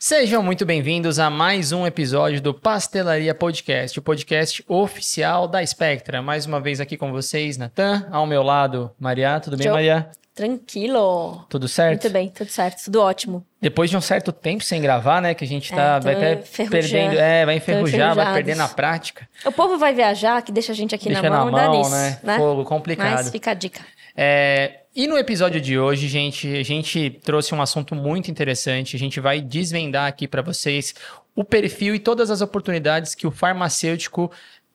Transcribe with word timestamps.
Sejam 0.00 0.44
muito 0.44 0.64
bem-vindos 0.64 1.18
a 1.18 1.28
mais 1.28 1.72
um 1.72 1.84
episódio 1.84 2.40
do 2.40 2.54
Pastelaria 2.54 3.34
Podcast, 3.34 3.98
o 3.98 4.02
podcast 4.02 4.64
oficial 4.68 5.48
da 5.48 5.64
Spectra. 5.66 6.22
Mais 6.22 6.46
uma 6.46 6.60
vez 6.60 6.80
aqui 6.80 6.96
com 6.96 7.10
vocês, 7.10 7.56
Natan, 7.58 8.06
ao 8.12 8.24
meu 8.24 8.44
lado, 8.44 8.92
Maria. 8.96 9.40
Tudo 9.40 9.56
bem, 9.56 9.68
Maria? 9.68 10.08
Tranquilo. 10.32 11.44
Tudo 11.48 11.66
certo? 11.66 12.02
Muito 12.02 12.12
bem, 12.12 12.28
tudo 12.28 12.48
certo, 12.48 12.84
tudo 12.84 13.00
ótimo. 13.02 13.44
Depois 13.60 13.90
de 13.90 13.96
um 13.96 14.00
certo 14.00 14.30
tempo 14.30 14.62
sem 14.62 14.80
gravar, 14.80 15.20
né, 15.20 15.34
que 15.34 15.42
a 15.44 15.48
gente 15.48 15.68
tá 15.74 15.96
É, 15.96 16.00
vai 16.00 16.14
até 16.14 16.36
perdendo, 16.68 17.18
é, 17.18 17.44
vai 17.44 17.56
enferrujar, 17.56 18.14
vai 18.14 18.34
perder 18.34 18.54
na 18.54 18.68
prática. 18.68 19.28
O 19.44 19.50
povo 19.50 19.78
vai 19.78 19.92
viajar, 19.92 20.40
que 20.42 20.52
deixa 20.52 20.70
a 20.70 20.76
gente 20.76 20.94
aqui 20.94 21.06
Deixa 21.06 21.22
na 21.22 21.28
na 21.28 21.44
mão, 21.44 21.50
dá 21.50 21.64
mão, 21.64 21.78
nisso, 21.78 21.90
né? 21.90 22.20
né? 22.22 22.38
Fogo, 22.38 22.64
complicado. 22.64 23.14
Mas 23.14 23.30
fica 23.30 23.50
a 23.50 23.54
dica. 23.54 23.80
É, 24.16 24.77
e 24.94 25.06
no 25.06 25.16
episódio 25.16 25.60
de 25.60 25.78
hoje, 25.78 26.08
gente, 26.08 26.56
a 26.56 26.62
gente 26.62 27.10
trouxe 27.22 27.54
um 27.54 27.62
assunto 27.62 27.94
muito 27.94 28.30
interessante. 28.30 28.96
A 28.96 28.98
gente 28.98 29.20
vai 29.20 29.40
desvendar 29.40 30.08
aqui 30.08 30.26
para 30.26 30.42
vocês 30.42 30.94
o 31.34 31.44
perfil 31.44 31.94
e 31.94 31.98
todas 31.98 32.30
as 32.30 32.40
oportunidades 32.40 33.14
que 33.14 33.26
o 33.26 33.30
farmacêutico 33.30 34.30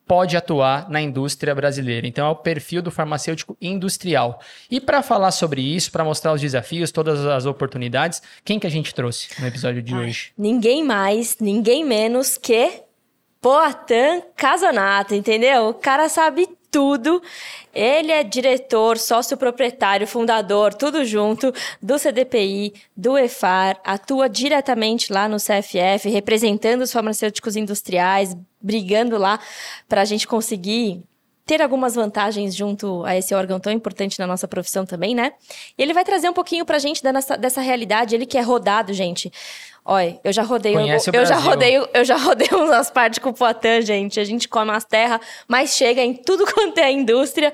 pode 0.07 0.35
atuar 0.35 0.89
na 0.89 1.01
indústria 1.01 1.55
brasileira. 1.55 2.05
Então, 2.05 2.27
é 2.27 2.29
o 2.29 2.35
perfil 2.35 2.81
do 2.81 2.91
farmacêutico 2.91 3.57
industrial. 3.61 4.39
E 4.69 4.79
para 4.79 5.01
falar 5.01 5.31
sobre 5.31 5.61
isso, 5.61 5.91
para 5.91 6.03
mostrar 6.03 6.33
os 6.33 6.41
desafios, 6.41 6.91
todas 6.91 7.25
as 7.25 7.45
oportunidades, 7.45 8.21
quem 8.43 8.59
que 8.59 8.67
a 8.67 8.69
gente 8.69 8.93
trouxe 8.93 9.29
no 9.39 9.47
episódio 9.47 9.81
de 9.81 9.95
hoje? 9.95 10.31
Ninguém 10.37 10.83
mais, 10.83 11.37
ninguém 11.39 11.85
menos 11.85 12.37
que 12.37 12.81
Poatan 13.41 14.21
Casonato, 14.35 15.13
entendeu? 15.13 15.69
O 15.69 15.73
cara 15.73 16.07
sabe 16.07 16.47
tudo. 16.73 17.21
Ele 17.73 18.11
é 18.11 18.23
diretor, 18.23 18.97
sócio 18.97 19.37
proprietário, 19.37 20.07
fundador, 20.07 20.73
tudo 20.73 21.05
junto 21.05 21.53
do 21.81 21.97
CDPI, 21.99 22.73
do 22.97 23.17
EFAR, 23.17 23.79
atua 23.83 24.27
diretamente 24.27 25.13
lá 25.13 25.29
no 25.29 25.37
CFF, 25.37 26.09
representando 26.09 26.81
os 26.81 26.91
farmacêuticos 26.91 27.55
industriais, 27.55 28.35
brigando 28.59 29.17
lá 29.17 29.39
para 29.87 30.01
a 30.01 30.05
gente 30.05 30.27
conseguir 30.27 31.03
ter 31.45 31.61
algumas 31.61 31.95
vantagens 31.95 32.55
junto 32.55 33.03
a 33.05 33.17
esse 33.17 33.33
órgão 33.35 33.59
tão 33.59 33.71
importante 33.71 34.17
na 34.17 34.25
nossa 34.25 34.47
profissão 34.47 34.85
também, 34.85 35.13
né? 35.13 35.33
E 35.77 35.81
ele 35.81 35.93
vai 35.93 36.03
trazer 36.05 36.29
um 36.29 36.33
pouquinho 36.33 36.65
pra 36.65 36.79
gente 36.79 37.03
da 37.03 37.11
nossa- 37.11 37.35
dessa 37.37 37.59
realidade, 37.61 38.15
ele 38.15 38.25
que 38.25 38.37
é 38.37 38.41
rodado, 38.41 38.93
gente. 38.93 39.31
Olha, 39.85 40.17
eu 40.23 40.31
já 40.31 40.43
rodei, 40.43 40.73
o 40.75 40.79
eu 41.19 41.25
já 41.25 41.37
rodei, 41.37 41.75
eu 41.93 42.05
já 42.05 42.15
rodei 42.17 42.47
umas 42.53 42.89
partes 42.89 43.19
com 43.19 43.29
o 43.29 43.33
Poitin, 43.33 43.81
gente. 43.81 44.19
A 44.19 44.23
gente 44.23 44.47
come 44.47 44.71
as 44.71 44.85
terras, 44.85 45.19
mas 45.47 45.75
chega 45.75 46.01
em 46.01 46.13
tudo 46.13 46.45
quanto 46.53 46.77
é 46.77 46.89
indústria 46.91 47.51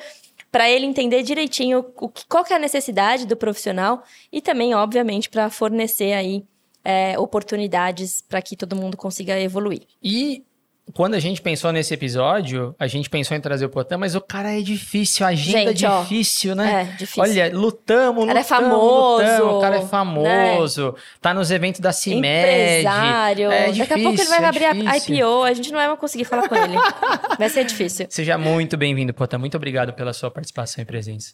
para 0.52 0.70
ele 0.70 0.86
entender 0.86 1.24
direitinho 1.24 1.86
o 1.98 2.10
que, 2.10 2.26
qual 2.28 2.44
que 2.44 2.54
é 2.54 2.56
a 2.56 2.60
necessidade 2.60 3.26
do 3.26 3.36
profissional 3.36 4.04
e 4.32 4.42
também, 4.42 4.74
obviamente, 4.76 5.30
para 5.30 5.50
fornecer 5.50 6.14
aí 6.14 6.44
é, 6.84 7.18
oportunidades 7.20 8.22
para 8.22 8.42
que 8.42 8.56
todo 8.56 8.76
mundo 8.76 8.96
consiga 8.98 9.40
evoluir. 9.40 9.82
E 10.02 10.44
quando 10.94 11.14
a 11.14 11.20
gente 11.20 11.42
pensou 11.42 11.72
nesse 11.72 11.94
episódio, 11.94 12.76
a 12.80 12.88
gente 12.88 13.10
pensou 13.10 13.36
em 13.36 13.42
trazer 13.42 13.66
o 13.66 13.70
Potan, 13.70 13.98
mas 13.98 14.16
o 14.16 14.22
cara 14.22 14.58
é 14.58 14.62
difícil, 14.62 15.26
a 15.26 15.30
agenda 15.30 15.70
Gente, 15.72 15.86
ó, 15.86 16.02
difícil, 16.02 16.56
né? 16.56 16.82
É, 16.94 16.96
difícil. 16.98 17.24
Olha, 17.24 17.52
lutamos, 17.54 18.24
O 18.24 18.28
cara 18.28 18.40
é 18.40 18.42
lutamos, 18.42 18.48
famoso, 18.48 19.24
lutamos, 19.24 19.54
o 19.54 19.62
cara 19.62 19.76
é 19.76 19.80
né? 19.80 19.86
famoso, 19.88 20.96
tá 21.22 21.34
nos 21.34 21.52
eventos 21.52 21.80
da 21.80 21.92
CIMED. 21.92 22.80
Empresário. 22.80 23.52
É 23.52 23.68
Daqui 23.68 23.82
a 23.82 23.86
pouco 23.86 24.00
ele 24.00 24.12
difícil, 24.12 24.30
vai 24.30 24.44
é 24.44 24.48
abrir 24.48 24.66
a 24.66 24.74
difícil. 24.74 25.16
IPO, 25.16 25.44
a 25.44 25.54
gente 25.54 25.72
não 25.72 25.80
vai 25.80 25.98
conseguir 25.98 26.26
falar 26.26 26.48
com 26.48 26.56
ele. 26.56 26.76
Vai 27.38 27.50
ser 27.50 27.64
difícil. 27.64 28.08
Seja 28.10 28.38
muito 28.38 28.76
bem-vindo, 28.78 29.14
Potan. 29.14 29.38
Muito 29.38 29.58
obrigado 29.58 29.94
pela 29.94 30.14
sua 30.14 30.32
participação 30.32 30.82
e 30.82 30.86
presença. 30.86 31.34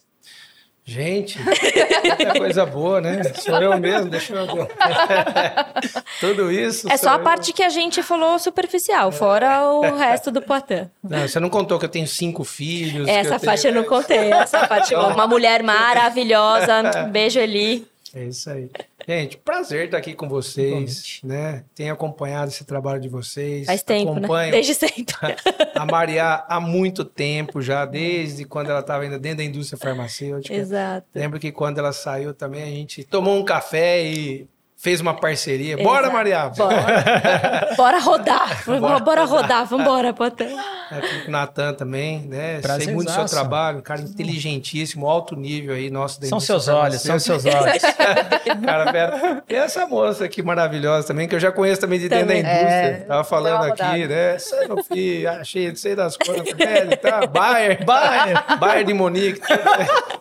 Gente, 0.88 1.36
muita 1.42 2.38
coisa 2.38 2.64
boa, 2.64 3.00
né? 3.00 3.20
Sou 3.34 3.60
eu 3.60 3.76
mesmo, 3.76 4.08
deixa 4.08 4.32
eu. 4.34 4.46
Tudo 6.20 6.52
isso. 6.52 6.88
É 6.88 6.96
só 6.96 7.10
a 7.10 7.14
eu. 7.14 7.24
parte 7.24 7.52
que 7.52 7.60
a 7.60 7.68
gente 7.68 8.04
falou 8.04 8.38
superficial, 8.38 9.10
fora 9.10 9.68
o 9.68 9.96
resto 9.96 10.30
do 10.30 10.40
Poitin. 10.40 10.88
Não, 11.02 11.26
você 11.26 11.40
não 11.40 11.50
contou 11.50 11.76
que 11.80 11.86
eu 11.86 11.88
tenho 11.88 12.06
cinco 12.06 12.44
filhos. 12.44 13.08
Essa 13.08 13.40
parte 13.40 13.62
tenho... 13.62 13.74
eu 13.74 13.82
não 13.82 13.88
contei. 13.88 14.32
Essa 14.32 14.68
parte, 14.68 14.94
uma 14.94 15.26
mulher 15.26 15.60
maravilhosa. 15.64 17.04
Um 17.04 17.10
beijo, 17.10 17.40
Eli. 17.40 17.84
É 18.14 18.22
isso 18.22 18.48
aí. 18.48 18.70
Gente, 19.08 19.36
prazer 19.36 19.84
estar 19.84 19.98
aqui 19.98 20.14
com 20.14 20.28
vocês, 20.28 21.20
né? 21.22 21.64
Tenho 21.76 21.92
acompanhado 21.94 22.50
esse 22.50 22.64
trabalho 22.64 23.00
de 23.00 23.08
vocês. 23.08 23.66
Faz 23.66 23.82
tempo, 23.82 24.12
né? 24.14 24.18
Acompanho 24.18 24.50
Desde 24.50 24.74
sempre. 24.74 25.14
a 25.76 25.86
Maria 25.86 26.44
há 26.48 26.58
muito 26.58 27.04
tempo 27.04 27.62
já, 27.62 27.84
desde 27.84 28.44
quando 28.44 28.70
ela 28.70 28.80
estava 28.80 29.04
ainda 29.04 29.16
dentro 29.16 29.38
da 29.38 29.44
indústria 29.44 29.78
farmacêutica. 29.78 30.52
Exato. 30.52 31.06
Lembro 31.14 31.38
que 31.38 31.52
quando 31.52 31.78
ela 31.78 31.92
saiu 31.92 32.34
também, 32.34 32.62
a 32.64 32.66
gente 32.66 33.04
tomou 33.04 33.38
um 33.38 33.44
café 33.44 34.04
e 34.04 34.48
fez 34.78 35.00
uma 35.00 35.14
parceria. 35.14 35.76
Bora, 35.76 36.02
Exato. 36.02 36.12
Maria! 36.12 36.48
Bora. 36.56 37.68
Bora 37.76 37.98
rodar. 37.98 38.62
Bora, 38.64 38.98
Bora 39.00 39.24
rodar. 39.24 39.66
Vambora, 39.66 40.12
com 41.24 41.28
o 41.28 41.30
Natan 41.30 41.72
também, 41.74 42.20
né? 42.28 42.52
Sei 42.52 42.60
Prazerzaço. 42.62 42.94
muito 42.94 43.08
do 43.08 43.12
seu 43.14 43.24
trabalho, 43.24 43.78
um 43.78 43.82
cara 43.82 44.00
inteligentíssimo, 44.02 45.08
alto 45.08 45.34
nível 45.34 45.74
aí, 45.74 45.90
nosso 45.90 46.24
São 46.26 46.38
seus 46.38 46.68
olhos, 46.68 47.00
são 47.02 47.18
seus 47.18 47.42
olhos. 47.46 47.82
Cara, 48.64 48.92
pera. 48.92 49.42
E 49.48 49.54
essa 49.54 49.86
moça 49.86 50.24
aqui 50.24 50.42
maravilhosa 50.42 51.08
também, 51.08 51.26
que 51.26 51.34
eu 51.34 51.40
já 51.40 51.50
conheço 51.50 51.80
também 51.80 51.98
de 51.98 52.08
dentro 52.08 52.26
Também. 52.26 52.42
da 52.42 52.48
indústria. 52.50 52.70
É, 52.76 52.92
Tava 53.08 53.24
falando 53.24 53.64
aqui, 53.64 54.06
né? 54.06 54.38
Sanofi, 54.38 55.26
achei, 55.26 55.68
não 55.68 55.76
sei 55.76 55.94
das 55.96 56.16
coisas, 56.16 56.52
velho, 56.56 56.96
tá? 56.98 57.26
Bayer, 57.26 57.82
Bayer. 57.84 58.58
Bayer 58.58 58.84
de 58.84 58.94
Monique. 58.94 59.40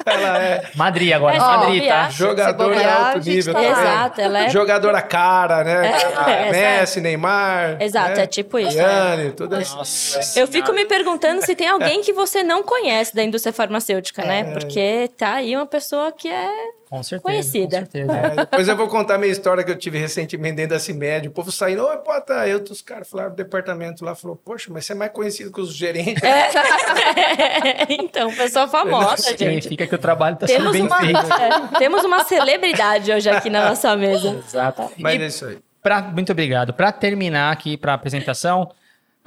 Ela 0.06 0.38
é 0.40 0.64
Madrid 0.76 1.12
agora, 1.14 1.36
É, 1.36 1.40
Madrid, 1.40 1.88
tá? 1.88 2.10
jogador 2.10 2.76
de 2.76 2.84
alto 2.84 3.20
nível. 3.20 3.54
tá 3.54 3.60
tá? 3.62 3.68
Exato, 3.70 4.22
ela 4.22 4.40
é- 4.40 4.45
Jogadora 4.50 5.02
cara, 5.02 5.64
né? 5.64 5.92
É, 6.28 6.52
Messi, 6.52 7.02
Neymar. 7.02 7.82
Exato, 7.82 8.18
né? 8.18 8.24
é 8.24 8.28
tipo 8.28 8.60
isso. 8.60 8.72
Gianni, 8.72 9.32
tudo 9.32 9.60
isso. 9.60 10.40
Eu 10.40 10.48
fico 10.48 10.72
me 10.74 10.86
perguntando 10.86 11.46
se 11.46 11.56
tem 11.56 11.68
alguém 11.68 12.02
que 12.02 12.14
você 12.14 12.44
não 12.44 12.64
conhece 12.64 13.16
da 13.16 13.24
indústria 13.24 13.54
farmacêutica, 13.54 14.24
né? 14.24 14.44
Porque 14.54 15.10
tá 15.18 15.34
aí 15.36 15.56
uma 15.56 15.66
pessoa 15.66 16.12
que 16.12 16.28
é. 16.28 16.50
Com 16.90 17.02
certeza. 17.02 17.22
Conhecida. 17.22 17.80
Com 17.80 17.92
certeza. 17.92 18.12
É, 18.14 18.36
depois 18.36 18.68
eu 18.68 18.76
vou 18.76 18.88
contar 18.88 19.16
a 19.16 19.18
minha 19.18 19.32
história 19.32 19.64
que 19.64 19.72
eu 19.72 19.78
tive 19.78 19.98
recentemente 19.98 20.56
dentro 20.56 20.72
da 20.72 20.80
CIMED. 20.80 21.28
O 21.28 21.32
povo 21.32 21.52
saindo, 21.52 21.86
oi, 21.86 21.98
pô, 21.98 22.20
tá. 22.22 22.48
Eu, 22.48 22.64
os 22.64 22.82
caras 22.82 23.10
falaram 23.10 23.32
do 23.32 23.36
departamento 23.36 24.06
lá, 24.06 24.16
falou, 24.16 24.36
poxa, 24.36 24.70
mas 24.72 24.86
você 24.86 24.94
é 24.94 24.96
mais 24.96 25.12
conhecido 25.12 25.52
que 25.52 25.62
os 25.62 25.74
gerentes. 25.74 26.22
então, 27.90 28.34
pessoa 28.34 28.68
famosa, 28.68 29.30
gente. 29.30 29.38
Significa 29.38 29.88
que 29.88 29.96
o 29.96 30.00
trabalho 30.00 30.36
tá 30.36 30.48
sendo 30.48 30.72
bem 30.72 30.84
uma, 30.84 31.00
feito. 31.00 31.18
é, 31.34 31.80
temos 31.80 32.04
uma 32.04 32.24
celebridade 32.24 33.12
hoje 33.12 33.30
aqui 33.30 33.50
na 33.50 33.70
nossa 33.70 33.96
mesa. 33.96 34.42
Exato. 34.48 34.92
Mas 34.98 35.20
E 35.20 35.24
é 35.24 35.28
isso 35.28 35.46
aí. 35.46 35.58
Pra, 35.82 36.02
muito 36.02 36.32
obrigado. 36.32 36.74
Para 36.74 36.92
terminar 36.92 37.52
aqui 37.52 37.78
para 37.78 37.92
a 37.92 37.96
apresentação, 37.96 38.72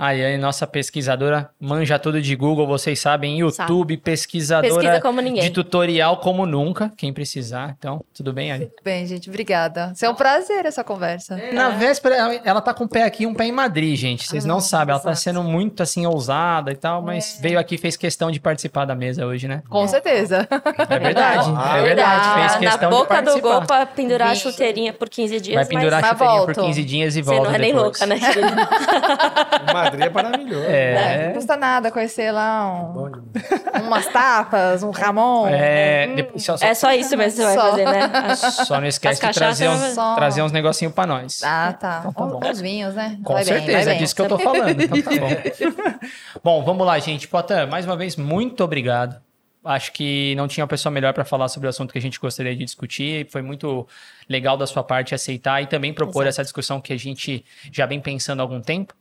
a 0.00 0.12
Yane, 0.12 0.38
nossa 0.38 0.64
pesquisadora, 0.64 1.50
manja 1.60 1.98
tudo 1.98 2.22
de 2.22 2.36
Google, 2.36 2.68
vocês 2.68 3.00
sabem, 3.00 3.40
YouTube, 3.40 3.96
pesquisadora 3.96 4.72
Pesquisa 4.72 5.00
como 5.00 5.20
ninguém. 5.20 5.42
de 5.42 5.50
tutorial 5.50 6.18
como 6.18 6.46
nunca, 6.46 6.92
quem 6.96 7.12
precisar. 7.12 7.74
Então, 7.76 8.00
tudo 8.14 8.32
bem, 8.32 8.52
Ali? 8.52 8.70
Bem, 8.84 9.04
gente, 9.06 9.28
obrigada. 9.28 9.90
Isso 9.92 10.06
é 10.06 10.08
um 10.08 10.14
prazer 10.14 10.64
essa 10.64 10.84
conversa. 10.84 11.36
Na 11.52 11.70
véspera, 11.70 12.14
ela- 12.14 12.34
ela 12.44 12.60
tá 12.60 12.72
com 12.72 12.84
um 12.84 12.88
pé 12.88 13.02
aqui 13.02 13.24
e 13.24 13.26
um 13.26 13.34
pé 13.34 13.46
em 13.46 13.52
Madrid, 13.52 13.96
gente. 13.98 14.28
Vocês 14.28 14.44
não 14.44 14.58
Ah, 14.58 14.60
sabem, 14.60 14.92
ela 14.92 15.02
tá 15.02 15.14
sendo 15.16 15.42
muito 15.42 15.82
assim 15.82 16.06
ousada 16.06 16.70
e 16.70 16.76
tal, 16.76 17.02
mas 17.02 17.36
veio 17.42 17.58
aqui 17.58 17.74
e 17.74 17.78
fez 17.78 17.96
questão 17.96 18.30
de 18.30 18.38
participar 18.38 18.84
da 18.84 18.94
mesa 18.94 19.26
hoje, 19.26 19.48
né? 19.48 19.64
Com 19.68 19.86
certeza. 19.88 20.46
É 20.88 20.98
verdade, 21.00 21.52
Ah, 21.56 21.76
é 21.78 21.82
verdade. 21.82 22.34
Fez 22.34 22.52
Na 22.52 22.58
questão 22.70 22.90
boca 22.90 23.14
de 23.16 23.20
do 23.22 23.24
participar. 23.24 23.48
gol 23.58 23.66
pra 23.66 23.84
pendurar 23.86 24.28
a 24.30 24.34
chuteirinha 24.36 24.92
por 24.92 25.08
15 25.08 25.40
dias. 25.40 25.56
Vai 25.56 25.64
pendurar 25.66 25.98
a 25.98 26.02
mas 26.02 26.10
chuteirinha 26.12 26.38
por 26.46 26.54
volto. 26.54 26.66
15 26.68 26.84
dias 26.84 27.16
e 27.16 27.18
mas 27.18 27.26
você 27.26 27.34
volta 27.34 27.48
não 27.50 27.54
é 27.56 27.58
nem 27.58 27.74
depois. 27.74 27.98
louca, 28.00 28.06
né? 28.06 28.20
Madrid 29.90 30.06
é 30.06 30.10
maravilhoso. 30.10 30.64
É. 30.66 31.26
Não 31.28 31.32
custa 31.34 31.56
nada 31.56 31.90
conhecer 31.90 32.30
lá 32.30 32.66
um- 32.94 33.10
demais. 33.10 33.82
umas 33.86 34.06
tapas, 34.06 34.82
um 34.82 34.90
Ramon. 34.90 35.48
É, 35.48 36.06
depois, 36.14 36.42
só, 36.44 36.56
só- 36.56 36.66
É 36.66 36.74
só 36.74 36.92
isso 36.92 37.16
mesmo 37.16 37.36
que 37.42 37.46
você 37.48 37.54
vai 37.54 37.54
Só. 37.54 37.70
fazer, 37.70 37.84
né? 37.84 38.34
Só 38.36 38.80
não 38.80 38.86
esquece 38.86 39.26
de 39.26 39.32
trazer 39.32 39.68
uns, 39.68 39.80
Só. 39.94 40.14
trazer 40.14 40.42
uns 40.42 40.52
negocinhos 40.52 40.94
pra 40.94 41.06
nós. 41.06 41.40
Ah, 41.44 41.72
tá. 41.78 41.98
Então 42.00 42.12
tá 42.12 42.24
bom. 42.38 42.50
Os 42.50 42.60
vinhos, 42.60 42.94
né? 42.94 43.18
Com 43.24 43.32
Vai 43.34 43.44
certeza, 43.44 43.78
é 43.78 43.84
bem. 43.94 43.98
disso 43.98 44.14
que 44.14 44.22
eu 44.22 44.28
tô 44.28 44.38
falando. 44.38 44.80
Então 44.80 45.02
tá 45.02 45.10
bom. 45.10 45.28
bom, 46.42 46.64
vamos 46.64 46.86
lá, 46.86 46.98
gente. 46.98 47.28
Potan, 47.28 47.66
mais 47.66 47.84
uma 47.84 47.96
vez, 47.96 48.16
muito 48.16 48.62
obrigado. 48.64 49.16
Acho 49.64 49.92
que 49.92 50.34
não 50.36 50.46
tinha 50.48 50.62
uma 50.64 50.68
pessoa 50.68 50.90
melhor 50.90 51.12
para 51.12 51.24
falar 51.24 51.48
sobre 51.48 51.66
o 51.66 51.70
assunto 51.70 51.92
que 51.92 51.98
a 51.98 52.00
gente 52.00 52.18
gostaria 52.18 52.54
de 52.56 52.64
discutir. 52.64 53.26
Foi 53.30 53.42
muito 53.42 53.86
legal 54.28 54.56
da 54.56 54.66
sua 54.66 54.82
parte 54.82 55.14
aceitar 55.14 55.60
e 55.62 55.66
também 55.66 55.92
propor 55.92 56.22
Exato. 56.22 56.28
essa 56.28 56.42
discussão 56.44 56.80
que 56.80 56.92
a 56.92 56.96
gente 56.96 57.44
já 57.70 57.84
vem 57.84 58.00
pensando 58.00 58.40
há 58.40 58.42
algum 58.42 58.60
tempo. 58.60 58.94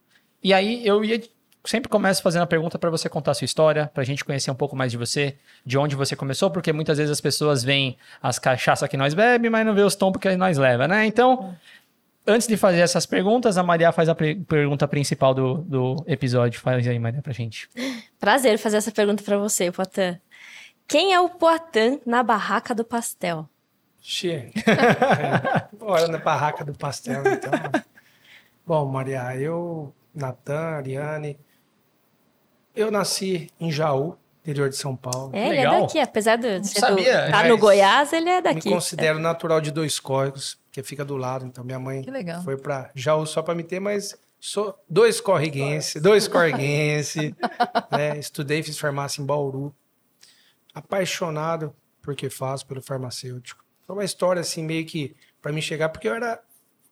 E 0.44 0.54
aí 0.54 0.86
eu 0.86 1.04
ia 1.04 1.22
sempre 1.68 1.89
começo 1.89 2.22
fazendo 2.22 2.44
a 2.44 2.48
pergunta 2.48 2.80
para 2.80 2.89
você 2.89 3.10
contar 3.10 3.31
a 3.31 3.34
sua 3.34 3.45
história, 3.45 3.92
para 3.94 4.01
a 4.01 4.06
gente 4.06 4.24
conhecer 4.24 4.50
um 4.50 4.56
pouco 4.56 4.75
mais 4.75 4.92
de 4.92 4.98
você, 4.98 5.38
de 5.66 5.78
onde 5.78 5.95
você 5.95 6.16
começou, 6.16 6.50
porque 6.50 6.72
muitas 6.72 6.98
vezes 6.98 7.12
as 7.12 7.19
pessoas 7.19 7.63
veem 7.63 7.98
as 8.22 8.39
cachaças 8.39 8.88
que 8.88 8.95
nós 8.95 9.13
bebemos, 9.13 9.51
mas 9.51 9.66
não 9.66 9.75
vê 9.75 9.81
os 9.81 9.95
tombos 9.95 10.22
que 10.22 10.36
nós 10.38 10.57
leva, 10.57 10.88
né? 10.88 11.06
Então, 11.06 11.56
antes 12.25 12.48
de 12.48 12.56
fazer 12.56 12.80
essas 12.80 13.06
perguntas, 13.06 13.57
a 13.57 13.63
Maria 13.63 13.92
faz 13.92 14.07
a 14.07 14.16
pergunta 14.16 14.88
principal 14.88 15.34
do, 15.34 15.56
do 15.56 16.04
episódio. 16.07 16.60
Faz 16.60 16.88
aí, 16.88 16.98
Maria, 16.98 17.22
pra 17.22 17.33
gente. 17.33 17.69
Prazer 18.19 18.57
fazer 18.57 18.78
essa 18.78 18.92
pergunta 18.92 19.24
pra 19.24 19.38
você, 19.38 19.72
Poitin. 19.72 20.19
Quem 20.88 21.13
é 21.13 21.19
o 21.19 21.30
Poitin 21.30 22.00
na 22.06 22.24
barraca 22.24 22.74
do 22.74 22.86
pastel? 22.86 23.50
É. 24.66 25.68
Hora 25.81 26.07
na 26.07 26.18
barraca 26.18 26.63
do 26.63 26.74
pastel, 26.74 27.22
então. 27.25 27.51
Bom, 28.66 28.86
Maria, 28.86 29.36
eu, 29.36 29.94
Natan, 30.18 30.78
Ariane, 30.78 31.40
eu 32.75 32.90
nasci 32.90 33.50
em 33.60 33.72
Jaú, 33.72 34.18
interior 34.42 34.69
de 34.69 34.75
São 34.75 34.96
Paulo. 34.96 35.31
É, 35.34 35.50
ele 35.50 35.58
é 35.60 35.69
daqui, 35.69 36.00
apesar 36.00 36.38
de 36.38 36.68
ser 36.68 36.80
sabia, 36.80 37.25
do, 37.25 37.31
tá 37.31 37.44
no 37.44 37.58
Goiás, 37.58 38.12
ele 38.14 38.30
é 38.30 38.38
Me 38.38 38.42
daqui. 38.42 38.69
considero 38.69 39.19
natural 39.19 39.62
de 39.62 39.72
dois 39.72 40.00
córregos, 40.00 40.60
que 40.72 40.81
fica 40.81 41.06
do 41.06 41.18
lado. 41.18 41.46
Então, 41.46 41.64
minha 41.64 41.80
mãe 41.80 42.04
foi 42.44 42.58
para 42.58 42.90
Jaú 42.96 43.25
só 43.25 43.42
para 43.42 43.54
me 43.54 43.64
ter, 43.64 43.80
mas 43.80 44.18
sou 44.40 44.75
dois 44.90 45.22
corriguense, 45.22 46.00
dois 46.00 46.28
corriguense. 46.28 47.36
né? 47.92 48.18
Estudei, 48.18 48.64
fiz 48.64 48.78
farmácia 48.78 49.22
em 49.22 49.25
Bauru. 49.25 49.74
Apaixonado 50.74 51.75
por 52.02 52.16
que 52.16 52.30
faço, 52.30 52.66
pelo 52.66 52.81
farmacêutico. 52.81 53.64
Foi 53.86 53.96
uma 53.96 54.06
história 54.06 54.40
assim, 54.40 54.64
meio 54.64 54.86
que 54.86 55.16
para 55.42 55.52
mim 55.52 55.62
chegar, 55.62 55.90
porque 55.90 56.08
eu 56.08 56.14
era 56.14 56.40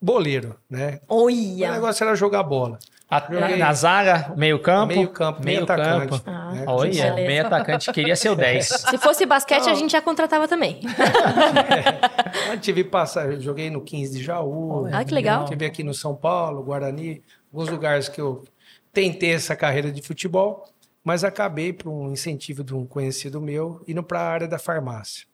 boleiro, 0.01 0.59
né? 0.69 0.99
O 1.07 1.25
Olha! 1.25 1.71
negócio 1.71 2.03
era 2.03 2.15
jogar 2.15 2.43
bola. 2.43 2.79
A- 3.09 3.19
Joguei. 3.31 3.57
na 3.57 3.71
zaga, 3.73 4.33
meio 4.35 4.59
campo. 4.59 4.87
Meio 4.95 5.07
campo, 5.09 5.43
meio, 5.43 5.63
atacante. 5.63 6.23
Ah, 6.25 6.51
né? 6.51 6.63
Olha, 6.67 6.89
Beleza. 6.91 7.15
meio 7.27 7.45
atacante. 7.45 7.91
Queria 7.93 8.15
ser 8.15 8.29
o 8.29 8.35
10. 8.35 8.67
Se 8.89 8.97
fosse 8.97 9.25
basquete, 9.27 9.69
a 9.69 9.75
gente 9.75 9.91
já 9.91 10.01
contratava 10.01 10.47
também. 10.47 10.79
Eu 12.51 12.59
tive 12.59 12.83
passagem, 12.83 13.39
joguei 13.39 13.69
no 13.69 13.81
15 13.81 14.17
de 14.17 14.23
Jaú. 14.23 14.87
Ah, 14.91 15.03
que 15.05 15.13
legal. 15.13 15.45
Tive 15.45 15.65
aqui 15.65 15.83
no 15.83 15.93
São 15.93 16.15
Paulo, 16.15 16.63
Guarani, 16.63 17.21
alguns 17.53 17.69
lugares 17.69 18.09
que 18.09 18.19
eu 18.19 18.43
tentei 18.91 19.33
essa 19.33 19.55
carreira 19.55 19.91
de 19.91 20.01
futebol, 20.01 20.65
mas 21.03 21.23
acabei 21.23 21.71
por 21.73 21.89
um 21.91 22.11
incentivo 22.11 22.63
de 22.63 22.73
um 22.73 22.85
conhecido 22.85 23.39
meu 23.39 23.81
indo 23.87 24.01
para 24.03 24.19
a 24.19 24.27
área 24.27 24.47
da 24.47 24.57
farmácia. 24.57 25.25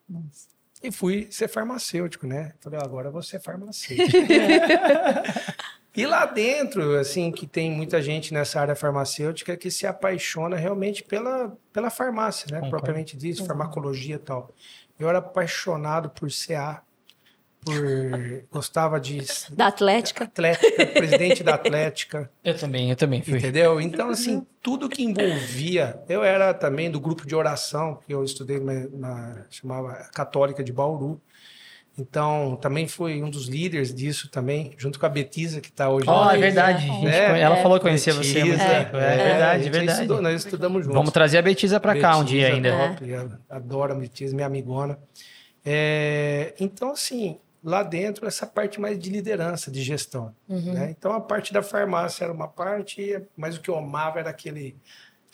E 0.83 0.91
fui 0.91 1.27
ser 1.31 1.47
farmacêutico, 1.47 2.25
né? 2.27 2.53
Falei, 2.59 2.79
"Ah, 2.81 2.85
agora 2.85 3.07
eu 3.07 3.11
vou 3.11 3.21
ser 3.23 3.39
farmacêutico. 3.39 4.17
e 5.95 6.05
lá 6.05 6.25
dentro, 6.25 6.97
assim, 6.97 7.31
que 7.31 7.45
tem 7.45 7.69
muita 7.71 8.01
gente 8.01 8.33
nessa 8.33 8.59
área 8.61 8.75
farmacêutica 8.75 9.57
que 9.57 9.69
se 9.69 9.85
apaixona 9.85 10.55
realmente 10.55 11.03
pela, 11.03 11.55
pela 11.73 11.89
farmácia, 11.89 12.47
né? 12.49 12.55
Concordo. 12.59 12.69
Propriamente 12.77 13.17
disso, 13.17 13.45
farmacologia 13.45 14.15
e 14.15 14.19
tal. 14.19 14.49
Eu 14.99 15.09
era 15.09 15.17
apaixonado 15.19 16.09
por 16.09 16.29
CA, 16.29 16.81
por 17.65 17.75
gostava 18.51 18.99
de 18.99 19.21
Da 19.51 19.67
Atlética. 19.67 20.23
Atlética, 20.25 20.85
presidente 20.87 21.43
da 21.43 21.55
Atlética, 21.55 22.31
Eu 22.43 22.57
também, 22.57 22.89
eu 22.89 22.95
também 22.95 23.21
fui. 23.21 23.37
entendeu? 23.37 23.79
Então, 23.81 24.09
assim, 24.09 24.45
tudo 24.61 24.87
que 24.89 25.03
envolvia. 25.03 26.01
Eu 26.07 26.23
era 26.23 26.53
também 26.53 26.89
do 26.89 26.99
grupo 26.99 27.25
de 27.27 27.35
oração, 27.35 27.99
que 28.07 28.13
eu 28.13 28.23
estudei 28.23 28.59
na, 28.59 28.73
na- 28.91 29.45
chamava 29.49 29.93
Católica 30.13 30.63
de 30.63 30.71
Bauru. 30.71 31.21
Então, 32.01 32.57
também 32.59 32.87
fui 32.87 33.21
um 33.21 33.29
dos 33.29 33.47
líderes 33.47 33.93
disso 33.93 34.29
também, 34.29 34.73
junto 34.77 34.99
com 34.99 35.05
a 35.05 35.09
Betisa, 35.09 35.61
que 35.61 35.69
está 35.69 35.89
hoje. 35.89 36.07
Lá. 36.07 36.35
é 36.35 36.39
verdade. 36.39 36.83
É. 36.83 36.87
gente. 36.87 37.07
É, 37.07 37.39
ela 37.39 37.57
é. 37.57 37.61
falou 37.61 37.77
que 37.77 37.83
conhecia 37.83 38.13
você 38.13 38.39
há 38.39 38.45
muito 38.45 38.57
Betisa, 38.57 38.75
tempo. 38.75 38.97
É, 38.97 39.13
a 39.13 39.23
verdade, 39.23 39.69
verdade. 39.69 39.91
estudou, 39.91 40.21
nós 40.21 40.45
estudamos 40.45 40.83
juntos. 40.83 40.95
Vamos 40.95 41.11
trazer 41.11 41.37
a 41.37 41.41
Betisa 41.41 41.79
pra 41.79 41.99
cá 41.99 42.17
um 42.17 42.23
dia 42.23 42.49
Betisa, 42.49 42.75
ainda. 42.75 42.95
top, 42.95 43.11
ela 43.11 43.39
adora 43.49 43.93
a 43.93 43.95
Betisa, 43.95 44.33
minha 44.33 44.47
amigona. 44.47 44.97
É, 45.63 46.55
então, 46.59 46.91
assim, 46.91 47.37
lá 47.63 47.83
dentro, 47.83 48.27
essa 48.27 48.47
parte 48.47 48.81
mais 48.81 48.97
de 48.97 49.09
liderança, 49.09 49.69
de 49.69 49.81
gestão. 49.83 50.33
Uhum. 50.49 50.73
né? 50.73 50.95
Então, 50.97 51.13
a 51.13 51.21
parte 51.21 51.53
da 51.53 51.61
farmácia 51.61 52.23
era 52.23 52.33
uma 52.33 52.47
parte, 52.47 53.21
mas 53.37 53.57
o 53.57 53.61
que 53.61 53.69
eu 53.69 53.77
amava 53.77 54.19
era 54.19 54.29
aquele 54.31 54.75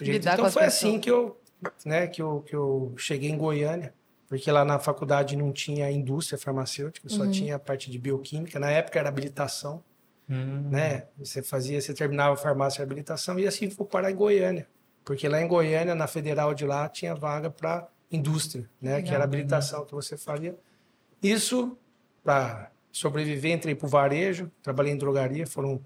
jeito. 0.01 0.27
Então, 0.27 0.49
foi 0.49 0.63
pessoas. 0.63 0.65
assim 0.65 0.99
que 0.99 1.09
eu, 1.09 1.39
né, 1.85 2.07
que, 2.07 2.21
eu, 2.21 2.43
que 2.45 2.55
eu 2.55 2.93
cheguei 2.97 3.29
em 3.29 3.37
Goiânia, 3.37 3.93
porque 4.27 4.51
lá 4.51 4.63
na 4.65 4.77
faculdade 4.79 5.35
não 5.37 5.51
tinha 5.51 5.89
indústria 5.91 6.37
farmacêutica, 6.37 7.07
Uhum. 7.09 7.15
só 7.17 7.27
tinha 7.27 7.55
a 7.55 7.59
parte 7.59 7.89
de 7.89 7.97
bioquímica. 7.97 8.59
Na 8.59 8.69
época 8.69 8.99
era 8.99 9.09
habilitação 9.09 9.83
Hum. 10.29 10.67
né? 10.69 11.05
Você 11.17 11.41
fazia, 11.41 11.79
você 11.79 11.93
terminava 11.93 12.33
a 12.33 12.37
farmácia 12.37 12.81
e 12.81 12.83
habilitação 12.83 13.39
e 13.39 13.47
assim 13.47 13.69
fui 13.69 13.85
parar 13.85 14.11
em 14.11 14.15
Goiânia. 14.15 14.67
Porque 15.05 15.25
lá 15.29 15.41
em 15.41 15.47
Goiânia, 15.47 15.95
na 15.95 16.05
federal 16.05 16.53
de 16.53 16.65
lá, 16.65 16.89
tinha 16.89 17.15
vaga 17.15 17.49
para 17.49 17.87
indústria, 18.11 18.69
né? 18.81 19.01
Que 19.01 19.09
era 19.11 19.19
a 19.19 19.23
habilitação 19.23 19.85
que 19.85 19.93
você 19.93 20.17
fazia. 20.17 20.53
Isso, 21.23 21.77
para 22.23 22.69
sobreviver, 22.91 23.53
entrei 23.55 23.73
para 23.73 23.85
o 23.85 23.89
varejo, 23.89 24.51
trabalhei 24.61 24.91
em 24.91 24.97
drogaria, 24.97 25.47
foram 25.47 25.79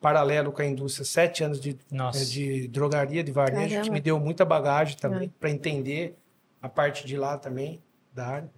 paralelo 0.00 0.52
com 0.52 0.62
a 0.62 0.66
indústria, 0.66 1.04
sete 1.04 1.42
anos 1.44 1.60
de, 1.60 1.76
Nossa. 1.90 2.22
eh, 2.22 2.24
de 2.26 2.68
drogaria, 2.68 3.22
de 3.24 3.32
varejo, 3.32 3.68
que 3.68 3.74
Caramba. 3.74 3.92
me 3.92 4.00
deu 4.00 4.18
muita 4.20 4.44
bagagem 4.44 4.96
também, 4.96 5.28
para 5.40 5.50
entender 5.50 6.16
a 6.62 6.68
parte 6.68 7.06
de 7.06 7.16
lá 7.16 7.38
também, 7.38 7.82
da 8.12 8.26
área. 8.26 8.50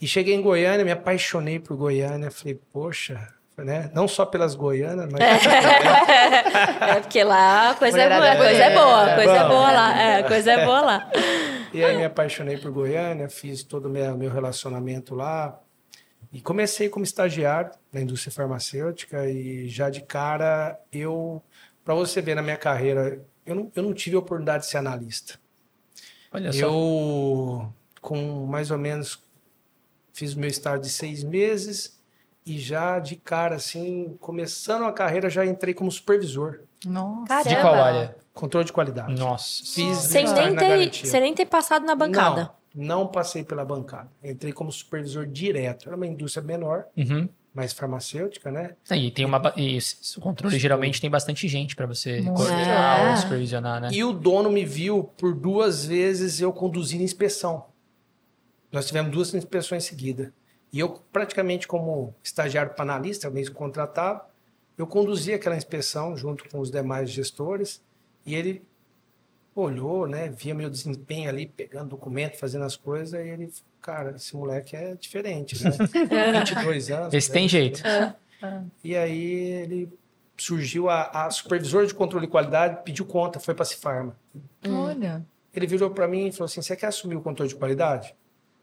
E 0.00 0.06
cheguei 0.06 0.34
em 0.34 0.42
Goiânia, 0.42 0.84
me 0.84 0.90
apaixonei 0.90 1.58
por 1.58 1.76
Goiânia, 1.76 2.30
falei, 2.30 2.60
poxa, 2.72 3.34
né? 3.62 3.90
Não 3.94 4.08
só 4.08 4.26
pelas 4.26 4.54
goianas, 4.54 5.08
mas 5.12 5.20
É 6.80 7.00
porque 7.00 7.22
lá 7.22 7.70
a 7.70 7.74
coisa, 7.74 8.00
é 8.00 8.08
boa, 8.08 8.30
a 8.30 8.36
coisa 8.36 8.64
é 8.64 8.74
boa, 8.74 9.14
coisa 9.14 9.36
é 9.36 9.48
boa 9.48 9.70
lá. 9.70 10.02
É, 10.02 10.16
a 10.18 10.24
coisa 10.24 10.52
é 10.52 10.64
boa 10.64 10.80
lá. 10.80 11.10
E 11.72 11.84
aí 11.84 11.96
me 11.96 12.04
apaixonei 12.04 12.56
por 12.56 12.72
Goiânia, 12.72 13.28
fiz 13.28 13.62
todo 13.62 13.86
o 13.86 13.90
meu, 13.90 14.16
meu 14.16 14.30
relacionamento 14.30 15.14
lá. 15.14 15.60
E 16.32 16.40
comecei 16.40 16.88
como 16.88 17.04
estagiário 17.04 17.70
na 17.92 18.00
indústria 18.00 18.32
farmacêutica 18.32 19.28
e 19.28 19.68
já 19.68 19.88
de 19.88 20.00
cara 20.00 20.76
eu, 20.92 21.40
para 21.84 21.94
você 21.94 22.20
ver 22.20 22.34
na 22.34 22.42
minha 22.42 22.56
carreira, 22.56 23.20
eu 23.46 23.54
não, 23.54 23.72
eu 23.74 23.82
não 23.84 23.94
tive 23.94 24.16
a 24.16 24.18
oportunidade 24.18 24.64
de 24.64 24.70
ser 24.70 24.78
analista. 24.78 25.38
Olha 26.34 26.52
só. 26.52 26.58
Eu, 26.58 27.72
com 28.00 28.46
mais 28.46 28.70
ou 28.70 28.76
menos, 28.78 29.22
fiz 30.12 30.34
o 30.34 30.38
meu 30.40 30.48
estágio 30.50 30.80
de 30.82 30.90
seis 30.90 31.22
meses 31.22 31.98
e 32.44 32.58
já 32.58 32.98
de 32.98 33.16
cara, 33.16 33.54
assim, 33.56 34.16
começando 34.20 34.84
a 34.84 34.92
carreira, 34.92 35.30
já 35.30 35.46
entrei 35.46 35.72
como 35.72 35.90
supervisor. 35.90 36.60
Nossa. 36.84 37.26
Caramba. 37.28 37.48
De 37.48 37.60
qual 37.60 37.74
área? 37.74 38.16
Controle 38.34 38.66
de 38.66 38.72
qualidade. 38.72 39.14
Nossa. 39.14 39.64
Fiz 39.64 39.96
Sem 39.98 40.26
nem, 40.32 40.50
na 40.52 40.60
ter, 40.60 40.92
sem 40.92 41.20
nem 41.20 41.32
ter 41.34 41.46
passado 41.46 41.86
na 41.86 41.94
bancada. 41.94 42.50
Não, 42.74 42.98
não 42.98 43.06
passei 43.06 43.44
pela 43.44 43.64
bancada. 43.64 44.10
Entrei 44.22 44.52
como 44.52 44.70
supervisor 44.72 45.24
direto. 45.24 45.86
Era 45.88 45.96
uma 45.96 46.06
indústria 46.06 46.44
menor, 46.44 46.86
Uhum. 46.96 47.28
Mais 47.54 47.72
farmacêutica, 47.72 48.50
né? 48.50 48.74
E 48.90 49.10
tem 49.12 49.24
uma. 49.24 49.40
E 49.56 49.78
o 50.16 50.20
controle 50.20 50.58
geralmente 50.58 51.00
tem 51.00 51.08
bastante 51.08 51.46
gente 51.46 51.76
pra 51.76 51.86
você 51.86 52.20
coordenar 52.22 53.00
É. 53.06 53.10
ou 53.10 53.16
supervisionar, 53.16 53.80
né? 53.80 53.88
E 53.92 54.02
o 54.02 54.12
dono 54.12 54.50
me 54.50 54.64
viu 54.64 55.04
por 55.16 55.32
duas 55.34 55.86
vezes 55.86 56.40
eu 56.40 56.52
conduzindo 56.52 57.04
inspeção. 57.04 57.66
Nós 58.72 58.86
tivemos 58.88 59.12
duas 59.12 59.32
inspeções 59.32 59.84
seguidas. 59.84 60.30
E 60.72 60.80
eu, 60.80 61.00
praticamente 61.12 61.68
como 61.68 62.12
estagiário 62.24 62.74
panelista, 62.74 63.30
mesmo 63.30 63.54
contratado, 63.54 64.22
eu 64.76 64.84
conduzi 64.88 65.32
aquela 65.32 65.56
inspeção 65.56 66.16
junto 66.16 66.48
com 66.48 66.58
os 66.58 66.72
demais 66.72 67.08
gestores. 67.08 67.80
E 68.26 68.34
ele 68.34 68.64
olhou, 69.54 70.08
né? 70.08 70.28
Via 70.28 70.52
meu 70.56 70.68
desempenho 70.68 71.28
ali, 71.28 71.46
pegando 71.46 71.90
documento, 71.90 72.36
fazendo 72.36 72.64
as 72.64 72.74
coisas. 72.76 73.14
E 73.14 73.28
ele, 73.28 73.52
cara, 73.84 74.16
esse 74.16 74.34
moleque 74.34 74.74
é 74.74 74.94
diferente, 74.94 75.62
né? 75.62 75.70
22 76.40 76.90
anos. 76.90 77.12
Esse 77.12 77.28
né? 77.28 77.34
tem 77.34 77.46
jeito. 77.46 77.82
E 78.82 78.96
aí 78.96 79.22
ele 79.22 79.92
surgiu 80.38 80.88
a, 80.88 81.26
a 81.26 81.30
supervisora 81.30 81.86
de 81.86 81.94
controle 81.94 82.26
de 82.26 82.32
qualidade, 82.32 82.82
pediu 82.82 83.04
conta, 83.04 83.38
foi 83.38 83.54
para 83.54 83.62
a 83.62 83.66
Cifarma. 83.66 84.16
Olha. 84.66 85.24
Ele 85.52 85.66
virou 85.66 85.90
para 85.90 86.08
mim 86.08 86.28
e 86.28 86.32
falou 86.32 86.46
assim: 86.46 86.62
Você 86.62 86.74
quer 86.74 86.86
assumir 86.86 87.14
o 87.16 87.20
controle 87.20 87.48
de 87.48 87.54
qualidade? 87.54 88.14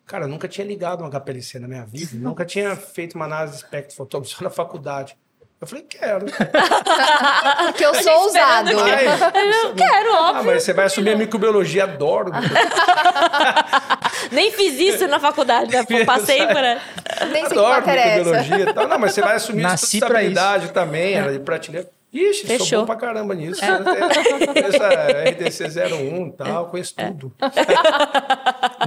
Cara, 0.08 0.26
eu 0.26 0.28
nunca 0.28 0.48
tinha 0.48 0.66
ligado 0.66 1.04
um 1.04 1.10
HPLC 1.10 1.60
na 1.60 1.68
minha 1.68 1.86
vida, 1.86 2.18
nunca 2.18 2.44
tinha 2.44 2.76
feito 2.76 3.14
uma 3.14 3.26
análise 3.26 3.58
de 3.58 3.64
espectro 3.64 4.26
só 4.26 4.42
na 4.44 4.50
faculdade. 4.50 5.16
Eu 5.62 5.68
falei: 5.68 5.86
Quero. 5.88 6.26
Porque 7.68 7.86
eu 7.86 7.94
sou 7.96 8.14
ousado. 8.24 8.72
Eu 8.74 9.76
quero, 9.76 10.14
Ah, 10.16 10.30
óbvio. 10.32 10.46
mas 10.52 10.64
você 10.64 10.74
vai 10.74 10.86
assumir 10.86 11.12
a 11.12 11.16
microbiologia, 11.16 11.84
adoro. 11.84 12.32
Nem 14.32 14.52
fiz 14.52 14.80
isso 14.80 15.08
na 15.08 15.20
faculdade, 15.20 15.72
né? 15.72 15.86
Passei 16.06 16.46
por 16.48 16.58
ela. 16.58 16.82
Nem 17.32 17.44
sei 17.46 17.54
que 17.54 17.60
Adoro 17.60 17.70
matéria 17.70 18.00
é 18.00 18.08
essa. 18.08 18.18
microbiologia 18.18 18.70
e 18.70 18.74
tal. 18.74 18.88
Não, 18.88 18.98
mas 19.00 19.14
você 19.14 19.22
vai 19.22 19.36
assumir 19.36 19.62
Nasci 19.62 19.98
estabilidade 19.98 20.72
também, 20.72 21.14
era 21.14 21.32
de 21.32 21.40
prateleira. 21.40 21.88
Ixi, 22.14 22.46
sou 22.46 22.58
Fechou. 22.58 22.80
bom 22.82 22.86
pra 22.88 22.96
caramba 22.98 23.34
nisso. 23.34 23.62
Essa 23.64 24.90
RDC 25.30 25.64
01 25.94 26.28
e 26.28 26.32
tal, 26.34 26.66
conheço 26.68 26.94
tudo. 26.96 27.32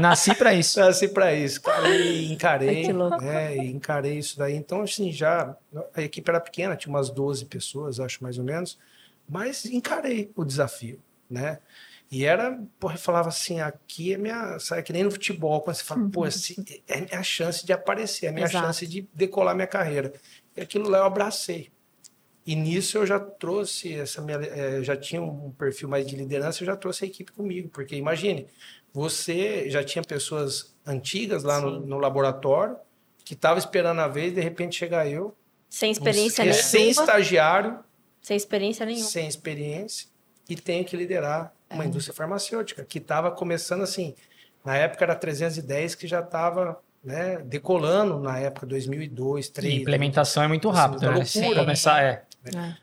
Nasci 0.00 0.34
pra 0.34 0.54
isso. 0.54 0.78
Nasci 0.80 1.08
pra 1.08 1.34
isso, 1.34 1.60
cara, 1.60 1.88
e 1.88 2.26
Ai, 2.26 2.32
encarei, 2.32 2.84
que 2.84 2.92
louco. 2.92 3.20
né, 3.22 3.56
e 3.56 3.70
encarei 3.70 4.18
isso 4.18 4.38
daí. 4.38 4.54
Então, 4.54 4.82
assim, 4.82 5.12
já, 5.12 5.56
a 5.94 6.02
equipe 6.02 6.28
era 6.28 6.40
pequena, 6.40 6.76
tinha 6.76 6.90
umas 6.94 7.10
12 7.10 7.44
pessoas, 7.46 8.00
acho 8.00 8.22
mais 8.22 8.38
ou 8.38 8.44
menos, 8.44 8.78
mas 9.28 9.64
encarei 9.64 10.30
o 10.34 10.44
desafio, 10.44 11.00
né? 11.30 11.58
E 12.10 12.24
era, 12.24 12.60
porra, 12.78 12.94
eu 12.94 12.98
falava 12.98 13.28
assim, 13.28 13.60
aqui 13.60 14.12
é 14.12 14.18
minha, 14.18 14.58
sabe, 14.60 14.82
que 14.82 14.92
nem 14.92 15.02
no 15.02 15.10
futebol, 15.10 15.60
quando 15.62 15.76
você 15.76 15.84
fala, 15.84 16.08
pô, 16.10 16.26
esse 16.26 16.62
é 16.86 17.00
minha 17.00 17.22
chance 17.22 17.64
de 17.66 17.72
aparecer, 17.72 18.26
é 18.26 18.30
minha 18.30 18.46
Exato. 18.46 18.66
chance 18.66 18.86
de 18.86 19.08
decolar 19.12 19.54
minha 19.54 19.66
carreira. 19.66 20.12
E 20.56 20.60
aquilo 20.60 20.88
lá 20.88 20.98
eu 20.98 21.04
abracei. 21.04 21.72
E 22.46 22.54
nisso 22.54 22.98
eu 22.98 23.06
já 23.06 23.18
trouxe 23.18 23.94
essa 23.94 24.20
minha, 24.20 24.36
eh, 24.36 24.82
já 24.82 24.94
tinha 24.96 25.22
um 25.22 25.50
perfil 25.52 25.88
mais 25.88 26.06
de 26.06 26.14
liderança, 26.14 26.62
eu 26.62 26.66
já 26.66 26.76
trouxe 26.76 27.04
a 27.04 27.08
equipe 27.08 27.32
comigo, 27.32 27.70
porque 27.70 27.96
imagine, 27.96 28.46
você 28.94 29.68
já 29.68 29.82
tinha 29.82 30.02
pessoas 30.04 30.72
antigas 30.86 31.42
lá 31.42 31.60
no, 31.60 31.80
no 31.80 31.98
laboratório 31.98 32.76
que 33.24 33.34
estava 33.34 33.58
esperando 33.58 34.00
a 34.00 34.06
vez, 34.06 34.32
de 34.32 34.40
repente 34.40 34.76
chega 34.76 35.06
eu, 35.08 35.34
Sem 35.68 35.88
um 35.88 35.92
experiência 35.92 36.44
recém-estagiário, 36.44 37.70
nenhuma. 37.70 37.84
Sem 38.22 38.36
experiência 38.36 38.86
nenhuma. 38.86 39.06
sem 39.06 39.26
experiência, 39.26 40.06
e 40.48 40.54
tenho 40.54 40.84
que 40.84 40.96
liderar 40.96 41.52
uma 41.70 41.84
indústria 41.84 42.14
farmacêutica, 42.14 42.84
que 42.84 42.98
estava 42.98 43.30
começando 43.30 43.82
assim, 43.82 44.14
na 44.64 44.76
época 44.76 45.04
era 45.04 45.16
310, 45.16 45.94
que 45.96 46.06
já 46.06 46.20
estava 46.20 46.78
né, 47.02 47.38
decolando 47.44 48.20
na 48.20 48.38
época 48.38 48.66
2002, 48.66 49.46
E 49.46 49.52
2003. 49.52 49.80
implementação 49.80 50.42
é 50.42 50.48
muito 50.48 50.68
Assim, 50.68 50.78
rápido, 50.78 51.02
uma 51.02 51.12
né? 51.12 51.16
loucura. 51.18 51.60
Começar, 51.60 52.02
é. 52.04 52.24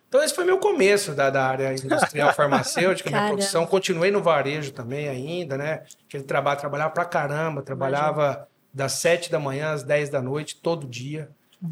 Então 0.08 0.24
esse 0.24 0.34
foi 0.34 0.44
meu 0.46 0.58
começo 0.58 1.14
da, 1.14 1.30
da 1.30 1.46
área 1.46 1.74
industrial 1.74 2.34
farmacêutica, 2.36 3.10
minha 3.10 3.28
profissão. 3.28 3.66
Continuei 3.66 4.12
no 4.12 4.22
varejo 4.22 4.72
também 4.72 5.08
ainda, 5.08 5.58
né? 5.58 5.82
Aquele 6.08 6.24
trabalho, 6.24 6.60
trabalhava 6.60 6.90
pra 6.92 7.06
caramba, 7.06 7.62
trabalhava 7.62 8.48
das 8.74 8.94
7 8.94 9.30
da 9.32 9.40
manhã 9.40 9.72
às 9.74 9.84
10 9.84 10.10
da 10.10 10.22
noite, 10.22 10.56
todo 10.56 10.88
dia. 10.88 11.30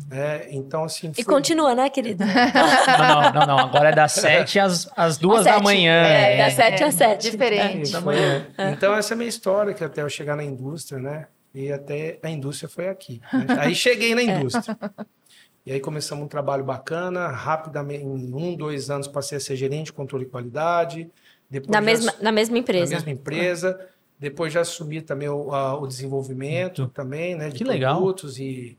Né? 0.08 0.46
Então, 0.51 0.84
assim. 0.84 1.12
E 1.17 1.24
foi- 1.24 1.34
continua, 1.34 1.74
né, 1.74 1.89
querido? 1.89 2.24
Não, 2.24 3.22
não, 3.22 3.34
não, 3.34 3.48
não. 3.48 3.60
Agora 3.60 3.89
é 3.89 3.91
das 3.96 4.12
7 4.22 4.60
às, 4.60 4.88
às 4.96 5.17
2 5.17 5.39
Às 5.39 5.46
da 5.46 5.60
manhã. 5.60 6.03
É, 6.05 6.34
É, 6.36 6.38
das 6.46 6.53
7 6.53 6.84
às 6.84 6.93
7. 6.93 7.31
Diferente. 7.31 7.91
da 7.91 8.00
manhã. 8.01 8.46
Então, 8.72 8.93
essa 8.96 9.13
é 9.13 9.15
a 9.15 9.17
minha 9.17 9.29
história, 9.29 9.74
que 9.74 9.84
até 9.84 10.03
eu 10.03 10.10
chegar 10.10 10.36
na 10.36 10.43
indústria, 10.43 11.00
né? 11.00 11.25
E 11.55 11.72
até 11.72 12.19
a 12.22 12.29
indústria 12.29 12.69
foi 12.69 12.88
aqui. 12.88 13.19
né? 13.34 13.46
Aí 13.60 13.74
cheguei 13.74 14.13
na 14.13 14.22
indústria. 14.22 14.77
E 15.66 15.72
aí 15.72 15.80
começamos 15.80 16.25
um 16.25 16.28
trabalho 16.28 16.63
bacana, 16.63 17.28
rapidamente, 17.28 18.04
em 18.04 18.34
um, 18.34 18.56
dois 18.56 18.89
anos 18.89 19.08
passei 19.08 19.38
a 19.38 19.42
ser 19.42 19.56
gerente 19.56 19.88
de 19.88 19.94
controle 19.94 20.25
de 20.25 20.32
qualidade. 20.32 21.10
Depois 21.50 21.72
Na 21.72 21.82
mesma, 21.82 22.13
na 22.22 22.32
mesma 22.32 22.58
empresa. 22.58 22.86
na 22.86 22.98
mesma 22.98 23.12
empresa. 23.12 23.89
Depois 24.18 24.51
já 24.51 24.62
assumi 24.62 25.01
também 25.01 25.30
o, 25.30 25.54
a- 25.54 25.80
o 25.80 25.88
desenvolvimento 25.88 26.88
também, 26.89 27.36
né? 27.36 27.50
De 27.50 27.58
Que 27.58 27.63
legal. 27.63 27.98
produtos 27.98 28.38
e, 28.39 28.78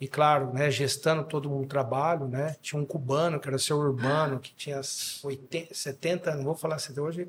e 0.00 0.08
claro, 0.08 0.52
né? 0.52 0.70
Gestando 0.70 1.24
todo 1.24 1.54
um 1.54 1.64
trabalho, 1.64 2.26
né? 2.26 2.56
Tinha 2.60 2.80
um 2.80 2.84
cubano, 2.84 3.38
que 3.38 3.46
era 3.48 3.58
seu 3.58 3.78
urbano, 3.78 4.40
que 4.40 4.54
tinha 4.54 4.80
80, 5.22 5.74
70, 5.74 6.34
não 6.34 6.44
vou 6.44 6.54
falar 6.54 6.78
se 6.78 6.98
hoje. 6.98 7.28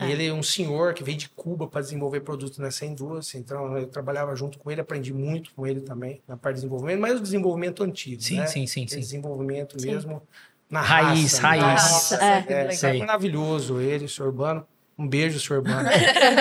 E 0.00 0.12
ele 0.12 0.26
é 0.26 0.32
um 0.32 0.42
senhor 0.42 0.94
que 0.94 1.04
veio 1.04 1.18
de 1.18 1.28
Cuba 1.28 1.66
para 1.66 1.80
desenvolver 1.80 2.20
produtos 2.20 2.58
nessa 2.58 2.86
indústria. 2.86 3.38
Então, 3.38 3.76
eu 3.76 3.86
trabalhava 3.86 4.34
junto 4.34 4.58
com 4.58 4.70
ele, 4.70 4.80
aprendi 4.80 5.12
muito 5.12 5.52
com 5.54 5.66
ele 5.66 5.80
também 5.80 6.22
na 6.26 6.36
parte 6.36 6.56
de 6.56 6.62
desenvolvimento, 6.62 7.00
mas 7.00 7.18
o 7.18 7.22
desenvolvimento 7.22 7.82
antigo, 7.82 8.22
Sim, 8.22 8.38
né? 8.38 8.46
sim, 8.46 8.66
sim, 8.66 8.86
sim. 8.86 8.98
Desenvolvimento 8.98 9.76
mesmo 9.80 10.22
na 10.70 10.80
Raiz, 10.80 11.38
raça, 11.38 11.42
né? 11.42 11.48
raiz. 11.48 11.82
Nossa, 11.82 12.24
É. 12.24 12.44
É. 12.48 12.70
Sei. 12.70 12.98
maravilhoso 12.98 13.80
ele, 13.80 14.04
o 14.04 14.08
senhor 14.08 14.28
Urbano. 14.28 14.66
Um 14.96 15.08
beijo, 15.08 15.40
senhor 15.40 15.60
Urbano. 15.60 15.88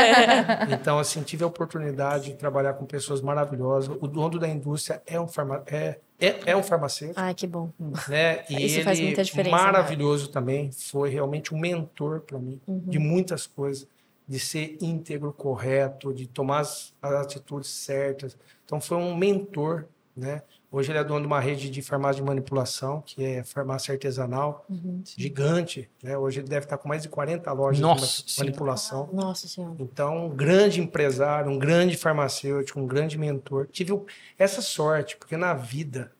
então, 0.69 0.99
assim, 0.99 1.23
tive 1.23 1.43
a 1.43 1.47
oportunidade 1.47 2.25
de 2.25 2.33
trabalhar 2.35 2.73
com 2.73 2.85
pessoas 2.85 3.21
maravilhosas. 3.21 3.95
O 3.99 4.07
dono 4.07 4.37
da 4.37 4.47
indústria 4.47 5.01
é 5.07 5.19
um, 5.19 5.27
farma... 5.27 5.63
é, 5.65 5.99
é, 6.19 6.39
é 6.51 6.55
um 6.55 6.63
farmacêutico, 6.63 7.19
Ai, 7.19 7.33
que 7.33 7.47
bom. 7.47 7.71
né? 8.07 8.43
E 8.49 8.65
Isso 8.65 8.75
ele, 8.77 8.83
faz 8.83 8.99
muita 8.99 9.23
diferença, 9.23 9.55
né? 9.55 9.61
maravilhoso 9.63 10.29
também, 10.29 10.71
foi 10.71 11.09
realmente 11.09 11.53
um 11.53 11.59
mentor 11.59 12.21
para 12.21 12.37
mim, 12.39 12.59
Uhum. 12.67 12.79
de 12.85 12.99
muitas 12.99 13.47
coisas. 13.47 13.87
De 14.27 14.39
ser 14.39 14.77
íntegro, 14.79 15.33
correto, 15.33 16.13
de 16.13 16.27
tomar 16.27 16.59
as, 16.59 16.93
as 17.01 17.13
atitudes 17.13 17.67
certas. 17.71 18.37
Então, 18.63 18.79
foi 18.79 18.97
um 18.97 19.15
mentor, 19.17 19.85
né? 20.15 20.43
Hoje 20.71 20.91
ele 20.91 20.99
é 20.99 21.03
dono 21.03 21.21
de 21.21 21.25
uma 21.27 21.39
rede 21.39 21.67
de 21.69 21.81
farmácia 21.81 22.21
de 22.21 22.27
manipulação, 22.27 23.01
que 23.03 23.23
é 23.23 23.43
farmácia 23.43 23.91
artesanal, 23.91 24.65
Uhum. 24.69 25.01
gigante. 25.17 25.89
Né? 26.03 26.15
Hoje 26.15 26.41
ele 26.41 26.47
deve 26.47 26.65
estar 26.65 26.77
com 26.77 26.87
mais 26.87 27.01
de 27.01 27.09
40 27.09 27.51
lojas 27.51 27.81
Nossa 27.81 28.23
de 28.23 28.31
Senhora. 28.31 28.45
manipulação. 28.51 29.09
Nossa 29.11 29.47
Senhora. 29.47 29.75
Então, 29.79 30.27
um 30.27 30.29
grande 30.29 30.79
empresário, 30.79 31.49
um 31.51 31.57
grande 31.57 31.97
farmacêutico, 31.97 32.79
um 32.79 32.85
grande 32.85 33.17
mentor. 33.17 33.67
Tive 33.71 33.99
essa 34.37 34.61
sorte, 34.61 35.17
porque 35.17 35.35
na 35.35 35.55
vida, 35.55 36.11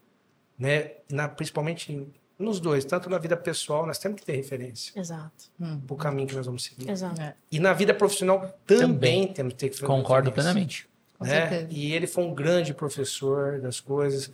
né, 0.58 0.94
na, 1.12 1.30
principalmente 1.30 2.08
nos 2.40 2.60
dois, 2.60 2.86
tanto 2.86 3.10
na 3.10 3.18
vida 3.18 3.36
pessoal, 3.38 3.86
nós 3.86 4.00
temos 4.00 4.20
que 4.20 4.26
ter 4.26 4.32
referência 4.34 4.98
Exato. 5.00 5.46
para 5.86 5.94
o 5.94 5.98
caminho 5.98 6.28
que 6.28 6.36
nós 6.36 6.46
vamos 6.46 6.64
seguir. 6.64 6.90
Exato. 6.90 7.22
E 7.52 7.60
na 7.60 7.74
vida 7.74 7.94
profissional 7.94 8.40
também, 8.66 8.80
Também. 9.28 9.28
temos 9.34 9.54
que 9.54 9.70
ter 9.70 9.80
Concordo 9.86 10.30
referência 10.30 10.34
plenamente. 10.54 10.89
Com 11.20 11.26
né? 11.26 11.32
certeza. 11.50 11.68
E 11.70 11.94
ele 11.94 12.08
foi 12.08 12.24
um 12.24 12.34
grande 12.34 12.74
professor 12.74 13.60
das 13.60 13.80
coisas. 13.80 14.34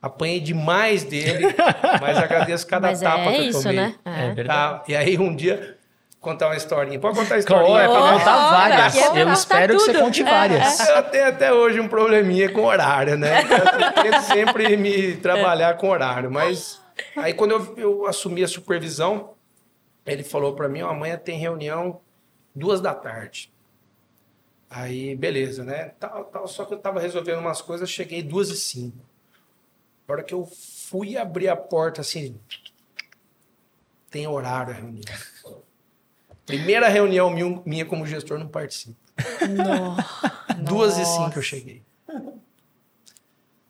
Apanhei 0.00 0.38
demais 0.38 1.02
dele, 1.02 1.46
mas 2.00 2.18
agradeço 2.18 2.66
cada 2.66 2.88
Mas 2.88 3.00
tapa 3.00 3.22
é 3.22 3.32
que 3.32 3.38
eu 3.38 3.44
isso, 3.48 3.62
tomei. 3.62 3.76
né? 3.76 3.94
É 4.04 4.26
É. 4.28 4.34
verdade. 4.34 4.48
Tá? 4.80 4.84
E 4.86 4.94
aí 4.94 5.18
um 5.18 5.34
dia 5.34 5.76
contar 6.20 6.46
uma 6.48 6.56
historinha. 6.56 6.98
Pode 7.00 7.16
contar 7.18 7.36
a 7.36 7.38
historinha? 7.38 7.80
é? 7.80 7.88
Pra 7.88 8.12
contar 8.12 8.50
várias. 8.50 8.80
aqui 8.94 8.98
é 8.98 9.10
pra 9.10 9.20
Eu 9.20 9.32
espero 9.32 9.72
que 9.74 9.80
você 9.80 9.92
tudo. 9.92 10.02
conte 10.04 10.22
É, 10.22 10.24
várias. 10.24 10.88
Eu 10.88 11.02
tenho 11.04 11.26
até 11.28 11.52
hoje 11.52 11.80
um 11.80 11.88
probleminha 11.88 12.52
com 12.52 12.64
horário, 12.64 13.16
né? 13.16 13.40
Eu 13.42 14.02
tento 14.02 14.20
sempre 14.22 14.76
me 14.76 15.16
trabalhar 15.16 15.76
com 15.78 15.88
horário, 15.88 16.30
mas 16.30 16.80
aí 17.16 17.32
quando 17.32 17.52
eu, 17.52 17.74
eu 17.78 18.06
assumi 18.06 18.44
a 18.44 18.48
supervisão, 18.48 19.30
ele 20.04 20.22
falou 20.22 20.54
para 20.54 20.68
mim, 20.68 20.82
ó, 20.82 20.90
amanhã 20.90 21.16
tem 21.16 21.38
reunião 21.38 22.00
duas 22.54 22.80
da 22.80 22.94
tarde. 22.94 23.50
Aí, 24.68 25.14
beleza, 25.14 25.64
né? 25.64 25.90
Tal, 26.00 26.24
tal, 26.24 26.48
só 26.48 26.64
que 26.64 26.74
eu 26.74 26.78
tava 26.78 27.00
resolvendo 27.00 27.38
umas 27.38 27.62
coisas, 27.62 27.88
cheguei 27.88 28.22
duas 28.22 28.50
e 28.50 28.56
cinco. 28.56 28.98
A 30.06 30.12
hora 30.12 30.22
que 30.22 30.34
eu 30.34 30.46
fui 30.46 31.16
abrir 31.16 31.48
a 31.48 31.56
porta, 31.56 32.00
assim, 32.00 32.38
tem 34.10 34.26
horário 34.26 34.72
a 34.72 34.76
reunião. 34.76 35.14
Primeira 36.44 36.88
reunião 36.88 37.30
minha, 37.64 37.84
como 37.84 38.06
gestor, 38.06 38.38
não 38.38 38.48
participo. 38.48 38.96
Duas 40.64 40.96
e 40.96 41.04
cinco 41.04 41.38
eu 41.38 41.42
cheguei. 41.42 41.82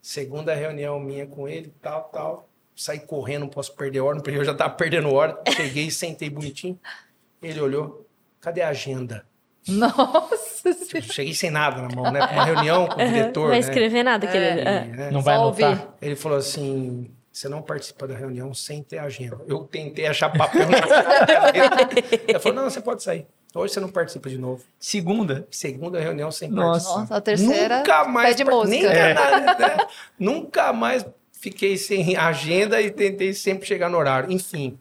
Segunda 0.00 0.54
reunião 0.54 1.00
minha 1.00 1.26
com 1.26 1.48
ele, 1.48 1.74
tal, 1.82 2.04
tal. 2.04 2.48
Saí 2.76 3.00
correndo, 3.00 3.42
não 3.42 3.48
posso 3.48 3.74
perder 3.74 4.00
hora, 4.00 4.20
perdi, 4.20 4.38
eu 4.38 4.44
já 4.44 4.54
tava 4.54 4.74
perdendo 4.74 5.12
hora. 5.12 5.42
Cheguei, 5.54 5.90
sentei 5.90 6.28
bonitinho. 6.28 6.78
Ele 7.42 7.60
olhou, 7.60 8.06
cadê 8.40 8.60
a 8.60 8.68
agenda? 8.68 9.26
Nossa 9.66 10.55
Senhora. 10.74 11.12
Cheguei 11.12 11.34
sem 11.34 11.50
nada 11.50 11.82
na 11.82 11.88
mão, 11.94 12.10
né? 12.10 12.26
Pra 12.26 12.32
uma 12.36 12.44
reunião 12.44 12.86
com 12.86 13.00
o 13.00 13.06
diretor, 13.06 13.40
Não 13.42 13.48
vai 13.50 13.60
né? 13.60 13.66
escrever 13.68 14.02
nada, 14.02 14.26
querido. 14.26 14.58
E, 14.58 14.60
É. 14.62 14.80
né? 14.84 15.10
Não 15.10 15.20
vai 15.22 15.34
anotar. 15.36 15.94
Ele 16.00 16.16
falou 16.16 16.38
assim: 16.38 17.10
você 17.32 17.48
não 17.48 17.62
participa 17.62 18.06
da 18.06 18.14
reunião 18.16 18.52
sem 18.54 18.82
ter 18.82 18.98
agenda. 18.98 19.38
Eu 19.46 19.60
tentei 19.64 20.06
achar 20.06 20.30
papel 20.30 20.66
na. 20.68 20.78
Ele 22.28 22.38
falou: 22.38 22.56
não, 22.62 22.70
você 22.70 22.80
pode 22.80 23.02
sair. 23.02 23.26
Hoje 23.54 23.72
você 23.72 23.80
não 23.80 23.88
participa 23.88 24.28
de 24.28 24.36
novo. 24.36 24.62
Segunda. 24.78 25.46
Segunda 25.50 25.98
reunião 25.98 26.30
sem 26.30 26.50
Nossa. 26.50 26.68
participar. 26.88 27.00
Nossa, 27.00 27.16
a 27.16 27.20
terceira 27.22 27.78
Nunca 27.78 28.04
mais. 28.04 28.28
pede 28.36 28.44
música. 28.50 28.68
Nem 28.68 28.84
É. 28.84 29.14
nada, 29.14 29.54
né? 29.58 29.86
Nunca 30.18 30.72
mais 30.74 31.06
fiquei 31.32 31.78
sem 31.78 32.16
agenda 32.16 32.82
e 32.82 32.90
tentei 32.90 33.32
sempre 33.32 33.66
chegar 33.66 33.88
no 33.88 33.96
horário. 33.96 34.30
Enfim, 34.30 34.78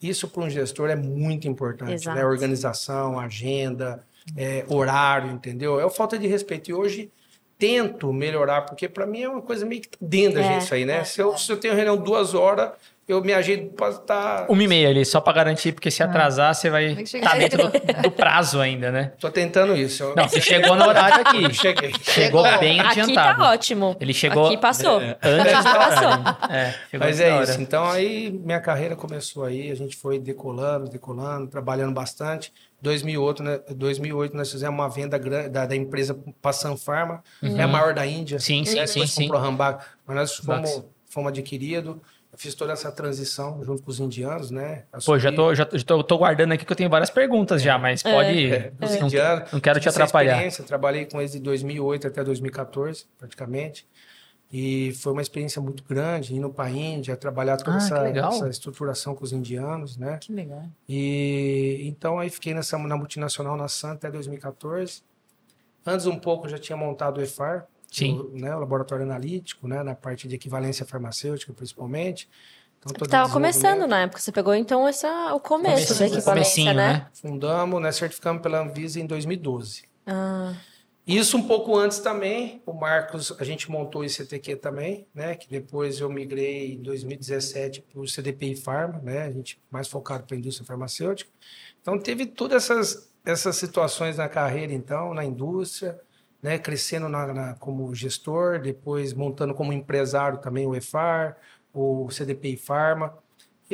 isso 0.00 0.26
para 0.28 0.42
um 0.42 0.48
gestor 0.48 0.88
é 0.88 0.96
muito 0.96 1.46
importante. 1.46 1.92
Exato. 1.94 2.16
Né? 2.16 2.24
Organização, 2.24 3.18
agenda, 3.20 4.00
é, 4.36 4.64
horário, 4.68 5.30
entendeu? 5.30 5.80
É 5.80 5.88
falta 5.90 6.18
de 6.18 6.26
respeito. 6.26 6.70
E 6.70 6.74
hoje 6.74 7.10
tento 7.58 8.12
melhorar, 8.12 8.62
porque 8.62 8.88
para 8.88 9.06
mim 9.06 9.22
é 9.22 9.28
uma 9.28 9.42
coisa 9.42 9.64
meio 9.64 9.80
que 9.82 9.88
dentro 10.00 10.34
da 10.34 10.40
É, 10.40 10.44
gente 10.44 10.62
isso 10.62 10.74
aí, 10.74 10.84
né? 10.84 10.98
é, 10.98 11.04
se, 11.04 11.20
eu, 11.20 11.36
se 11.38 11.50
eu 11.50 11.56
tenho 11.56 11.74
reunião 11.74 11.96
duas 11.96 12.34
horas, 12.34 12.70
eu 13.06 13.22
me 13.22 13.32
agendo 13.34 13.68
para 13.70 13.90
estar. 13.90 14.46
Uma 14.50 14.62
e 14.62 14.66
meia 14.66 14.88
ali, 14.88 15.04
só 15.04 15.20
pra 15.20 15.32
garantir, 15.32 15.72
porque 15.72 15.90
se 15.90 16.02
atrasar, 16.02 16.54
você 16.54 16.68
vai 16.70 16.86
estar 16.86 17.36
dentro 17.38 17.68
do, 17.70 18.02
do 18.02 18.10
prazo 18.10 18.60
ainda, 18.60 18.90
né? 18.90 19.12
Tô 19.20 19.30
tentando 19.30 19.76
isso. 19.76 20.02
Eu- 20.02 20.16
Não, 20.16 20.26
você 20.26 20.40
chegou 20.40 20.74
no 20.74 20.86
horário 20.86 21.20
aqui. 21.20 21.52
Cheguei. 21.54 21.92
Chegou 22.02 22.42
Chegou. 22.44 22.58
bem 22.58 22.80
Aqui 22.80 23.00
adiantado. 23.00 23.38
tá 23.42 23.50
ótimo. 23.50 23.94
Ele 24.00 24.14
chegou 24.14 24.46
Aqui 24.46 24.56
passou. 24.56 25.00
é, 25.02 25.16
antes 25.22 25.52
Aqui 25.54 25.68
do 25.68 25.74
passou. 25.74 26.48
É, 26.50 26.74
Mas 26.98 27.18
da 27.18 27.24
é 27.24 27.42
isso. 27.42 27.60
Então 27.60 27.84
aí 27.84 28.30
minha 28.30 28.60
carreira 28.60 28.96
começou 28.96 29.44
aí, 29.44 29.70
a 29.70 29.74
gente 29.76 29.96
foi 29.96 30.18
decolando, 30.18 30.88
decolando, 30.88 31.46
trabalhando 31.46 31.92
bastante. 31.92 32.52
2008, 32.84 33.42
né, 33.42 33.60
2008 33.74 34.36
nós 34.36 34.50
fizemos 34.52 34.74
uma 34.78 34.88
venda 34.88 35.16
grande 35.18 35.48
da, 35.48 35.66
da 35.66 35.74
empresa 35.74 36.16
Passan 36.40 36.76
Pharma, 36.76 37.22
é 37.42 37.62
a 37.62 37.66
maior 37.66 37.94
da 37.94 38.06
Índia. 38.06 38.36
Uhum. 38.36 38.40
Sim, 38.40 38.64
sim, 38.64 38.76
né, 38.76 38.86
sim, 38.86 38.94
depois 38.94 39.10
sim. 39.12 39.22
comprou 39.22 39.40
mas 40.06 40.16
nós 40.16 40.36
fomos, 40.36 40.84
fomos 41.06 41.28
adquiridos. 41.30 41.96
Eu 42.30 42.38
fiz 42.38 42.52
toda 42.56 42.72
essa 42.72 42.90
transição 42.90 43.62
junto 43.64 43.80
com 43.80 43.90
os 43.92 44.00
indianos, 44.00 44.50
né? 44.50 44.82
Pô, 45.06 45.16
já 45.16 45.28
Assumi- 45.30 45.36
tô, 45.36 45.54
já 45.54 45.64
tô, 45.64 45.78
já 45.78 45.84
tô- 45.84 46.02
tô 46.02 46.18
guardando 46.18 46.50
aqui 46.50 46.64
que 46.64 46.72
eu 46.72 46.76
tenho 46.76 46.90
várias 46.90 47.08
perguntas 47.08 47.62
já, 47.62 47.78
mas 47.78 48.02
pode. 48.02 48.52
É, 48.52 48.72
os 48.82 48.90
não, 48.98 49.06
indianos. 49.06 49.52
não 49.52 49.60
quero 49.60 49.78
te 49.78 49.86
essa 49.86 50.02
atrapalhar. 50.02 50.32
experiência, 50.32 50.64
Trabalhei 50.64 51.04
com 51.06 51.20
eles 51.20 51.30
de 51.30 51.38
2008 51.38 52.08
até 52.08 52.24
2014, 52.24 53.06
praticamente. 53.16 53.86
E 54.56 54.92
foi 54.92 55.12
uma 55.12 55.20
experiência 55.20 55.60
muito 55.60 55.82
grande, 55.82 56.32
indo 56.32 56.48
para 56.48 56.66
a 56.66 56.70
Índia, 56.70 57.16
trabalhar 57.16 57.56
toda 57.56 57.72
Ah, 57.72 57.78
que 57.80 58.18
essa, 58.18 58.36
essa 58.36 58.48
estruturação 58.48 59.12
com 59.12 59.24
os 59.24 59.32
indianos, 59.32 59.96
né? 59.96 60.16
Que 60.20 60.32
legal. 60.32 60.62
E 60.88 61.80
então 61.88 62.20
aí 62.20 62.30
fiquei 62.30 62.54
nessa, 62.54 62.78
na 62.78 62.96
multinacional 62.96 63.56
na 63.56 63.66
Santa 63.66 64.06
até 64.06 64.12
2014. 64.12 65.02
Antes 65.84 66.06
um 66.06 66.16
pouco 66.16 66.48
já 66.48 66.56
tinha 66.56 66.76
montado 66.76 67.18
o 67.18 67.20
EFAR, 67.20 67.66
Sim. 67.90 68.16
o, 68.16 68.38
né, 68.38 68.54
o 68.54 68.60
laboratório 68.60 69.04
analítico, 69.04 69.66
né, 69.66 69.82
na 69.82 69.96
parte 69.96 70.28
de 70.28 70.36
equivalência 70.36 70.86
farmacêutica 70.86 71.52
principalmente. 71.52 72.28
Então, 72.78 72.92
todo 72.92 73.10
Tava 73.10 73.28
o 73.28 73.32
começando 73.32 73.88
na 73.88 74.02
época. 74.02 74.20
Você 74.20 74.30
pegou, 74.30 74.54
então, 74.54 74.86
essa, 74.86 75.34
o 75.34 75.40
começo 75.40 75.98
da 75.98 76.06
equivalência, 76.06 76.72
né? 76.72 76.92
né? 76.92 77.06
Fundamos, 77.12 77.82
né, 77.82 77.90
certificamos 77.90 78.40
pela 78.40 78.60
Anvisa 78.60 79.00
em 79.00 79.06
2012. 79.06 79.82
Ah, 80.06 80.54
Isso 81.06 81.36
um 81.36 81.46
pouco 81.46 81.76
antes 81.76 81.98
também, 81.98 82.62
o 82.64 82.72
Marcos, 82.72 83.30
a 83.38 83.44
gente 83.44 83.70
montou 83.70 84.00
o 84.00 84.04
ICTQ 84.06 84.56
também, 84.56 85.06
né? 85.14 85.34
Que 85.36 85.46
depois 85.48 86.00
eu 86.00 86.08
migrei 86.08 86.72
em 86.74 86.82
2017 86.82 87.82
para 87.82 88.00
o 88.00 88.06
CDPI 88.08 88.56
Pharma, 88.56 89.00
né? 89.02 89.24
A 89.24 89.30
gente 89.30 89.60
mais 89.70 89.86
focado 89.86 90.24
para 90.24 90.34
a 90.34 90.38
indústria 90.38 90.66
farmacêutica. 90.66 91.30
Então 91.80 91.98
teve 91.98 92.24
todas 92.24 92.64
essas, 92.70 93.12
essas 93.24 93.56
situações 93.56 94.16
na 94.16 94.30
carreira, 94.30 94.72
então, 94.72 95.12
na 95.12 95.22
indústria, 95.24 96.00
né? 96.42 96.58
Crescendo 96.58 97.06
na, 97.08 97.26
na- 97.34 97.54
como 97.56 97.94
gestor, 97.94 98.58
depois 98.62 99.12
montando 99.12 99.54
como 99.54 99.74
empresário 99.74 100.38
também 100.38 100.66
o 100.66 100.74
EFAR, 100.74 101.36
o 101.72 102.08
CDPI 102.10 102.56
Pharma. 102.56 103.18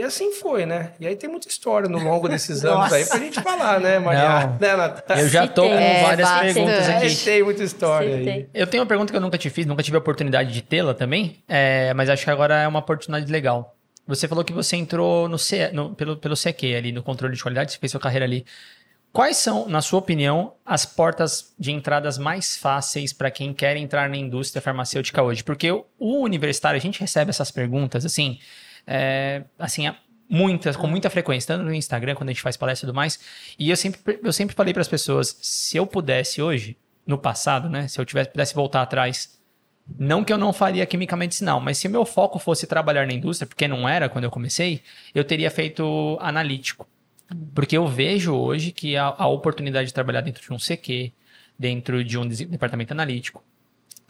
E 0.00 0.02
assim 0.02 0.32
foi, 0.32 0.64
né? 0.64 0.92
E 0.98 1.06
aí 1.06 1.14
tem 1.14 1.28
muita 1.28 1.46
história 1.46 1.86
no 1.86 1.98
longo 1.98 2.26
desses 2.26 2.64
anos 2.64 2.90
aí 2.90 3.04
pra 3.04 3.18
gente 3.18 3.38
falar, 3.42 3.78
né, 3.78 3.98
Maria? 3.98 4.46
Não. 4.46 4.56
Né? 4.60 5.22
Eu 5.22 5.28
já 5.28 5.46
tô 5.46 5.60
com. 5.62 5.68
É, 5.74 6.02
várias 6.02 6.30
perguntas 6.30 6.88
É, 6.88 6.96
aqui. 6.96 7.16
tem 7.16 7.42
muita 7.42 7.62
história 7.62 8.16
aí. 8.16 8.24
tem. 8.24 8.48
Eu 8.54 8.66
tenho 8.66 8.82
uma 8.82 8.86
pergunta 8.88 9.12
que 9.12 9.16
eu 9.16 9.20
nunca 9.20 9.36
te 9.36 9.50
fiz, 9.50 9.66
nunca 9.66 9.82
tive 9.82 9.96
a 9.96 10.00
oportunidade 10.00 10.52
de 10.52 10.62
tê-la 10.62 10.94
também, 10.94 11.42
é, 11.46 11.92
mas 11.92 12.08
acho 12.08 12.24
que 12.24 12.30
agora 12.30 12.62
é 12.62 12.66
uma 12.66 12.78
oportunidade 12.78 13.30
legal. 13.30 13.76
Você 14.06 14.26
falou 14.26 14.42
que 14.42 14.54
você 14.54 14.74
entrou 14.74 15.28
no, 15.28 15.38
C, 15.38 15.68
no- 15.72 15.94
pelo, 15.94 16.16
pelo 16.16 16.34
CQ 16.34 16.74
ali, 16.74 16.92
no 16.92 17.02
controle 17.02 17.36
de 17.36 17.42
qualidade, 17.42 17.72
você 17.72 17.78
fez 17.78 17.92
sua 17.92 18.00
carreira 18.00 18.24
ali. 18.24 18.46
Quais 19.12 19.36
são, 19.36 19.68
na 19.68 19.82
sua 19.82 19.98
opinião, 19.98 20.54
as 20.64 20.86
portas 20.86 21.52
de 21.58 21.72
entradas 21.72 22.16
mais 22.16 22.56
fáceis 22.56 23.12
para 23.12 23.30
quem 23.30 23.52
quer 23.52 23.76
entrar 23.76 24.08
na 24.08 24.16
indústria 24.16 24.62
farmacêutica 24.62 25.22
hoje? 25.22 25.42
Porque 25.44 25.70
o, 25.70 25.84
o 25.98 26.20
universitário, 26.22 26.78
a 26.78 26.80
gente 26.80 27.00
recebe 27.00 27.28
essas 27.30 27.50
perguntas, 27.50 28.04
assim, 28.06 28.38
é, 28.92 29.44
assim, 29.56 29.88
muitas, 30.28 30.76
com 30.76 30.88
muita 30.88 31.08
frequência, 31.08 31.54
tanto 31.54 31.64
no 31.64 31.72
Instagram, 31.72 32.16
quando 32.16 32.30
a 32.30 32.32
gente 32.32 32.42
faz 32.42 32.56
palestra 32.56 32.86
e 32.86 32.88
tudo 32.88 32.96
mais. 32.96 33.20
E 33.56 33.70
eu 33.70 33.76
sempre, 33.76 34.18
eu 34.20 34.32
sempre 34.32 34.56
falei 34.56 34.74
para 34.74 34.80
as 34.80 34.88
pessoas, 34.88 35.38
se 35.40 35.76
eu 35.76 35.86
pudesse 35.86 36.42
hoje, 36.42 36.76
no 37.06 37.16
passado, 37.16 37.70
né, 37.70 37.86
se 37.86 38.00
eu 38.00 38.04
tivesse, 38.04 38.30
pudesse 38.30 38.52
voltar 38.52 38.82
atrás, 38.82 39.40
não 39.96 40.24
que 40.24 40.32
eu 40.32 40.38
não 40.38 40.52
faria 40.52 40.84
química 40.86 41.16
medicinal, 41.16 41.60
mas 41.60 41.78
se 41.78 41.88
meu 41.88 42.04
foco 42.04 42.38
fosse 42.40 42.66
trabalhar 42.66 43.06
na 43.06 43.12
indústria, 43.12 43.46
porque 43.46 43.68
não 43.68 43.88
era 43.88 44.08
quando 44.08 44.24
eu 44.24 44.30
comecei, 44.30 44.82
eu 45.14 45.22
teria 45.24 45.50
feito 45.50 46.18
analítico. 46.20 46.88
Porque 47.54 47.76
eu 47.76 47.86
vejo 47.86 48.34
hoje 48.34 48.72
que 48.72 48.96
a, 48.96 49.14
a 49.16 49.28
oportunidade 49.28 49.86
de 49.86 49.94
trabalhar 49.94 50.20
dentro 50.20 50.42
de 50.42 50.52
um 50.52 50.58
CQ, 50.58 51.12
dentro 51.56 52.02
de 52.02 52.18
um 52.18 52.26
departamento 52.26 52.92
analítico, 52.92 53.44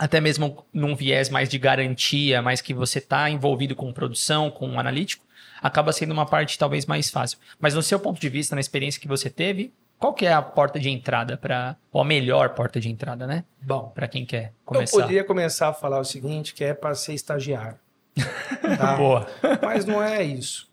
até 0.01 0.19
mesmo 0.19 0.65
num 0.73 0.97
viés 0.97 1.29
mais 1.29 1.47
de 1.47 1.59
garantia, 1.59 2.41
mas 2.41 2.63
que 2.63 2.73
você 2.73 2.99
está 2.99 3.29
envolvido 3.29 3.77
com 3.77 3.93
produção, 3.93 4.51
com 4.51 4.67
um 4.67 4.81
analítico, 4.81 5.27
acaba 5.61 5.93
sendo 5.93 6.13
uma 6.13 6.25
parte 6.25 6.59
talvez 6.59 6.87
mais 6.87 7.11
fácil. 7.11 7.39
Mas 7.59 7.75
no 7.75 7.83
seu 7.83 8.01
ponto 8.01 8.19
de 8.19 8.31
vista, 8.31 8.55
na 8.55 8.63
experiência 8.63 8.99
que 8.99 9.07
você 9.07 9.29
teve, 9.29 9.75
qual 9.99 10.15
que 10.15 10.25
é 10.25 10.33
a 10.33 10.41
porta 10.41 10.81
de 10.81 10.89
entrada 10.89 11.37
para, 11.37 11.77
ou 11.93 12.01
a 12.01 12.05
melhor 12.05 12.55
porta 12.55 12.81
de 12.81 12.89
entrada, 12.89 13.27
né? 13.27 13.45
Bom, 13.61 13.93
Para 13.95 14.09
quem 14.09 14.25
quer 14.25 14.47
eu 14.47 14.53
começar. 14.65 14.97
poderia 15.03 15.23
começar 15.23 15.69
a 15.69 15.75
falar 15.75 16.01
o 16.01 16.05
seguinte, 16.05 16.55
que 16.55 16.65
é 16.65 16.73
para 16.73 16.95
ser 16.95 17.13
estagiário. 17.13 17.79
Tá? 18.79 18.97
Boa. 18.97 19.27
Mas 19.63 19.85
não 19.85 20.03
é 20.03 20.23
isso. 20.23 20.67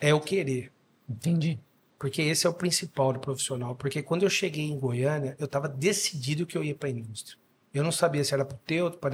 É 0.00 0.14
o 0.14 0.20
querer. 0.20 0.72
Entendi. 1.06 1.58
Porque 1.98 2.22
esse 2.22 2.46
é 2.46 2.50
o 2.50 2.54
principal 2.54 3.12
do 3.12 3.20
profissional. 3.20 3.74
Porque 3.74 4.02
quando 4.02 4.22
eu 4.22 4.30
cheguei 4.30 4.64
em 4.64 4.78
Goiânia, 4.78 5.36
eu 5.38 5.44
estava 5.44 5.68
decidido 5.68 6.46
que 6.46 6.56
eu 6.56 6.64
ia 6.64 6.74
para 6.74 6.88
a 6.88 6.92
indústria. 6.92 7.36
Eu 7.72 7.84
não 7.84 7.92
sabia 7.92 8.24
se 8.24 8.34
era 8.34 8.44
para 8.44 8.56
o 8.56 8.60
teu, 8.66 8.90
para 8.90 9.10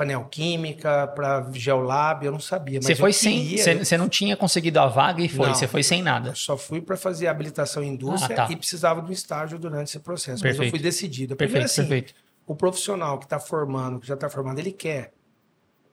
panel 0.00 0.24
química, 0.30 1.06
para 1.08 1.46
geolab, 1.52 2.24
eu 2.24 2.32
não 2.32 2.40
sabia. 2.40 2.78
Mas 2.78 2.86
Você 2.86 2.94
foi 2.96 3.12
sem. 3.12 3.56
Você 3.56 3.98
não 3.98 4.08
tinha 4.08 4.34
conseguido 4.34 4.80
a 4.80 4.86
vaga 4.86 5.22
e 5.22 5.28
foi. 5.28 5.48
Você 5.50 5.68
foi 5.68 5.82
sem 5.82 6.02
nada. 6.02 6.30
Eu 6.30 6.36
só 6.36 6.56
fui 6.56 6.80
para 6.80 6.96
fazer 6.96 7.26
habilitação 7.26 7.82
em 7.82 7.88
indústria 7.92 8.34
Ah, 8.34 8.46
tá. 8.46 8.52
e 8.52 8.56
precisava 8.56 9.02
de 9.02 9.10
um 9.10 9.12
estágio 9.12 9.58
durante 9.58 9.88
esse 9.88 9.98
processo. 10.00 10.42
Mas 10.42 10.54
eu 10.54 10.60
Perfeito. 10.62 10.70
fui 10.70 10.78
decidido. 10.78 11.36
Primeiro, 11.36 11.60
Perfeito, 11.66 11.80
assim, 11.82 11.88
perfeito. 11.88 12.14
o 12.46 12.54
profissional 12.54 13.18
que 13.18 13.26
está 13.26 13.38
formando, 13.38 14.00
que 14.00 14.06
já 14.06 14.14
está 14.14 14.30
formado, 14.30 14.58
ele 14.58 14.72
quer. 14.72 15.12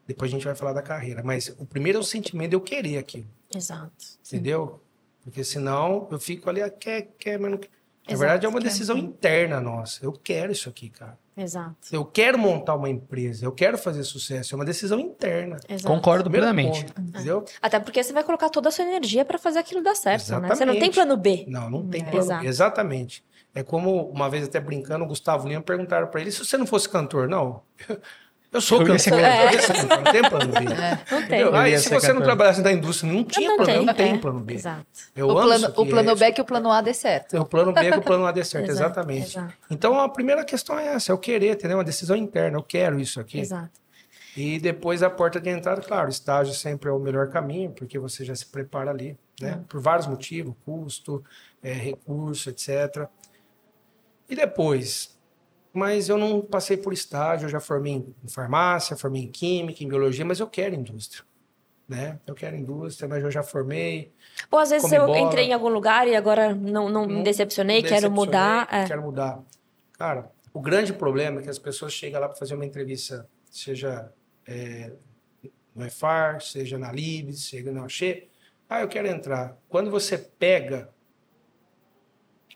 Depois 0.08 0.32
a 0.32 0.34
gente 0.36 0.46
vai 0.46 0.56
falar 0.56 0.72
da 0.72 0.82
carreira. 0.82 1.22
Mas 1.22 1.54
o 1.60 1.66
primeiro 1.66 1.98
é 1.98 2.02
o 2.02 2.04
sentimento 2.04 2.52
de 2.52 2.56
eu 2.56 2.62
querer 2.62 2.98
aquilo. 2.98 3.28
Exato. 3.54 3.92
Entendeu? 4.26 4.82
Porque 5.22 5.44
senão 5.44 6.08
eu 6.10 6.18
fico 6.20 6.50
ali, 6.50 6.62
ah, 6.62 6.70
quer, 6.70 7.10
quer, 7.20 7.38
mas 7.38 7.52
não 7.52 7.58
quer. 7.58 7.70
Na 8.08 8.13
Exato, 8.13 8.20
verdade, 8.20 8.46
é 8.46 8.50
uma 8.50 8.60
decisão 8.60 8.98
interna 8.98 9.60
nossa. 9.60 10.04
Eu 10.06 10.12
quero 10.13 10.52
isso 10.52 10.70
aqui, 10.70 10.89
cara. 10.89 11.17
Exato. 11.36 11.76
Eu 11.91 12.04
quero 12.06 12.38
montar 12.38 12.74
uma 12.76 12.89
empresa, 12.89 13.46
eu 13.46 13.52
quero 13.52 13.78
fazer 13.78 14.04
sucesso. 14.04 14.54
É 14.54 14.56
uma 14.56 14.65
decisão 14.65 15.00
interna. 15.00 15.58
Exato. 15.70 15.93
Concordo 15.93 16.32
plenamente. 16.32 16.86
ponto, 16.86 17.02
entendeu? 17.02 17.46
Até 17.62 17.80
porque 17.80 18.02
você 18.02 18.12
vai 18.13 18.24
colocar 18.24 18.50
toda 18.50 18.70
a 18.70 18.72
sua 18.72 18.86
energia 18.86 19.24
pra 19.24 19.38
fazer 19.38 19.60
aquilo 19.60 19.84
dar 19.84 19.96
certo, 19.96 20.30
né? 20.39 20.48
Você 20.48 20.65
não 20.65 20.74
tem 20.74 20.89
Exatamente. 20.89 20.93
plano 20.93 21.17
B. 21.17 21.46
Não, 21.48 21.70
não 21.70 21.88
tem 21.88 22.02
É. 22.02 22.06
plano. 22.06 22.24
Exato. 22.26 22.46
Exatamente. 22.46 23.24
É 23.54 23.62
como 23.63 24.10
uma 24.10 24.30
vez 24.30 24.43
até 24.46 24.60
brincando, 24.60 25.04
o 25.04 25.08
Gustavo 25.08 25.48
Lima 25.48 25.62
perguntaram 25.62 26.08
para 26.08 26.22
ele: 26.22 26.32
se 26.32 26.39
você 26.46 26.58
não 26.58 26.65
fosse 26.65 26.88
cantor, 26.88 27.28
não. 27.28 27.62
Eu 28.58 28.62
sou 28.62 28.80
cantor, 28.80 28.93
ia 28.96 29.00
ser 29.00 29.12
cantor, 29.74 29.98
não 30.04 30.12
tem 30.12 30.30
plano 30.30 30.52
B. 30.52 30.60
Não 31.12 31.28
tem. 31.28 31.39
Eu 31.39 31.56
Aí, 31.56 31.78
se 31.78 31.89
você 31.89 32.08
não 32.08 32.15
cantor. 32.15 32.24
trabalhasse 32.24 32.62
na 32.62 32.72
indústria, 32.72 33.12
não 33.12 33.24
tinha 33.24 33.50
não 33.50 33.58
plano, 33.58 33.72
tem. 33.72 33.86
não 33.86 33.93
tem 33.93 34.13
é. 34.13 34.17
plano 34.17 34.39
B. 34.39 34.54
Exato. 34.56 34.86
Eu 35.15 35.28
o 35.28 35.32
amo 35.32 35.41
plano, 35.41 35.56
isso 35.56 35.65
o 35.65 35.82
aqui, 35.82 35.89
plano 35.91 36.10
é 36.10 36.15
B 36.15 36.26
é 36.26 36.32
que 36.32 36.41
o 36.41 36.46
plano 36.46 36.72
A 36.72 36.82
dê 36.82 36.93
certo. 36.93 37.36
É 37.36 37.39
o 37.39 37.46
plano 37.46 37.72
B 37.72 37.91
que 37.91 37.98
o 37.98 38.02
plano 38.02 38.26
A 38.26 38.32
dê 38.32 38.43
certo, 38.46 38.70
exatamente. 38.70 39.38
exato. 39.38 39.54
Então 39.70 40.00
a 40.00 40.10
primeira 40.10 40.43
questão 40.43 40.78
é 40.80 40.88
essa, 40.88 41.12
é 41.12 41.15
o 41.15 41.17
querer, 41.17 41.54
entendeu? 41.54 41.78
Uma 41.78 41.84
decisão 41.84 42.15
interna, 42.15 42.58
eu 42.58 42.63
quero 42.63 43.00
isso 43.00 43.20
aqui. 43.20 43.39
Exato. 43.39 43.80
E 44.36 44.60
depois 44.60 45.02
a 45.02 45.10
porta 45.10 45.39
de 45.39 45.50
entrada, 45.50 45.82
claro, 45.82 46.10
estágio 46.10 46.54
sempre 46.54 46.89
é 46.89 46.91
o 46.91 47.00
melhor 47.00 47.30
caminho, 47.30 47.72
porque 47.72 47.98
você 47.98 48.24
já 48.26 48.36
se 48.36 48.46
prepara 48.46 48.91
ali, 48.91 49.17
né? 49.41 49.60
Por 49.67 49.80
vários 49.82 50.08
motivos, 50.08 50.54
custo, 50.65 51.24
eh, 51.63 51.74
recurso, 51.74 52.50
etc. 52.50 53.08
E 54.30 54.36
depois, 54.36 55.16
mas 55.78 56.10
eu 56.10 56.18
não 56.18 56.42
passei 56.42 56.76
por 56.76 56.92
estágio, 56.92 57.46
eu 57.46 57.50
já 57.50 57.60
formei 57.60 57.94
em 57.94 58.28
farmácia, 58.28 58.98
formei 58.98 59.24
em 59.24 59.32
química, 59.32 59.84
em 59.84 59.88
biologia, 59.88 60.26
mas 60.26 60.40
eu 60.40 60.48
quero 60.48 60.74
indústria, 60.74 61.24
né? 61.88 62.20
Eu 62.26 62.34
quero 62.34 62.56
indústria, 62.56 63.08
mas 63.08 63.24
eu 63.24 63.30
já 63.30 63.44
formei, 63.44 64.12
Ou 64.50 64.58
às 64.58 64.72
vezes 64.72 64.92
eu 64.92 65.06
bola. 65.06 65.20
entrei 65.20 65.46
em 65.46 65.54
algum 65.54 65.70
lugar 65.70 66.08
e 66.08 66.16
agora 66.16 66.56
não, 66.56 66.90
não 66.90 67.06
me 67.06 67.24
decepcionei, 67.24 67.84
quero 67.84 68.10
mudar. 68.10 68.68
é. 68.72 68.86
Quero 68.86 69.04
mudar. 69.04 69.40
Cara, 69.94 70.32
o 70.52 70.60
grande 70.60 70.92
problema 70.94 71.40
é 71.40 71.44
que 71.44 71.50
as 71.50 71.60
pessoas 71.60 71.94
chegam 71.94 72.20
lá 72.20 72.28
para 72.28 72.38
fazer 72.38 72.56
uma 72.56 72.66
entrevista, 72.66 73.28
seja 73.52 74.12
é, 74.48 74.92
no 75.76 75.86
EFAR, 75.86 76.42
seja 76.42 76.80
na 76.80 76.92
Libs, 76.92 77.50
seja 77.50 77.72
na 77.72 77.84
Oxê. 77.84 78.28
Ah, 78.68 78.82
eu 78.82 78.88
quero 78.88 79.08
entrar. 79.08 79.56
Quando 79.70 79.92
você 79.92 80.18
pega 80.18 80.90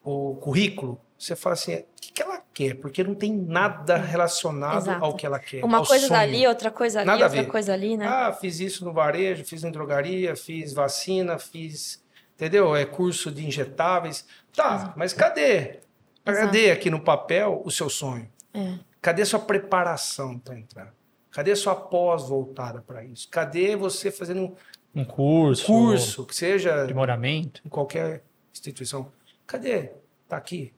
o 0.04 0.36
currículo, 0.38 1.00
você 1.24 1.36
fala 1.36 1.54
assim, 1.54 1.76
o 1.76 1.86
que, 2.02 2.12
que 2.14 2.22
ela 2.22 2.42
quer? 2.54 2.76
Porque 2.76 3.04
não 3.04 3.14
tem 3.16 3.32
nada 3.32 3.98
relacionado 3.98 4.78
Exato. 4.84 5.04
ao 5.06 5.16
que 5.16 5.26
ela 5.26 5.40
quer. 5.40 5.64
Uma 5.64 5.78
ao 5.80 5.86
coisa 5.86 6.08
sonho. 6.08 6.20
dali, 6.20 6.48
outra 6.48 6.72
coisa 6.72 7.00
ali, 7.00 7.08
Nada 7.08 7.24
a 7.24 7.28
outra 7.28 7.42
ver. 7.44 7.48
coisa 7.50 7.74
ali, 7.74 7.96
né? 7.98 8.08
Ah, 8.08 8.34
fiz 8.34 8.60
isso 8.60 8.84
no 8.86 8.92
varejo, 8.94 9.44
fiz 9.46 9.64
em 9.64 9.72
drogaria, 9.72 10.36
fiz 10.36 10.74
vacina, 10.74 11.38
fiz, 11.38 12.04
entendeu? 12.36 12.76
É 12.76 12.86
curso 12.86 13.32
de 13.32 13.46
injetáveis. 13.46 14.26
Tá, 14.56 14.94
mas 14.98 15.14
cadê? 15.14 15.80
Cadê 16.26 16.72
aqui 16.72 16.90
no 16.90 17.00
papel 17.02 17.62
o 17.66 17.72
seu 17.72 17.90
sonho? 17.90 18.28
É. 18.54 18.74
Cadê 19.02 19.24
sua 19.26 19.40
preparação 19.40 20.38
para 20.38 20.58
entrar? 20.58 20.94
Cadê 21.32 21.56
sua 21.56 21.76
pós 21.76 22.28
voltada 22.28 22.82
para 22.82 23.04
isso? 23.04 23.28
Cadê 23.30 23.76
você 23.76 24.12
fazendo 24.12 24.42
um 24.44 24.56
Um 25.02 25.06
curso. 25.06 25.66
curso, 25.66 26.26
que 26.26 26.36
seja 26.36 26.82
Aprimoramento. 26.84 27.62
em 27.66 27.70
qualquer 27.70 28.24
instituição? 28.54 29.10
Cadê? 29.48 29.92
Tá 30.28 30.36
aqui. 30.38 30.74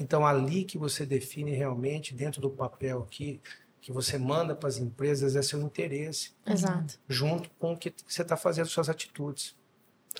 Então, 0.00 0.26
ali 0.26 0.64
que 0.64 0.78
você 0.78 1.04
define 1.04 1.50
realmente, 1.50 2.14
dentro 2.14 2.40
do 2.40 2.48
papel 2.48 3.02
aqui, 3.02 3.38
que 3.80 3.92
você 3.92 4.18
manda 4.18 4.54
para 4.54 4.68
as 4.68 4.78
empresas, 4.78 5.36
é 5.36 5.42
seu 5.42 5.60
interesse 5.60 6.32
Exato. 6.46 6.98
junto 7.06 7.50
com 7.58 7.74
o 7.74 7.76
que 7.76 7.92
você 8.06 8.22
está 8.22 8.36
fazendo, 8.36 8.66
suas 8.66 8.88
atitudes. 8.88 9.54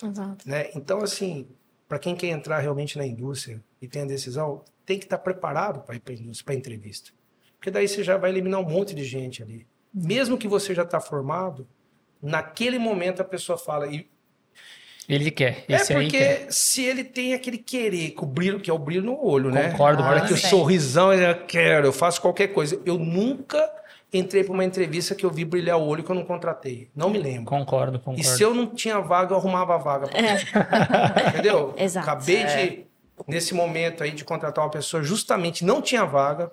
Exato. 0.01 0.47
Né? 0.47 0.69
Então, 0.75 0.99
assim, 0.99 1.47
para 1.87 1.97
quem 1.97 2.15
quer 2.15 2.27
entrar 2.27 2.59
realmente 2.59 2.97
na 2.97 3.05
indústria 3.05 3.61
e 3.81 3.87
tem 3.87 4.03
a 4.03 4.05
decisão, 4.05 4.63
tem 4.85 4.99
que 4.99 5.05
estar 5.05 5.17
preparado 5.17 5.81
para 5.81 5.95
ir 5.95 5.99
para 5.99 6.13
a 6.13 6.17
indústria, 6.17 6.45
para 6.45 6.53
a 6.53 6.57
entrevista. 6.57 7.11
Porque 7.57 7.71
daí 7.71 7.87
você 7.87 8.03
já 8.03 8.17
vai 8.17 8.29
eliminar 8.29 8.59
um 8.59 8.69
monte 8.69 8.93
de 8.93 9.03
gente 9.03 9.41
ali. 9.41 9.67
Mesmo 9.93 10.37
que 10.37 10.47
você 10.47 10.73
já 10.73 10.83
está 10.83 10.99
formado, 10.99 11.67
naquele 12.21 12.77
momento 12.77 13.21
a 13.21 13.25
pessoa 13.25 13.57
fala. 13.57 13.87
E 13.87 14.09
Ele 15.09 15.31
quer. 15.31 15.65
é 15.67 15.75
Esse 15.75 15.93
aí 15.93 16.03
porque 16.03 16.17
quer. 16.17 16.47
se 16.49 16.83
ele 16.83 17.03
tem 17.03 17.33
aquele 17.33 17.57
querer, 17.57 18.11
com 18.11 18.25
o 18.25 18.29
brilho, 18.29 18.59
que 18.59 18.69
é 18.69 18.73
o 18.73 18.77
brilho 18.77 19.03
no 19.03 19.25
olho, 19.25 19.51
né? 19.51 19.71
Concordo 19.71 20.03
hora 20.03 20.21
que 20.21 20.33
o 20.33 20.37
sorrisão, 20.37 21.11
ele, 21.11 21.25
eu 21.25 21.45
quero, 21.45 21.87
eu 21.87 21.93
faço 21.93 22.21
qualquer 22.21 22.47
coisa. 22.49 22.79
Eu 22.85 22.97
nunca 22.97 23.69
entrei 24.13 24.43
para 24.43 24.53
uma 24.53 24.63
entrevista 24.63 25.15
que 25.15 25.25
eu 25.25 25.31
vi 25.31 25.45
brilhar 25.45 25.77
o 25.77 25.85
olho 25.85 26.03
que 26.03 26.11
eu 26.11 26.15
não 26.15 26.23
contratei. 26.23 26.89
Não 26.95 27.09
me 27.09 27.17
lembro. 27.17 27.45
Concordo, 27.45 27.97
concordo. 27.99 28.19
E 28.19 28.23
se 28.23 28.41
eu 28.43 28.53
não 28.53 28.67
tinha 28.67 28.99
vaga, 28.99 29.33
eu 29.33 29.37
arrumava 29.37 29.75
a 29.75 29.77
vaga. 29.77 30.07
pra 30.07 30.19
É. 30.19 31.29
Entendeu? 31.29 31.73
Exato. 31.77 32.09
Acabei 32.09 32.43
de, 32.45 32.85
nesse 33.27 33.53
momento 33.53 34.03
aí, 34.03 34.11
de 34.11 34.23
contratar 34.23 34.63
uma 34.63 34.71
pessoa, 34.71 35.01
justamente 35.01 35.63
não 35.63 35.81
tinha 35.81 36.05
vaga, 36.05 36.51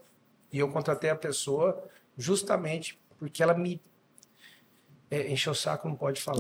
e 0.52 0.58
eu 0.58 0.68
contratei 0.68 1.11
a 1.11 1.16
pessoa 1.16 1.82
justamente 2.16 2.98
porque 3.18 3.42
ela 3.42 3.54
me. 3.54 3.80
É, 5.11 5.31
encheu 5.33 5.53
o 5.53 5.57
saco, 5.57 5.88
não 5.88 5.94
pode 5.97 6.21
falar. 6.21 6.38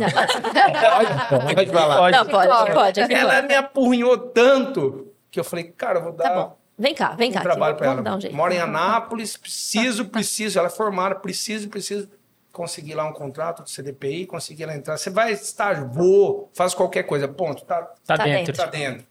pode 1.54 1.70
falar. 1.70 1.96
Pode. 1.98 2.16
Não, 2.16 2.26
pode, 2.26 2.72
pode. 2.72 3.00
aqui 3.00 3.14
Ela 3.14 3.34
pode. 3.36 3.46
me 3.48 3.54
apurrinhou 3.54 4.18
tanto 4.18 5.12
que 5.30 5.40
eu 5.40 5.44
falei, 5.44 5.64
cara, 5.64 5.98
eu 5.98 6.02
vou 6.04 6.12
dar. 6.12 6.24
Tá 6.24 6.34
bom. 6.34 6.58
Vem 6.78 6.94
cá, 6.94 7.08
vem 7.14 7.30
um 7.30 7.34
cá. 7.34 7.40
trabalho 7.40 7.72
aqui, 7.72 7.78
para 7.78 7.88
vamos 7.88 8.04
ela. 8.04 8.10
dar 8.12 8.16
um 8.16 8.20
jeito. 8.20 8.36
Mora 8.36 8.54
em 8.54 8.58
Anápolis, 8.60 9.36
preciso, 9.36 10.04
preciso. 10.06 10.58
Ela 10.58 10.68
é 10.68 10.70
formada, 10.70 11.14
preciso, 11.16 11.68
preciso 11.68 12.08
conseguir 12.52 12.94
lá 12.94 13.04
um 13.06 13.12
contrato 13.12 13.62
do 13.62 13.68
CDPI, 13.70 14.26
conseguir 14.26 14.64
ela 14.64 14.74
entrar. 14.76 14.96
Você 14.96 15.10
vai 15.10 15.32
estágio, 15.32 15.88
vou, 15.88 16.50
faz 16.54 16.74
qualquer 16.74 17.02
coisa, 17.04 17.26
ponto, 17.26 17.64
tá, 17.64 17.82
Tá, 18.06 18.16
Tá 18.16 18.24
dentro. 18.24 18.54
tá 18.54 18.66
dentro. 18.66 19.06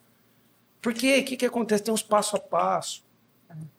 Por 0.81 0.93
quê? 0.93 1.19
O 1.19 1.25
que, 1.25 1.35
que 1.37 1.45
acontece? 1.45 1.83
Tem 1.83 1.93
uns 1.93 2.03
passo 2.03 2.35
a 2.37 2.39
passo. 2.39 3.03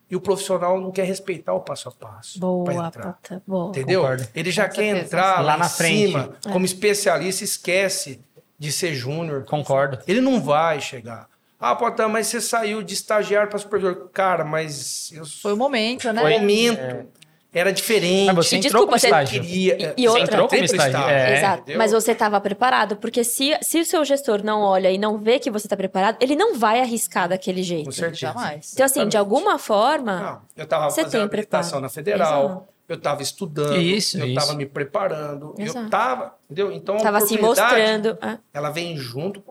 E 0.09 0.15
o 0.15 0.21
profissional 0.21 0.79
não 0.81 0.91
quer 0.91 1.03
respeitar 1.05 1.53
o 1.53 1.59
passo 1.59 1.87
a 1.89 1.91
passo. 1.91 2.39
Boa, 2.39 2.87
entrar. 2.87 3.13
puta, 3.13 3.43
boa. 3.45 3.69
Entendeu? 3.69 4.01
Concordo. 4.01 4.27
Ele 4.33 4.49
já 4.51 4.67
Com 4.67 4.75
quer 4.75 4.81
certeza. 4.81 5.05
entrar 5.05 5.35
Lá 5.35 5.41
lá, 5.41 5.57
na 5.57 5.65
em 5.65 5.69
frente. 5.69 6.07
cima, 6.07 6.35
É. 6.45 6.51
como 6.51 6.65
especialista, 6.65 7.43
esquece 7.43 8.19
de 8.57 8.71
ser 8.71 8.93
júnior. 8.95 9.45
Concordo. 9.45 9.99
Ele 10.07 10.19
não 10.19 10.41
vai 10.41 10.81
chegar. 10.81 11.29
Ah, 11.59 11.75
Potan, 11.75 12.07
mas 12.07 12.27
você 12.27 12.39
saiu 12.41 12.81
de 12.81 12.93
estagiário 12.93 13.49
para 13.49 13.59
supervisor. 13.59 14.09
Cara, 14.13 14.43
mas 14.45 15.11
eu 15.11 15.25
Foi 15.25 15.53
o 15.53 15.57
momento, 15.57 16.11
né? 16.13 16.21
o 16.23 16.29
momento 16.39 17.07
era 17.53 17.73
diferente. 17.73 18.27
Mas 18.27 18.35
você 18.35 18.57
entrou 18.57 18.85
desculpa, 18.85 18.85
como 18.87 18.95
estágio. 18.97 19.41
queria, 19.41 19.73
E- 19.81 19.83
é, 19.85 19.93
e 19.97 20.07
outra- 20.07 20.19
você 20.25 20.31
Entrou 20.33 20.47
como 20.47 20.57
pro 20.59 20.65
estágio, 20.65 21.09
é. 21.09 21.37
Exato. 21.37 21.61
entendeu? 21.61 21.77
Mas 21.77 21.91
você 21.91 22.11
estava 22.11 22.39
preparado, 22.41 22.95
porque 22.97 23.23
se, 23.23 23.57
se 23.61 23.79
o 23.79 23.85
seu 23.85 24.05
gestor 24.05 24.43
não 24.43 24.61
olha 24.61 24.91
e 24.91 24.97
não 24.97 25.17
vê 25.17 25.39
que 25.39 25.49
você 25.49 25.65
está 25.65 25.75
preparado, 25.75 26.17
ele 26.19 26.35
não 26.35 26.55
vai 26.55 26.79
arriscar 26.79 27.27
daquele 27.27 27.63
jeito. 27.63 27.85
Com 27.85 27.91
certeza. 27.91 28.19
Jamais. 28.33 28.71
Então, 28.73 28.85
assim, 28.85 29.07
de 29.07 29.17
alguma 29.17 29.57
forma, 29.57 30.19
Não, 30.19 30.41
eu 30.57 30.63
estava 30.63 30.83
fazendo 30.89 31.09
tem 31.11 31.21
habilitação 31.21 31.69
preparo. 31.79 31.81
na 31.81 31.89
federal, 31.89 32.43
Exato. 32.45 32.63
eu 32.87 32.95
estava 32.95 33.21
estudando, 33.23 33.77
Isso, 33.77 34.19
eu 34.19 34.25
estava 34.27 34.53
me 34.53 34.65
preparando, 34.65 35.55
eu 35.57 35.65
Exato. 35.65 35.85
estava, 35.85 36.35
entendeu? 36.45 36.71
Então 36.71 36.95
a 36.95 36.97
estava 36.99 37.19
se 37.21 37.35
oportunidade, 37.35 37.75
mostrando. 38.07 38.17
ah, 38.21 38.37
ela 38.53 38.69
vem 38.69 38.95
junto, 38.97 39.43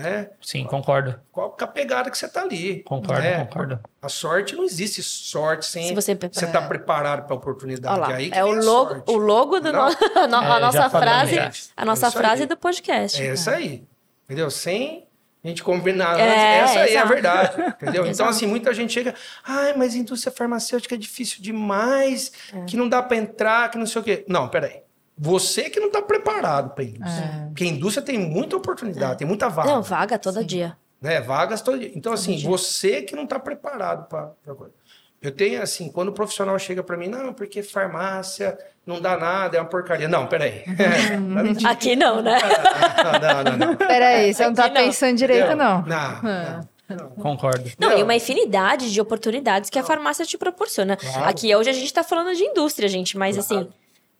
né? 0.00 0.30
Sim, 0.40 0.64
concordo. 0.64 1.18
Qual 1.30 1.50
com 1.50 1.64
a 1.64 1.66
pegada 1.66 2.10
que 2.10 2.16
você 2.18 2.28
tá 2.28 2.42
ali. 2.42 2.82
Concordo, 2.84 3.22
né? 3.22 3.44
concordo. 3.44 3.80
A 4.02 4.08
sorte 4.08 4.54
não 4.56 4.64
existe 4.64 5.02
sorte 5.02 5.66
sem 5.66 5.88
Se 5.88 5.94
você- 5.94 6.14
você 6.14 6.46
tá 6.46 6.62
preparado 6.62 7.24
para 7.26 7.34
a 7.34 7.36
oportunidade. 7.36 7.94
Olha 7.94 8.08
lá, 8.08 8.16
Aí 8.16 8.30
que 8.30 8.38
é 8.38 8.44
o 8.44 8.48
a 8.48 8.54
logo, 8.54 8.90
sorte. 8.90 9.10
o 9.10 9.16
logo 9.16 9.60
do 9.60 9.72
no- 9.72 9.80
a, 9.82 9.90
no- 10.28 10.36
a 10.36 10.44
É, 10.44 10.48
já 10.48 10.60
nossa 10.60 10.90
frase, 10.90 11.38
a 11.76 11.84
nossa 11.84 12.06
É 12.06 12.10
frase 12.10 12.42
aí. 12.42 12.48
do 12.48 12.56
podcast. 12.56 13.22
É 13.22 13.32
isso 13.34 13.50
aí. 13.50 13.84
Entendeu? 14.24 14.50
Sem 14.50 15.06
a 15.42 15.48
gente 15.48 15.62
combinar. 15.62 16.18
É, 16.20 16.60
antes, 16.62 16.70
essa 16.76 16.80
aí 16.82 16.94
é 16.94 16.98
a 16.98 17.04
verdade. 17.04 17.60
Entendeu? 17.82 18.06
Então, 18.10 18.28
assim, 18.28 18.46
muita 18.46 18.72
gente 18.74 18.92
chega. 18.92 19.14
Ai, 19.44 19.74
mas 19.76 19.94
indústria 19.94 20.30
farmacêutica 20.32 20.94
é 20.94 20.98
difícil 20.98 21.42
demais, 21.42 22.30
É. 22.54 22.64
que 22.64 22.76
não 22.76 22.88
dá 22.88 23.02
para 23.02 23.16
entrar, 23.16 23.70
que 23.70 23.78
não 23.78 23.86
sei 23.86 24.00
o 24.00 24.04
quê. 24.04 24.24
Não, 24.28 24.48
peraí. 24.48 24.82
Você 25.22 25.68
que 25.68 25.78
não 25.78 25.88
está 25.88 26.00
preparado 26.00 26.70
para 26.74 26.82
indústria. 26.82 27.44
Porque 27.48 27.64
a 27.64 27.66
indústria 27.66 28.04
tem 28.04 28.18
muita 28.18 28.56
oportunidade, 28.56 29.18
tem 29.18 29.26
muita 29.28 29.48
vaga. 29.50 29.68
É. 29.68 29.72
Não, 29.74 29.82
vaga 29.82 30.18
todo 30.18 30.42
dia. 30.42 30.74
né? 31.00 31.20
Vagas 31.20 31.60
todo 31.60 31.78
dia. 31.78 31.92
Então, 31.94 32.12
assim, 32.12 32.42
você 32.42 33.02
que 33.02 33.14
não 33.14 33.24
está 33.24 33.38
preparado 33.38 34.08
para 34.08 34.54
coisa. 34.54 34.72
Eu 35.20 35.30
tenho, 35.30 35.60
assim, 35.62 35.92
quando 35.92 36.08
o 36.08 36.12
profissional 36.12 36.58
chega 36.58 36.82
para 36.82 36.96
mim, 36.96 37.06
não, 37.06 37.34
porque 37.34 37.62
farmácia 37.62 38.56
não 38.86 38.98
dá 38.98 39.18
nada, 39.18 39.58
é 39.58 39.60
uma 39.60 39.68
porcaria. 39.68 40.08
Não, 40.08 40.26
peraí. 40.26 40.64
Aqui 41.68 41.94
não, 41.94 42.22
né? 42.22 42.38
não, 42.40 43.20
não, 43.20 43.58
não, 43.58 43.66
não. 43.68 43.76
Peraí, 43.76 44.32
você 44.32 44.46
não 44.46 44.54
tá 44.54 44.64
Aqui 44.64 44.74
não. 44.74 44.84
pensando 44.86 45.16
direito, 45.18 45.44
Entendeu? 45.44 45.64
não. 45.66 45.82
Não, 45.82 46.22
não. 46.22 47.10
Concordo. 47.22 47.70
Não, 47.78 47.90
Não. 47.90 47.98
e 47.98 48.02
uma 48.02 48.16
infinidade 48.16 48.90
de 48.92 49.00
oportunidades 49.00 49.70
que 49.70 49.78
a 49.78 49.82
farmácia 49.84 50.24
te 50.24 50.36
proporciona. 50.36 50.96
Claro. 50.96 51.24
Aqui 51.28 51.54
hoje 51.54 51.70
a 51.70 51.72
gente 51.72 51.92
tá 51.92 52.02
falando 52.02 52.34
de 52.34 52.42
indústria, 52.42 52.88
gente, 52.88 53.16
mas 53.16 53.38
assim, 53.38 53.68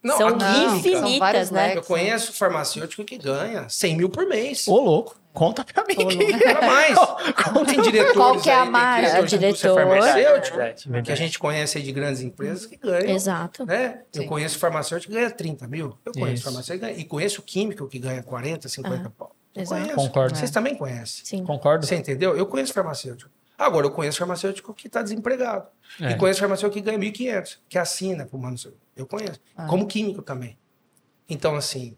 Não, 0.03 0.17
são 0.17 0.27
a 0.29 0.31
química- 0.31 0.75
infinitas, 0.77 0.99
São 1.09 1.19
vários 1.19 1.51
né? 1.51 1.77
Eu 1.77 1.83
conheço 1.83 2.33
farmacêutico 2.33 3.03
que 3.03 3.17
ganha 3.17 3.67
100 3.69 3.95
mil 3.97 4.09
por 4.09 4.25
mês. 4.27 4.67
Ô, 4.67 4.79
louco. 4.79 5.19
Conta 5.33 5.63
pra 5.63 5.85
mim. 5.85 5.95
Para 5.95 6.61
mais. 6.67 6.97
Tem 7.67 7.81
diretores 7.81 8.13
Qual 8.17 8.37
que 8.41 8.49
é 8.49 8.53
a 8.55 8.65
margem? 8.65 9.23
diretor 9.25 9.75
Verdade, 9.75 10.51
verdade. 10.51 11.05
que 11.05 11.11
a 11.11 11.15
gente 11.15 11.39
conhece 11.39 11.77
aí 11.77 11.83
de 11.85 11.91
grandes 11.93 12.21
empresas 12.21 12.65
que 12.65 12.75
ganham. 12.75 13.15
Exato. 13.15 13.65
Né? 13.65 14.01
Eu 14.13 14.23
Sim. 14.23 14.27
conheço 14.27 14.59
farmacêutico 14.59 15.13
que 15.13 15.17
ganha 15.17 15.31
30 15.31 15.67
mil. 15.69 15.97
Eu 16.05 16.11
conheço 16.11 16.33
Isso. 16.33 16.43
farmacêutico 16.43 16.85
que 16.85 16.91
ganha. 16.93 16.99
E 17.01 17.05
conheço 17.07 17.41
químico 17.43 17.87
que 17.87 17.97
ganha 17.97 18.21
40, 18.21 18.67
50 18.67 19.09
pau. 19.11 19.33
Eu 19.55 19.61
exato. 19.61 19.81
conheço. 19.81 19.95
Concordo. 19.95 20.37
Vocês 20.37 20.51
também 20.51 20.75
conhecem. 20.75 21.23
Sim. 21.23 21.45
Concordo. 21.45 21.85
Você 21.85 21.95
entendeu? 21.95 22.35
Eu 22.35 22.45
conheço 22.45 22.73
farmacêutico. 22.73 23.31
Agora, 23.57 23.85
eu 23.85 23.91
conheço 23.91 24.17
farmacêutico 24.17 24.73
que 24.73 24.87
está 24.87 25.01
desempregado. 25.01 25.67
É. 26.01 26.11
E 26.11 26.15
conheço 26.15 26.39
farmacêutico 26.41 26.73
que 26.73 26.81
ganha 26.81 26.97
1.500, 26.99 27.57
que 27.69 27.77
assina 27.77 28.25
para 28.25 28.35
o 28.37 28.41
farmacêutico. 28.41 28.81
Eu 29.01 29.07
conheço. 29.07 29.39
Ah. 29.55 29.67
Como 29.67 29.87
químico 29.87 30.21
também. 30.21 30.57
Então, 31.27 31.55
assim, 31.55 31.97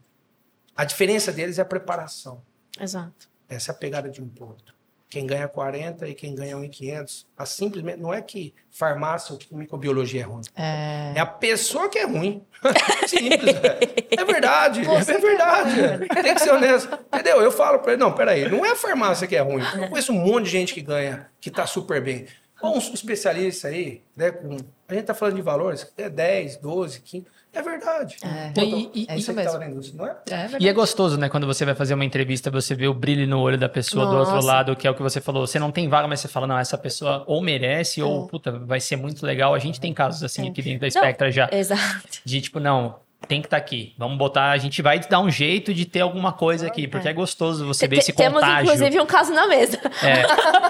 a 0.75 0.85
diferença 0.85 1.31
deles 1.31 1.59
é 1.59 1.61
a 1.61 1.65
preparação. 1.65 2.41
Exato. 2.79 3.29
Essa 3.47 3.71
é 3.71 3.75
a 3.75 3.77
pegada 3.77 4.09
de 4.09 4.21
um 4.21 4.27
ponto. 4.27 4.73
Quem 5.09 5.27
ganha 5.27 5.47
40 5.47 6.07
e 6.07 6.15
quem 6.15 6.33
ganha 6.33 6.55
1.500. 6.55 7.25
A 7.37 7.45
simplesmente 7.45 7.99
não 7.99 8.11
é 8.11 8.19
que 8.19 8.51
farmácia 8.71 9.35
ou 9.35 9.57
microbiologia 9.57 10.21
é 10.21 10.23
ruim. 10.23 10.41
É. 10.55 11.13
É 11.15 11.19
a 11.19 11.25
pessoa 11.25 11.87
que 11.87 11.99
é 11.99 12.05
ruim. 12.05 12.43
Simples. 13.05 13.55
É, 13.57 14.19
é 14.19 14.25
verdade. 14.25 14.81
é 14.81 15.17
verdade. 15.19 16.07
Tem 16.23 16.33
que 16.33 16.41
ser 16.41 16.51
honesto. 16.51 16.97
Entendeu? 17.13 17.41
Eu 17.41 17.51
falo 17.51 17.77
pra 17.77 17.91
ele, 17.91 18.01
não, 18.01 18.11
peraí, 18.11 18.49
não 18.49 18.65
é 18.65 18.71
a 18.71 18.75
farmácia 18.75 19.27
que 19.27 19.35
é 19.35 19.41
ruim. 19.41 19.61
Eu 19.75 19.89
conheço 19.89 20.11
um 20.11 20.15
monte 20.15 20.45
de 20.45 20.49
gente 20.49 20.73
que 20.73 20.81
ganha, 20.81 21.29
que 21.39 21.51
tá 21.51 21.67
super 21.67 22.01
bem. 22.01 22.25
Bom, 22.59 22.75
um 22.75 22.77
especialista 22.79 23.67
aí, 23.67 24.01
né, 24.15 24.31
com, 24.31 24.57
a 24.95 24.99
gente 24.99 25.07
tá 25.07 25.13
falando 25.13 25.35
de 25.35 25.41
valores, 25.41 25.91
é 25.97 26.09
10, 26.09 26.57
12, 26.57 27.01
15. 27.01 27.25
É 27.55 27.61
verdade. 27.61 28.17
É. 28.23 28.49
Pô, 28.49 28.61
E- 28.61 28.89
e- 28.95 29.05
você 29.05 29.11
é 29.11 29.15
isso 29.17 29.31
que 29.31 29.37
mesmo. 29.37 29.63
indústria, 29.63 29.97
não 29.97 30.07
é? 30.07 30.15
É. 30.31 30.49
E 30.59 30.67
é 30.67 30.73
gostoso, 30.73 31.19
né? 31.19 31.29
Quando 31.29 31.45
você 31.45 31.63
vai 31.63 31.75
fazer 31.75 31.93
uma 31.93 32.03
entrevista, 32.03 32.49
você 32.49 32.73
vê 32.73 32.87
o 32.87 32.95
brilho 32.95 33.27
no 33.27 33.39
olho 33.39 33.59
da 33.59 33.69
pessoa 33.69 34.07
do 34.07 34.15
outro 34.17 34.33
Nossa. 34.33 34.47
lado, 34.47 34.75
que 34.75 34.87
é 34.87 34.89
o 34.89 34.95
que 34.95 35.03
você 35.03 35.21
falou. 35.21 35.45
Você 35.45 35.59
não 35.59 35.71
tem 35.71 35.87
vaga, 35.87 36.07
mas 36.07 36.19
você 36.19 36.27
fala, 36.27 36.47
não, 36.47 36.57
essa 36.57 36.79
pessoa 36.79 37.23
ou 37.27 37.41
merece, 37.43 38.01
ou, 38.01 38.25
puta, 38.27 38.51
vai 38.51 38.79
ser 38.79 38.95
muito 38.95 39.23
legal. 39.23 39.53
A 39.53 39.59
gente 39.59 39.79
tem 39.79 39.93
casos 39.93 40.23
assim 40.23 40.49
aqui 40.49 40.63
dentro 40.63 40.79
da 40.81 40.89
Spectra 40.89 41.29
já. 41.31 41.47
Exato. 41.51 42.03
De 42.25 42.41
tipo, 42.41 42.59
não, 42.59 42.95
tem 43.27 43.39
que 43.39 43.45
estar 43.47 43.57
aqui. 43.57 43.93
Vamos 43.99 44.17
botar, 44.17 44.49
a 44.49 44.57
gente 44.57 44.81
vai 44.81 44.99
dar 44.99 45.19
um 45.21 45.29
jeito 45.29 45.73
de 45.73 45.85
ter 45.85 46.01
alguma 46.01 46.33
coisa 46.33 46.65
aqui, 46.67 46.87
porque 46.87 47.07
é, 47.07 47.13
gostoso 47.13 47.65
você 47.67 47.87
ver 47.87 47.99
esse 47.99 48.11
Temos, 48.13 48.41
contágio. 48.41 48.63
inclusive, 48.73 48.99
um 48.99 49.05
caso 49.05 49.31
na 49.31 49.47
mesa. 49.47 49.79
É, 50.01 50.23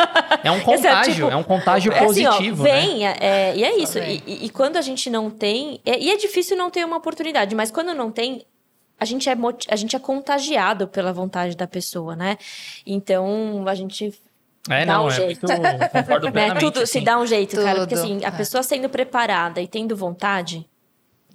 é 0.44 0.52
um 0.52 0.58
é, 0.58 0.62
contágio, 0.62 1.14
tipo, 1.14 1.28
é 1.30 1.36
um 1.36 1.44
contágio 1.44 1.92
É 1.92 2.00
assim, 2.06 2.26
ó, 2.26 2.32
positivo, 2.32 2.64
né? 2.64 2.72
vem, 2.72 3.08
é, 3.08 3.18
é, 3.20 3.56
e 3.56 3.64
é 3.64 3.78
isso. 3.78 3.98
E, 4.00 4.46
e- 4.46 4.50
quando 4.50 4.78
a 4.78 4.82
gente 4.82 5.10
não 5.10 5.30
tem. 5.30 5.80
é- 5.86 6.00
e 6.00 6.12
é 6.12 6.18
difícil 6.18 6.56
não 6.58 6.70
ter 6.70 6.86
uma 6.86 6.98
oportunidade, 6.98 7.56
mas 7.56 7.72
quando 7.72 7.94
não 7.94 8.12
tem, 8.12 8.46
a 9.00 9.06
gente 9.06 9.30
é, 9.30 9.34
a 9.70 9.76
gente 9.76 9.96
é 9.96 10.00
contagiado 10.00 10.88
pela 10.88 11.12
vontade 11.14 11.56
da 11.58 11.68
pessoa, 11.68 12.16
né? 12.16 12.38
Então, 12.86 13.64
a 13.68 13.76
gente. 13.76 14.14
É, 14.70 14.86
dá 14.86 14.94
não, 14.94 15.06
um 15.06 15.08
é 15.08 15.12
jeito. 15.12 15.46
muito, 15.46 15.62
concordo 15.92 16.32
Né, 16.32 16.54
tudo 16.56 16.78
se 16.78 16.84
assim. 16.98 17.04
dá 17.04 17.20
um 17.20 17.26
jeito, 17.28 17.56
cara. 17.58 17.80
Porque 17.80 17.96
Tudo, 17.96 18.04
assim, 18.06 18.24
a 18.24 18.30
é. 18.30 18.32
pessoa 18.32 18.64
sendo 18.64 18.88
preparada 18.88 19.60
e 19.62 19.68
tendo 19.68 19.94
vontade, 19.96 20.66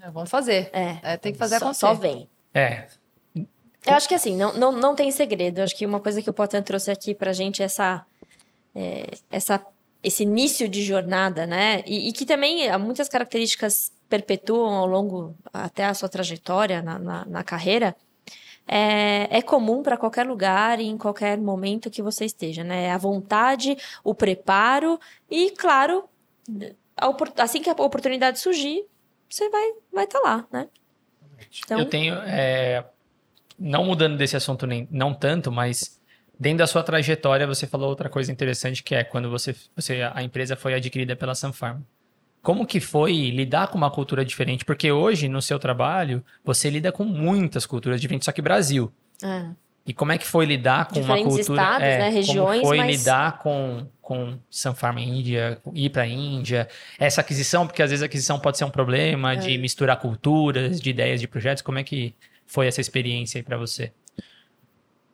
É, 0.01 0.11
Vamos 0.11 0.31
fazer. 0.31 0.70
é. 0.72 1.16
tem 1.18 1.33
que 1.33 1.38
fazer 1.38 1.59
só, 1.59 1.66
acontecer. 1.66 1.81
só 1.81 1.92
vem. 1.94 2.27
É, 2.55 2.87
Eu 3.87 3.94
acho 3.94 4.09
que 4.09 4.14
assim, 4.14 4.35
não, 4.35 4.55
não, 4.55 4.72
não 4.72 4.94
tem 4.94 5.11
segredo. 5.11 5.59
Eu 5.59 5.64
acho 5.64 5.77
que 5.77 5.85
uma 5.85 6.01
coisa 6.01 6.22
que 6.22 6.31
o 6.31 6.33
Potan 6.33 6.62
trouxe 6.62 6.90
aqui 6.90 7.14
pra 7.14 7.33
gente 7.35 7.61
é 7.61 7.66
essa, 7.66 8.03
é, 8.78 9.10
essa, 9.28 9.60
esse 10.04 10.22
início 10.22 10.68
de 10.68 10.84
jornada, 10.84 11.44
né? 11.46 11.82
E, 11.84 12.08
e 12.08 12.12
que 12.12 12.24
também 12.24 12.68
há 12.68 12.78
muitas 12.78 13.08
características 13.08 13.92
perpetuam 14.08 14.72
ao 14.72 14.86
longo 14.86 15.34
até 15.52 15.84
a 15.84 15.94
sua 15.94 16.08
trajetória 16.08 16.80
na, 16.80 16.96
na, 16.96 17.24
na 17.24 17.42
carreira. 17.42 17.96
É, 18.68 19.38
é 19.38 19.42
comum 19.42 19.82
para 19.82 19.96
qualquer 19.96 20.26
lugar 20.26 20.78
e 20.78 20.86
em 20.86 20.96
qualquer 20.96 21.38
momento 21.38 21.90
que 21.90 22.02
você 22.02 22.24
esteja, 22.24 22.62
né? 22.62 22.92
A 22.92 22.98
vontade, 22.98 23.76
o 24.04 24.14
preparo 24.14 25.00
e, 25.28 25.50
claro, 25.50 26.04
assim 27.36 27.60
que 27.60 27.70
a 27.70 27.72
oportunidade 27.72 28.38
surgir, 28.38 28.84
você 29.28 29.48
vai 29.48 29.64
estar 29.64 29.82
vai 29.92 30.06
tá 30.06 30.20
lá, 30.20 30.46
né? 30.52 30.68
Então, 31.64 31.80
Eu 31.80 31.86
tenho. 31.86 32.14
é, 32.14 32.84
não 33.58 33.84
mudando 33.84 34.16
desse 34.16 34.36
assunto 34.36 34.66
nem 34.66 34.86
não 34.90 35.12
tanto, 35.12 35.50
mas 35.50 35.97
dentro 36.38 36.59
da 36.59 36.66
sua 36.66 36.83
trajetória 36.83 37.46
você 37.46 37.66
falou 37.66 37.88
outra 37.88 38.09
coisa 38.09 38.31
interessante 38.31 38.83
que 38.83 38.94
é 38.94 39.03
quando 39.05 39.31
você, 39.31 39.55
você 39.74 40.03
a 40.14 40.22
empresa 40.22 40.57
foi 40.57 40.74
adquirida 40.74 41.16
pela 41.16 41.35
Sunfarm. 41.35 41.81
Como 42.42 42.64
que 42.66 42.81
foi 42.81 43.31
lidar 43.31 43.68
com 43.68 43.77
uma 43.77 43.90
cultura 43.90 44.24
diferente? 44.24 44.64
Porque 44.64 44.90
hoje 44.92 45.29
no 45.29 45.42
seu 45.42 45.59
trabalho 45.59 46.24
você 46.44 46.70
lida 46.70 46.92
com 46.92 47.05
muitas 47.05 47.66
culturas 47.66 48.01
diferentes, 48.01 48.24
só 48.27 48.33
que 48.33 48.40
Brasil. 48.42 48.92
é. 49.22 49.46
E 49.87 49.94
como 49.94 50.12
é 50.12 50.18
que 50.18 50.27
foi 50.27 50.44
lidar 50.44 50.85
com 50.88 50.96
uma 51.01 51.16
Diferentes 51.16 51.46
cultura, 51.46 51.62
estados, 51.62 51.83
é, 51.87 51.98
né, 51.98 52.09
regiões, 52.11 52.61
como 52.61 52.66
foi 52.68 52.77
mas- 52.77 52.98
lidar 52.98 53.38
com 53.38 53.87
com 54.03 54.38
Sunfarm 54.51 54.98
Índia, 54.98 55.59
ir 55.74 55.88
para 55.90 56.07
Índia, 56.07 56.68
essa 56.98 57.22
aquisição, 57.22 57.66
porque 57.66 57.83
às 57.83 57.88
vezes 57.90 58.03
a 58.03 58.07
aquisição 58.07 58.38
pode 58.38 58.59
ser 58.59 58.64
um 58.66 58.70
problema 58.70 59.35
de 59.35 59.55
É. 59.55 59.57
misturar 59.59 59.96
culturas, 59.98 60.79
de 60.79 60.90
ideias, 60.90 61.20
de 61.20 61.27
projetos. 61.27 61.62
Como 61.62 61.79
é 61.79 61.83
que 61.85 62.14
foi 62.46 62.66
essa 62.66 62.83
experiência 62.83 63.38
aí 63.38 63.42
para 63.42 63.57
você? 63.57 63.90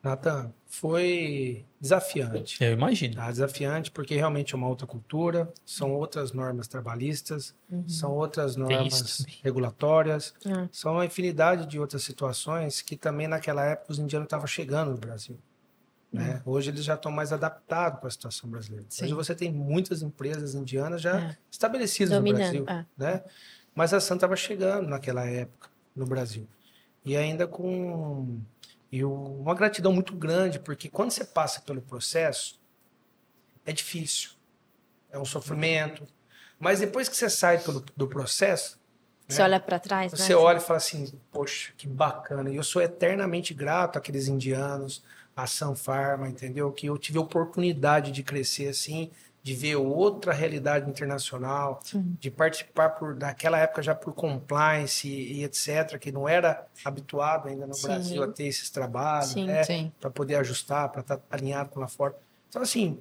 Nathan, 0.02 0.52
foi 0.80 1.64
desafiante. 1.80 2.62
Eu 2.62 2.72
imagino. 2.72 3.14
Tá? 3.14 3.30
Desafiante 3.30 3.90
porque 3.90 4.16
realmente 4.16 4.54
é 4.54 4.56
uma 4.56 4.68
outra 4.68 4.86
cultura, 4.86 5.52
são 5.64 5.92
outras 5.94 6.32
normas 6.32 6.66
trabalhistas, 6.66 7.54
são 7.86 8.12
outras 8.12 8.56
normas 8.56 9.24
regulatórias, 9.42 10.34
Hum. 10.44 10.68
são 10.72 10.94
uma 10.94 11.04
infinidade 11.06 11.66
de 11.66 11.78
outras 11.78 12.02
situações 12.02 12.82
que 12.82 12.96
também 12.96 13.28
naquela 13.28 13.64
época 13.64 13.92
os 13.92 13.98
indianos 13.98 14.26
estavam 14.26 14.46
chegando 14.46 14.90
no 14.90 14.96
Brasil. 14.98 15.38
Né? 16.12 16.42
Hoje 16.44 16.70
eles 16.70 16.84
já 16.84 16.94
estão 16.94 17.10
mais 17.10 17.32
adaptados 17.32 17.98
para 17.98 18.08
a 18.08 18.10
situação 18.10 18.48
brasileira. 18.50 18.86
Sim. 18.88 19.04
Hoje 19.04 19.14
você 19.14 19.34
tem 19.34 19.52
muitas 19.52 20.02
empresas 20.02 20.54
indianas 20.54 21.00
já 21.00 21.18
É. 21.20 21.36
estabelecidas 21.50 22.14
Dominando, 22.16 22.54
no 22.58 22.64
Brasil. 22.64 22.66
é. 22.68 22.86
Né? 22.96 23.24
Mas 23.74 23.92
a 23.94 24.00
Sun 24.00 24.14
estava 24.14 24.36
chegando 24.36 24.88
naquela 24.88 25.24
época 25.24 25.68
no 25.94 26.04
Brasil. 26.06 26.46
E 27.04 27.16
ainda 27.16 27.46
com 27.46 28.40
e 28.96 29.04
o- 29.04 29.12
uma 29.40 29.54
gratidão 29.54 29.92
muito 29.92 30.14
grande, 30.14 30.58
porque 30.60 30.88
quando 30.88 31.10
você 31.10 31.24
passa 31.24 31.60
pelo 31.62 31.82
processo, 31.82 32.60
é 33.66 33.72
difícil. 33.72 34.30
É 35.10 35.18
um 35.18 35.24
sofrimento. 35.24 36.06
Mas 36.60 36.80
depois 36.80 37.08
que 37.08 37.16
você 37.16 37.28
sai 37.28 37.58
pelo, 37.58 37.84
do 37.96 38.06
processo, 38.06 38.78
Você 39.26 39.42
olha 39.42 39.58
pra 39.58 39.78
trás, 39.80 40.12
né? 40.12 40.18
você 40.18 40.34
olha 40.34 40.58
e 40.58 40.60
fala 40.60 40.76
assim, 40.76 41.12
poxa, 41.32 41.72
que 41.76 41.86
bacana. 41.88 42.50
E 42.50 42.56
eu 42.56 42.62
sou 42.62 42.80
eternamente 42.82 43.52
grato 43.54 43.98
àqueles 43.98 44.28
indianos, 44.28 45.02
à 45.36 45.46
Sun 45.46 45.74
Pharma, 45.74 46.28
entendeu? 46.28 46.70
Que 46.70 46.86
eu 46.86 46.96
tive 46.98 47.18
a 47.18 47.22
oportunidade 47.22 48.12
de 48.12 48.22
crescer 48.22 48.68
assim, 48.68 49.10
de 49.44 49.52
ver 49.52 49.76
outra 49.76 50.32
realidade 50.32 50.88
internacional, 50.88 51.78
de 52.18 52.30
participar 52.30 52.88
por 52.88 53.14
naquela 53.14 53.58
época 53.58 53.82
já 53.82 53.94
por 53.94 54.14
compliance 54.14 55.06
e, 55.06 55.34
e 55.34 55.44
etc, 55.44 55.98
que 55.98 56.10
não 56.10 56.26
era 56.26 56.66
habituado 56.82 57.48
ainda 57.48 57.66
no 57.66 57.74
Sim. 57.74 57.86
Brasil 57.86 58.22
a 58.22 58.28
ter 58.28 58.46
esses 58.46 58.70
trabalhos, 58.70 59.32
Sim. 59.32 59.44
né? 59.46 59.62
Sim. 59.62 59.92
para 60.00 60.08
poder 60.08 60.36
ajustar, 60.36 60.88
para 60.88 61.02
estar 61.02 61.20
alinhado 61.30 61.68
com 61.68 61.78
lá 61.78 61.86
fora. 61.86 62.16
Então, 62.48 62.62
assim, 62.62 62.98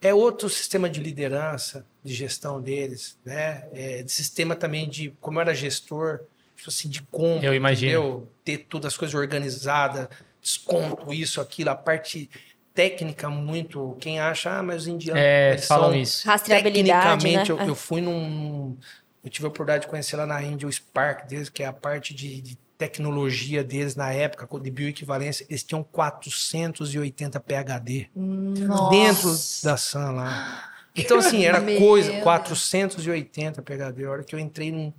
é 0.00 0.14
outro 0.14 0.48
sistema 0.48 0.88
de 0.88 0.98
liderança, 0.98 1.84
de 2.02 2.14
gestão 2.14 2.58
deles, 2.58 3.18
né? 3.22 3.68
É, 3.74 4.02
de 4.02 4.10
sistema 4.10 4.56
também 4.56 4.88
de, 4.88 5.10
como 5.20 5.36
eu 5.36 5.42
era 5.42 5.54
gestor, 5.54 6.20
tipo 6.56 6.70
assim, 6.70 6.88
de 6.88 7.02
compra, 7.02 7.46
Eu 7.46 7.54
imagino. 7.54 7.92
entendeu? 7.92 8.28
Ter 8.42 8.58
todas 8.66 8.94
as 8.94 8.96
coisas 8.96 9.14
organizadas, 9.14 10.08
desconto, 10.40 11.12
isso, 11.12 11.38
aquilo, 11.38 11.68
a 11.68 11.74
parte 11.74 12.30
técnica 12.76 13.28
muito, 13.30 13.96
quem 13.98 14.20
acha, 14.20 14.58
ah, 14.58 14.62
mas 14.62 14.82
os 14.82 14.88
indianos, 14.88 15.20
É, 15.20 15.52
eles 15.52 15.66
falam 15.66 15.90
são 15.90 15.98
isso. 15.98 16.28
Rastreabilidade, 16.28 17.26
né? 17.26 17.40
Tecnicamente, 17.40 17.50
eu, 17.50 17.60
É. 17.60 17.68
eu 17.68 17.74
fui 17.74 18.00
num. 18.00 18.76
Eu 19.24 19.30
tive 19.30 19.46
a 19.46 19.48
oportunidade 19.48 19.84
de 19.84 19.88
conhecer 19.88 20.14
lá 20.16 20.26
na 20.26 20.40
Índia 20.42 20.68
o 20.68 20.72
Spark 20.72 21.26
deles, 21.26 21.48
que 21.48 21.62
é 21.62 21.66
a 21.66 21.72
parte 21.72 22.14
de, 22.14 22.40
de 22.40 22.56
tecnologia 22.78 23.64
deles 23.64 23.96
na 23.96 24.12
época, 24.12 24.46
de 24.60 24.70
bioequivalência. 24.70 25.44
Eles 25.48 25.64
tinham 25.64 25.82
480 25.82 27.40
PHD 27.40 28.08
Nossa. 28.14 28.90
dentro 28.90 29.30
da 29.64 29.76
SAM 29.76 30.10
lá. 30.12 30.70
Então, 30.94 31.18
assim, 31.18 31.44
era 31.44 31.60
coisa, 31.78 32.10
Deus. 32.10 32.22
480 32.22 33.62
PHD. 33.62 34.04
A 34.04 34.10
hora 34.10 34.22
que 34.24 34.34
eu 34.34 34.38
entrei 34.38 34.70
num 34.70 34.92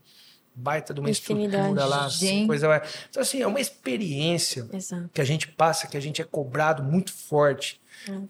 baita 0.57 0.93
de 0.93 0.99
uma 0.99 1.09
Infinidade. 1.09 1.55
estrutura 1.57 1.85
lá, 1.85 2.05
assim, 2.05 2.27
Gente. 2.27 2.47
coisa. 2.47 2.81
Então, 3.09 3.21
assim, 3.21 3.41
é 3.41 3.47
uma 3.47 3.59
experiência 3.59 4.67
Exato. 4.73 5.09
que 5.13 5.21
a 5.21 5.23
gente 5.23 5.47
passa, 5.47 5.87
que 5.87 5.95
a 5.95 5.99
gente 5.99 6.21
é 6.21 6.25
cobrado 6.25 6.83
muito 6.83 7.13
forte. 7.13 7.79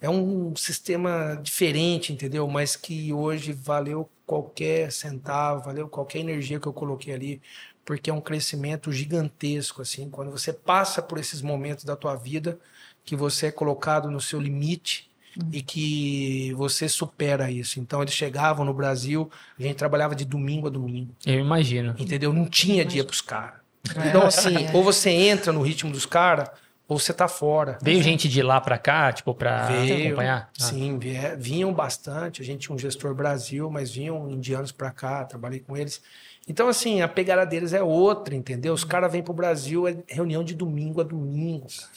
É 0.01 0.09
um 0.09 0.55
sistema 0.55 1.39
diferente, 1.41 2.11
entendeu? 2.13 2.47
Mas 2.47 2.75
que 2.75 3.11
hoje 3.13 3.51
valeu 3.51 4.09
qualquer 4.25 4.91
centavo, 4.91 5.63
valeu 5.65 5.87
qualquer 5.87 6.19
energia 6.19 6.59
que 6.59 6.67
eu 6.67 6.73
coloquei 6.73 7.13
ali, 7.13 7.41
porque 7.85 8.09
é 8.09 8.13
um 8.13 8.21
crescimento 8.21 8.91
gigantesco, 8.91 9.81
assim. 9.81 10.09
Quando 10.09 10.31
você 10.31 10.51
passa 10.51 11.01
por 11.01 11.17
esses 11.17 11.41
momentos 11.41 11.85
da 11.85 11.95
tua 11.95 12.15
vida, 12.15 12.59
que 13.05 13.15
você 13.15 13.47
é 13.47 13.51
colocado 13.51 14.11
no 14.11 14.19
seu 14.19 14.39
limite 14.39 15.09
e 15.51 15.61
que 15.61 16.53
você 16.53 16.89
supera 16.89 17.51
isso. 17.51 17.79
Então, 17.79 18.01
eles 18.01 18.13
chegavam 18.13 18.65
no 18.65 18.73
Brasil, 18.73 19.29
a 19.59 19.61
gente 19.61 19.75
trabalhava 19.75 20.15
de 20.15 20.25
domingo 20.25 20.67
a 20.67 20.69
domingo. 20.69 21.15
Eu 21.25 21.39
imagino. 21.39 21.95
Entendeu? 21.97 22.33
Não 22.33 22.45
tinha 22.45 22.83
dia 22.83 23.03
pros 23.03 23.21
caras. 23.21 23.59
Então, 24.05 24.23
assim, 24.23 24.67
ou 24.73 24.83
você 24.83 25.09
entra 25.09 25.53
no 25.53 25.61
ritmo 25.61 25.91
dos 25.91 26.05
caras, 26.05 26.49
ou 26.87 26.97
você 26.97 27.13
tá 27.13 27.27
fora. 27.27 27.77
Veio 27.81 28.01
gente 28.01 28.29
de 28.29 28.41
lá 28.41 28.61
pra 28.61 28.77
cá, 28.77 29.11
tipo, 29.11 29.33
pra 29.33 29.67
Veio, 29.67 30.07
acompanhar? 30.07 30.49
Ah. 30.59 30.63
Sim, 30.63 30.99
vinham 31.37 31.73
bastante. 31.73 32.41
A 32.41 32.45
gente 32.45 32.61
tinha 32.61 32.75
um 32.75 32.79
gestor 32.79 33.13
Brasil, 33.13 33.69
mas 33.69 33.91
vinham 33.91 34.29
indianos 34.29 34.71
pra 34.71 34.91
cá, 34.91 35.25
trabalhei 35.25 35.59
com 35.59 35.75
eles. 35.75 36.01
Então, 36.47 36.69
assim, 36.69 37.01
a 37.01 37.07
pegada 37.07 37.45
deles 37.45 37.73
é 37.73 37.83
outra, 37.83 38.33
entendeu? 38.33 38.73
Os 38.73 38.85
caras 38.85 39.11
vêm 39.11 39.21
pro 39.21 39.33
Brasil, 39.33 39.85
é 39.87 39.97
reunião 40.07 40.43
de 40.43 40.55
domingo 40.55 41.01
a 41.01 41.03
domingo. 41.03 41.67
cara. 41.67 41.91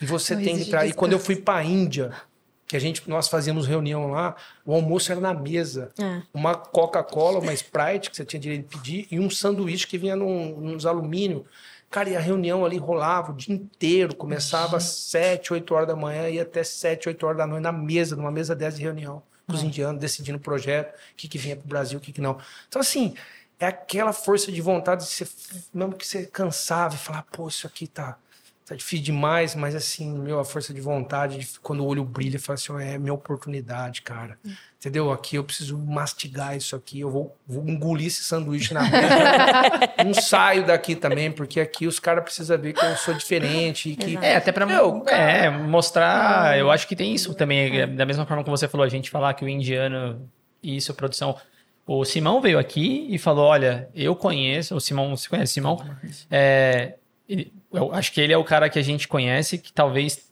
E 0.00 0.06
você 0.06 0.34
Não 0.34 0.42
tem 0.42 0.56
que 0.56 0.62
entrar. 0.62 0.86
E 0.86 0.92
quando 0.92 1.12
eu 1.12 1.18
fui 1.18 1.36
pra 1.36 1.62
Índia, 1.62 2.12
que 2.66 2.76
a 2.76 2.78
gente, 2.80 3.08
nós 3.08 3.28
fazíamos 3.28 3.66
reunião 3.66 4.10
lá, 4.10 4.34
o 4.64 4.74
almoço 4.74 5.12
era 5.12 5.20
na 5.20 5.34
mesa. 5.34 5.90
É. 5.98 6.22
Uma 6.32 6.54
Coca-Cola, 6.54 7.38
uma 7.38 7.52
Sprite, 7.52 8.10
que 8.10 8.16
você 8.16 8.24
tinha 8.24 8.40
direito 8.40 8.68
de 8.68 8.76
pedir, 8.76 9.06
e 9.10 9.20
um 9.20 9.28
sanduíche 9.28 9.86
que 9.86 9.98
vinha 9.98 10.16
num, 10.16 10.58
nos 10.60 10.86
alumínio. 10.86 11.44
Cara, 11.90 12.08
e 12.08 12.16
a 12.16 12.20
reunião 12.20 12.64
ali 12.64 12.76
rolava 12.76 13.30
o 13.30 13.34
dia 13.34 13.54
inteiro, 13.54 14.16
começava 14.16 14.78
às 14.78 14.84
7, 14.84 15.52
8 15.52 15.74
horas 15.74 15.88
da 15.88 15.94
manhã 15.94 16.28
e 16.28 16.36
ia 16.36 16.42
até 16.42 16.64
7, 16.64 17.08
8 17.08 17.24
horas 17.24 17.38
da 17.38 17.46
noite 17.46 17.62
na 17.62 17.70
mesa, 17.70 18.16
numa 18.16 18.32
mesa 18.32 18.54
dessa 18.54 18.78
de 18.78 18.82
reunião, 18.82 19.22
com 19.46 19.54
os 19.54 19.62
indianos 19.62 20.00
decidindo 20.00 20.38
o 20.38 20.40
projeto, 20.40 20.92
o 20.92 21.16
que, 21.16 21.28
que 21.28 21.38
vinha 21.38 21.56
pro 21.56 21.68
Brasil, 21.68 21.98
o 21.98 22.02
que, 22.02 22.12
que 22.12 22.20
não. 22.20 22.38
Então, 22.66 22.80
assim, 22.80 23.14
é 23.60 23.66
aquela 23.66 24.12
força 24.12 24.50
de 24.50 24.60
vontade 24.60 25.04
de 25.04 25.10
você, 25.10 25.28
mesmo 25.72 25.94
que 25.94 26.06
você 26.06 26.26
cansava 26.26 26.94
e 26.94 26.98
falar, 26.98 27.24
pô, 27.30 27.46
isso 27.46 27.66
aqui 27.66 27.86
tá, 27.86 28.18
tá 28.66 28.74
difícil 28.74 29.04
demais, 29.04 29.54
mas 29.54 29.74
assim, 29.74 30.10
meu, 30.18 30.40
a 30.40 30.44
força 30.44 30.72
de 30.72 30.80
vontade, 30.80 31.38
de- 31.38 31.60
quando 31.60 31.80
o 31.80 31.86
olho 31.86 32.02
brilha, 32.04 32.38
fala 32.40 32.54
assim, 32.54 32.72
é 32.80 32.96
minha 32.98 33.12
oportunidade, 33.12 34.00
cara. 34.02 34.38
Entendeu? 34.80 35.10
Aqui 35.12 35.36
eu 35.36 35.44
preciso 35.44 35.78
mastigar 35.78 36.56
isso 36.56 36.74
aqui, 36.76 37.00
eu 37.00 37.10
vou, 37.10 37.36
vou 37.46 37.62
engolir 37.68 38.06
esse 38.06 38.22
sanduíche 38.24 38.72
na 38.74 38.82
mesa. 38.82 38.94
Não 40.04 40.14
saio 40.14 40.64
daqui 40.66 40.94
também, 40.96 41.30
porque 41.30 41.58
aqui 41.60 41.86
os 41.86 41.98
caras 41.98 42.24
precisam 42.24 42.58
ver 42.58 42.72
que 42.74 42.84
eu 42.84 42.96
sou 42.96 43.14
diferente 43.14 43.90
e 43.90 43.96
que 43.96 44.10
Exato. 44.10 44.24
É, 44.24 44.36
até 44.36 44.52
pra 44.52 44.66
Meu, 44.66 45.04
é, 45.08 45.48
mostrar. 45.50 46.58
Eu 46.58 46.70
acho 46.70 46.86
que 46.88 46.96
tem 46.96 47.14
isso 47.14 47.34
também. 47.34 47.80
é, 47.80 47.86
Da 47.86 48.04
mesma 48.06 48.26
forma 48.26 48.44
que 48.44 48.50
você 48.50 48.66
falou, 48.68 48.84
a 48.84 48.88
gente 48.90 49.10
falar 49.10 49.34
que 49.34 49.44
o 49.44 49.48
indiano. 49.48 50.28
Isso, 50.62 50.92
produção. 50.94 51.36
O 51.86 52.02
Simão 52.04 52.40
veio 52.40 52.58
aqui 52.58 53.06
e 53.10 53.18
falou: 53.18 53.44
Olha, 53.46 53.88
eu 53.94 54.14
conheço. 54.16 54.74
O 54.74 54.80
Simão, 54.80 55.14
você 55.16 55.28
conhece 55.28 55.52
o 55.52 55.54
Simão? 55.54 55.84
É, 56.30 56.94
ele- 57.28 57.52
eu 57.74 57.92
acho 57.94 58.12
que 58.12 58.20
ele 58.20 58.32
é 58.32 58.36
o 58.38 58.44
cara 58.44 58.68
que 58.68 58.78
a 58.78 58.82
gente 58.82 59.06
conhece 59.08 59.58
que 59.58 59.72
talvez 59.72 60.30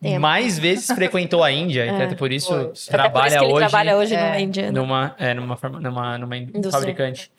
Tem. 0.00 0.18
mais 0.18 0.58
vezes 0.58 0.86
frequentou 0.86 1.42
a 1.42 1.50
Índia. 1.50 1.84
É. 1.92 2.04
Até 2.04 2.14
por 2.14 2.32
isso 2.32 2.48
Foi. 2.48 2.56
Até 2.56 2.66
por 2.68 2.72
isso 2.74 2.90
trabalha 2.90 3.38
que 3.38 3.44
ele 3.44 3.52
hoje 3.52 3.68
trabalha 3.68 3.96
hoje 3.96 4.14
É. 4.14 4.22
numa 4.24 4.40
indiana. 4.40 4.80
numa, 4.80 5.14
é, 5.18 5.34
numa, 5.34 5.58
numa, 5.80 6.18
numa 6.18 6.36
Indústria. 6.36 6.70
fabricante. 6.72 7.30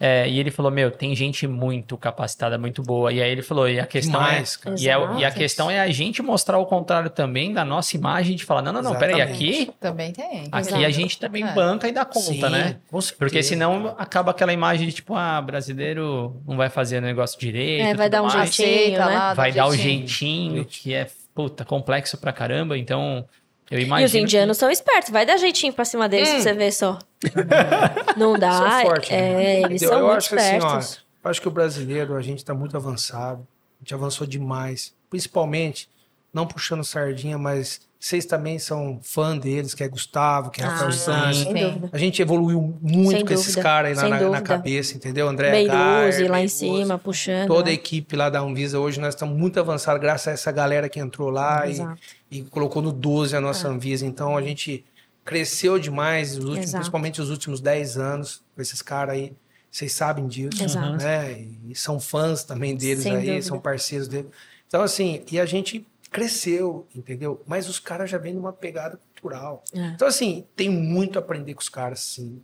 É, 0.00 0.28
e 0.28 0.38
ele 0.38 0.52
falou, 0.52 0.70
meu, 0.70 0.92
tem 0.92 1.12
gente 1.16 1.44
muito 1.48 1.96
capacitada, 1.98 2.56
muito 2.56 2.82
boa. 2.84 3.12
E 3.12 3.20
aí 3.20 3.30
ele 3.32 3.42
falou, 3.42 3.68
e 3.68 3.80
a 3.80 3.86
questão 3.86 4.12
Demais, 4.20 4.56
é... 4.64 4.70
E, 4.80 4.88
é- 4.88 5.18
e 5.18 5.24
a 5.24 5.30
questão 5.32 5.68
é 5.68 5.80
a 5.80 5.88
gente 5.90 6.22
mostrar 6.22 6.56
o 6.58 6.66
contrário 6.66 7.10
também 7.10 7.52
da 7.52 7.64
nossa 7.64 7.96
imagem 7.96 8.36
de 8.36 8.44
falar, 8.44 8.62
não, 8.62 8.72
não, 8.72 8.80
não, 8.80 8.94
peraí, 8.96 9.20
aqui, 9.20 9.70
Também 9.80 10.12
tem. 10.12 10.44
aqui 10.52 10.68
Exato. 10.68 10.84
a 10.84 10.90
gente 10.90 11.18
também 11.18 11.42
É. 11.42 11.52
banca 11.52 11.88
e 11.88 11.92
dá 11.92 12.04
conta, 12.04 12.20
Sim, 12.20 12.40
né? 12.42 12.76
certeza, 12.90 13.14
Porque 13.18 13.42
senão 13.42 13.82
cara. 13.82 13.94
acaba 13.98 14.30
aquela 14.30 14.52
imagem 14.52 14.86
de 14.86 14.92
tipo, 14.92 15.16
ah, 15.16 15.42
brasileiro 15.42 16.40
não 16.46 16.56
vai 16.56 16.68
fazer 16.68 16.98
o 16.98 17.02
negócio 17.02 17.38
direito. 17.40 17.84
É, 17.84 17.94
vai 17.94 18.08
dar 18.08 18.22
um 18.22 18.26
mais, 18.28 18.54
jeitinho, 18.54 18.98
né? 18.98 19.32
Vai 19.34 19.50
dar 19.50 19.66
o 19.66 19.74
jeitinho. 19.74 20.06
jeitinho, 20.06 20.64
que 20.64 20.94
é, 20.94 21.08
puta, 21.34 21.64
complexo 21.64 22.16
pra 22.18 22.32
caramba. 22.32 22.78
Então, 22.78 23.24
eu 23.70 23.78
E 23.78 23.84
imagino. 23.84 24.06
os 24.06 24.14
indianos 24.14 24.56
são 24.56 24.70
espertos, 24.70 25.10
vai 25.10 25.24
dar 25.26 25.36
jeitinho 25.36 25.72
pra 25.72 25.84
cima 25.84 26.08
deles 26.08 26.28
pra 26.28 26.40
você 26.40 26.52
ver 26.52 26.72
só. 26.72 26.98
Não 28.16 28.38
dá. 28.38 28.52
São 28.52 28.80
fortes, 28.82 29.10
é, 29.10 29.20
né? 29.34 29.60
eles 29.62 29.82
Eu- 29.82 29.88
são 29.88 29.98
eu 29.98 30.04
muito 30.06 30.16
acho 30.18 30.34
assim, 30.36 30.54
ó, 30.54 30.56
espertos. 30.78 31.04
Eu 31.24 31.30
acho 31.30 31.40
que 31.42 31.48
o 31.48 31.50
brasileiro, 31.50 32.14
a 32.16 32.22
gente 32.22 32.38
está 32.38 32.54
muito 32.54 32.76
avançado. 32.76 33.46
A 33.80 33.84
gente 33.84 33.94
avançou 33.94 34.26
demais. 34.26 34.94
Principalmente, 35.10 35.88
não 36.32 36.46
puxando 36.46 36.84
sardinha, 36.84 37.36
mas 37.38 37.80
vocês 38.00 38.24
também 38.24 38.60
são 38.60 39.00
fã 39.02 39.36
deles, 39.36 39.74
que 39.74 39.82
é 39.82 39.88
Gustavo, 39.88 40.50
que 40.50 40.60
é 40.60 40.64
Rafael 40.64 40.88
Ah, 40.88 40.92
Santos. 40.92 41.38
Sim. 41.38 41.52
dúvida. 41.52 41.90
A 41.92 41.98
gente 41.98 42.22
evoluiu 42.22 42.78
muito 42.80 43.10
Sem 43.10 43.24
com 43.26 43.32
esses 43.32 43.56
caras 43.56 43.98
aí 43.98 44.08
na, 44.08 44.20
na 44.28 44.40
cabeça, 44.40 44.94
entendeu? 44.96 45.28
André 45.28 45.64
Gayer, 45.64 46.30
lá 46.30 46.40
em 46.40 46.46
cima, 46.46 46.96
puxando. 46.96 47.48
Toda 47.48 47.62
a 47.62 47.64
né? 47.64 47.72
equipe 47.72 48.14
lá 48.14 48.30
da 48.30 48.38
Anvisa 48.38 48.78
hoje, 48.78 49.00
nós 49.00 49.14
estamos 49.14 49.36
muito 49.36 49.58
avançados, 49.58 50.00
graças 50.00 50.28
a 50.28 50.30
essa 50.30 50.52
galera 50.52 50.88
que 50.88 51.00
entrou 51.00 51.28
lá 51.28 51.64
e, 51.66 51.84
e 52.30 52.42
colocou 52.42 52.80
no 52.80 52.92
12 52.92 53.34
a 53.34 53.40
nossa 53.40 53.66
Anvisa. 53.68 54.06
Então 54.06 54.36
a 54.36 54.42
gente 54.42 54.84
cresceu 55.24 55.76
demais, 55.78 56.38
os 56.38 56.44
últimos, 56.44 56.70
principalmente 56.72 57.20
os 57.20 57.30
últimos 57.30 57.60
10 57.60 57.98
anos, 57.98 58.42
com 58.54 58.62
esses 58.62 58.80
caras 58.80 59.14
aí. 59.16 59.32
Vocês 59.70 59.92
sabem 59.92 60.26
disso, 60.28 60.62
Exato. 60.64 60.96
né? 60.96 61.44
E 61.66 61.74
são 61.74 62.00
fãs 62.00 62.42
também 62.44 62.74
deles 62.74 63.02
Sem 63.02 63.16
aí, 63.16 63.26
dúvida. 63.26 63.42
são 63.42 63.60
parceiros 63.60 64.08
deles. 64.08 64.30
Então, 64.66 64.82
assim, 64.82 65.22
e 65.30 65.38
a 65.38 65.44
gente 65.44 65.86
cresceu, 66.10 66.86
entendeu? 66.94 67.42
Mas 67.46 67.68
os 67.68 67.78
caras 67.78 68.10
já 68.10 68.18
vêm 68.18 68.34
numa 68.34 68.52
pegada 68.52 68.98
cultural. 69.12 69.62
É. 69.74 69.88
Então, 69.88 70.08
assim, 70.08 70.46
tem 70.56 70.68
muito 70.68 71.18
a 71.18 71.22
aprender 71.22 71.54
com 71.54 71.60
os 71.60 71.68
caras, 71.68 72.00
sim. 72.00 72.42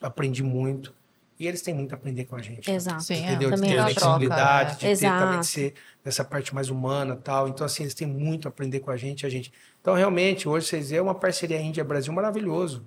Aprendi 0.00 0.42
muito. 0.42 0.94
E 1.38 1.46
eles 1.46 1.62
têm 1.62 1.72
muito 1.72 1.92
a 1.92 1.96
aprender 1.96 2.24
com 2.24 2.34
a 2.34 2.42
gente. 2.42 2.68
Exato. 2.68 3.02
Sim, 3.02 3.24
é. 3.24 3.30
Entendeu? 3.30 3.50
De 3.50 3.56
Também 3.56 3.70
ter 3.70 3.82
flexibilidade, 3.82 4.70
Troca, 4.70 4.94
de 4.94 5.00
ter 5.00 5.06
também 5.06 5.28
Exato. 5.28 5.40
de 5.40 5.46
ser 5.46 5.74
dessa 6.02 6.24
parte 6.24 6.52
mais 6.52 6.68
humana 6.68 7.14
e 7.14 7.22
tal. 7.22 7.48
Então, 7.48 7.64
assim, 7.64 7.84
eles 7.84 7.94
têm 7.94 8.08
muito 8.08 8.48
a 8.48 8.50
aprender 8.50 8.80
com 8.80 8.90
a 8.90 8.96
gente, 8.96 9.24
a 9.24 9.28
gente. 9.28 9.52
Então, 9.80 9.94
realmente, 9.94 10.48
hoje 10.48 10.66
vocês 10.66 10.90
veem 10.90 11.00
uma 11.00 11.14
parceria 11.14 11.60
Índia-Brasil 11.60 12.12
maravilhoso. 12.12 12.84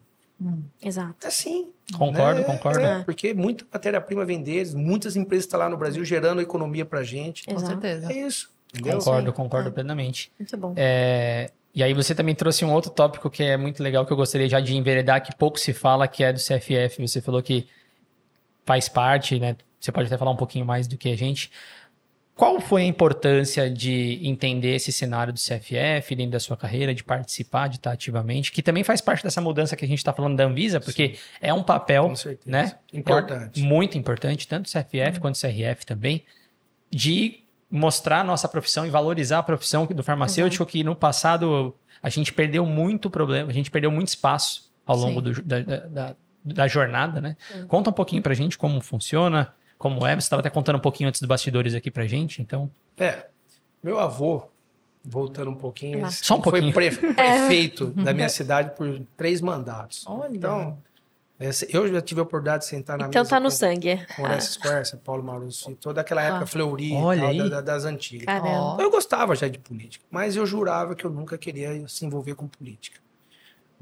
Exato. 0.82 1.28
É 1.28 1.30
sim. 1.30 1.71
Concordo, 1.97 2.41
né? 2.41 2.45
concordo. 2.45 2.80
É, 2.80 3.04
porque 3.04 3.34
muita 3.34 3.65
matéria-prima 3.71 4.26
vem 4.26 4.41
deles, 4.41 4.74
muitas 4.74 5.15
empresas 5.15 5.45
estão 5.45 5.60
lá 5.60 5.69
no 5.69 5.78
Brasil 5.78 6.04
gerando 6.04 6.41
economia 6.41 6.86
pra 6.86 7.04
gente. 7.04 7.45
Com 7.45 7.54
Exato. 7.54 7.67
certeza. 7.67 8.12
É 8.12 8.17
isso. 8.17 8.52
Entendeu? 8.73 8.99
Concordo, 8.99 9.29
Sim. 9.29 9.36
concordo 9.36 9.69
É. 9.69 9.71
plenamente. 9.71 10.31
Muito 10.39 10.57
bom. 10.57 10.73
É, 10.75 11.51
E 11.73 11.81
aí 11.81 11.93
você 11.93 12.13
também 12.13 12.36
trouxe 12.36 12.65
um 12.65 12.73
outro 12.73 12.91
tópico 12.91 13.29
que 13.29 13.41
é 13.43 13.55
muito 13.55 13.81
legal, 13.81 14.05
que 14.05 14.12
eu 14.12 14.17
gostaria 14.17 14.49
já 14.49 14.60
de 14.60 14.75
enveredar, 14.75 15.23
que 15.23 15.34
pouco 15.36 15.57
se 15.57 15.71
fala, 15.71 16.05
que 16.07 16.21
é 16.23 16.34
do 16.34 16.39
CFF. 16.39 17.07
Você 17.07 17.21
falou 17.21 17.41
que 17.41 17.65
faz 18.65 18.89
parte, 18.89 19.39
né? 19.39 19.55
Você 19.79 19.91
pode 19.91 20.07
até 20.07 20.17
falar 20.17 20.31
um 20.31 20.36
pouquinho 20.36 20.65
mais 20.65 20.86
do 20.88 20.97
que 20.97 21.10
a 21.10 21.15
gente. 21.17 21.49
Qual 22.36 22.60
foi 22.60 22.81
a 22.81 22.86
importância 22.86 23.69
de 23.69 24.19
entender 24.21 24.75
esse 24.75 24.91
cenário 24.91 25.31
do 25.31 25.39
CFF 25.39 26.15
dentro 26.15 26.31
da 26.31 26.39
sua 26.39 26.57
carreira, 26.57 26.93
de 26.93 27.03
participar, 27.03 27.67
de 27.69 27.75
estar 27.75 27.91
ativamente, 27.91 28.51
que 28.51 28.62
também 28.62 28.84
faz 28.84 28.99
parte 28.99 29.23
dessa 29.23 29.39
mudança 29.39 29.75
que 29.75 29.86
a 29.86 29.88
gente 29.88 29.99
está 29.99 30.12
falando 30.12 30.36
da 30.36 30.45
Anvisa, 30.45 30.79
porque 30.79 31.15
é 31.39 31.53
um 31.53 31.62
papel, 31.63 32.12
né? 32.45 32.75
Importante. 32.91 33.62
É 33.62 33.63
muito 33.63 33.97
importante, 33.97 34.47
tanto 34.47 34.65
o 34.67 34.69
CFF 34.69 35.19
quanto 35.19 35.36
o 35.36 35.39
CRF 35.39 35.86
também, 35.86 36.23
de 36.89 37.40
mostrar 37.71 38.19
a 38.19 38.23
nossa 38.23 38.47
profissão 38.49 38.86
e 38.86 38.89
valorizar 38.89 39.39
a 39.39 39.43
profissão 39.43 39.86
do 39.86 40.03
farmacêutico, 40.03 40.65
que 40.65 40.84
no 40.84 40.95
passado 40.95 41.73
a 42.03 42.10
gente 42.10 42.34
perdeu 42.34 42.65
muito 42.65 43.10
problema, 43.10 43.49
a 43.49 43.53
gente 43.53 43.71
perdeu 43.71 43.89
muito 43.89 44.10
espaço 44.10 44.69
ao 44.86 44.97
longo 44.97 45.21
do- 45.21 45.41
da, 45.41 45.60
da- 45.62 45.77
da- 45.88 46.15
da 46.43 46.67
jornada, 46.67 47.21
né? 47.21 47.38
Conta 47.67 47.89
um 47.91 47.93
pouquinho 47.93 48.21
pra 48.21 48.34
gente 48.34 48.57
como 48.57 48.81
funciona, 48.81 49.53
como 49.77 50.05
é. 50.05 50.13
Você 50.15 50.19
estava 50.25 50.39
até 50.41 50.49
contando 50.49 50.77
um 50.77 50.81
pouquinho 50.81 51.07
antes 51.07 51.21
dos 51.21 51.27
bastidores 51.27 51.73
aqui 51.75 51.89
pra 51.91 52.05
gente, 52.07 52.41
então. 52.41 52.69
É, 52.97 53.27
meu 53.84 53.99
avô, 53.99 54.43
voltando 55.05 55.51
um 55.51 55.55
pouquinho, 55.55 56.03
Ah. 56.05 56.12
Só 56.12 56.38
um 56.38 56.41
foi 56.43 56.62
pouquinho. 56.62 56.73
pre- 56.73 56.91
prefeito 57.13 57.88
da 57.91 58.13
minha 58.13 58.27
cidade 58.29 58.75
por 58.75 58.99
três 59.15 59.39
mandatos. 59.39 60.03
Olha. 60.07 60.36
Então, 60.36 60.77
eu 61.69 61.88
já 61.91 62.01
tive 62.01 62.19
a 62.19 62.23
oportunidade 62.23 62.63
de 62.63 62.69
sentar 62.69 62.97
na 62.97 63.08
Então 63.08 63.21
mesa 63.21 63.30
tá 63.30 63.39
no 63.39 63.45
com, 63.45 63.51
sangue. 63.56 64.06
com 64.15 64.23
Horácio 64.23 64.54
Square, 64.54 64.97
Paulo 65.04 65.47
e 65.69 65.75
toda 65.75 66.01
aquela 66.01 66.21
época 66.21 66.43
Ah. 66.43 66.47
Fleury 66.47 66.93
Olha 66.93 67.21
tal, 67.21 67.30
aí. 67.30 67.38
da- 67.38 67.47
da- 67.49 67.62
das 67.62 67.86
antigas. 67.86 68.25
Caramba. 68.25 68.77
Eu 68.82 68.91
gostava 68.91 69.36
já 69.36 69.47
de 69.47 69.58
política, 69.60 70.06
mas 70.12 70.36
eu 70.36 70.45
jurava 70.45 70.95
que 70.95 71.06
eu 71.06 71.10
nunca 71.10 71.38
queria 71.38 71.88
se 71.88 72.06
envolver 72.06 72.36
com 72.36 72.47
política. 72.47 72.99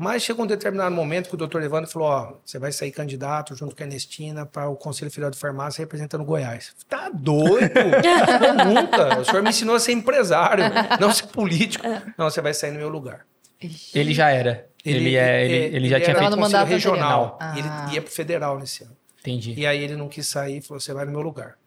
Mas 0.02 0.24
chegou 0.24 0.46
um 0.46 0.48
determinado 0.48 0.96
momento 0.96 1.28
que 1.28 1.36
o 1.36 1.38
doutor 1.38 1.62
Evandro 1.62 1.92
falou: 1.92 2.08
Ó, 2.08 2.34
você 2.46 2.58
vai 2.58 2.72
sair 2.72 2.90
candidato 2.90 3.54
junto 3.54 3.76
com 3.76 3.84
a 3.84 3.86
Ernestina 3.86 4.46
para 4.46 4.70
o 4.70 4.76
Conselho 4.78 5.12
Federal 5.12 5.30
de 5.30 5.38
Farmácia 5.38 5.82
representando 5.82 6.24
Goiás. 6.24 6.74
Tá 6.88 7.10
doido? 7.14 7.74
Eu 8.48 8.66
nunca. 8.66 9.20
O 9.20 9.26
senhor 9.26 9.44
me 9.44 9.50
ensinou 9.50 9.76
a 9.76 9.80
ser 9.80 9.92
empresário, 9.92 10.64
não 11.02 11.12
ser 11.12 11.28
político. 11.28 11.84
Não, 12.18 12.30
você 12.30 12.40
vai 12.40 12.54
sair 12.54 12.72
no 12.72 12.78
meu 12.80 12.88
lugar. 12.88 13.26
Ele 13.94 14.14
já 14.14 14.30
era. 14.30 14.69
Ele, 14.86 15.16
é, 15.16 15.46
ele, 15.46 15.76
ele 15.76 15.90
já 15.90 16.00
tinha 16.00 16.16
feito. 16.18 16.38
Conselho 16.38 16.66
regional. 16.66 17.38
Ah. 17.40 17.58
Ele 17.58 17.96
ia 17.96 18.02
pro 18.02 18.12
federal 18.12 18.58
nesse 18.58 18.84
ano. 18.84 18.96
Entendi. 19.20 19.54
E 19.58 19.68
aí 19.68 19.84
ele 19.84 19.96
não 19.96 20.08
quis 20.08 20.28
sair 20.28 20.58
e 20.58 20.62
falou: 20.62 20.80
você 20.80 20.94
vai 20.94 21.06
no 21.06 21.12
meu 21.12 21.22
lugar. 21.22 21.58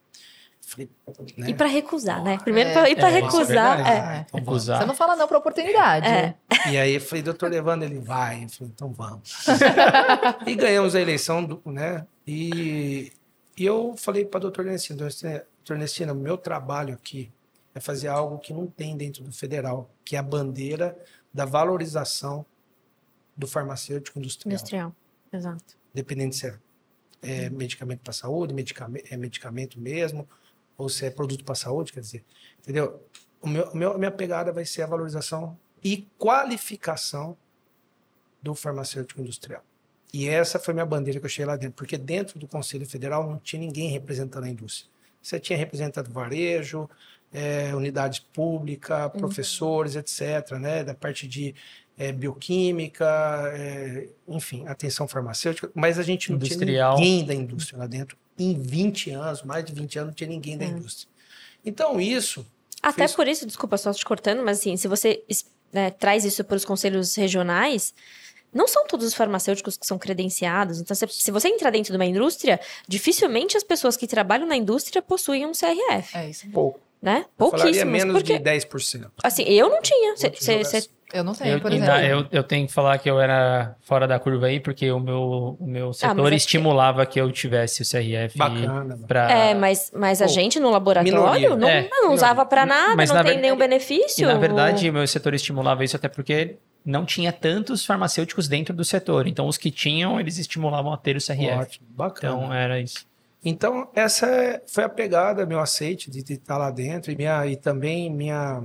Falei, 0.64 0.88
né? 1.36 1.50
E 1.50 1.54
pra 1.54 1.66
recusar, 1.66 2.22
né? 2.24 2.38
Primeiro 2.42 2.70
É, 2.70 2.72
pra, 2.72 2.88
e 2.88 2.96
pra 2.96 3.08
é, 3.10 3.10
é 3.10 3.14
recusar. 3.20 3.46
verdade. 3.46 3.82
é. 3.90 3.92
É. 4.32 4.38
Recusar. 4.38 4.78
Você 4.80 4.86
não 4.86 4.94
fala 4.94 5.16
não 5.16 5.28
pra 5.28 5.36
oportunidade. 5.36 6.06
É. 6.06 6.34
E 6.70 6.78
aí 6.78 6.94
eu 6.94 7.00
falei, 7.00 7.22
doutor 7.22 7.50
Levando, 7.50 7.82
ele 7.82 7.98
vai. 7.98 8.44
Eu 8.44 8.48
falei, 8.48 8.72
então 8.74 8.90
vamos. 8.90 9.44
e 10.46 10.54
ganhamos 10.54 10.94
a 10.94 11.00
eleição, 11.00 11.44
do- 11.44 11.60
né? 11.66 12.06
E, 12.26 13.12
e 13.58 13.66
eu 13.66 13.94
falei 13.98 14.24
para 14.24 14.40
doutor 14.40 14.64
Ernestina, 14.64 14.98
doutor 14.98 15.44
Ernestina, 15.70 16.14
meu 16.14 16.38
trabalho 16.38 16.94
aqui 16.94 17.30
é 17.74 17.80
fazer 17.80 18.08
algo 18.08 18.38
que 18.38 18.54
não 18.54 18.66
tem 18.66 18.96
dentro 18.96 19.22
do 19.24 19.32
federal, 19.32 19.90
que 20.04 20.16
é 20.16 20.18
a 20.18 20.22
bandeira 20.22 20.96
da 21.34 21.44
valorização 21.44 22.46
do 23.36 23.46
farmacêutico 23.46 24.18
industrial. 24.18 24.52
Industrial. 24.52 24.96
Exato. 25.32 25.76
Dependendo 25.94 26.34
se 26.34 26.46
é, 26.46 26.58
é 27.22 27.50
medicamento 27.50 28.00
para 28.00 28.12
saúde, 28.12 28.52
medicamento, 28.54 29.06
é 29.10 29.16
medicamento 29.16 29.80
mesmo, 29.80 30.28
ou 30.76 30.88
se 30.88 31.06
é 31.06 31.10
produto 31.10 31.44
para 31.44 31.54
saúde, 31.54 31.92
quer 31.92 32.00
dizer, 32.00 32.24
entendeu? 32.60 33.02
O 33.40 33.48
meu, 33.48 33.64
o 33.70 33.76
meu- 33.76 33.92
a 33.92 33.98
minha 33.98 34.10
pegada 34.10 34.52
vai 34.52 34.64
ser 34.64 34.82
a 34.82 34.86
valorização 34.86 35.58
e 35.82 36.08
qualificação 36.18 37.36
do 38.42 38.54
farmacêutico 38.54 39.20
industrial. 39.20 39.64
E 40.12 40.28
essa 40.28 40.58
foi 40.58 40.74
minha 40.74 40.84
bandeira 40.86 41.18
que 41.18 41.24
eu 41.26 41.30
cheguei 41.30 41.46
lá 41.46 41.56
dentro, 41.56 41.74
porque 41.74 41.96
dentro 41.96 42.38
do 42.38 42.46
Conselho 42.46 42.86
Federal 42.86 43.28
não 43.28 43.38
tinha 43.38 43.60
ninguém 43.60 43.88
representando 43.90 44.44
a 44.44 44.48
indústria. 44.48 44.90
Você 45.22 45.40
tinha 45.40 45.56
representado 45.56 46.10
varejo, 46.12 46.88
eh, 47.32 47.74
unidades 47.74 48.18
públicas, 48.18 49.10
professores, 49.12 49.96
etc., 49.96 50.58
né, 50.58 50.84
da 50.84 50.94
parte 50.94 51.26
de 51.26 51.54
eh, 52.08 52.12
bioquímica, 52.12 53.06
eh, 53.54 54.08
enfim, 54.28 54.66
atenção 54.66 55.06
farmacêutica, 55.08 55.70
mas 55.74 55.98
a 55.98 56.02
gente 56.02 56.30
não 56.30 56.36
Industrial. 56.36 56.96
tinha 56.96 57.06
ninguém 57.08 57.24
da 57.26 57.34
indústria 57.34 57.78
lá 57.78 57.86
dentro. 57.86 58.16
Em 58.38 58.54
20 58.58 59.10
anos, 59.10 59.42
mais 59.42 59.64
de 59.64 59.72
20 59.72 59.98
anos, 59.98 60.08
não 60.08 60.14
tinha 60.14 60.28
ninguém 60.30 60.56
da 60.56 60.64
indústria. 60.64 61.08
Então, 61.64 62.00
isso 62.00 62.44
Até 62.82 63.06
Fiz- 63.06 63.14
por 63.14 63.28
isso, 63.28 63.46
desculpa 63.46 63.76
só 63.78 63.92
te 63.92 64.04
cortando, 64.04 64.42
mas 64.42 64.58
assim, 64.58 64.76
se 64.76 64.88
você 64.88 65.22
né, 65.72 65.90
traz 65.90 66.24
isso 66.24 66.42
para 66.42 66.56
os 66.56 66.64
conselhos 66.64 67.14
regionais, 67.14 67.94
não 68.52 68.66
são 68.66 68.84
todos 68.86 69.06
os 69.06 69.14
farmacêuticos 69.14 69.76
que 69.78 69.86
são 69.86 69.96
credenciados. 69.98 70.80
Então, 70.80 70.94
se, 70.96 71.06
se 71.08 71.30
você 71.30 71.48
entrar 71.48 71.70
dentro 71.70 71.92
de 71.92 71.96
uma 71.96 72.04
indústria, 72.04 72.58
dificilmente 72.88 73.56
as 73.56 73.62
pessoas 73.62 73.96
que 73.96 74.06
trabalham 74.08 74.46
na 74.46 74.56
indústria 74.56 75.00
possuem 75.00 75.46
um 75.46 75.52
CRF, 75.52 76.16
É 76.16 76.28
isso. 76.28 76.50
pouco. 76.50 76.80
né? 77.00 77.24
Eu 77.38 77.50
falaria 77.50 77.62
Pouquíssimos. 77.84 77.92
menos 77.92 78.12
Porque, 78.14 78.38
de 78.38 78.44
10%. 78.44 79.10
assim, 79.22 79.42
eu 79.44 79.68
não 79.70 79.80
tinha. 79.80 80.16
Cê- 80.16 80.32
Eu 81.12 81.22
não 81.22 81.34
tenho, 81.34 81.54
Eu, 81.56 81.60
por 81.60 81.72
exemplo. 81.72 81.94
eu, 82.00 82.26
eu 82.32 82.42
tenho 82.42 82.66
que 82.66 82.72
falar 82.72 82.96
que 82.98 83.08
eu 83.10 83.20
era 83.20 83.76
fora 83.82 84.06
da 84.08 84.18
curva 84.18 84.46
aí, 84.46 84.58
porque 84.60 84.90
o 84.90 84.98
meu, 84.98 85.56
o 85.60 85.66
meu 85.66 85.92
setor 85.92 86.16
mas 86.16 86.26
é 86.26 86.30
que- 86.30 86.36
estimulava 86.36 87.04
que 87.04 87.20
eu 87.20 87.30
tivesse 87.30 87.82
o 87.82 87.84
CRF 87.84 88.38
Bacana. 88.38 88.98
para 89.06 89.30
É, 89.30 89.54
mas, 89.54 89.90
mas 89.94 90.22
a 90.22 90.26
Pô, 90.26 90.32
gente 90.32 90.58
no 90.58 90.70
laboratório 90.70 91.54
não, 91.56 91.68
É, 91.68 91.88
não 91.90 92.12
usava 92.14 92.46
para 92.46 92.64
nada, 92.64 92.96
Mas 92.96 93.10
não 93.10 93.16
na 93.16 93.24
tem 93.24 93.34
ver- 93.34 93.40
nenhum 93.42 93.56
E 93.56 93.58
benefício. 93.58 94.26
na 94.26 94.38
verdade, 94.38 94.88
o 94.88 94.92
meu 94.92 95.06
setor 95.06 95.34
estimulava 95.34 95.84
isso 95.84 95.96
até 95.96 96.08
porque 96.08 96.56
não 96.84 97.04
tinha 97.04 97.32
tantos 97.32 97.84
farmacêuticos 97.84 98.48
dentro 98.48 98.74
do 98.74 98.84
setor. 98.84 99.26
Então, 99.28 99.46
os 99.46 99.56
que 99.58 99.70
tinham, 99.70 100.18
eles 100.18 100.38
estimulavam 100.38 100.92
a 100.92 100.96
ter 100.96 101.16
o 101.16 101.20
CRF. 101.20 101.60
Ótimo, 101.60 101.86
bacana. 101.90 102.34
Então, 102.36 102.54
era 102.54 102.80
isso. 102.80 103.06
Então, 103.44 103.88
essa 103.94 104.26
é- 104.26 104.62
foi 104.66 104.84
a 104.84 104.88
pegada, 104.88 105.44
meu 105.44 105.58
aceite 105.60 106.10
de 106.10 106.22
de 106.22 106.34
estar 106.34 106.56
lá 106.56 106.70
dentro 106.70 107.10
e, 107.12 107.16
minha, 107.16 107.44
e 107.46 107.56
também 107.56 108.08
minha, 108.08 108.62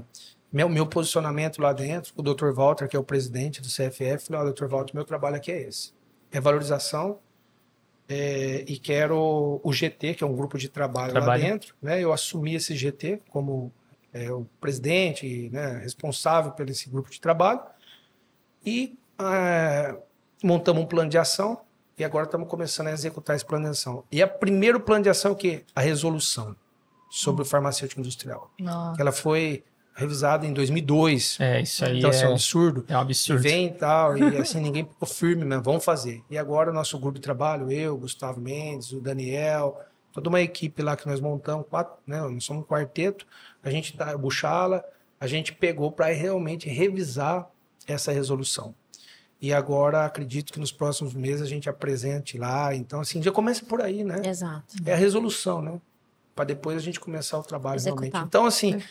meu, 0.51 0.69
meu 0.69 0.87
posicionamento 0.87 1.61
lá 1.61 1.73
dentro. 1.73 2.13
O 2.15 2.21
Dr. 2.21 2.51
Walter, 2.51 2.87
que 2.87 2.95
é 2.95 2.99
o 2.99 3.03
presidente 3.03 3.61
do 3.61 3.67
CFF, 3.67 4.27
falou: 4.27 4.47
"Ó, 4.47 4.51
Dr. 4.51 4.65
Walter, 4.67 4.95
meu 4.95 5.03
trabalho 5.05 5.35
aqui 5.35 5.51
é 5.51 5.61
esse: 5.61 5.93
é 6.31 6.39
valorização. 6.39 7.19
é, 8.09 8.63
e 8.67 8.77
quero 8.79 9.59
o 9.61 9.73
GT, 9.73 10.13
que 10.13 10.23
é 10.23 10.27
um 10.27 10.33
grupo 10.35 10.57
de 10.57 10.69
trabalho, 10.69 11.11
Trabalho. 11.11 11.43
lá 11.43 11.49
dentro. 11.49 11.75
Né? 11.81 12.01
Eu 12.01 12.13
assumi 12.13 12.55
esse 12.55 12.73
GT 12.75 13.21
como 13.29 13.69
é, 14.13 14.31
o 14.31 14.45
presidente, 14.61 15.49
né, 15.51 15.79
responsável 15.83 16.51
por 16.53 16.69
esse 16.69 16.89
grupo 16.89 17.09
de 17.09 17.19
trabalho. 17.19 17.59
E 18.65 18.97
ah, 19.19 19.95
montamos 20.41 20.83
um 20.83 20.85
plano 20.85 21.09
de 21.09 21.17
ação 21.17 21.59
e 21.97 22.03
agora 22.05 22.25
estamos 22.25 22.47
começando 22.47 22.87
a 22.87 22.91
executar 22.91 23.35
esse 23.35 23.43
plano 23.45 23.65
de 23.65 23.71
ação. 23.71 24.03
E 24.09 24.23
o 24.23 24.27
primeiro 24.27 24.79
plano 24.79 25.03
de 25.03 25.09
ação 25.09 25.31
é 25.31 25.33
o 25.33 25.37
quê? 25.37 25.65
A 25.75 25.81
resolução 25.81 26.55
sobre 27.09 27.41
o 27.41 27.45
farmacêutico 27.45 27.99
industrial. 27.99 28.51
Nossa. 28.57 29.01
Ela 29.01 29.11
foi 29.11 29.65
revisada 29.97 30.45
em 30.45 30.53
2002. 30.53 31.37
É, 31.39 31.61
isso 31.61 31.83
aí 31.83 31.97
então, 31.97 32.11
assim, 32.11 32.23
é 32.23 32.27
um 32.27 32.29
é, 32.29 32.33
absurdo. 32.33 32.85
é 32.87 32.95
um 32.95 32.99
E 32.99 33.01
absurdo. 33.01 33.41
vem 33.41 33.65
e 33.67 33.71
tal, 33.71 34.17
e 34.17 34.37
assim, 34.37 34.59
ninguém 34.61 34.85
ficou 34.85 35.07
firme, 35.07 35.43
mas 35.43 35.61
vamos 35.63 35.83
fazer. 35.83 36.23
E 36.29 36.37
agora 36.37 36.69
o 36.69 36.73
nosso 36.73 36.97
grupo 36.99 37.15
de 37.15 37.21
trabalho, 37.21 37.71
eu, 37.71 37.97
Gustavo 37.97 38.39
Mendes, 38.39 38.91
o 38.91 39.01
Daniel, 39.01 39.81
toda 40.13 40.29
uma 40.29 40.39
equipe 40.39 40.83
lá 40.83 40.95
que 40.95 41.07
nós 41.07 41.19
montamos, 41.19 41.65
quatro, 41.67 41.95
né? 42.05 42.21
Nós 42.21 42.43
somos 42.43 42.63
um 42.63 42.67
quarteto, 42.67 43.25
a 43.63 43.71
gente 43.71 43.97
tá, 43.97 44.15
Buchala, 44.15 44.83
a 45.19 45.25
gente 45.25 45.51
pegou 45.51 45.91
para 45.91 46.05
realmente 46.13 46.69
revisar 46.69 47.49
essa 47.87 48.11
resolução. 48.11 48.75
E 49.41 49.51
agora 49.53 50.05
acredito 50.05 50.53
que 50.53 50.59
nos 50.59 50.71
próximos 50.71 51.13
meses 51.13 51.41
a 51.41 51.45
gente 51.45 51.67
apresente 51.69 52.37
lá. 52.37 52.73
Então, 52.75 52.99
assim, 53.01 53.21
já 53.21 53.31
começa 53.31 53.65
por 53.65 53.81
aí, 53.81 54.03
né? 54.03 54.21
Exato. 54.25 54.75
É 54.85 54.93
a 54.93 54.95
resolução, 54.95 55.61
né? 55.61 55.79
Para 56.35 56.45
depois 56.45 56.77
a 56.77 56.79
gente 56.79 56.99
começar 56.99 57.37
o 57.39 57.43
trabalho 57.43 57.77
Executar. 57.77 58.03
realmente. 58.11 58.27
Então, 58.27 58.45
assim, 58.45 58.81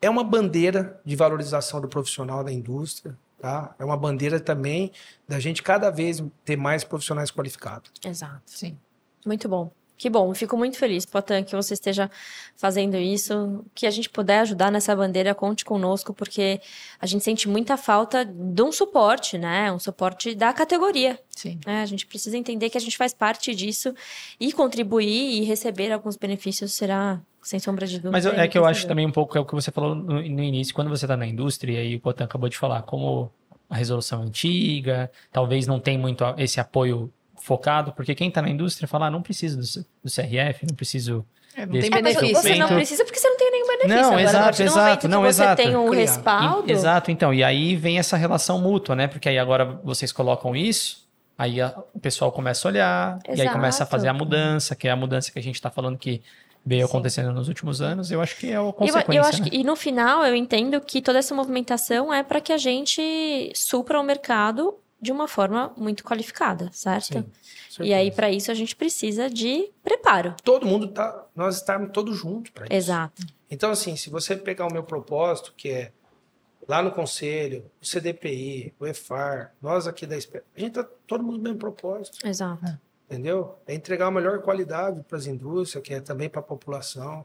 é 0.00 0.10
uma 0.10 0.24
bandeira 0.24 1.00
de 1.04 1.16
valorização 1.16 1.80
do 1.80 1.88
profissional 1.88 2.44
da 2.44 2.52
indústria, 2.52 3.16
tá? 3.38 3.74
É 3.78 3.84
uma 3.84 3.96
bandeira 3.96 4.38
também 4.38 4.92
da 5.28 5.38
gente 5.40 5.62
cada 5.62 5.90
vez 5.90 6.22
ter 6.44 6.56
mais 6.56 6.84
profissionais 6.84 7.30
qualificados. 7.30 7.90
Exato. 8.04 8.42
Sim. 8.46 8.76
Muito 9.24 9.48
bom. 9.48 9.70
Que 9.98 10.10
bom, 10.10 10.34
fico 10.34 10.58
muito 10.58 10.76
feliz, 10.76 11.06
Potan, 11.06 11.42
que 11.42 11.56
você 11.56 11.72
esteja 11.72 12.10
fazendo 12.54 12.98
isso. 12.98 13.64
Que 13.74 13.86
a 13.86 13.90
gente 13.90 14.10
puder 14.10 14.40
ajudar 14.40 14.70
nessa 14.70 14.94
bandeira, 14.94 15.34
conte 15.34 15.64
conosco, 15.64 16.12
porque 16.12 16.60
a 17.00 17.06
gente 17.06 17.24
sente 17.24 17.48
muita 17.48 17.78
falta 17.78 18.22
de 18.22 18.62
um 18.62 18.70
suporte, 18.70 19.38
né? 19.38 19.72
Um 19.72 19.78
suporte 19.78 20.34
da 20.34 20.52
categoria. 20.52 21.18
Sim. 21.30 21.58
né? 21.64 21.80
A 21.80 21.86
gente 21.86 22.06
precisa 22.06 22.36
entender 22.36 22.68
que 22.68 22.76
a 22.76 22.80
gente 22.80 22.96
faz 22.96 23.14
parte 23.14 23.54
disso 23.54 23.94
e 24.38 24.52
contribuir 24.52 25.40
e 25.40 25.44
receber 25.44 25.90
alguns 25.90 26.16
benefícios 26.16 26.74
será, 26.74 27.18
sem 27.46 27.58
sombra 27.60 27.86
de 27.86 27.94
dúvida. 27.94 28.10
Mas 28.10 28.24
eu- 28.24 28.32
é 28.32 28.48
que 28.48 28.58
eu 28.58 28.64
acho 28.66 28.86
também 28.86 29.06
um 29.06 29.12
pouco 29.12 29.36
é 29.38 29.40
o 29.40 29.44
que 29.44 29.54
você 29.54 29.70
falou 29.70 29.94
no, 29.94 30.14
no 30.14 30.20
início, 30.42 30.74
quando 30.74 30.88
você 30.90 31.04
está 31.04 31.16
na 31.16 31.26
indústria, 31.26 31.82
e 31.84 31.94
o 31.96 32.00
Potan 32.00 32.24
acabou 32.24 32.48
de 32.48 32.58
falar, 32.58 32.82
como 32.82 33.30
a 33.70 33.76
resolução 33.76 34.22
é 34.22 34.26
antiga, 34.26 35.10
talvez 35.32 35.66
não 35.66 35.78
tem 35.78 35.96
muito 35.98 36.24
esse 36.38 36.58
apoio 36.60 37.12
focado, 37.40 37.92
porque 37.92 38.14
quem 38.14 38.28
está 38.28 38.42
na 38.42 38.48
indústria 38.50 38.88
fala, 38.88 39.06
ah, 39.06 39.10
não 39.10 39.22
preciso 39.22 39.56
do, 39.58 39.86
do 40.04 40.10
CRF, 40.10 40.66
não 40.68 40.74
preciso 40.74 41.24
É, 41.54 41.64
não 41.64 41.72
Desse- 41.72 41.88
tem 41.90 41.98
É, 41.98 42.02
mas 42.02 42.14
benefício. 42.16 42.42
você 42.42 42.54
não 42.56 42.68
precisa 42.68 43.04
porque 43.04 43.18
você 43.18 43.28
não 43.30 43.36
tem 43.38 43.50
nenhum 43.50 43.66
benefício. 43.66 43.88
Não, 43.96 44.04
Agora, 44.08 44.18
a 44.18 44.22
exato, 44.24 44.62
exato, 44.62 45.08
não, 45.08 45.20
você 45.22 45.28
exato. 45.42 45.62
tem 45.62 45.76
um 45.76 45.88
respaldo. 45.90 46.68
E- 46.68 46.72
Exato, 46.72 47.10
então. 47.10 47.32
E 47.32 47.42
aí 47.44 47.74
vem 47.76 47.98
essa 47.98 48.16
relação 48.16 48.60
mútua, 48.60 48.94
né? 48.96 49.06
Porque 49.06 49.28
aí 49.28 49.38
agora 49.38 49.64
vocês 49.82 50.12
colocam 50.12 50.54
isso, 50.54 51.06
aí 51.38 51.60
a- 51.60 51.72
o 51.94 51.98
pessoal 52.00 52.30
começa 52.30 52.66
a 52.66 52.70
olhar, 52.70 53.18
e 53.34 53.40
aí 53.40 53.48
começa 53.48 53.78
a 53.78 53.84
Exato. 53.84 53.90
fazer 53.90 54.08
a 54.08 54.12
mudança, 54.12 54.74
que 54.76 54.86
é 54.86 54.90
a 54.90 54.96
mudança 54.96 55.30
que 55.32 55.38
a 55.38 55.42
gente 55.42 55.54
está 55.54 55.70
falando 55.70 55.96
que 55.96 56.20
veio 56.66 56.84
Sim. 56.86 56.90
acontecendo 56.92 57.32
nos 57.32 57.46
últimos 57.46 57.80
anos. 57.80 58.10
Eu 58.10 58.20
acho 58.20 58.36
que 58.36 58.48
é 58.48 58.56
a 58.56 58.60
E 58.60 58.66
eu, 58.66 58.72
consequência. 58.72 59.18
eu 59.20 59.24
acho 59.24 59.42
né? 59.44 59.48
que, 59.50 59.56
e 59.56 59.62
no 59.62 59.76
final, 59.76 60.24
eu 60.26 60.34
entendo 60.34 60.80
que 60.80 61.00
toda 61.00 61.20
essa 61.20 61.32
movimentação 61.34 62.12
é 62.12 62.22
para 62.24 62.40
que 62.40 62.52
a 62.52 62.58
gente 62.58 63.52
supra 63.54 64.00
o 64.00 64.02
mercado 64.02 64.74
de 65.00 65.12
uma 65.12 65.28
forma 65.28 65.72
muito 65.76 66.02
qualificada, 66.02 66.68
certo? 66.72 67.24
Sim, 67.70 67.84
E 67.84 67.94
aí, 67.94 68.10
para 68.10 68.30
isso, 68.30 68.50
a 68.50 68.54
gente 68.54 68.74
precisa 68.74 69.30
de 69.30 69.70
preparo. 69.84 70.34
todo 70.42 70.66
mundo 70.66 70.88
tá, 70.88 71.26
nós 71.36 71.56
estarmos 71.56 71.90
todos 71.92 72.16
juntos 72.16 72.50
para 72.50 72.64
isso. 72.64 72.74
Exato. 72.74 73.22
Então, 73.50 73.70
assim, 73.70 73.94
se 73.94 74.10
você 74.10 74.34
pegar 74.34 74.66
o 74.66 74.72
meu 74.72 74.82
propósito, 74.82 75.52
que 75.56 75.68
é 75.68 75.92
lá 76.66 76.82
no 76.82 76.90
conselho, 76.90 77.64
o 77.80 77.86
CDPI, 77.86 78.74
o 78.80 78.86
EFAR, 78.86 79.52
nós 79.62 79.86
aqui 79.86 80.04
da 80.06 80.16
a 80.16 80.18
gente 80.60 80.72
tá 80.72 80.84
todo 81.06 81.22
mundo 81.22 81.36
no 81.36 81.42
mesmo 81.44 81.58
propósito, 81.58 82.26
Exato. 82.26 82.64
Entendeu? 83.06 83.58
É 83.66 83.74
entregar 83.74 84.06
a 84.06 84.10
melhor 84.10 84.42
qualidade 84.42 85.02
para 85.02 85.16
as 85.16 85.26
indústrias, 85.26 85.82
que 85.84 85.94
é 85.94 86.00
também 86.00 86.28
para 86.28 86.40
a 86.40 86.44
população. 86.44 87.24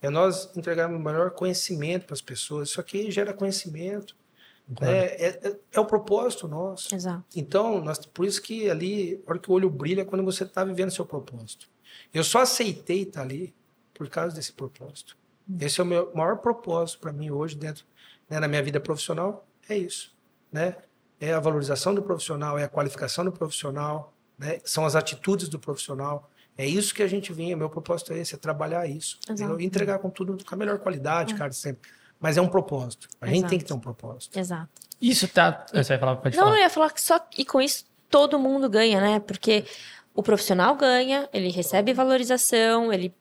É 0.00 0.10
nós 0.10 0.50
entregarmos 0.56 1.00
o 1.00 1.02
melhor 1.02 1.30
conhecimento 1.32 2.06
para 2.06 2.14
as 2.14 2.20
pessoas. 2.20 2.70
Isso 2.70 2.80
aqui 2.80 3.10
gera 3.10 3.32
conhecimento. 3.32 4.16
Claro. 4.76 4.92
É, 4.92 5.04
é, 5.06 5.28
é- 5.48 5.56
é 5.72 5.80
o 5.80 5.84
propósito 5.84 6.46
nosso. 6.46 6.94
Exato. 6.94 7.24
Então, 7.34 7.82
nós, 7.82 7.98
por 8.04 8.26
isso 8.26 8.40
que 8.40 8.70
ali, 8.70 9.22
a 9.26 9.30
hora 9.30 9.38
que 9.38 9.50
o 9.50 9.54
olho 9.54 9.70
brilha 9.70 10.02
é 10.02 10.04
quando 10.04 10.24
você 10.24 10.44
está 10.44 10.62
vivendo 10.62 10.90
seu 10.90 11.06
propósito. 11.06 11.68
Eu 12.12 12.22
só 12.22 12.40
aceitei 12.40 13.02
estar 13.02 13.22
ali 13.22 13.54
por 13.94 14.08
causa 14.08 14.34
desse 14.34 14.52
propósito. 14.52 15.16
Esse 15.58 15.80
é 15.80 15.82
o 15.82 15.86
meu 15.86 16.12
maior 16.14 16.36
propósito 16.36 17.00
para 17.00 17.12
mim 17.12 17.30
hoje 17.30 17.56
dentro 17.56 17.84
né, 18.28 18.38
na 18.38 18.48
minha 18.48 18.62
vida 18.62 18.78
profissional 18.78 19.46
é 19.68 19.76
isso, 19.76 20.14
né? 20.52 20.76
É 21.20 21.32
a 21.32 21.40
valorização 21.40 21.94
do 21.94 22.02
profissional, 22.02 22.58
é 22.58 22.64
a 22.64 22.68
qualificação 22.68 23.24
do 23.24 23.32
profissional, 23.32 24.14
né? 24.38 24.60
São 24.64 24.86
as 24.86 24.94
atitudes 24.94 25.48
do 25.48 25.58
profissional. 25.58 26.30
É 26.56 26.66
isso 26.66 26.94
que 26.94 27.02
a 27.02 27.06
gente 27.06 27.32
vinha. 27.32 27.56
Meu 27.56 27.68
propósito 27.68 28.12
é 28.12 28.18
esse, 28.18 28.34
é 28.34 28.38
trabalhar 28.38 28.86
isso, 28.86 29.18
Exato. 29.28 29.60
E 29.60 29.64
entregar 29.64 29.98
com 29.98 30.10
tudo 30.10 30.42
com 30.44 30.54
a 30.54 30.58
melhor 30.58 30.78
qualidade, 30.78 31.34
cara, 31.34 31.52
sempre. 31.52 31.90
Mas 32.20 32.36
é 32.36 32.42
um 32.42 32.48
propósito. 32.48 33.08
A 33.20 33.26
gente 33.26 33.36
Exato. 33.38 33.50
tem 33.50 33.58
que 33.58 33.64
ter 33.64 33.74
um 33.74 33.78
propósito. 33.78 34.38
Exato. 34.38 34.68
Isso 35.00 35.28
tá. 35.28 35.64
Você 35.72 35.90
vai 35.90 35.98
falar, 35.98 36.16
pode 36.16 36.36
Não, 36.36 36.44
falar. 36.44 36.56
eu 36.56 36.62
ia 36.62 36.70
falar 36.70 36.90
que 36.90 37.00
só 37.00 37.20
e 37.36 37.44
com 37.44 37.60
isso 37.60 37.84
todo 38.10 38.38
mundo 38.38 38.68
ganha, 38.68 39.00
né? 39.00 39.20
Porque 39.20 39.64
o 40.14 40.22
profissional 40.22 40.74
ganha, 40.74 41.28
ele 41.32 41.48
recebe 41.50 41.92
valorização, 41.92 42.92
ele 42.92 43.14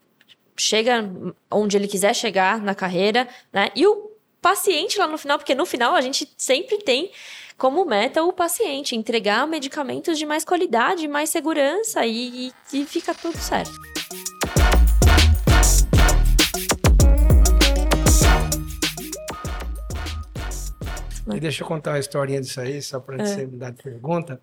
chega 0.58 1.08
onde 1.52 1.78
ele 1.78 1.88
quiser 1.88 2.16
chegar 2.16 2.60
na 2.60 2.74
carreira, 2.74 3.28
né? 3.54 3.70
E 3.76 3.86
o 3.86 4.12
paciente 4.42 4.98
lá 4.98 5.08
no 5.08 5.18
final, 5.18 5.38
porque 5.38 5.54
no 5.54 5.66
final 5.66 5.94
a 5.94 6.02
gente 6.02 6.28
sempre 6.36 6.80
tem 6.80 7.12
como 7.58 7.84
meta 7.86 8.24
o 8.24 8.32
paciente 8.32 8.96
entregar 8.96 9.48
medicamentos 9.48 10.18
de 10.18 10.26
mais 10.28 10.46
qualidade, 10.46 11.08
mais 11.08 11.32
segurança 11.32 12.06
e, 12.06 12.54
e, 12.72 12.82
e 12.82 12.86
fica 12.86 13.16
tudo 13.16 13.36
certo. 13.36 13.72
E 21.34 21.40
deixa 21.40 21.64
eu 21.64 21.68
contar 21.68 21.92
uma 21.92 22.00
historinha 22.00 22.40
disso 22.40 22.62
aí, 22.62 22.82
só 22.82 23.00
para 23.00 23.26
você 23.26 23.46
me 23.46 23.58
dar 23.58 23.74
pergunta. 23.74 24.40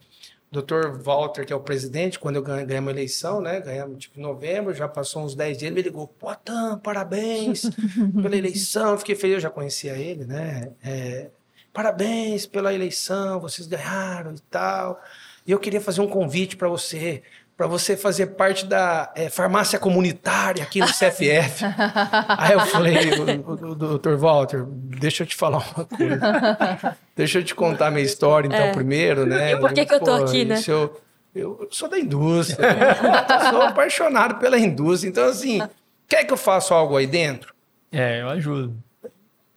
O 0.53 0.61
Dr. 0.61 1.01
Walter, 1.03 1.47
que 1.47 1.53
é 1.53 1.57
o 1.57 1.61
presidente, 1.61 2.19
quando 2.19 2.37
eu 2.37 2.43
ganhei, 2.43 2.67
ganhamos 2.67 2.89
a 2.89 2.93
eleição, 2.93 3.41
né? 3.41 3.61
Ganhamos 3.61 3.99
tipo 3.99 4.19
em 4.19 4.23
novembro, 4.23 4.75
já 4.75 4.87
passou 4.87 5.25
uns 5.25 5.35
10 5.35 5.59
dias, 5.59 5.69
ele 5.69 5.75
me 5.77 5.83
ligou, 5.83 6.07
Potan, 6.07 6.79
parabéns 6.79 7.62
pela 8.23 8.37
eleição. 8.37 8.99
Fiquei 8.99 9.15
feliz, 9.15 9.35
eu 9.37 9.41
já 9.41 9.51
conhecia 9.51 9.97
ele, 9.97 10.25
né? 10.25 10.73
É, 10.85 11.31
parabéns 11.75 12.47
pela 12.47 12.72
eleição, 12.72 13.41
vocês 13.41 13.66
ganharam 13.66 14.33
e 14.33 14.41
tal. 14.49 15.03
E 15.45 15.51
eu 15.51 15.59
queria 15.59 15.81
fazer 15.81 16.01
um 16.01 16.07
convite 16.07 16.57
para 16.57 16.68
você, 16.68 17.22
para 17.57 17.66
você 17.66 17.97
fazer 17.97 18.29
parte 18.29 18.64
da 18.64 19.12
é, 19.16 19.29
farmácia 19.29 19.79
comunitária 19.79 20.62
aqui 20.62 20.79
no 20.79 20.87
CFF. 20.87 21.64
Aí 22.39 22.53
eu 22.53 22.61
falei, 22.61 23.11
o, 23.18 23.51
o, 23.51 23.70
o 23.72 23.75
doutor 23.75 24.16
Walter, 24.16 24.64
deixa 24.64 25.25
eu 25.25 25.27
te 25.27 25.35
falar 25.35 25.59
uma 25.59 25.85
coisa. 25.85 26.97
Deixa 27.16 27.41
eu 27.41 27.45
te 27.45 27.55
contar 27.55 27.91
minha 27.91 28.05
história, 28.05 28.47
então, 28.47 28.72
primeiro, 28.72 29.27
né? 29.27 29.53
E 29.53 29.59
por 29.59 29.72
que 29.72 29.85
que 29.85 29.95
eu 29.95 30.01
tô 30.01 30.12
aqui, 30.12 30.45
né? 30.45 30.62
Eu, 30.68 31.03
eu 31.35 31.68
sou 31.72 31.89
da 31.89 31.99
indústria, 31.99 32.72
né? 32.72 32.91
eu 33.29 33.51
sou 33.51 33.62
apaixonado 33.62 34.37
pela 34.37 34.57
indústria. 34.57 35.11
Então, 35.11 35.25
assim, 35.25 35.61
quer 36.07 36.25
que 36.25 36.33
eu 36.33 36.37
faça 36.37 36.72
algo 36.72 36.97
aí 36.97 37.09
dentro? 37.09 37.53
É, 37.91 38.22
eu 38.22 38.29
ajudo. 38.29 38.77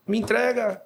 Me 0.04 0.18
entrega 0.18 0.82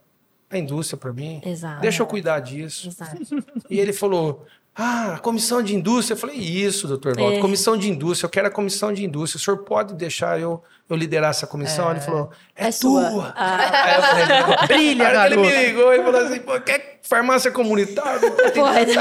a 0.56 0.58
indústria 0.58 0.96
para 0.98 1.12
mim. 1.12 1.40
Exato. 1.44 1.80
Deixa 1.80 2.02
eu 2.02 2.06
cuidar 2.06 2.40
disso. 2.40 2.88
Exato. 2.88 3.16
E 3.70 3.78
ele 3.78 3.92
falou: 3.92 4.44
Ah, 4.74 5.18
comissão 5.22 5.62
de 5.62 5.74
indústria. 5.74 6.14
Eu 6.14 6.18
falei: 6.18 6.36
Isso, 6.36 6.86
doutor 6.88 7.16
Walter, 7.16 7.38
É. 7.38 7.40
comissão 7.40 7.76
de 7.76 7.88
indústria. 7.90 8.26
Eu 8.26 8.30
quero 8.30 8.48
a 8.48 8.50
comissão 8.50 8.92
de 8.92 9.04
indústria. 9.04 9.38
O 9.38 9.42
senhor 9.42 9.58
pode 9.58 9.94
deixar 9.94 10.38
eu, 10.40 10.62
eu 10.92 10.96
liderar 10.96 11.30
essa 11.30 11.46
comissão? 11.46 11.90
Ele 11.90 12.00
falou: 12.00 12.30
É, 12.56 12.68
É 12.68 12.70
sua." 12.70 13.04
tua. 13.10 13.32
Ah. 13.36 13.56
Aí 13.84 13.94
eu 13.96 14.02
falei: 14.02 14.66
Brilha, 14.68 15.08
Aí 15.08 15.26
ele 15.32 15.36
me 15.36 15.48
garoto. 15.48 15.66
ligou 15.66 15.92
e 15.94 16.02
falou 16.02 16.20
assim: 16.20 16.38
Pô, 16.40 16.60
quer 16.60 16.92
farmácia 17.02 17.50
comunitária? 17.50 18.20
Tanta 18.30 18.60
não, 18.60 18.74
gente. 18.74 18.94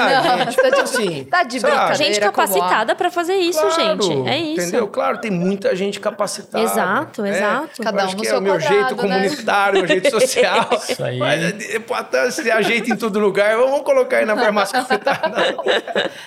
tá 0.58 0.70
de- 0.70 0.82
assim, 0.82 1.24
tá 1.26 1.44
de 1.44 1.60
brincadeira. 1.60 1.96
Gente 1.96 2.20
capacitada 2.20 2.96
para 2.96 3.12
fazer 3.12 3.36
isso, 3.36 3.60
Claro, 3.62 4.02
gente. 4.04 4.28
É 4.30 4.38
isso. 4.38 4.62
Entendeu? 4.62 4.88
Claro, 4.88 5.18
tem 5.20 5.30
muita 5.32 5.76
gente 5.76 6.00
capacitada. 6.00 6.64
Exato, 6.64 7.22
né? 7.22 7.30
exato. 7.38 7.82
Cada 7.84 8.02
um 8.02 8.06
acho 8.06 8.16
no 8.16 8.22
que 8.22 8.28
é 8.28 8.30
seu 8.32 8.40
o 8.40 8.42
meu 8.42 8.54
quadrado, 8.54 8.74
jeito 8.74 8.96
né? 8.96 9.02
comunitário, 9.02 9.78
meu 9.80 9.88
jeito 9.88 10.10
social. 10.20 10.70
Isso 10.90 11.04
aí. 11.04 11.20
Mas, 11.20 11.54
até 11.92 12.32
se 12.32 12.50
ajeita 12.52 12.90
em 12.92 12.96
todo 12.98 13.20
lugar. 13.20 13.56
Vamos 13.58 13.82
colocar 13.82 14.18
aí 14.18 14.26
na 14.26 14.36
farmácia 14.36 14.82
comunitária. 14.82 15.56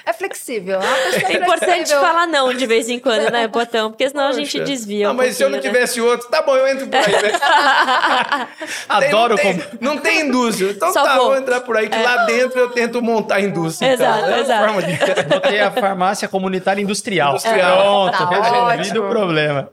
É 0.07 0.13
flexível. 0.13 0.81
É 0.81 1.33
importante 1.35 1.65
flexível. 1.89 2.01
falar 2.01 2.27
não 2.27 2.55
de 2.55 2.67
vez 2.67 2.89
em 2.89 2.99
quando, 3.01 3.31
né, 3.31 3.49
Botão? 3.49 3.91
Porque 3.91 4.09
senão 4.09 4.29
a 4.29 4.33
gente 4.33 4.53
Poxa. 4.59 4.65
desvia. 4.65 5.07
Não, 5.09 5.15
um 5.15 5.17
mas 5.17 5.37
se 5.37 5.43
eu 5.43 5.51
não 5.57 5.63
né? 5.63 5.69
tivesse 5.69 6.01
outro, 6.01 6.29
tá 6.29 6.43
bom, 6.43 6.57
eu 6.57 6.67
entro 6.69 6.87
por 6.87 6.97
aí, 6.97 7.13
né? 7.23 7.33
Adoro 8.89 9.37
tem, 9.37 9.55
não, 9.55 9.59
como. 9.61 9.71
tem, 9.71 9.79
não 9.81 9.99
tem 9.99 10.21
indústria. 10.29 10.71
Então 10.71 10.93
Só 10.93 11.03
tá, 11.05 11.17
vou. 11.17 11.27
vou 11.27 11.37
entrar 11.37 11.61
por 11.61 11.77
aí, 11.77 11.89
que 11.89 11.97
lá 12.03 12.25
dentro 12.25 12.59
eu 12.59 12.71
tento 12.71 13.01
montar 13.03 13.37
a 13.37 13.41
indústria. 13.41 13.93
Exato, 13.93 14.19
então. 14.19 14.35
É 14.35 14.41
exato. 14.41 14.65
forma 14.65 14.83
de- 14.83 14.95
Botei 15.35 15.61
a 15.61 15.71
farmácia 15.71 16.29
comunitária 16.29 16.81
industrial. 16.83 17.31
Industrial. 17.33 17.77
Pronto, 18.11 18.19
Tá 18.19 18.71
resolvido 18.73 19.05
o 19.05 19.09
problema. 19.09 19.69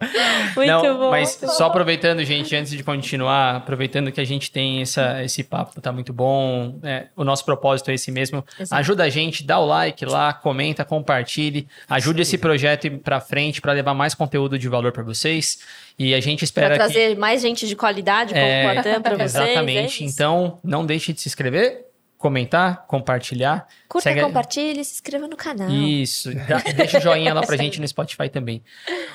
Muito 0.55 0.67
Não, 0.69 0.97
bom. 0.97 1.11
mas 1.11 1.39
só 1.49 1.65
aproveitando, 1.65 2.23
gente, 2.23 2.55
antes 2.55 2.71
de 2.71 2.83
continuar, 2.83 3.57
aproveitando 3.57 4.11
que 4.11 4.19
a 4.21 4.25
gente 4.25 4.51
tem 4.51 4.81
essa, 4.81 5.23
esse 5.23 5.43
papo, 5.43 5.79
tá 5.81 5.91
muito 5.91 6.13
bom. 6.13 6.79
é, 6.83 7.05
o 7.15 7.23
nosso 7.23 7.45
propósito 7.45 7.91
é 7.91 7.93
esse 7.95 8.11
mesmo. 8.11 8.43
Exato. 8.59 8.79
Ajuda 8.79 9.03
a 9.03 9.09
gente, 9.09 9.43
dá 9.43 9.59
o 9.59 9.65
like 9.65 10.05
lá, 10.05 10.33
comenta, 10.33 10.83
compartilhe, 10.85 11.67
ajude 11.89 12.21
esse 12.21 12.37
projeto 12.37 12.89
pra 13.03 13.19
frente 13.19 13.61
para 13.61 13.73
levar 13.73 13.93
mais 13.93 14.13
conteúdo 14.13 14.57
de 14.57 14.67
valor 14.67 14.91
para 14.91 15.03
vocês. 15.03 15.59
E 15.97 16.13
a 16.15 16.19
gente 16.19 16.39
Pra 16.39 16.43
espera 16.45 16.69
que 16.71 16.75
trazer 16.75 17.17
mais 17.17 17.41
gente 17.41 17.67
de 17.67 17.75
qualidade 17.75 18.33
como 18.33 18.43
É, 18.45 18.61
o 18.63 18.73
Poitin 18.83 19.01
pra 19.01 19.15
vocês. 19.15 19.35
Exatamente. 19.35 20.03
é 20.03 20.07
então, 20.07 20.59
não 20.63 20.85
deixe 20.85 21.13
de 21.13 21.21
se 21.21 21.27
inscrever, 21.29 21.85
comentar, 22.17 22.85
compartilhar. 22.87 23.67
Curta, 23.87 24.09
Segue- 24.09 24.21
compartilhe, 24.21 24.83
se 24.83 24.93
inscreva 24.95 25.27
no 25.27 25.35
canal. 25.35 25.69
Isso. 25.69 26.29
Deixa 26.75 26.97
o 26.97 27.01
joinha 27.01 27.33
lá 27.33 27.41
pra 27.41 27.57
gente 27.57 27.79
no 27.79 27.87
Spotify 27.87 28.29
também. 28.29 28.63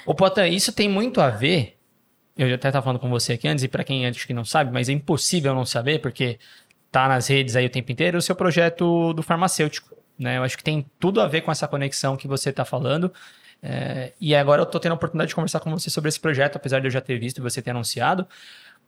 Ô, 0.04 0.14
Potan, 0.14 0.46
isso 0.48 0.72
tem 0.72 0.88
muito 0.88 1.20
a 1.20 1.30
ver. 1.30 1.76
Eu 2.36 2.48
já 2.48 2.57
até 2.57 2.68
estava 2.68 2.84
falando 2.84 3.00
com 3.00 3.09
você 3.09 3.32
aqui 3.32 3.48
antes, 3.48 3.64
e 3.64 3.68
para 3.68 3.82
quem 3.82 4.07
acho 4.07 4.26
que 4.26 4.34
não 4.34 4.44
sabe, 4.44 4.70
mas 4.70 4.88
é 4.88 4.92
impossível 4.92 5.54
não 5.54 5.64
saber, 5.64 6.00
porque 6.00 6.38
tá 6.92 7.09
nas 7.09 7.26
redes 7.28 7.57
aí 7.57 7.64
o 7.66 7.70
tempo 7.70 7.90
inteiro, 7.90 8.18
o 8.18 8.22
seu 8.22 8.34
projeto 8.36 9.12
do 9.14 9.22
farmacêutico. 9.22 9.96
Né? 10.18 10.36
Eu 10.38 10.42
acho 10.42 10.57
que 10.57 10.62
tem 10.64 10.84
tudo 11.00 11.20
a 11.20 11.26
ver 11.26 11.40
com 11.42 11.50
essa 11.50 11.66
conexão 11.66 12.16
que 12.16 12.28
você 12.28 12.50
está 12.50 12.64
falando. 12.64 13.12
É, 13.62 14.12
e 14.20 14.34
agora 14.34 14.62
eu 14.62 14.66
tô 14.66 14.78
tendo 14.78 14.92
a 14.92 14.94
oportunidade 14.94 15.28
de 15.28 15.34
conversar 15.34 15.61
com 15.61 15.70
você 15.70 15.90
sobre 15.90 16.09
esse 16.09 16.20
projeto, 16.20 16.57
apesar 16.57 16.80
de 16.80 16.86
eu 16.86 16.90
já 16.90 17.00
ter 17.00 17.18
visto 17.18 17.38
e 17.38 17.40
você 17.40 17.61
ter 17.61 17.70
anunciado. 17.70 18.26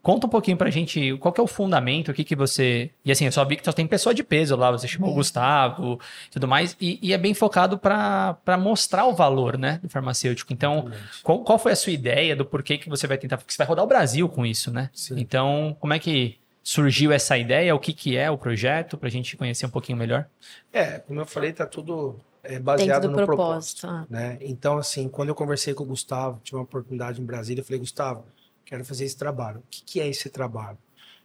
Conta 0.00 0.28
um 0.28 0.30
pouquinho 0.30 0.56
pra 0.56 0.70
gente 0.70 1.16
qual 1.18 1.34
é 1.36 1.40
o 1.40 1.46
fundamento, 1.48 2.12
o 2.12 2.14
que 2.14 2.22
que 2.22 2.36
você... 2.36 2.88
E 3.04 3.10
assim, 3.10 3.24
eu 3.24 3.32
só 3.32 3.44
vi 3.44 3.56
que 3.56 3.64
só 3.64 3.72
tem 3.72 3.84
pessoa 3.84 4.14
de 4.14 4.22
peso 4.22 4.54
lá, 4.54 4.70
você 4.70 4.86
chamou 4.86 5.10
o 5.10 5.14
Gustavo 5.14 5.98
e 6.28 6.30
tudo 6.30 6.46
mais, 6.46 6.76
e, 6.80 7.00
e 7.02 7.12
é 7.12 7.18
bem 7.18 7.34
focado 7.34 7.76
pra 7.76 8.38
mostrar 8.60 9.06
o 9.06 9.14
valor, 9.14 9.58
né, 9.58 9.80
do 9.82 9.88
farmacêutico. 9.88 10.52
Então, 10.52 10.88
qual, 11.24 11.40
qual 11.40 11.58
foi 11.58 11.72
a 11.72 11.76
sua 11.76 11.92
ideia 11.92 12.36
do 12.36 12.44
porquê 12.44 12.78
que 12.78 12.88
você 12.88 13.08
vai 13.08 13.18
tentar... 13.18 13.38
Porque 13.38 13.52
você 13.52 13.58
vai 13.58 13.66
rodar 13.66 13.84
o 13.84 13.88
Brasil 13.88 14.28
com 14.28 14.46
isso, 14.46 14.70
né? 14.70 14.88
Sim. 14.92 15.18
Então, 15.18 15.76
como 15.80 15.92
é 15.92 15.98
que 15.98 16.38
surgiu 16.62 17.10
essa 17.10 17.36
ideia? 17.36 17.74
O 17.74 17.80
que 17.80 17.92
que 17.92 18.16
é 18.16 18.30
o 18.30 18.38
projeto, 18.38 18.96
pra 18.96 19.08
gente 19.08 19.36
conhecer 19.36 19.66
um 19.66 19.70
pouquinho 19.70 19.98
melhor? 19.98 20.26
É, 20.72 21.00
como 21.00 21.20
eu 21.20 21.26
falei, 21.26 21.52
tá 21.52 21.66
tudo 21.66 22.20
é, 22.48 22.58
baseado 22.58 23.02
do 23.02 23.10
no 23.10 23.26
propósito. 23.26 23.82
propósito. 23.82 23.86
ah. 23.86 24.06
né? 24.08 24.38
Então, 24.40 24.78
assim, 24.78 25.06
quando 25.08 25.28
eu 25.28 25.34
conversei 25.34 25.74
com 25.74 25.84
o 25.84 25.86
Gustavo, 25.86 26.40
tive 26.42 26.56
uma 26.56 26.64
oportunidade 26.64 27.20
em 27.20 27.24
Brasília, 27.24 27.60
eu 27.60 27.64
falei, 27.64 27.78
Gustavo, 27.78 28.24
quero 28.64 28.84
fazer 28.84 29.04
esse 29.04 29.16
trabalho. 29.16 29.58
O 29.58 29.64
que, 29.70 29.82
que 29.84 30.00
é 30.00 30.08
esse 30.08 30.30
trabalho? 30.30 30.78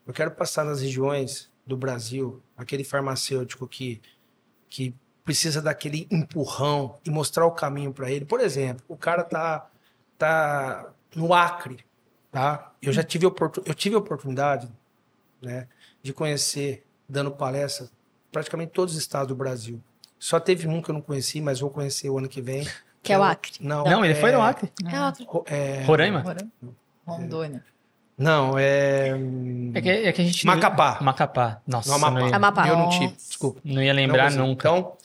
Eu 0.05 0.13
quero 0.13 0.31
passar 0.31 0.65
nas 0.65 0.81
regiões 0.81 1.49
do 1.65 1.77
Brasil, 1.77 2.43
aquele 2.57 2.83
farmacêutico 2.83 3.65
que, 3.65 4.01
que 4.69 4.93
precisa 5.23 5.61
daquele 5.61 6.05
empurrão 6.11 6.97
e 7.05 7.09
mostrar 7.09 7.45
o 7.45 7.51
caminho 7.51 7.93
para 7.93 8.11
ele. 8.11 8.25
Por 8.25 8.41
exemplo, 8.41 8.83
o 8.89 8.97
cara 8.97 9.23
tá, 9.23 9.69
tá 10.17 10.91
no 11.15 11.33
Acre, 11.33 11.85
tá? 12.29 12.73
Eu 12.81 12.91
já 12.91 13.01
tive, 13.01 13.25
oportun... 13.25 13.61
eu 13.65 13.73
tive 13.73 13.95
a 13.95 13.99
oportunidade 13.99 14.69
né, 15.41 15.69
de 16.01 16.11
conhecer, 16.11 16.85
dando 17.07 17.31
palestra, 17.31 17.89
praticamente 18.29 18.73
todos 18.73 18.93
os 18.93 18.99
estados 18.99 19.29
do 19.29 19.35
Brasil. 19.35 19.81
Só 20.23 20.39
teve 20.39 20.69
um 20.69 20.81
que 20.81 20.89
eu 20.89 20.93
não 20.93 21.01
conheci, 21.01 21.41
mas 21.41 21.59
vou 21.59 21.69
conhecer 21.69 22.09
o 22.09 22.17
ano 22.17 22.29
que 22.29 22.41
vem. 22.41 22.65
Que 23.01 23.11
é 23.11 23.19
o 23.19 23.23
Acre. 23.23 23.51
Não, 23.59 23.83
Não, 23.83 24.05
ele 24.05 24.13
é- 24.13 24.15
foi 24.15 24.31
no 24.31 24.41
Acre. 24.41 24.71
É 24.89 24.97
o 24.97 25.03
Acre. 25.03 25.25
Ro- 25.27 25.43
é- 25.47 25.83
Roraima? 25.83 26.23
Rondônia. 27.05 27.61
Não, 28.17 28.57
é. 28.57 29.09
É 29.73 29.81
que, 29.81 29.89
é 29.89 30.11
que 30.13 30.21
a 30.21 30.23
gente... 30.23 30.45
Macapá. 30.45 30.97
Macapá. 31.01 31.61
Nossa, 31.67 31.89
No 31.89 31.95
Amapá. 31.95 32.19
Não, 32.21 32.29
ia, 32.29 32.35
Amapá. 32.37 32.67
Eu 32.69 32.77
não 32.77 32.89
tive, 32.89 33.13
desculpa. 33.13 33.59
não 33.65 33.83
ia 33.83 33.91
lembrar 33.91 34.31
Não, 34.31 34.47
nunca. 34.47 34.69
Então, 34.69 34.95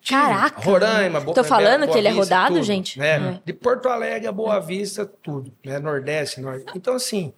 tive 0.00 0.20
Caraca. 0.20 0.60
Roraima, 0.60 1.20
Bo- 1.20 1.34
Tô 1.34 1.44
falando 1.44 1.82
Boa 1.82 1.92
que 1.92 1.98
ele 1.98 2.08
é 2.08 2.10
Vista, 2.10 2.24
rodado, 2.34 2.54
tudo, 2.56 2.64
gente? 2.64 2.98
né? 2.98 3.34
É. 3.34 3.40
De 3.44 3.52
Porto 3.52 3.88
Alegre 3.88 4.26
a 4.26 4.32
Boa 4.32 4.58
Vista, 4.58 5.06
tudo. 5.06 5.52
Né? 5.64 5.78
Nordeste, 5.78 6.40
Norte. 6.40 6.64
Então, 6.74 6.94
assim, 6.96 7.32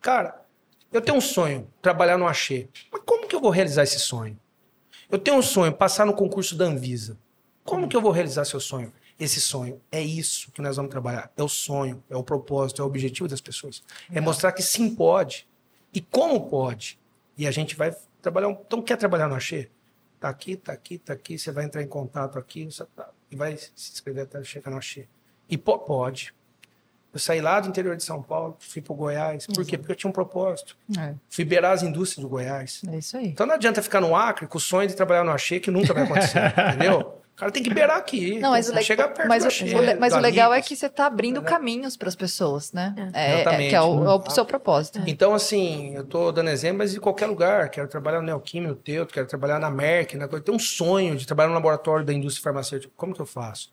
cara, 0.00 0.34
eu 0.92 1.00
tenho 1.00 1.16
um 1.18 1.20
sonho, 1.20 1.68
trabalhar 1.80 2.18
no 2.18 2.26
Axê. 2.26 2.68
Mas 2.90 3.00
como 3.06 3.28
que 3.28 3.36
eu 3.36 3.40
vou 3.40 3.50
realizar 3.52 3.84
esse 3.84 4.00
sonho? 4.00 4.36
Eu 5.10 5.18
tenho 5.18 5.36
um 5.38 5.42
sonho, 5.42 5.72
passar 5.72 6.06
no 6.06 6.14
concurso 6.14 6.56
da 6.56 6.64
Anvisa. 6.66 7.18
Como 7.64 7.88
que 7.88 7.96
eu 7.96 8.00
vou 8.00 8.12
realizar 8.12 8.44
seu 8.44 8.60
sonho? 8.60 8.92
Esse 9.18 9.40
sonho. 9.40 9.80
É 9.90 10.00
isso 10.02 10.50
que 10.52 10.62
nós 10.62 10.76
vamos 10.76 10.90
trabalhar. 10.90 11.30
É 11.36 11.42
o 11.42 11.48
sonho, 11.48 12.02
é 12.08 12.16
o 12.16 12.22
propósito, 12.22 12.80
é 12.80 12.84
o 12.84 12.88
objetivo 12.88 13.28
das 13.28 13.40
pessoas. 13.40 13.82
É 14.12 14.20
mostrar 14.20 14.52
que 14.52 14.62
sim 14.62 14.94
pode. 14.94 15.46
E 15.92 16.00
como 16.00 16.48
pode. 16.48 16.98
E 17.36 17.46
a 17.46 17.50
gente 17.50 17.74
vai 17.76 17.94
trabalhar. 18.22 18.48
um- 18.48 18.52
Então, 18.66 18.80
quer 18.82 18.96
trabalhar 18.96 19.28
no 19.28 19.34
Axê? 19.34 19.68
Tá 20.18 20.28
aqui, 20.28 20.56
tá 20.56 20.72
aqui, 20.72 20.98
tá 20.98 21.12
aqui. 21.12 21.38
Você 21.38 21.50
vai 21.50 21.64
entrar 21.64 21.82
em 21.82 21.88
contato 21.88 22.38
aqui 22.38 22.64
você 22.66 22.84
tá- 22.96 23.10
e 23.30 23.36
vai 23.36 23.56
se 23.56 23.70
inscrever 23.92 24.24
até 24.24 24.42
chegar 24.44 24.70
no 24.70 24.76
Axê. 24.78 25.06
E 25.48 25.56
po- 25.58 25.78
pode. 25.78 26.32
Eu 27.12 27.18
saí 27.18 27.40
lá 27.40 27.58
do 27.58 27.68
interior 27.68 27.96
de 27.96 28.04
São 28.04 28.22
Paulo, 28.22 28.56
fui 28.60 28.80
pro 28.80 28.94
Goiás. 28.94 29.46
Por 29.46 29.64
quê? 29.64 29.76
Porque 29.76 29.92
eu 29.92 29.96
tinha 29.96 30.08
um 30.08 30.12
propósito. 30.12 30.76
É, 30.98 31.14
Fui 31.28 31.44
beirar 31.44 31.72
as 31.72 31.82
indústrias 31.82 32.22
do 32.22 32.28
Goiás. 32.28 32.82
é 32.88 32.98
isso 32.98 33.16
aí. 33.16 33.26
Então 33.28 33.46
não 33.46 33.54
adianta 33.54 33.82
ficar 33.82 34.00
no 34.00 34.14
Acre 34.14 34.46
com 34.46 34.58
o 34.58 34.60
sonho 34.60 34.86
de 34.88 34.94
trabalhar 34.94 35.24
no 35.24 35.32
Axê, 35.32 35.58
que 35.58 35.70
nunca 35.72 35.92
vai 35.92 36.04
acontecer, 36.04 36.38
entendeu? 36.74 37.16
O 37.32 37.40
cara 37.40 37.50
tem 37.50 37.62
que 37.62 37.72
beirar 37.72 37.96
aqui. 37.96 38.38
Não, 38.38 38.50
mas 38.50 38.68
o, 38.68 38.72
tem 38.72 38.80
que 38.80 38.84
chegar 38.86 39.08
le... 39.08 39.14
perto 39.14 39.26
mas 39.28 39.44
o, 39.44 39.48
Axê, 39.48 39.74
o 39.74 39.80
le- 39.80 39.94
mas 39.94 40.12
o 40.12 40.18
legal 40.18 40.52
é 40.52 40.60
que 40.60 40.76
você 40.76 40.86
está 40.86 41.06
abrindo 41.06 41.40
Né? 41.40 41.48
caminhos 41.48 41.96
para 41.96 42.06
as 42.08 42.14
pessoas, 42.14 42.70
né? 42.72 42.94
É, 43.14 43.32
é, 43.32 43.40
Exatamente. 43.40 43.70
que 43.70 43.74
é 43.74 43.80
o, 43.80 44.04
é 44.04 44.14
o 44.14 44.30
seu 44.30 44.44
propósito. 44.44 45.00
Então, 45.06 45.32
assim, 45.34 45.94
eu 45.96 46.04
tô 46.04 46.30
dando 46.30 46.50
exemplo, 46.50 46.78
mas 46.78 46.94
em 46.94 47.00
qualquer 47.00 47.26
lugar. 47.26 47.70
Quero 47.70 47.88
trabalhar 47.88 48.20
no 48.20 48.26
Neoquímio, 48.26 48.74
Teuto, 48.76 49.12
quero 49.14 49.26
trabalhar 49.26 49.58
na 49.58 49.70
Merck, 49.70 50.16
na 50.18 50.28
coisa. 50.28 50.44
Tenho 50.44 50.56
um 50.56 50.60
sonho 50.60 51.16
de 51.16 51.26
trabalhar 51.26 51.48
no 51.48 51.54
laboratório 51.54 52.04
da 52.04 52.12
indústria 52.12 52.44
farmacêutica. 52.44 52.92
Como 52.94 53.14
que 53.14 53.20
eu 53.20 53.26
faço? 53.26 53.72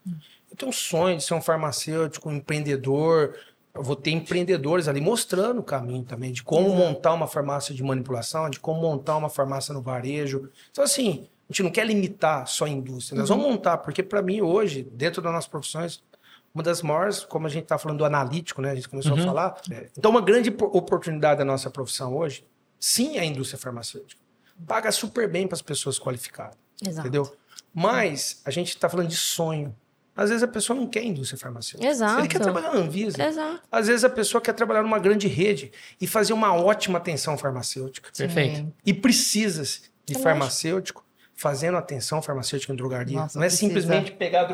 Eu 0.50 0.56
tenho 0.56 0.70
um 0.70 0.72
sonho 0.72 1.16
de 1.16 1.24
ser 1.24 1.34
um 1.34 1.40
farmacêutico, 1.42 2.28
um 2.28 2.32
empreendedor. 2.34 3.36
Eu 3.74 3.82
vou 3.82 3.94
ter 3.94 4.10
empreendedores 4.10 4.88
ali 4.88 5.00
mostrando 5.00 5.60
o 5.60 5.62
caminho 5.62 6.02
também, 6.04 6.32
de 6.32 6.42
como 6.42 6.70
montar 6.74 7.12
uma 7.12 7.26
farmácia 7.26 7.74
de 7.74 7.82
manipulação, 7.82 8.48
de 8.50 8.58
como 8.58 8.80
montar 8.80 9.16
uma 9.16 9.28
farmácia 9.28 9.72
no 9.72 9.80
varejo. 9.80 10.50
Então, 10.70 10.82
assim, 10.82 11.28
a 11.48 11.52
gente 11.52 11.62
não 11.62 11.70
quer 11.70 11.86
limitar 11.86 12.46
só 12.48 12.64
a 12.64 12.68
indústria. 12.68 13.18
Nós 13.18 13.28
vamos 13.28 13.46
montar, 13.46 13.78
porque 13.78 14.02
para 14.02 14.20
mim, 14.20 14.40
hoje, 14.40 14.82
dentro 14.92 15.22
das 15.22 15.32
nossas 15.32 15.48
profissões, 15.48 16.02
uma 16.52 16.62
das 16.64 16.82
maiores, 16.82 17.22
como 17.24 17.46
a 17.46 17.50
gente 17.50 17.64
está 17.64 17.78
falando 17.78 17.98
do 17.98 18.04
analítico, 18.04 18.60
né? 18.60 18.70
A 18.72 18.74
gente 18.74 18.88
começou 18.88 19.12
a 19.14 19.22
falar. 19.22 19.60
é, 19.70 19.88
Então, 19.96 20.10
uma 20.10 20.20
grande 20.22 20.50
po- 20.50 20.64
oportunidade 20.76 21.38
da 21.38 21.44
nossa 21.44 21.70
profissão 21.70 22.16
hoje, 22.16 22.44
sim, 22.80 23.16
é 23.16 23.20
a 23.20 23.24
indústria 23.24 23.58
farmacêutica. 23.60 24.20
Paga 24.66 24.90
super 24.90 25.28
bem 25.30 25.46
para 25.46 25.54
as 25.54 25.62
pessoas 25.62 26.00
qualificadas, 26.00 26.56
Exato. 26.84 27.06
entendeu? 27.06 27.32
Mas 27.72 28.40
a 28.44 28.50
gente 28.50 28.68
está 28.70 28.88
falando 28.88 29.08
de 29.08 29.16
sonho. 29.16 29.72
Às 30.18 30.30
vezes 30.30 30.42
a 30.42 30.48
pessoa 30.48 30.76
não 30.76 30.88
quer 30.88 31.04
indústria 31.04 31.38
farmacêutica. 31.38 31.88
Exato. 31.88 32.20
Ele 32.22 32.26
quer 32.26 32.40
trabalhar 32.40 32.72
na 32.72 32.80
Anvisa. 32.80 33.22
Exato. 33.22 33.62
Às 33.70 33.86
vezes 33.86 34.02
a 34.02 34.10
pessoa 34.10 34.40
quer 34.40 34.52
trabalhar 34.52 34.82
numa 34.82 34.98
grande 34.98 35.28
rede 35.28 35.70
e 36.00 36.08
fazer 36.08 36.32
uma 36.32 36.52
ótima 36.52 36.98
atenção 36.98 37.38
farmacêutica. 37.38 38.10
Perfeito. 38.16 38.74
E 38.84 38.92
precisa 38.92 39.62
de 39.62 40.14
lógico. 40.14 40.22
farmacêutico 40.24 41.04
fazendo 41.36 41.78
atenção 41.78 42.20
farmacêutica 42.20 42.72
em 42.72 42.76
drogaria. 42.76 43.16
Nossa, 43.16 43.38
não 43.38 43.44
é 43.44 43.46
precisa. 43.46 43.68
simplesmente 43.68 44.10
pegar 44.10 44.48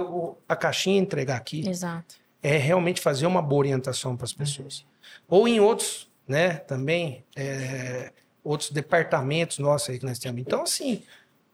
a 0.47 0.55
caixinha 0.55 0.99
e 0.99 1.01
entregar 1.01 1.37
aqui 1.37 1.67
Exato. 1.67 2.15
é 2.43 2.59
realmente 2.59 3.01
fazer 3.01 3.27
uma 3.27 3.41
boa 3.41 3.61
orientação 3.61 4.15
para 4.19 4.27
as 4.27 4.35
pessoas. 4.35 4.85
Ou 5.27 5.49
em 5.49 5.61
outros, 5.61 6.11
né, 6.29 6.57
também, 6.57 7.25
é, 7.35 8.13
outros 8.45 8.71
departamentos 8.71 9.59
nossos 9.59 9.89
aí 9.89 9.99
que 9.99 10.05
nós 10.05 10.19
temos. 10.19 10.43
Então, 10.43 10.65
assim, 10.65 11.03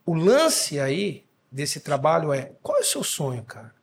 o 0.04 0.14
lance 0.14 0.80
aí 0.80 1.24
desse 1.48 1.78
trabalho 1.78 2.32
é, 2.32 2.50
qual 2.60 2.78
é 2.78 2.80
o 2.80 2.84
seu 2.84 3.04
sonho, 3.04 3.44
cara? 3.44 3.78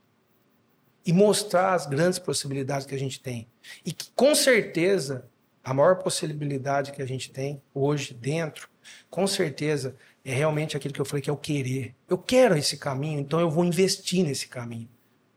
E 1.08 1.14
mostrar 1.14 1.74
as 1.74 1.86
grandes 1.86 2.20
possibilidades 2.20 2.86
que 2.86 2.94
a 2.94 3.00
gente 3.00 3.20
tem. 3.20 3.48
E 3.86 3.94
que, 3.94 4.12
com 4.14 4.36
certeza, 4.36 5.26
a 5.64 5.74
maior 5.74 5.96
possibilidade 5.96 6.92
que 6.92 7.02
a 7.02 7.06
gente 7.06 7.32
tem 7.32 7.62
hoje 7.74 8.14
dentro, 8.14 8.70
com 9.10 9.26
certeza, 9.26 9.96
é 10.24 10.34
realmente 10.34 10.76
aquilo 10.76 10.94
que 10.94 11.00
eu 11.00 11.06
falei 11.06 11.22
que 11.22 11.30
é 11.30 11.34
o 11.34 11.38
querer. 11.38 11.96
Eu 12.10 12.18
quero 12.18 12.58
esse 12.58 12.78
caminho, 12.78 13.20
então 13.20 13.40
eu 13.40 13.50
vou 13.50 13.64
investir 13.64 14.26
nesse 14.26 14.48
caminho 14.48 14.90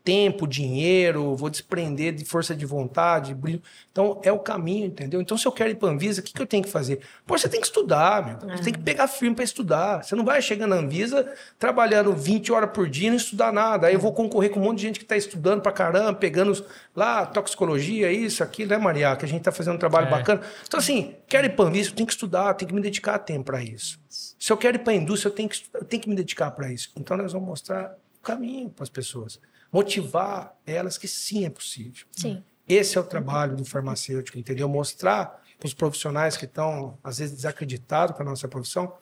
tempo, 0.03 0.47
dinheiro, 0.47 1.35
vou 1.35 1.49
desprender 1.49 2.13
de 2.13 2.25
força 2.25 2.55
de 2.55 2.65
vontade, 2.65 3.33
brilho. 3.35 3.61
Então, 3.91 4.19
é 4.23 4.31
o 4.31 4.39
caminho, 4.39 4.85
entendeu? 4.87 5.21
Então, 5.21 5.37
se 5.37 5.45
eu 5.47 5.51
quero 5.51 5.69
ir 5.69 5.75
para 5.75 5.89
a 5.89 5.91
Anvisa, 5.91 6.21
o 6.21 6.23
que, 6.23 6.33
que 6.33 6.41
eu 6.41 6.45
tenho 6.47 6.63
que 6.63 6.69
fazer? 6.69 7.01
Pô, 7.25 7.37
você 7.37 7.47
tem 7.47 7.59
que 7.59 7.67
estudar, 7.67 8.25
meu. 8.25 8.57
Você 8.57 8.63
tem 8.63 8.73
que 8.73 8.79
pegar 8.79 9.07
firme 9.07 9.35
para 9.35 9.43
estudar. 9.43 10.03
Você 10.03 10.15
não 10.15 10.25
vai 10.25 10.41
chegar 10.41 10.65
na 10.67 10.77
Anvisa 10.77 11.31
trabalhando 11.59 12.13
20 12.13 12.51
horas 12.51 12.71
por 12.71 12.89
dia 12.89 13.07
e 13.07 13.09
não 13.11 13.17
estudar 13.17 13.51
nada. 13.53 13.87
Aí 13.87 13.93
eu 13.93 13.99
vou 13.99 14.13
concorrer 14.13 14.49
com 14.49 14.59
um 14.59 14.63
monte 14.63 14.77
de 14.79 14.83
gente 14.87 14.99
que 14.99 15.05
está 15.05 15.15
estudando 15.15 15.61
para 15.61 15.71
caramba, 15.71 16.13
pegando 16.13 16.65
lá 16.95 17.25
toxicologia, 17.25 18.11
isso, 18.11 18.43
aquilo, 18.43 18.71
né, 18.71 18.77
Maria? 18.77 19.15
Que 19.15 19.25
a 19.25 19.27
gente 19.27 19.39
está 19.41 19.51
fazendo 19.51 19.75
um 19.75 19.79
trabalho 19.79 20.07
É. 20.07 20.11
bacana. 20.11 20.41
Então, 20.67 20.79
assim, 20.79 21.15
quero 21.27 21.45
ir 21.47 21.51
para 21.55 21.65
a 21.65 21.67
Anvisa, 21.67 21.89
eu 21.89 21.93
tenho 21.95 22.07
que 22.07 22.13
estudar, 22.13 22.53
tenho 22.55 22.69
que 22.69 22.75
me 22.75 22.81
dedicar 22.81 23.19
tempo 23.19 23.45
para 23.45 23.61
isso. 23.63 23.99
Se 24.09 24.51
eu 24.51 24.57
quero 24.57 24.77
ir 24.77 24.79
para 24.79 24.93
a 24.93 24.95
indústria, 24.95 25.29
eu 25.29 25.35
tenho 25.35 25.47
que, 25.49 25.61
eu 25.73 25.85
tenho 25.85 26.01
que 26.01 26.09
me 26.09 26.15
dedicar 26.15 26.49
para 26.51 26.71
isso. 26.71 26.89
Então, 26.97 27.15
nós 27.15 27.33
vamos 27.33 27.47
mostrar 27.47 27.95
o 28.19 28.23
caminho 28.23 28.69
para 28.69 28.83
as 28.83 28.89
pessoas. 28.89 29.39
Motivar 29.71 30.55
elas 30.65 30.97
que 30.97 31.07
sim 31.07 31.45
é 31.45 31.49
possível. 31.49 32.05
Sim. 32.11 32.43
Esse 32.67 32.97
é 32.97 33.01
o 33.01 33.03
trabalho 33.03 33.55
do 33.55 33.65
farmacêutico, 33.65 34.37
entendeu? 34.37 34.67
Mostrar 34.67 35.41
para 35.59 35.67
os 35.67 35.73
profissionais 35.73 36.35
que 36.35 36.45
estão, 36.45 36.97
às 37.03 37.19
vezes, 37.19 37.35
desacreditados 37.35 38.15
com 38.15 38.23
a 38.23 38.25
nossa 38.25 38.47
profissão, 38.47 38.93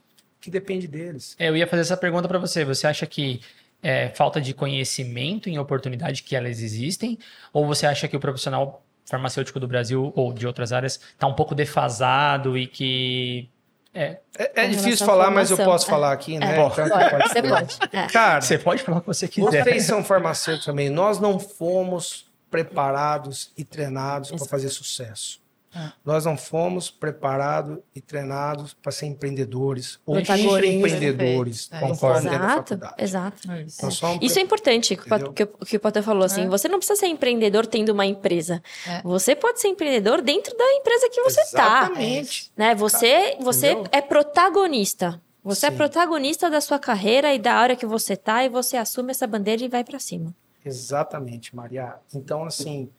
que 0.41 0.51
depende 0.51 0.87
deles. 0.87 1.35
É, 1.39 1.49
Eu 1.49 1.55
ia 1.55 1.67
fazer 1.67 1.81
essa 1.81 1.97
pergunta 1.97 2.27
para 2.27 2.39
você. 2.39 2.65
Você 2.65 2.87
acha 2.87 3.05
que 3.05 3.41
é 3.81 4.09
falta 4.09 4.41
de 4.41 4.53
conhecimento 4.53 5.49
em 5.49 5.57
oportunidade 5.57 6.23
que 6.23 6.35
elas 6.35 6.61
existem? 6.61 7.17
Ou 7.53 7.65
você 7.65 7.85
acha 7.85 8.07
que 8.07 8.15
o 8.15 8.19
profissional 8.19 8.83
farmacêutico 9.05 9.59
do 9.59 9.67
Brasil 9.67 10.11
ou 10.15 10.33
de 10.33 10.45
outras 10.45 10.71
áreas 10.71 10.99
está 11.11 11.27
um 11.27 11.33
pouco 11.33 11.55
defasado 11.55 12.57
e 12.57 12.67
que. 12.67 13.49
É, 13.93 14.19
É, 14.37 14.63
é 14.63 14.67
difícil 14.67 15.05
falar, 15.05 15.31
mas 15.31 15.49
eu 15.49 15.57
posso 15.57 15.87
é. 15.87 15.89
falar 15.89 16.11
aqui, 16.11 16.37
né? 16.37 16.45
É. 16.45 16.51
Então, 16.51 16.69
Pode, 16.69 17.29
você 17.29 17.41
falar. 17.41 17.61
pode. 17.61 17.77
É. 17.91 18.07
Cara, 18.07 18.41
você 18.41 18.57
pode 18.57 18.83
falar 18.83 18.97
o 18.99 19.01
que 19.01 19.07
você 19.07 19.27
quiser. 19.27 19.63
vocês 19.63 19.83
são 19.83 20.03
farmacêuticos 20.03 20.65
também. 20.65 20.89
Nós 20.89 21.19
não 21.19 21.39
fomos 21.39 22.29
preparados 22.49 23.51
e 23.57 23.63
treinados 23.63 24.29
para 24.31 24.45
fazer 24.45 24.69
sucesso. 24.69 25.41
Ah. 25.73 25.93
Nós 26.03 26.25
não 26.25 26.35
fomos 26.35 26.89
preparados 26.89 27.77
e 27.93 28.01
treinados 28.01 28.73
para 28.73 28.91
ser 28.91 29.05
empreendedores 29.05 29.99
ou 30.05 30.17
empreendedores. 30.19 31.69
É. 31.71 31.79
conforme 31.79 32.29
da 32.29 32.35
Exato, 32.35 32.55
faculdade. 32.69 32.93
exato. 32.97 33.51
É 33.51 33.61
isso. 33.63 33.87
Isso 34.21 34.39
é 34.39 34.41
importante, 34.41 34.95
que 34.95 35.13
o 35.13 35.33
que, 35.33 35.43
o- 35.43 35.47
que 35.65 35.77
o 35.77 35.79
Potter 35.79 36.01
falou 36.03 36.23
assim, 36.23 36.41
É. 36.43 36.47
você 36.47 36.67
não 36.67 36.79
precisa 36.79 36.99
ser 36.99 37.07
empreendedor 37.07 37.65
tendo 37.67 37.89
uma 37.89 38.05
empresa. 38.05 38.61
É. 38.87 39.01
Você 39.03 39.35
pode 39.35 39.59
ser 39.61 39.67
empreendedor 39.67 40.21
dentro 40.21 40.57
da 40.57 40.65
empresa 40.73 41.09
que 41.09 41.21
você 41.21 41.41
está. 41.41 41.83
Exatamente. 41.83 42.51
Né? 42.57 42.73
Você, 42.75 43.37
você 43.39 43.71
Entendeu? 43.71 43.89
é 43.91 44.01
protagonista. 44.01 45.21
Você 45.43 45.67
é 45.67 45.71
Sim. 45.71 45.77
protagonista 45.77 46.49
da 46.49 46.59
sua 46.61 46.77
carreira 46.79 47.33
e 47.33 47.39
da 47.39 47.53
área 47.53 47.75
que 47.75 47.85
você 47.85 48.15
tá 48.15 48.43
e 48.43 48.49
você 48.49 48.75
assume 48.75 49.11
essa 49.11 49.25
bandeira 49.25 49.63
e 49.63 49.67
vai 49.69 49.83
para 49.83 49.99
cima. 49.99 50.33
Exatamente, 50.65 51.55
Maria. 51.55 51.95
Então, 52.13 52.43
assim, 52.43 52.89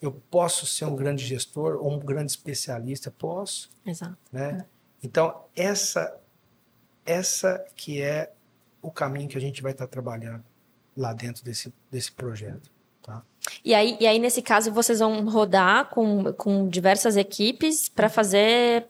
eu 0.00 0.12
posso 0.30 0.66
ser 0.66 0.84
um 0.84 0.94
grande 0.94 1.24
gestor 1.24 1.76
ou 1.76 1.92
um 1.92 1.98
grande 1.98 2.30
especialista? 2.30 3.10
Posso, 3.10 3.70
Exato. 3.84 4.16
né? 4.30 4.66
Então, 5.02 5.44
essa, 5.54 6.18
essa 7.04 7.64
que 7.74 8.00
é 8.00 8.32
o 8.82 8.90
caminho 8.90 9.28
que 9.28 9.36
a 9.36 9.40
gente 9.40 9.62
vai 9.62 9.72
estar 9.72 9.86
trabalhando 9.86 10.44
lá 10.96 11.12
dentro 11.12 11.44
desse, 11.44 11.72
desse 11.90 12.12
projeto. 12.12 12.70
Tá? 13.02 13.22
E 13.64 13.74
aí, 13.74 13.96
e 14.00 14.06
aí, 14.06 14.18
nesse 14.18 14.42
caso, 14.42 14.72
vocês 14.72 14.98
vão 14.98 15.28
rodar 15.28 15.90
com, 15.90 16.32
com 16.32 16.68
diversas 16.68 17.16
equipes 17.16 17.88
para 17.88 18.08
fazer. 18.08 18.86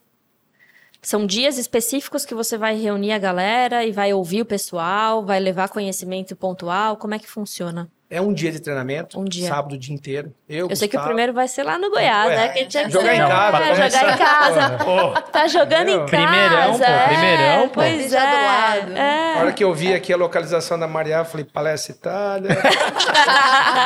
São 1.02 1.26
dias 1.26 1.58
específicos 1.58 2.24
que 2.24 2.34
você 2.34 2.58
vai 2.58 2.76
reunir 2.76 3.12
a 3.12 3.18
galera 3.18 3.84
e 3.84 3.92
vai 3.92 4.12
ouvir 4.12 4.42
o 4.42 4.46
pessoal, 4.46 5.24
vai 5.24 5.38
levar 5.38 5.68
conhecimento 5.68 6.34
pontual. 6.34 6.96
Como 6.96 7.14
é 7.14 7.18
que 7.18 7.28
funciona? 7.28 7.90
É 8.08 8.20
um 8.20 8.32
dia 8.32 8.52
de 8.52 8.60
treinamento, 8.60 9.18
Um 9.18 9.24
dia. 9.24 9.48
sábado 9.48 9.74
o 9.74 9.78
dia 9.78 9.92
inteiro. 9.92 10.32
Eu, 10.48 10.68
Eu 10.70 10.76
sei 10.76 10.86
que 10.86 10.96
o 10.96 11.02
primeiro 11.02 11.32
vai 11.32 11.48
ser 11.48 11.64
lá 11.64 11.76
no 11.76 11.90
Goiás, 11.90 12.28
né? 12.30 12.48
Que 12.50 12.64
tinha 12.66 12.84
que 12.84 12.90
Jogar 12.92 13.14
em 13.16 13.18
casa, 13.18 13.56
É, 13.56 13.74
pra 13.74 13.74
jogar 13.90 14.14
em 14.14 14.16
casa. 14.16 14.84
Pô, 14.84 15.20
Tá 15.32 15.48
jogando 15.48 15.88
em 15.88 15.94
Entendeu? 15.96 16.06
casa. 16.06 16.06
Primeirão, 16.06 16.78
pô, 16.78 16.84
é, 16.84 17.06
primeirão, 17.08 17.62
pô. 17.68 17.74
Pois 17.80 18.10
Já 18.10 18.20
do 18.20 18.26
é. 18.26 18.46
lado, 18.46 18.96
é. 18.96 19.40
hora 19.40 19.52
que 19.52 19.64
eu 19.64 19.74
vi 19.74 19.92
aqui 19.92 20.12
a 20.12 20.16
localização 20.16 20.78
da 20.78 20.86
Maria, 20.86 21.16
eu 21.16 21.24
falei, 21.24 21.44
Palestra 21.44 21.92
Itália. 21.96 22.50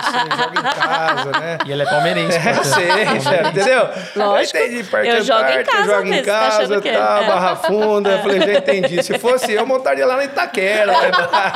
Você 0.05 0.37
joga 0.37 0.61
em 0.61 0.63
casa, 0.63 1.31
né? 1.41 1.59
E 1.65 1.73
ele 1.73 1.83
é 1.83 1.87
palmeirense. 1.87 2.37
É, 2.37 2.55
sei, 2.63 3.21
sério, 3.21 3.49
entendeu? 3.49 3.89
Lógico. 4.17 4.59
Eu 4.59 4.67
entendi, 4.67 4.85
Parque 4.85 5.09
Eu 5.09 5.23
jogo 5.25 5.49
em 5.49 5.65
casa 5.65 5.85
joga 5.85 6.09
em 6.09 6.23
tá 6.23 6.33
casa, 6.33 6.81
que- 6.81 6.93
tá, 6.93 7.21
é. 7.23 7.27
Barra 7.27 7.57
Funda. 7.57 8.11
Eu 8.11 8.19
falei, 8.21 8.41
já 8.41 8.53
entendi. 8.59 9.03
Se 9.03 9.19
fosse 9.19 9.53
eu, 9.53 9.67
montaria 9.67 10.05
lá 10.07 10.17
na 10.17 10.25
Itaquera. 10.25 10.93
Né? 10.93 11.11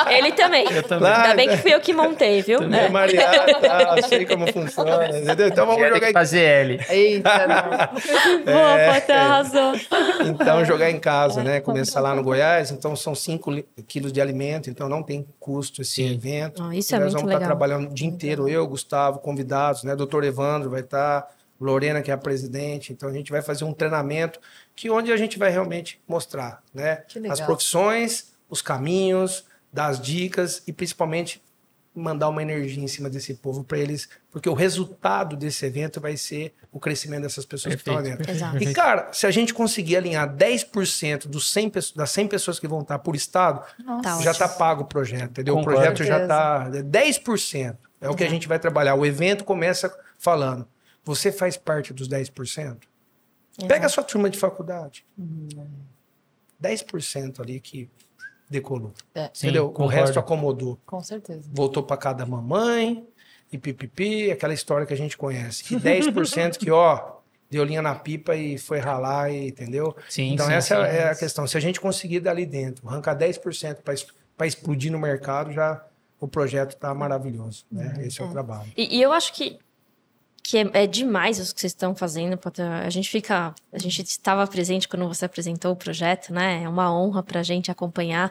Ele 0.17 0.33
também. 0.33 0.65
também. 0.83 1.13
Ainda 1.13 1.35
bem 1.35 1.49
que 1.51 1.57
fui 1.59 1.75
eu 1.75 1.81
que 1.81 1.93
montei, 1.93 2.41
viu? 2.43 2.54
É. 2.63 2.87
É. 2.87 2.89
Maria, 2.89 3.21
tá, 3.61 3.97
sei 4.09 4.25
como 4.27 4.51
funciona, 4.53 5.09
entendeu? 5.19 5.49
Então 5.49 5.67
vamos 5.67 5.89
jogar 5.89 6.11
em 6.11 6.13
fazer 6.13 6.41
L. 6.41 6.81
Eita, 6.89 7.47
não. 7.47 7.65
Boa, 8.45 8.81
É. 8.81 8.95
Potter, 8.95 9.17
arrasou. 9.17 9.73
Então, 10.27 10.65
jogar 10.65 10.91
em 10.91 10.99
casa, 11.01 11.43
né? 11.43 11.61
Começar 11.61 12.01
lá 12.01 12.15
no 12.15 12.23
Goiás, 12.23 12.71
então 12.71 12.95
são 12.95 13.15
5 13.15 13.63
quilos 13.87 14.13
de 14.13 14.21
alimento, 14.21 14.71
então 14.71 14.89
não 14.89 15.03
tem 15.03 15.27
custo 15.41 15.83
esse 15.83 15.97
Sim. 15.97 16.13
evento. 16.15 16.63
Ah, 16.63 16.75
isso 16.75 16.95
E 16.95 16.97
é 16.97 16.99
nós 16.99 17.13
muito 17.13 17.21
vamos 17.23 17.31
estar 17.33 17.39
legal. 17.39 17.49
trabalhando 17.57 17.91
o 17.91 17.95
dia 17.95 18.07
inteiro, 18.09 18.49
eu, 18.49 18.67
Gustavo, 18.67 19.19
convidados, 19.19 19.83
né? 19.85 19.95
Doutor 19.97 20.25
Evandro 20.25 20.71
vai 20.71 20.81
estar, 20.81 21.27
Lorena, 21.61 22.03
que 22.03 22.11
é 22.11 22.15
a 22.15 22.19
presidente. 22.19 22.93
Então, 22.93 23.09
a 23.09 23.13
gente 23.13 23.31
vai 23.31 23.43
fazer 23.43 23.65
um 23.65 23.73
treinamento 23.73 24.41
que 24.77 24.91
onde 24.91 25.13
a 25.13 25.17
gente 25.17 25.39
vai 25.39 25.51
realmente 25.51 26.01
mostrar, 26.07 26.63
né? 26.73 27.03
Legal. 27.15 27.33
As 27.33 27.41
profissões, 27.41 28.33
os 28.51 28.61
caminhos, 28.61 29.45
dar 29.73 29.87
as 29.87 30.01
dicas 30.01 30.63
e 30.67 30.73
principalmente 30.73 31.43
mandar 31.95 32.29
uma 32.29 32.43
energia 32.43 32.83
em 32.83 32.89
cima 32.89 33.09
desse 33.09 33.35
povo 33.35 33.63
para 33.63 33.79
eles, 33.79 34.09
porque 34.31 34.49
o 34.49 34.55
resultado 34.55 35.37
desse 35.37 35.65
evento 35.65 36.01
vai 36.01 36.17
ser 36.17 36.53
o 36.73 36.81
crescimento 36.81 37.23
dessas 37.23 37.45
pessoas 37.45 37.75
que 37.77 37.81
estão 37.81 37.95
lá 37.95 38.03
Perfeito, 38.03 38.19
dentro. 38.27 38.33
Exato. 38.35 38.63
E, 38.63 38.73
cara, 38.75 39.13
se 39.13 39.27
a 39.27 39.31
gente 39.31 39.55
conseguir 39.55 39.97
alinhar 39.97 40.29
10% 40.29 41.29
dos 41.29 41.53
100, 41.53 41.71
pesso- 41.71 41.97
das 41.97 42.11
100 42.11 42.27
pessoas 42.27 42.59
que 42.59 42.67
vão 42.67 42.81
estar 42.81 42.99
por 42.99 43.15
estado, 43.15 43.63
Tá 44.03 44.21
já 44.21 44.33
está 44.33 44.49
pago 44.49 44.83
o 44.83 44.87
projeto, 44.87 45.31
entendeu? 45.31 45.55
Concordo. 45.55 45.79
O 45.79 45.83
projeto 45.83 46.05
já 46.05 46.23
está... 46.23 46.69
10% 46.69 47.77
é 48.01 48.09
o 48.11 48.15
que 48.17 48.25
a 48.25 48.29
gente 48.29 48.49
vai 48.49 48.59
trabalhar. 48.59 48.97
O 48.97 49.07
evento 49.07 49.45
começa 49.45 49.97
falando, 50.19 50.67
você 51.05 51.31
faz 51.31 51.57
parte 51.57 51.93
dos 51.95 52.09
10%? 52.09 52.77
Pega 53.69 53.87
a 53.87 53.89
sua 53.89 54.03
turma 54.03 54.29
de 54.29 54.37
faculdade. 54.37 55.07
10% 56.63 57.41
ali 57.41 57.61
que 57.61 57.89
decolou. 58.55 58.93
É, 59.15 59.31
Sim, 59.33 59.47
entendeu? 59.47 59.67
O 59.67 59.69
concordo. 59.71 59.95
resto 59.95 60.19
acomodou. 60.19 60.79
com 60.87 61.01
certeza. 61.03 61.49
Voltou 61.53 61.83
para 61.83 61.97
cada 61.97 62.25
mamãe 62.25 63.07
e 63.53 63.59
pipipi, 63.59 64.31
aquela 64.31 64.55
história 64.55 64.87
que 64.87 64.95
a 64.95 64.97
gente 64.97 65.17
conhece. 65.17 65.75
E 65.75 65.79
10% 65.79 66.57
que, 66.57 66.71
ó, 66.71 67.19
deu 67.51 67.65
linha 67.65 67.83
na 67.83 67.95
pipa 67.95 68.35
e 68.35 68.59
foi 68.59 68.79
ralar, 68.79 69.31
e, 69.31 69.49
entendeu? 69.49 69.95
Sim, 70.09 70.33
então, 70.33 70.47
sim, 70.47 70.53
essa 70.53 70.77
sim. 70.77 70.97
é 70.97 71.11
a 71.11 71.15
questão. 71.15 71.47
Se 71.47 71.57
a 71.57 71.61
gente 71.61 71.81
conseguir 71.81 72.21
dali 72.21 72.47
dentro, 72.47 72.89
arrancar 72.89 73.17
10% 73.17 73.79
para 74.37 74.47
explodir 74.47 74.91
no 74.91 74.99
mercado, 74.99 75.53
já 75.53 75.85
o 76.19 76.29
projeto 76.29 76.71
está 76.71 76.95
maravilhoso. 76.95 77.65
Né? 77.71 77.95
Esse 78.01 78.21
é 78.21 78.25
o 78.25 78.31
trabalho. 78.31 78.71
E, 78.77 78.97
e 78.99 79.03
eu 79.03 79.13
acho 79.13 79.33
que, 79.33 79.59
que 80.45 80.59
é, 80.59 80.71
é 80.75 80.87
demais 80.87 81.39
o 81.39 81.55
que 81.55 81.61
vocês 81.61 81.73
estão 81.73 81.95
fazendo. 81.97 82.39
A 82.85 82.91
gente 82.91 83.09
fica. 83.09 83.55
A 83.73 83.79
gente 83.79 84.03
estava 84.03 84.47
presente 84.47 84.87
quando 84.87 85.09
você 85.09 85.25
apresentou 85.25 85.73
o 85.73 85.77
projeto, 85.77 86.33
né? 86.35 86.63
É 86.65 86.69
uma 86.69 86.95
honra 86.95 87.23
para 87.23 87.41
a 87.41 87.43
gente 87.43 87.71
acompanhar 87.71 88.31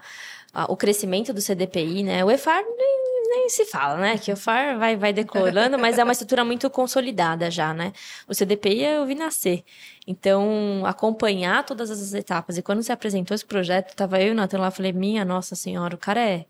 o 0.70 0.78
crescimento 0.78 1.34
do 1.34 1.42
CDPI, 1.42 2.04
né? 2.04 2.24
O 2.24 2.30
EFAR 2.30 2.64
nem, 2.78 3.30
nem 3.32 3.50
se 3.50 3.66
fala, 3.66 3.98
né? 3.98 4.18
Que 4.20 4.32
o 4.32 4.34
EFAR 4.34 4.78
vai, 4.78 4.96
vai 4.96 5.12
decolando, 5.12 5.80
mas 5.80 5.98
é 5.98 6.04
uma 6.04 6.12
estrutura 6.12 6.46
muito 6.46 6.70
consolidada 6.70 7.50
já, 7.50 7.74
né? 7.74 7.92
O 8.28 8.36
CDPI 8.36 8.84
eu 8.84 9.06
vi 9.08 9.16
nascer. 9.16 9.64
Então, 10.06 10.84
acompanhar 10.86 11.66
todas 11.66 11.90
as 11.90 12.14
etapas. 12.14 12.60
E 12.60 12.62
quando 12.62 12.84
você 12.84 12.92
apresentou 12.92 13.34
esse 13.34 13.46
projeto, 13.46 13.96
tava 13.96 14.22
eu 14.22 14.28
e 14.28 14.32
o 14.32 14.36
Natan 14.36 14.60
lá, 14.60 14.70
falei, 14.70 14.94
minha 14.94 15.26
nossa 15.26 15.56
senhora, 15.56 15.96
o 15.96 15.98
cara 15.98 16.22
é. 16.22 16.46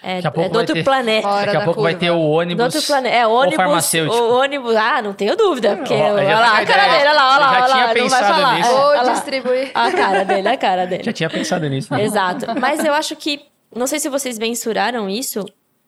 É, 0.00 0.20
Daqui 0.20 0.26
a 0.26 0.28
é 0.28 0.30
pouco 0.30 0.48
do 0.50 0.52
vai 0.54 0.60
outro 0.62 0.74
ter- 0.76 0.84
planeta. 0.84 1.28
Fora 1.28 1.44
Daqui 1.46 1.56
a 1.56 1.58
da 1.58 1.64
pouco 1.64 1.82
vai 1.82 1.92
curva. 1.94 2.06
ter 2.06 2.10
o 2.12 2.14
Do 2.18 2.22
ônibus. 2.30 2.64
outro 2.64 2.82
planeta. 2.86 3.16
É, 3.16 3.26
ônibus. 3.26 3.56
farmacêutico. 3.56 4.16
O 4.22 4.38
ônibus. 4.38 4.76
Ah, 4.76 5.02
não 5.02 5.12
tenho 5.12 5.36
dúvida. 5.36 5.76
Porque, 5.76 5.92
olha 5.94 6.38
lá, 6.38 6.58
a 6.58 6.66
cara 6.66 6.86
ideia. 6.86 6.98
dele, 6.98 7.08
olha 7.08 7.12
lá, 7.12 7.30
olha 7.30 7.38
lá. 7.40 7.52
Já 7.52 7.58
olha 7.58 7.66
tinha 7.66 7.76
lá, 7.78 7.84
vai 7.86 7.94
pensado 7.94 8.26
falar. 8.34 8.54
nisso. 8.58 8.70
É, 8.70 9.02
Vou 9.04 9.12
distribuir. 9.12 9.70
A 9.74 9.90
cara 9.92 10.24
dele, 10.24 10.48
a 10.48 10.56
cara 10.56 10.86
dele. 10.86 11.02
Já 11.04 11.12
tinha 11.12 11.28
pensado 11.30 11.68
nisso. 11.68 11.92
né? 11.92 12.02
Exato. 12.04 12.46
Mas 12.60 12.84
eu 12.84 12.94
acho 12.94 13.16
que. 13.16 13.44
Não 13.74 13.86
sei 13.86 13.98
se 14.00 14.08
vocês 14.08 14.38
mensuraram 14.38 15.10
isso, 15.10 15.44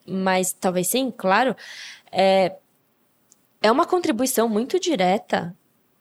mas 0.07 0.53
talvez 0.53 0.89
sim, 0.89 1.11
claro. 1.17 1.55
É, 2.13 2.53
é 3.63 3.71
uma 3.71 3.87
contribuição 3.87 4.49
muito 4.49 4.79
direta 4.81 5.55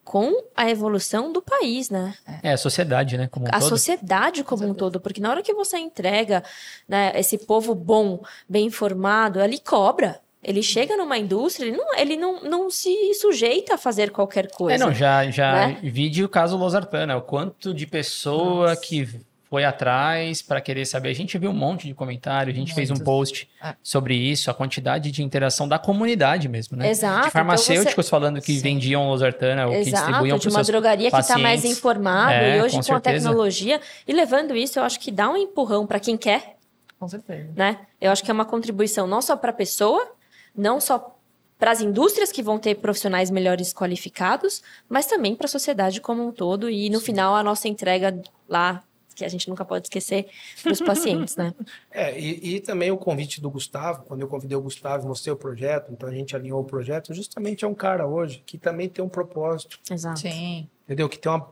com 0.09 0.43
a 0.57 0.67
evolução 0.67 1.31
do 1.31 1.39
país, 1.39 1.91
né? 1.91 2.15
É, 2.41 2.53
a 2.53 2.57
sociedade, 2.57 3.15
né? 3.15 3.27
Como 3.27 3.45
um 3.45 3.49
a 3.49 3.59
todo. 3.59 3.69
sociedade 3.69 4.43
como 4.43 4.65
um 4.65 4.73
todo, 4.73 4.99
porque 4.99 5.21
na 5.21 5.29
hora 5.29 5.43
que 5.43 5.53
você 5.53 5.77
entrega 5.77 6.43
né, 6.87 7.11
esse 7.13 7.37
povo 7.37 7.75
bom, 7.75 8.19
bem 8.49 8.65
informado, 8.65 9.39
ele 9.39 9.59
cobra. 9.59 10.19
Ele 10.43 10.63
chega 10.63 10.97
numa 10.97 11.15
indústria, 11.15 11.67
ele 11.67 11.77
não, 11.77 11.95
ele 11.95 12.17
não, 12.17 12.41
não 12.41 12.71
se 12.71 13.13
sujeita 13.21 13.75
a 13.75 13.77
fazer 13.77 14.09
qualquer 14.09 14.49
coisa. 14.49 14.83
É, 14.83 14.87
não, 14.87 14.91
já, 14.91 15.29
já 15.29 15.67
né? 15.67 15.79
vide 15.83 16.23
o 16.23 16.29
caso 16.29 16.57
Losartana, 16.57 17.15
o 17.15 17.21
quanto 17.21 17.71
de 17.71 17.85
pessoa 17.85 18.75
que 18.75 19.07
foi 19.49 19.65
atrás 19.65 20.41
para 20.43 20.61
querer 20.61 20.85
saber. 20.85 21.09
A 21.09 21.13
gente 21.13 21.37
viu 21.37 21.49
um 21.49 21.53
monte 21.53 21.87
de 21.87 21.93
comentário, 21.93 22.51
a 22.51 22.55
gente 22.55 22.73
fez 22.73 22.89
um 22.91 22.93
Muitos. 22.93 23.05
post 23.05 23.49
É. 23.63 23.75
sobre 23.81 24.13
isso, 24.15 24.51
a 24.51 24.53
quantidade 24.53 25.11
de 25.11 25.23
interação 25.23 25.67
da 25.67 25.79
comunidade 25.79 26.47
mesmo, 26.47 26.77
né? 26.77 26.89
Exato, 26.89 27.25
De 27.25 27.31
farmacêuticos 27.31 28.05
então 28.05 28.19
falando 28.19 28.41
que 28.41 28.57
vendiam 28.59 29.07
Losartana 29.09 29.65
ou 29.65 29.71
que 29.73 29.85
distribuíam 29.91 30.37
Exato, 30.37 30.39
de 30.41 30.47
para 30.49 30.57
uma 30.59 30.63
drogaria 30.63 31.09
que 31.09 31.17
está 31.17 31.37
mais 31.39 31.61
pacientes. 31.61 31.77
informado 31.79 32.31
É, 32.31 32.57
e 32.57 32.61
hoje 32.61 32.75
com 32.77 32.83
com, 32.83 32.93
a 32.95 32.99
tecnologia 32.99 33.81
e 34.07 34.13
levando 34.13 34.55
isso, 34.55 34.77
eu 34.77 34.83
acho 34.83 34.99
que 34.99 35.11
dá 35.11 35.29
um 35.29 35.35
empurrão 35.35 35.87
para 35.87 35.99
quem 35.99 36.15
quer, 36.15 36.57
Com 36.99 37.07
certeza. 37.07 37.49
né? 37.55 37.79
Eu 37.99 38.11
acho 38.11 38.23
que 38.23 38.29
é 38.29 38.33
uma 38.33 38.45
contribuição 38.45 39.07
não 39.07 39.21
só 39.21 39.35
para 39.35 39.49
a 39.49 39.53
pessoa, 39.53 40.11
não 40.55 40.79
só 40.79 41.15
para 41.57 41.71
as 41.71 41.81
indústrias 41.81 42.31
que 42.31 42.41
vão 42.43 42.57
ter 42.59 42.75
profissionais 42.75 43.29
melhores 43.31 43.73
qualificados, 43.73 44.61
mas 44.87 45.07
também 45.07 45.35
para 45.35 45.45
a 45.45 45.49
sociedade 45.49 45.99
como 45.99 46.25
um 46.25 46.31
todo 46.31 46.69
e 46.69 46.89
no 46.89 47.01
final 47.01 47.35
a 47.35 47.43
nossa 47.43 47.67
entrega 47.67 48.21
lá 48.47 48.81
que 49.19 49.25
a 49.25 49.29
gente 49.29 49.47
nunca 49.49 49.63
pode 49.63 49.85
esquecer 49.85 50.27
dos 50.63 50.81
pacientes, 50.81 51.35
né? 51.35 51.53
É, 51.91 52.17
e, 52.19 52.55
e 52.55 52.59
também 52.59 52.91
o 52.91 52.97
convite 52.97 53.41
do 53.41 53.49
Gustavo, 53.49 54.03
quando 54.03 54.21
eu 54.21 54.27
convidei 54.27 54.55
o 54.55 54.61
Gustavo 54.61 55.07
mostrei 55.07 55.33
o 55.33 55.35
projeto, 55.35 55.91
então 55.91 56.07
a 56.07 56.11
gente 56.11 56.35
alinhou 56.35 56.61
o 56.61 56.63
projeto, 56.63 57.13
justamente 57.13 57.65
é 57.65 57.67
um 57.67 57.73
cara 57.73 58.07
hoje 58.07 58.43
que 58.45 58.57
também 58.57 58.87
tem 58.87 59.03
um 59.03 59.09
propósito, 59.09 59.79
Exato. 59.89 60.19
Sim. 60.19 60.67
entendeu? 60.85 61.09
Que 61.09 61.17
tem 61.17 61.31
uma 61.31 61.49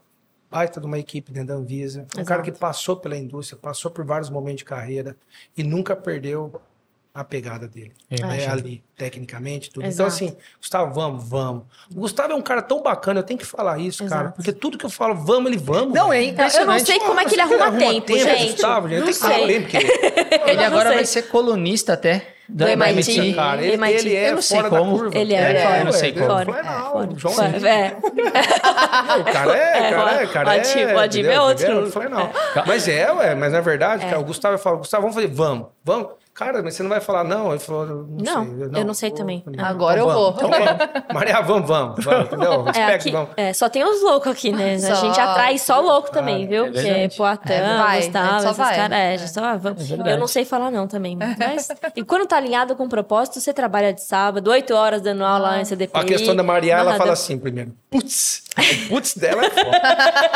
baita 0.50 0.80
de 0.80 0.86
uma 0.86 0.98
equipe 0.98 1.32
dentro 1.32 1.50
da 1.50 1.56
Anvisa, 1.56 2.02
um 2.02 2.04
Exato. 2.04 2.26
cara 2.26 2.42
que 2.42 2.52
passou 2.52 2.98
pela 2.98 3.18
indústria, 3.18 3.60
passou 3.62 3.92
por 3.92 4.06
vários 4.06 4.30
momentos 4.30 4.60
de 4.60 4.66
carreira 4.66 5.16
e 5.56 5.64
nunca 5.64 5.96
perdeu 5.96 6.62
a 7.22 7.24
pegada 7.24 7.68
dele. 7.68 7.92
Eu 8.12 8.28
né, 8.28 8.48
ali, 8.48 8.84
tecnicamente, 8.96 9.72
tudo. 9.72 9.86
Exato. 9.86 9.94
Então, 9.96 10.06
assim, 10.06 10.38
Gustavo, 10.60 10.94
vamos, 10.94 11.28
vamos. 11.28 11.64
O 11.92 12.02
Gustavo 12.02 12.34
é 12.34 12.36
um 12.36 12.42
cara 12.42 12.62
tão 12.62 12.82
bacana, 12.82 13.20
eu 13.20 13.24
tenho 13.24 13.40
que 13.40 13.46
falar 13.46 13.80
isso, 13.80 14.06
cara, 14.06 14.22
Exato. 14.22 14.36
porque 14.36 14.54
tudo 14.54 14.78
que 14.78 14.86
eu 14.86 14.90
falo, 14.90 15.16
vamos, 15.16 15.52
ele 15.52 15.60
vamos. 15.60 15.94
Não, 15.94 16.14
é 16.14 16.24
impressionante. 16.24 16.68
Eu 16.70 16.80
não 16.80 16.86
sei 16.86 17.00
como 17.00 17.20
é 17.20 17.26
que 17.26 17.34
ele 17.34 17.42
arruma 17.42 17.72
tempo, 17.72 18.18
gente. 18.18 18.52
Gustavo, 18.52 18.90
gente. 18.90 19.00
Não 19.00 19.08
que 19.08 19.14
sei. 19.14 19.62
porque 19.62 19.78
Ele 19.78 19.88
Eu 20.52 20.56
não 20.56 20.64
agora 20.66 20.94
vai 20.94 21.06
ser 21.06 21.24
colunista 21.24 21.94
até 21.94 22.36
Do 22.48 22.66
da 22.66 22.72
MIT. 22.72 23.12
MIT. 23.20 23.34
cara, 23.36 23.62
ele, 23.64 23.74
MIT. 23.74 23.96
ele 24.00 24.16
é 24.16 24.30
Eu 24.30 24.36
não 24.36 24.42
sei 24.42 24.64
como. 24.64 24.98
curva. 24.98 25.18
Ele 25.18 25.34
é, 25.34 25.38
É, 25.38 25.64
fora. 25.64 25.78
eu 25.80 25.86
não 25.86 25.92
sei 25.92 26.10
é, 26.10 26.14
como. 26.14 26.28
Fora, 26.28 26.46
Fora. 26.46 27.10
o 27.14 27.20
João 27.20 27.34
Fora. 27.34 27.70
É. 27.70 27.98
O 29.18 29.24
cara 29.24 29.58
é, 29.58 29.92
cara 29.92 30.22
é, 30.22 30.28
cara 30.28 30.50
O 30.50 30.54
é. 30.54 30.96
O 30.96 31.00
Adim 31.00 31.24
é 31.26 31.42
outro. 31.42 31.66
Eu 31.66 31.92
falei, 31.92 32.10
não. 32.10 32.30
Mas 32.66 32.88
é, 32.88 33.12
ué, 33.12 33.36
mas 33.36 33.52
na 33.52 33.62
verdade, 33.62 34.06
cara, 34.06 34.20
o 34.20 34.24
Gustavo 34.24 34.58
fala, 34.58 34.78
Gustavo, 34.78 35.02
vamos 35.04 35.16
fazer, 35.16 35.28
vamos, 35.28 35.68
vamos. 35.84 36.10
Cara, 36.38 36.62
mas 36.62 36.76
você 36.76 36.84
não 36.84 36.90
vai 36.92 37.02
falar 37.02 37.24
não? 37.24 37.50
Ele 37.50 37.60
falou, 37.60 37.86
não, 37.88 38.06
Não, 38.08 38.46
sei. 38.70 38.82
eu 38.82 38.86
não 38.86 38.94
sei 38.94 39.10
também. 39.10 39.42
falei, 39.44 39.60
Agora 39.60 40.00
então 40.00 40.10
eu 40.12 40.16
vou. 40.16 40.32
Então 40.38 40.50
vamos. 40.52 40.68
Maria, 41.12 41.42
vamos, 41.42 41.68
vamos, 41.68 42.06
vamos, 42.06 42.28
entendeu? 42.28 42.62
É, 42.68 42.72
Respeito, 42.72 42.92
aqui, 42.94 43.12
vamos. 43.12 43.30
é, 43.36 43.54
só 43.54 43.68
tem 43.70 43.84
os 43.84 44.04
loucos 44.04 44.32
aqui, 44.32 44.52
né? 44.52 44.76
A 44.76 44.80
Só. 44.80 44.96
gente 45.02 45.20
atrai 45.20 45.58
só 45.58 45.80
louco 45.82 46.12
também, 46.12 46.46
Ah, 46.46 46.48
viu? 46.48 46.66
é 46.68 46.72
Porque. 46.72 47.18
Poatã, 47.18 47.54
É, 47.54 47.96
Gustavo, 47.98 48.30
a 48.30 48.52
esses 48.52 48.58
caras, 48.58 48.92
é, 48.92 49.18
já 49.18 49.28
só 49.28 49.58
vamos. 49.58 49.88
verdade. 49.90 50.10
eu 50.12 50.18
não 50.20 50.28
sei 50.28 50.46
falar 50.46 50.70
não 50.70 50.88
também. 50.88 51.18
Mas, 51.18 51.70
e 51.96 52.04
quando 52.04 52.28
tá 52.28 52.38
alinhado 52.38 52.76
com 52.76 52.84
o 52.86 52.90
propósito, 52.90 53.40
você 53.40 53.52
trabalha 53.52 53.92
de 53.92 54.02
sábado, 54.04 54.48
8 54.52 54.76
horas 54.76 55.02
dando 55.02 55.26
aula 55.26 55.50
lá 55.50 55.60
em 55.62 55.66
CDPI. 55.66 56.00
A 56.00 56.04
questão 56.06 56.36
da 56.36 56.44
Maria, 56.44 56.76
ela 56.76 56.94
fala 56.98 57.14
assim 57.14 57.40
primeiro, 57.40 57.74
putz. 57.90 58.44
O 58.86 58.90
putz 58.90 59.14
dela 59.16 59.46
é 59.46 59.50
foda. 59.50 59.78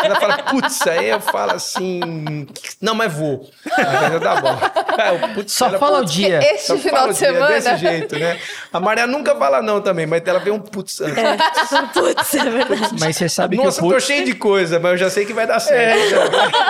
ela 0.03 0.15
fala, 0.19 0.37
putz, 0.43 0.87
aí 0.87 1.09
eu 1.09 1.19
falo 1.19 1.53
assim, 1.53 2.47
não, 2.79 2.93
mas 2.93 3.11
vou. 3.13 3.49
Mas 3.65 4.21
tá 4.21 4.41
bom. 4.41 4.57
É, 4.97 5.11
o 5.11 5.33
putz 5.33 5.53
Só 5.53 5.69
fala 5.77 5.99
o 6.01 6.05
dia. 6.05 6.39
Esse 6.43 6.67
Só 6.67 6.77
final 6.77 7.05
de 7.07 7.13
o 7.13 7.17
dia, 7.17 7.27
semana. 7.27 7.47
Desse 7.47 7.77
jeito, 7.77 8.19
né? 8.19 8.39
A 8.71 8.79
Maria 8.79 9.07
nunca 9.07 9.35
fala 9.35 9.61
não 9.61 9.81
também, 9.81 10.05
mas 10.05 10.21
ela 10.25 10.39
vê 10.39 10.51
um 10.51 10.59
putz 10.59 11.01
antes. 11.01 11.15
Putz, 11.93 12.35
é 12.35 12.49
verdade. 12.49 12.95
Mas 12.99 13.17
você 13.17 13.27
sabe 13.27 13.57
Nossa, 13.57 13.79
que 13.79 13.85
o 13.85 13.89
tô 13.89 13.95
putz, 13.95 14.05
cheio 14.05 14.25
de 14.25 14.35
coisa, 14.35 14.79
mas 14.79 14.91
eu 14.91 14.97
já 14.97 15.09
sei 15.09 15.25
que 15.25 15.33
vai 15.33 15.47
dar 15.47 15.59
certo. 15.59 16.15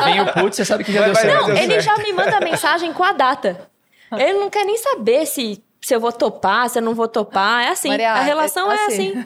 vem 0.06 0.22
o 0.22 0.34
putz, 0.34 0.56
você 0.56 0.66
sabe 0.66 0.84
que 0.84 0.92
já 0.94 1.02
Vai, 1.02 1.12
deu 1.12 1.16
vai, 1.16 1.24
certo. 1.24 1.40
Não, 1.42 1.48
deu 1.48 1.58
ele 1.58 1.82
certo. 1.82 1.98
já 1.98 2.04
me 2.04 2.14
manda 2.14 2.40
mensagem 2.40 2.94
com 2.94 3.04
a 3.04 3.12
data. 3.12 3.70
Ele 4.18 4.34
não 4.40 4.50
quer 4.50 4.66
nem 4.66 4.78
saber 4.78 5.26
se, 5.26 5.64
se 5.84 5.96
eu 5.96 6.00
vou 6.00 6.12
topar, 6.12 6.70
se 6.70 6.78
eu 6.78 6.82
não 6.84 6.94
vou 6.94 7.08
topar. 7.08 7.64
É 7.64 7.70
assim. 7.70 7.90
Maria, 7.90 8.12
a 8.14 8.22
relação 8.22 8.72
é 8.72 8.76
é 8.76 8.86
assim. 8.86 9.10
assim. 9.10 9.24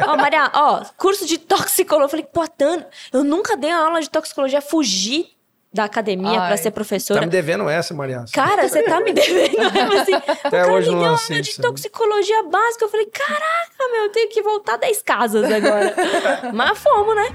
É. 0.00 0.04
Ó, 0.08 0.16
Maria, 0.16 0.50
ó, 0.54 0.82
curso 0.96 1.26
de 1.26 1.38
toxicologia. 1.38 2.04
Eu 2.06 2.08
falei, 2.08 2.24
pô, 2.32 2.46
Tano, 2.48 2.84
eu 3.12 3.22
nunca 3.22 3.56
dei 3.56 3.70
uma 3.70 3.84
aula 3.86 4.00
de 4.00 4.08
toxicologia, 4.08 4.60
fugi 4.62 5.26
da 5.74 5.84
academia 5.84 6.38
pra 6.38 6.56
ser 6.58 6.70
Tá 6.70 6.74
professora. 6.74 7.20
me 7.22 7.26
devendo 7.28 7.66
essa, 7.68 7.94
Mariana. 7.94 8.26
Cara, 8.32 8.68
você 8.68 8.82
tá 8.82 9.00
me 9.00 9.12
devendo. 9.12 9.56
assim, 10.00 10.14
o 10.14 10.50
cara 10.50 10.72
hoje 10.72 10.88
me 10.88 10.94
não 10.96 11.02
deu 11.02 11.10
lancei 11.12 11.36
aula 11.36 11.42
de 11.42 11.50
isso. 11.50 11.62
toxicologia 11.62 12.42
básica. 12.42 12.84
Eu 12.84 12.88
falei, 12.90 13.06
caraca, 13.06 13.88
meu, 13.90 14.02
eu 14.04 14.12
tenho 14.12 14.28
que 14.28 14.42
voltar 14.42 14.76
10 14.76 15.02
casas 15.02 15.50
agora. 15.50 15.94
Mas 16.52 16.78
fomos, 16.78 17.14
né? 17.16 17.34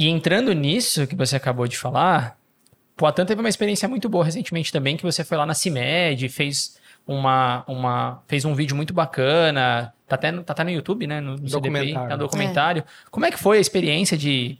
E 0.00 0.08
entrando 0.08 0.52
nisso 0.54 1.06
que 1.06 1.14
você 1.14 1.36
acabou 1.36 1.66
de 1.68 1.76
falar, 1.76 2.38
Poatan 2.96 3.26
teve 3.26 3.40
uma 3.40 3.48
experiência 3.50 3.86
muito 3.86 4.08
boa 4.08 4.24
recentemente 4.24 4.72
também, 4.72 4.96
que 4.96 5.02
você 5.02 5.22
foi 5.22 5.36
lá 5.36 5.44
na 5.44 5.52
CIMED, 5.52 6.28
fez 6.30 6.78
uma, 7.06 7.64
uma 7.66 8.22
fez 8.26 8.44
um 8.46 8.54
vídeo 8.54 8.74
muito 8.74 8.94
bacana, 8.94 9.92
tá 10.08 10.14
até, 10.14 10.32
no- 10.32 10.42
tá 10.42 10.52
até 10.54 10.64
no 10.64 10.70
YouTube, 10.70 11.06
né, 11.06 11.20
no, 11.20 11.32
no 11.32 11.48
CDPI, 11.48 11.50
Documentário. 11.50 12.08
tá 12.08 12.16
no 12.16 12.22
documentário. 12.22 12.84
Como 13.10 13.26
é 13.26 13.30
que 13.30 13.38
foi 13.38 13.58
a 13.58 13.60
experiência 13.60 14.16
de 14.16 14.56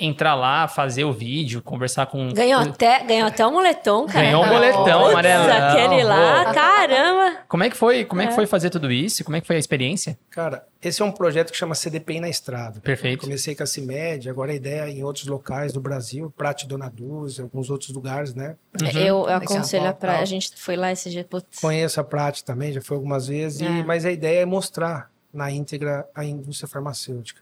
entrar 0.00 0.34
lá, 0.34 0.66
fazer 0.66 1.04
o 1.04 1.12
vídeo, 1.12 1.60
conversar 1.62 2.06
com... 2.06 2.32
Ganhou 2.32 2.60
até, 2.60 3.04
ganhou 3.04 3.28
até 3.28 3.46
um 3.46 3.52
moletom, 3.52 4.06
cara. 4.06 4.24
Ganhou 4.24 4.42
um 4.42 4.46
moletão 4.48 5.00
Putz, 5.00 5.10
amarelão. 5.10 5.68
Aquele 5.68 6.02
lá, 6.04 6.44
Pô. 6.46 6.54
caramba. 6.54 7.36
Como 7.48 7.62
é 7.62 7.70
que 7.70 7.76
foi? 7.76 8.04
Como 8.04 8.22
é 8.22 8.26
que 8.26 8.34
foi 8.34 8.46
fazer 8.46 8.70
tudo 8.70 8.90
isso? 8.90 9.22
Como 9.24 9.36
é 9.36 9.40
que 9.40 9.46
foi 9.46 9.56
a 9.56 9.58
experiência? 9.58 10.18
Cara, 10.30 10.64
esse 10.82 11.02
é 11.02 11.04
um 11.04 11.12
projeto 11.12 11.50
que 11.50 11.56
chama 11.56 11.74
CDPI 11.74 12.20
na 12.20 12.28
Estrada. 12.28 12.80
Perfeito. 12.80 13.20
Comecei 13.22 13.54
com 13.54 13.62
a 13.62 13.66
CIMED, 13.66 14.30
agora 14.30 14.52
a 14.52 14.54
ideia 14.54 14.82
é 14.86 14.90
em 14.90 15.04
outros 15.04 15.26
locais 15.26 15.72
do 15.72 15.80
Brasil, 15.80 16.32
Prate 16.36 16.66
Dona 16.66 16.88
Dulce, 16.88 17.40
alguns 17.42 17.68
outros 17.68 17.90
lugares, 17.90 18.34
né? 18.34 18.56
Eu, 18.94 19.26
eu 19.28 19.34
aconselho 19.34 19.82
Legal. 19.84 19.98
pra. 19.98 20.18
A 20.20 20.24
gente 20.24 20.52
foi 20.56 20.76
lá 20.76 20.90
esse 20.90 21.10
dia. 21.10 21.24
Putz. 21.24 21.60
Conheço 21.60 22.00
a 22.00 22.04
Prate 22.04 22.42
também, 22.44 22.72
já 22.72 22.80
foi 22.80 22.96
algumas 22.96 23.26
vezes, 23.28 23.60
e- 23.60 23.66
É. 23.66 23.84
mas 23.84 24.06
a 24.06 24.10
ideia 24.10 24.40
é 24.40 24.46
mostrar 24.46 25.10
na 25.32 25.50
íntegra 25.50 26.08
a 26.14 26.24
indústria 26.24 26.68
farmacêutica. 26.68 27.40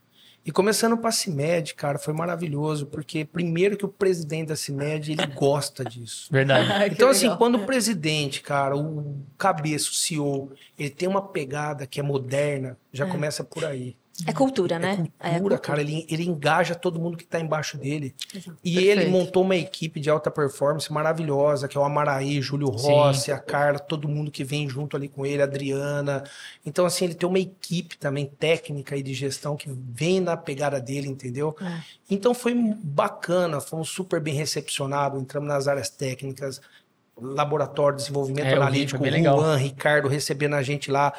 E 0.49 0.51
começando 0.51 0.97
com 0.97 1.07
a 1.07 1.13
CIMED, 1.13 1.75
cara, 1.75 1.99
foi 1.99 2.15
maravilhoso, 2.15 2.87
porque 2.87 3.23
primeiro 3.23 3.77
que 3.77 3.85
o 3.85 3.89
presidente 3.89 4.49
da 4.49 4.57
CIMED, 4.57 5.13
ele 5.13 5.27
gosta 5.37 5.85
disso. 5.85 6.27
Verdade. 6.31 6.89
Que 6.89 6.95
Então, 6.95 7.11
assim, 7.11 7.37
quando 7.37 7.57
o 7.57 7.67
presidente, 7.67 8.41
cara, 8.41 8.75
o 8.75 9.23
cabeça, 9.37 9.91
o 9.91 9.93
CEO, 9.93 10.51
ele 10.79 10.89
tem 10.89 11.07
uma 11.07 11.21
pegada 11.21 11.87
que 11.87 12.01
é 12.01 12.03
moderna, 12.03 12.79
já 12.91 13.05
começa 13.05 13.45
por 13.45 13.63
aí. 13.63 13.95
É 14.27 14.33
cultura, 14.33 14.79
né? 14.79 15.07
É 15.21 15.33
cultura, 15.35 15.59
cara. 15.59 15.81
Ele, 15.81 16.05
ele 16.11 16.25
engaja 16.25 16.75
todo 16.75 17.01
mundo 17.01 17.17
que 17.17 17.25
tá 17.25 17.39
embaixo 17.39 17.79
dele. 17.79 18.15
E 18.65 18.75
Perfeito. 18.75 19.01
ele 19.01 19.07
montou 19.07 19.45
uma 19.45 19.55
equipe 19.55 20.01
de 20.01 20.11
alta 20.11 20.31
performance 20.31 20.93
maravilhosa, 20.93 21.69
que 21.69 21.77
é 21.79 21.81
o 21.81 21.85
Amaraí, 21.85 22.43
Júlio 22.43 22.69
Rossi, 22.69 23.31
a 23.31 23.39
Carla, 23.39 23.79
todo 23.79 24.09
mundo 24.09 24.31
que 24.31 24.43
vem 24.43 24.69
junto 24.69 24.97
ali 24.97 25.09
com 25.09 25.25
ele, 25.25 25.41
a 25.41 25.45
Adriana. 25.45 26.25
Então, 26.67 26.85
assim, 26.85 27.05
ele 27.05 27.15
tem 27.15 27.29
uma 27.29 27.39
equipe 27.39 27.97
também 27.97 28.27
técnica 28.27 28.97
e 28.97 29.03
de 29.03 29.15
gestão 29.15 29.57
que 29.57 29.71
vem 29.71 30.21
na 30.21 30.37
pegada 30.37 30.81
dele, 30.81 31.09
entendeu? 31.09 31.55
É. 31.61 31.81
Então 32.11 32.35
foi 32.35 32.55
bacana, 32.83 33.61
fomos 33.61 33.89
super 33.89 34.21
bem 34.21 34.35
recepcionados, 34.35 35.21
entramos 35.21 35.49
nas 35.49 35.69
áreas 35.69 35.91
técnicas, 35.91 36.61
laboratório 37.21 37.97
de 37.97 38.03
desenvolvimento 38.03 38.47
É, 38.47 38.51
vi, 38.51 38.57
analítico, 38.57 39.03
bem 39.03 39.13
legal. 39.13 39.39
Juan, 39.39 39.57
Ricardo 39.57 40.09
recebendo 40.09 40.55
a 40.55 40.63
gente 40.63 40.91
lá. 40.91 41.13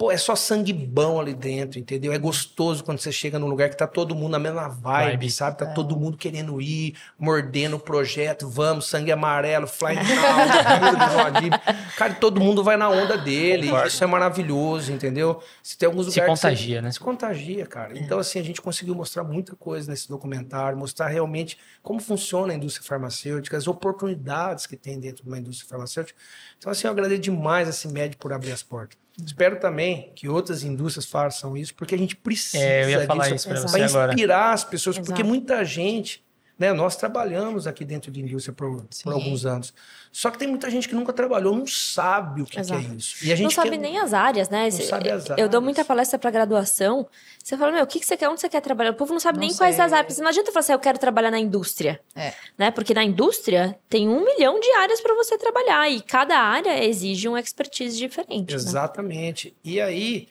Pô, 0.00 0.10
é 0.10 0.16
só 0.16 0.34
sangue 0.34 0.72
bom 0.72 1.20
ali 1.20 1.34
dentro, 1.34 1.78
entendeu? 1.78 2.10
É 2.10 2.16
gostoso 2.16 2.82
quando 2.82 2.98
você 3.00 3.12
chega 3.12 3.38
num 3.38 3.46
lugar 3.46 3.68
que 3.68 3.76
tá 3.76 3.86
todo 3.86 4.14
mundo 4.14 4.30
na 4.30 4.38
mesma 4.38 4.66
vibe, 4.66 5.10
Vibe. 5.10 5.30
sabe? 5.30 5.58
Tá 5.58 5.66
todo 5.66 5.94
mundo 5.94 6.16
querendo 6.16 6.58
ir, 6.58 6.96
mordendo 7.18 7.76
o 7.76 7.78
projeto, 7.78 8.48
vamos, 8.48 8.86
sangue 8.86 9.12
amarelo, 9.12 9.66
fly 9.66 9.96
now, 10.00 11.50
Cara, 11.98 12.14
todo 12.14 12.40
mundo 12.40 12.64
vai 12.64 12.78
na 12.78 12.88
onda 12.88 13.18
dele. 13.18 13.66
Concordo. 13.66 13.88
Isso 13.88 14.02
é 14.02 14.06
maravilhoso, 14.06 14.90
entendeu? 14.90 15.42
Se 15.62 15.76
tem 15.76 15.86
alguns 15.86 16.06
Se 16.10 16.18
lugares 16.18 16.32
que 16.40 16.40
você- 16.40 16.48
contagia, 16.48 16.80
né? 16.80 16.90
se 16.92 17.00
contagia, 17.00 17.66
cara. 17.66 17.98
Então, 17.98 18.18
assim, 18.18 18.38
a 18.38 18.42
gente 18.42 18.62
conseguiu 18.62 18.94
mostrar 18.94 19.22
muita 19.22 19.54
coisa 19.54 19.90
nesse 19.90 20.08
documentário, 20.08 20.78
mostrar 20.78 21.08
realmente 21.08 21.58
como 21.82 22.00
funciona 22.00 22.54
a 22.54 22.56
indústria 22.56 22.86
farmacêutica, 22.86 23.54
as 23.54 23.66
oportunidades 23.68 24.66
que 24.66 24.78
tem 24.78 24.98
dentro 24.98 25.24
de 25.24 25.28
uma 25.28 25.38
indústria 25.38 25.68
farmacêutica. 25.68 26.18
Então, 26.56 26.72
assim, 26.72 26.86
eu 26.86 26.90
agradeço 26.90 27.20
demais 27.20 27.68
a 27.68 27.72
CIMED 27.72 28.16
por 28.16 28.32
abrir 28.32 28.52
as 28.52 28.62
portas. 28.62 28.98
Espero 29.24 29.58
também 29.58 30.12
que 30.14 30.28
outras 30.28 30.62
indústrias 30.62 31.06
façam 31.06 31.56
isso, 31.56 31.74
porque 31.74 31.94
a 31.94 31.98
gente 31.98 32.16
precisa 32.16 32.62
É, 32.62 32.84
eu 32.84 32.90
ia 32.90 33.06
falar 33.06 33.30
disso 33.30 33.48
agora. 33.50 34.12
inspirar 34.12 34.52
as 34.52 34.64
pessoas, 34.64 34.96
porque 34.98 35.12
Exato. 35.12 35.26
muita 35.28 35.64
gente, 35.64 36.22
né, 36.60 36.74
nós 36.74 36.94
trabalhamos 36.94 37.66
aqui 37.66 37.86
dentro 37.86 38.10
de 38.12 38.20
indústria 38.20 38.54
por, 38.54 38.84
por 39.02 39.12
alguns 39.14 39.46
anos. 39.46 39.72
Só 40.12 40.30
que 40.30 40.38
tem 40.38 40.46
muita 40.46 40.68
gente 40.70 40.86
que 40.88 40.94
nunca 40.94 41.10
trabalhou, 41.12 41.56
não 41.56 41.66
sabe 41.66 42.42
o 42.42 42.44
que, 42.44 42.60
que 42.60 42.72
é 42.72 42.80
isso. 42.96 43.24
E 43.24 43.32
a 43.32 43.36
gente 43.36 43.44
não 43.44 43.50
sabe 43.50 43.70
quer- 43.70 43.78
nem 43.78 43.98
as 43.98 44.12
áreas, 44.12 44.48
né? 44.50 44.64
Não 44.64 44.70
sabe 44.80 45.08
as 45.10 45.24
Eu 45.30 45.36
dou 45.36 45.44
áreas. 45.44 45.62
muita 45.62 45.84
palestra 45.84 46.18
pra 46.18 46.30
graduação. 46.30 47.08
Você 47.42 47.56
fala, 47.56 47.72
meu, 47.72 47.84
o 47.84 47.86
que, 47.86 47.98
que 47.98 48.04
você 48.04 48.14
quer? 48.16 48.28
Onde 48.28 48.40
você 48.42 48.48
quer 48.48 48.60
trabalhar? 48.60 48.90
O 48.90 48.94
povo 48.94 49.12
não 49.14 49.20
sabe 49.20 49.38
Não 49.38 49.46
nem 49.46 49.56
quais 49.56 49.76
sei. 49.76 49.84
as 49.86 49.92
áreas. 49.92 50.18
Não 50.18 50.26
adianta 50.28 50.52
falar 50.52 50.60
assim, 50.60 50.72
eu 50.72 50.78
quero 50.78 50.98
trabalhar 50.98 51.30
na 51.30 51.38
indústria. 51.38 51.98
É. 52.14 52.34
Né? 52.58 52.70
Porque 52.70 52.92
na 52.92 53.02
indústria 53.04 53.78
tem 53.88 54.08
um 54.08 54.22
milhão 54.22 54.60
de 54.60 54.70
áreas 54.72 55.00
pra 55.00 55.14
você 55.14 55.38
trabalhar. 55.38 55.88
E 55.88 56.02
cada 56.02 56.36
área 56.38 56.84
exige 56.84 57.26
um 57.26 57.38
expertise 57.38 57.96
diferente. 57.96 58.50
Né? 58.50 58.56
Exatamente. 58.56 59.56
E 59.64 59.80
aí, 59.80 60.28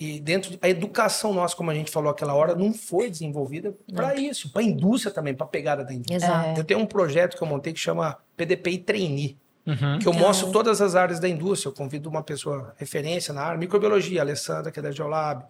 e 0.00 0.20
dentro 0.20 0.50
de- 0.52 0.58
a 0.62 0.68
educação 0.68 1.32
nossa, 1.34 1.56
como 1.56 1.70
a 1.70 1.74
gente 1.74 1.90
falou 1.90 2.10
aquela 2.10 2.34
hora, 2.34 2.54
não 2.54 2.72
foi 2.72 3.10
desenvolvida 3.10 3.74
para 3.94 4.14
isso, 4.14 4.50
para 4.52 4.62
a 4.62 4.64
indústria 4.64 5.12
também, 5.12 5.34
para 5.34 5.44
a 5.44 5.48
pegada 5.48 5.84
da 5.84 5.92
indústria. 5.92 6.16
Exato. 6.16 6.60
Eu 6.60 6.64
tenho 6.64 6.80
um 6.80 6.86
projeto 6.86 7.36
que 7.36 7.42
eu 7.42 7.48
montei 7.48 7.72
que 7.72 7.80
chama 7.80 8.16
PDPI 8.36 8.78
Trainee, 8.78 9.36
Uhum. 9.66 9.98
que 9.98 10.06
eu 10.08 10.14
mostro 10.14 10.50
todas 10.50 10.80
as 10.80 10.94
áreas 10.94 11.20
da 11.20 11.28
indústria. 11.28 11.68
Eu 11.68 11.74
convido 11.74 12.08
uma 12.08 12.22
pessoa 12.22 12.72
referência 12.78 13.34
na 13.34 13.42
área, 13.42 13.58
microbiologia, 13.58 14.20
a 14.20 14.24
Alessandra, 14.24 14.70
que 14.72 14.78
é 14.78 14.82
da 14.82 14.90
Geolab, 14.90 15.44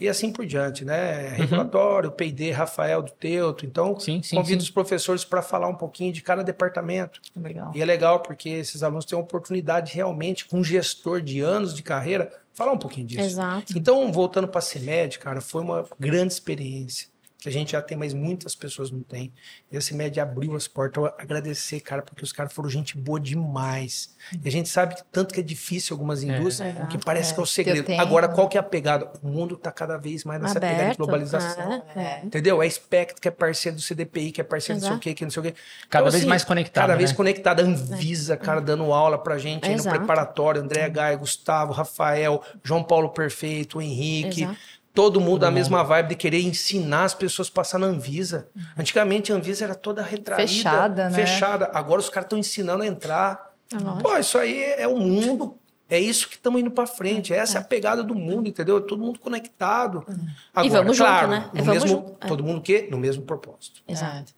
e 0.00 0.08
assim 0.08 0.30
por 0.30 0.46
diante, 0.46 0.84
né? 0.84 1.28
Regulatório, 1.36 2.10
P&D, 2.12 2.52
Rafael 2.52 3.02
do 3.02 3.10
Teuto. 3.10 3.66
Então, 3.66 3.98
Sim, 3.98 4.22
sim, 4.22 4.36
convido 4.36 4.62
sim. 4.62 4.68
os 4.68 4.70
professores 4.70 5.24
para 5.24 5.42
falar 5.42 5.68
um 5.68 5.74
pouquinho 5.74 6.12
de 6.12 6.22
cada 6.22 6.44
departamento. 6.44 7.20
Legal. 7.36 7.72
E 7.74 7.82
é 7.82 7.84
legal 7.84 8.20
porque 8.20 8.48
esses 8.48 8.82
alunos 8.82 9.04
têm 9.04 9.18
a 9.18 9.22
oportunidade 9.22 9.94
realmente, 9.94 10.46
com 10.46 10.58
um 10.58 10.64
gestor 10.64 11.20
de 11.20 11.40
anos 11.40 11.74
de 11.74 11.82
carreira, 11.82 12.32
falar 12.54 12.72
um 12.72 12.78
pouquinho 12.78 13.06
disso. 13.06 13.22
Exato. 13.22 13.76
Então, 13.76 14.12
voltando 14.12 14.46
para 14.46 14.60
a 14.60 14.62
CIMED, 14.62 15.18
cara, 15.18 15.40
foi 15.40 15.62
uma 15.62 15.84
grande 15.98 16.32
experiência. 16.32 17.08
Que 17.40 17.48
a 17.48 17.52
gente 17.52 17.70
já 17.70 17.80
tem, 17.80 17.96
mas 17.96 18.12
muitas 18.12 18.56
pessoas 18.56 18.90
não 18.90 19.00
têm. 19.00 19.32
E 19.70 19.76
a 19.76 19.80
CIMED 19.80 20.18
abriu 20.18 20.56
as 20.56 20.66
portas. 20.66 21.00
Eu 21.04 21.06
agradecer, 21.16 21.78
cara, 21.78 22.02
porque 22.02 22.24
os 22.24 22.32
caras 22.32 22.52
foram 22.52 22.68
gente 22.68 22.98
boa 22.98 23.20
demais. 23.20 24.12
E 24.44 24.48
a 24.48 24.50
gente 24.50 24.68
sabe 24.68 24.96
que 24.96 25.04
tanto 25.12 25.32
que 25.32 25.38
é 25.38 25.42
difícil 25.42 25.94
algumas 25.94 26.24
indústrias, 26.24 26.76
É. 26.76 26.82
o 26.82 26.88
que 26.88 26.98
parece 26.98 27.30
É, 27.30 27.34
que 27.34 27.40
é 27.40 27.42
o 27.42 27.46
segredo. 27.46 27.84
tenho. 27.86 28.00
Agora, 28.00 28.26
qual 28.26 28.48
que 28.48 28.56
é 28.56 28.60
a 28.60 28.62
pegada? 28.64 29.12
O 29.22 29.28
mundo 29.28 29.54
está 29.54 29.70
cada 29.70 29.96
vez 29.96 30.24
mais 30.24 30.40
nessa 30.42 30.54
pegada 30.58 30.74
de 30.76 30.82
Aberto. 30.82 30.96
globalização. 30.98 31.84
É, 31.94 32.00
é. 32.00 32.20
Entendeu? 32.24 32.60
É 32.60 32.68
Spectre, 32.68 33.20
que 33.20 33.28
é 33.28 33.30
parceiro 33.30 33.76
do 33.76 33.82
CDPI, 33.82 34.32
que 34.32 34.40
é 34.40 34.44
parceiro 34.44 34.80
do 34.80 34.82
não 34.82 34.88
sei 34.88 34.90
o 34.90 34.94
Exato. 34.94 35.02
quê, 35.04 35.14
que 35.14 35.24
não 35.24 35.30
sei 35.30 35.40
o 35.40 35.42
quê. 35.44 35.54
Cada 35.88 36.10
vez 36.10 36.24
mais 36.24 36.42
conectado, 36.44 36.82
Cada 36.88 36.96
vez 36.96 37.10
né? 37.10 37.16
conectada. 37.16 37.62
Anvisa, 37.62 38.36
cara, 38.36 38.60
dando 38.60 38.92
aula 38.92 39.16
pra 39.16 39.38
gente 39.38 39.64
aí 39.64 39.74
no 39.76 39.80
Exato. 39.80 39.96
preparatório. 39.96 40.60
André 40.60 40.88
Gaia, 40.90 41.16
Gustavo, 41.16 41.72
Rafael, 41.72 42.42
João 42.64 42.82
Paulo 42.82 43.10
Perfeito, 43.10 43.80
Henrique. 43.80 44.42
Exato. 44.42 44.58
Todo 44.98 45.20
mundo 45.20 45.38
da 45.38 45.50
mesma 45.52 45.84
vibe 45.84 46.08
de 46.08 46.14
querer 46.16 46.40
ensinar 46.40 47.04
as 47.04 47.14
pessoas 47.14 47.46
a 47.46 47.52
passar 47.52 47.78
na 47.78 47.86
Anvisa. 47.86 48.48
Antigamente 48.76 49.32
a 49.32 49.36
Anvisa 49.36 49.62
era 49.62 49.74
toda 49.76 50.02
retraída. 50.02 50.48
Fechada, 50.48 51.08
né? 51.08 51.14
Fechada. 51.14 51.70
Agora 51.72 52.00
os 52.00 52.10
caras 52.10 52.24
estão 52.26 52.36
ensinando 52.36 52.82
a 52.82 52.86
entrar. 52.88 53.54
lógico. 53.72 54.02
Pô, 54.02 54.16
isso 54.18 54.36
aí 54.36 54.60
é 54.60 54.88
o 54.88 54.98
mundo. 54.98 55.56
É 55.88 56.00
isso 56.00 56.28
que 56.28 56.34
estamos 56.34 56.60
indo 56.60 56.72
pra 56.72 56.84
frente. 56.84 57.32
Essa 57.32 57.58
é 57.58 57.60
a 57.60 57.64
pegada 57.64 58.02
do 58.02 58.12
mundo, 58.12 58.48
entendeu? 58.48 58.80
Todo 58.80 59.00
mundo 59.00 59.20
conectado. 59.20 60.04
Agora, 60.52 60.82
vamos 60.82 60.96
junto, 60.96 61.06
claro, 61.06 61.28
né? 61.28 61.48
E 61.54 61.58
no 61.58 61.64
vamos 61.64 61.84
mesmo, 61.84 61.88
junto. 61.88 62.16
É. 62.20 62.26
Todo 62.26 62.42
mundo 62.42 62.58
o 62.58 62.62
quê? 62.62 62.88
No 62.90 62.98
mesmo 62.98 63.22
propósito 63.22 63.80
Exato. 63.86 64.34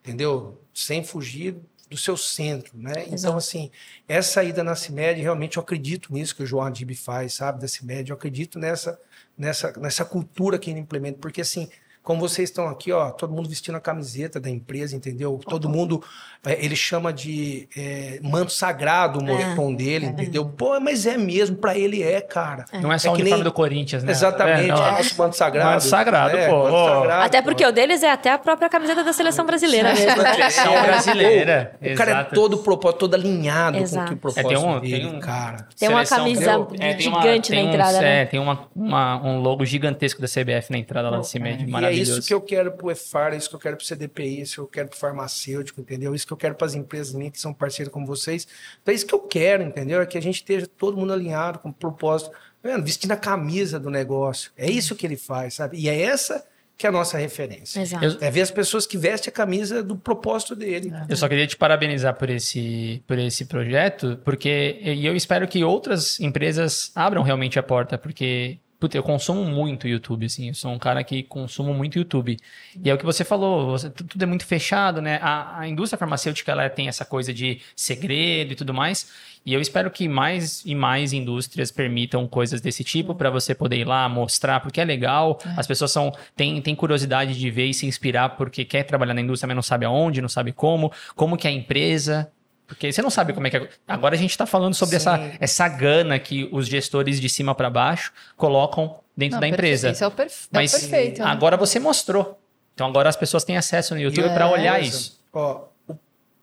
entendeu? 0.00 0.62
Sem 0.72 1.02
fugir 1.02 1.56
do 1.90 1.96
seu 1.96 2.16
centro, 2.16 2.78
né? 2.78 3.02
Então, 3.02 3.14
Exato. 3.14 3.36
assim, 3.36 3.68
essa 4.06 4.44
ida 4.44 4.62
na 4.62 4.76
CIMED, 4.76 5.20
realmente 5.20 5.56
eu 5.56 5.62
acredito 5.62 6.12
nisso 6.12 6.36
que 6.36 6.44
o 6.44 6.46
João 6.46 6.64
Adib 6.64 6.94
faz, 6.94 7.34
sabe, 7.34 7.60
da 7.60 7.66
CIMED, 7.66 8.10
eu 8.10 8.16
acredito 8.16 8.60
nessa, 8.60 8.96
nessa, 9.36 9.72
nessa 9.78 10.04
cultura 10.04 10.58
que 10.58 10.70
ele 10.70 10.80
implementa, 10.80 11.18
porque 11.20 11.40
assim, 11.40 11.68
como 12.04 12.20
vocês 12.20 12.50
estão 12.50 12.68
aqui, 12.68 12.92
ó, 12.92 13.10
todo 13.10 13.32
mundo 13.32 13.48
vestindo 13.48 13.76
a 13.76 13.80
camiseta 13.80 14.38
da 14.38 14.50
empresa, 14.50 14.94
entendeu? 14.94 15.40
Todo 15.48 15.68
mundo, 15.70 16.02
é, 16.46 16.62
ele 16.64 16.76
chama 16.76 17.10
de 17.12 17.66
é, 17.76 18.20
manto 18.22 18.52
sagrado 18.52 19.18
o 19.20 19.24
moletom 19.24 19.74
dele, 19.74 20.06
entendeu? 20.06 20.44
Pô, 20.44 20.78
mas 20.78 21.06
é 21.06 21.16
mesmo, 21.16 21.56
pra 21.56 21.76
ele 21.78 22.02
é, 22.02 22.20
cara. 22.20 22.66
Não 22.74 22.92
é 22.92 22.98
só 22.98 23.10
o 23.10 23.16
que 23.16 23.22
uniforme 23.22 23.42
nem- 23.42 23.50
do 23.50 23.52
Corinthians, 23.54 24.04
né? 24.04 24.12
Exatamente, 24.12 24.70
É, 24.70 24.88
é 24.88 24.90
nosso 24.92 25.16
manto 25.18 25.34
sagrado. 25.34 25.70
Manto 25.70 25.84
sagrado, 25.84 26.36
é, 26.36 26.48
pô. 26.48 26.64
manto 26.64 26.84
sagrado, 27.00 27.22
Até 27.24 27.40
pô. 27.40 27.48
porque 27.48 27.64
o 27.66 27.72
deles 27.72 28.02
é 28.02 28.10
até 28.12 28.30
a 28.32 28.38
própria 28.38 28.68
camiseta 28.68 29.02
da 29.02 29.12
seleção 29.14 29.46
brasileira 29.46 29.94
mesmo. 29.94 30.10
Seleção 30.22 30.72
brasileira. 30.82 31.72
O 31.80 31.94
cara 31.94 32.10
é 32.20 32.24
todo 32.24 32.58
propósito, 32.58 32.98
todo 33.00 33.14
alinhado 33.14 33.78
Exato. 33.78 34.08
com 34.08 34.14
o 34.14 34.18
que 34.18 34.26
o 34.26 34.30
É, 34.30 34.42
propósito 34.42 34.48
tem 34.62 34.70
um- 34.70 34.80
dele, 34.80 34.96
tem 35.08 35.16
um- 35.16 35.20
cara. 35.20 35.66
Tem 35.78 35.88
uma 35.88 36.04
camisa? 36.04 36.66
É, 36.78 36.92
tem 36.94 37.08
uma- 37.08 37.22
gigante 37.22 37.50
tem 37.50 37.64
na 37.64 37.70
entrada, 37.72 38.00
né? 38.00 38.22
É, 38.22 38.24
tem 38.26 38.38
uma, 38.40 38.66
uma- 38.76 39.22
um 39.22 39.40
logo 39.40 39.64
gigantesco 39.64 40.20
da 40.20 40.28
CBF 40.28 40.70
na 40.70 40.78
entrada 40.78 41.08
lá 41.08 41.16
do 41.18 41.24
CIMED, 41.24 41.64
E 41.64 41.66
é 41.66 41.70
maravilhoso. 41.70 41.93
Isso 41.94 42.22
que 42.22 42.34
eu 42.34 42.40
quero 42.40 42.72
pro 42.72 42.90
EFAR, 42.90 43.32
é 43.32 43.36
isso 43.36 43.48
que 43.48 43.56
eu 43.56 43.60
quero 43.60 43.76
pro 43.76 43.86
CDPI, 43.86 44.40
isso 44.40 44.54
que 44.54 44.60
eu 44.60 44.66
quero 44.66 44.88
pro 44.88 44.98
farmacêutico, 44.98 45.80
entendeu? 45.80 46.14
Isso 46.14 46.26
que 46.26 46.32
eu 46.32 46.36
quero 46.36 46.54
para 46.54 46.66
as 46.66 46.74
empresas 46.74 47.14
minhas 47.14 47.32
que 47.32 47.40
são 47.40 47.52
parceiras 47.52 47.92
como 47.92 48.06
vocês. 48.06 48.46
Então 48.82 48.92
é 48.92 48.94
isso 48.94 49.06
que 49.06 49.14
eu 49.14 49.20
quero, 49.20 49.62
entendeu? 49.62 50.00
É 50.00 50.06
que 50.06 50.18
a 50.18 50.22
gente 50.22 50.36
esteja 50.36 50.66
todo 50.66 50.96
mundo 50.96 51.12
alinhado 51.12 51.58
com 51.58 51.68
o 51.68 51.72
propósito. 51.72 52.30
Tá 52.30 52.70
vendo? 52.70 52.84
Vestindo 52.84 53.12
a 53.12 53.16
camisa 53.16 53.78
do 53.78 53.90
negócio. 53.90 54.50
É 54.56 54.70
isso 54.70 54.94
que 54.94 55.06
ele 55.06 55.16
faz, 55.16 55.54
sabe? 55.54 55.78
E 55.78 55.88
é 55.88 56.00
essa 56.00 56.44
que 56.76 56.86
é 56.86 56.88
a 56.88 56.92
nossa 56.92 57.16
referência. 57.16 57.80
Exato. 57.80 58.18
É 58.20 58.30
ver 58.30 58.40
as 58.40 58.50
pessoas 58.50 58.86
que 58.86 58.98
vestem 58.98 59.30
a 59.30 59.32
camisa 59.32 59.82
do 59.82 59.96
propósito 59.96 60.56
dele. 60.56 60.92
Eu 61.08 61.16
só 61.16 61.28
queria 61.28 61.46
te 61.46 61.56
parabenizar 61.56 62.14
por 62.14 62.28
esse, 62.28 63.02
por 63.06 63.18
esse 63.18 63.44
projeto, 63.44 64.18
porque 64.24 64.78
e 64.82 65.06
eu 65.06 65.14
espero 65.14 65.46
que 65.46 65.62
outras 65.62 66.18
empresas 66.18 66.90
abram 66.94 67.22
realmente 67.22 67.58
a 67.58 67.62
porta, 67.62 67.96
porque 67.96 68.58
puta, 68.84 68.96
eu 68.98 69.02
consumo 69.02 69.44
muito 69.44 69.88
YouTube, 69.88 70.26
assim, 70.26 70.48
eu 70.48 70.54
sou 70.54 70.70
um 70.72 70.78
cara 70.78 71.02
que 71.02 71.22
consumo 71.22 71.72
muito 71.72 71.96
YouTube. 71.98 72.36
E 72.84 72.90
é 72.90 72.94
o 72.94 72.98
que 72.98 73.04
você 73.04 73.24
falou, 73.24 73.70
você- 73.70 73.88
tu- 73.88 74.04
tudo 74.04 74.22
é 74.22 74.26
muito 74.26 74.44
fechado, 74.44 75.00
né? 75.00 75.18
A, 75.22 75.60
a 75.60 75.68
indústria 75.68 75.98
farmacêutica 75.98 76.52
ela 76.52 76.68
tem 76.68 76.86
essa 76.88 77.04
coisa 77.04 77.32
de 77.32 77.60
segredo 77.74 78.52
e 78.52 78.54
tudo 78.56 78.74
mais. 78.74 79.10
E 79.46 79.52
eu 79.54 79.60
espero 79.60 79.90
que 79.90 80.08
mais 80.08 80.62
e 80.64 80.74
mais 80.74 81.12
indústrias 81.12 81.70
permitam 81.70 82.26
coisas 82.26 82.60
desse 82.60 82.82
tipo 82.84 83.14
para 83.14 83.30
você 83.30 83.54
poder 83.54 83.76
ir 83.78 83.84
lá 83.86 84.08
mostrar, 84.08 84.60
porque 84.60 84.80
é 84.80 84.84
legal. 84.84 85.38
As 85.56 85.66
pessoas 85.66 85.90
são 85.90 86.12
têm, 86.36 86.60
têm 86.62 86.74
curiosidade 86.74 87.38
de 87.38 87.50
ver 87.50 87.66
e 87.66 87.74
se 87.74 87.86
inspirar 87.86 88.30
porque 88.36 88.64
quer 88.64 88.82
trabalhar 88.84 89.14
na 89.14 89.20
indústria, 89.20 89.46
mas 89.46 89.54
não 89.56 89.62
sabe 89.62 89.84
aonde, 89.86 90.20
não 90.22 90.28
sabe 90.28 90.52
como, 90.52 90.92
como 91.14 91.36
que 91.36 91.46
é 91.46 91.50
a 91.50 91.54
empresa. 91.54 92.30
Porque 92.66 92.90
você 92.92 93.02
não 93.02 93.10
sabe 93.10 93.32
como 93.32 93.46
é 93.46 93.50
que 93.50 93.56
é. 93.58 93.68
Agora 93.86 94.14
a 94.14 94.18
gente 94.18 94.30
está 94.30 94.46
falando 94.46 94.74
sobre 94.74 94.96
essa, 94.96 95.16
Sim. 95.18 95.36
essa 95.38 95.68
gana 95.68 96.18
que 96.18 96.48
os 96.50 96.66
gestores 96.66 97.20
de 97.20 97.28
cima 97.28 97.54
para 97.54 97.68
baixo 97.68 98.12
colocam 98.36 99.00
dentro 99.16 99.34
Não, 99.36 99.40
da 99.40 99.48
empresa. 99.48 99.90
Isso 99.90 100.02
é 100.02 100.06
o, 100.06 100.10
perfe- 100.10 100.48
é 100.50 100.56
o 100.56 100.60
Mas 100.60 100.72
perfeito. 100.72 101.22
né? 101.22 101.26
agora 101.28 101.56
você 101.56 101.78
mostrou. 101.78 102.40
Então 102.74 102.86
agora 102.86 103.08
as 103.08 103.16
pessoas 103.16 103.44
têm 103.44 103.56
acesso 103.56 103.94
no 103.94 104.00
YouTube 104.00 104.28
para 104.30 104.50
olhar 104.50 104.82
isso. 104.82 105.20
Ó, 105.32 105.66
o- 105.86 105.96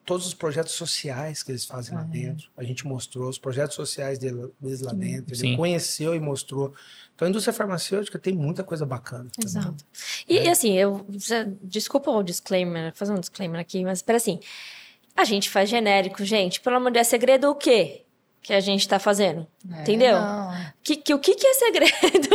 todos 0.05 0.27
os 0.27 0.33
projetos 0.35 0.73
sociais 0.73 1.41
que 1.41 1.51
eles 1.51 1.65
fazem 1.65 1.95
lá 1.95 2.03
dentro, 2.03 2.49
a 2.55 2.63
gente 2.63 2.85
mostrou 2.85 3.27
os 3.27 3.39
projetos 3.39 3.75
sociais 3.75 4.19
dele- 4.19 4.51
deles 4.61 4.81
lá 4.81 4.93
dentro, 4.93 5.35
Sim. 5.35 5.47
ele 5.49 5.57
conheceu 5.57 6.13
e 6.15 6.19
mostrou. 6.19 6.73
Então 7.15 7.25
a 7.25 7.29
indústria 7.29 7.51
farmacêutica 7.53 8.17
tem 8.19 8.33
muita 8.35 8.63
coisa 8.63 8.85
bacana. 8.85 9.27
Exato. 9.43 9.83
E, 10.29 10.37
e 10.37 10.47
assim, 10.49 10.77
eu. 10.77 11.05
Desculpa 11.63 12.09
o 12.11 12.23
disclaimer, 12.23 12.93
fazer 12.93 13.11
um 13.11 13.19
disclaimer 13.19 13.59
aqui, 13.59 13.83
mas 13.83 14.01
para 14.03 14.17
assim. 14.17 14.39
A 15.15 15.23
gente 15.23 15.49
faz 15.49 15.69
genérico, 15.69 16.23
gente. 16.23 16.59
Pelo 16.61 16.77
amor 16.77 16.89
de 16.91 16.95
Deus, 16.95 17.07
é 17.07 17.09
segredo 17.09 17.49
o 17.49 17.55
quê? 17.55 18.01
Que 18.43 18.53
a 18.53 18.59
gente 18.59 18.87
tá 18.87 18.97
fazendo. 18.97 19.45
É, 19.71 19.81
Entendeu? 19.81 20.19
não. 20.19 20.51
Que, 20.83 20.95
que, 20.95 21.13
o 21.13 21.19
que, 21.19 21.35
que 21.35 21.45
é 21.45 21.53
segredo 21.53 21.91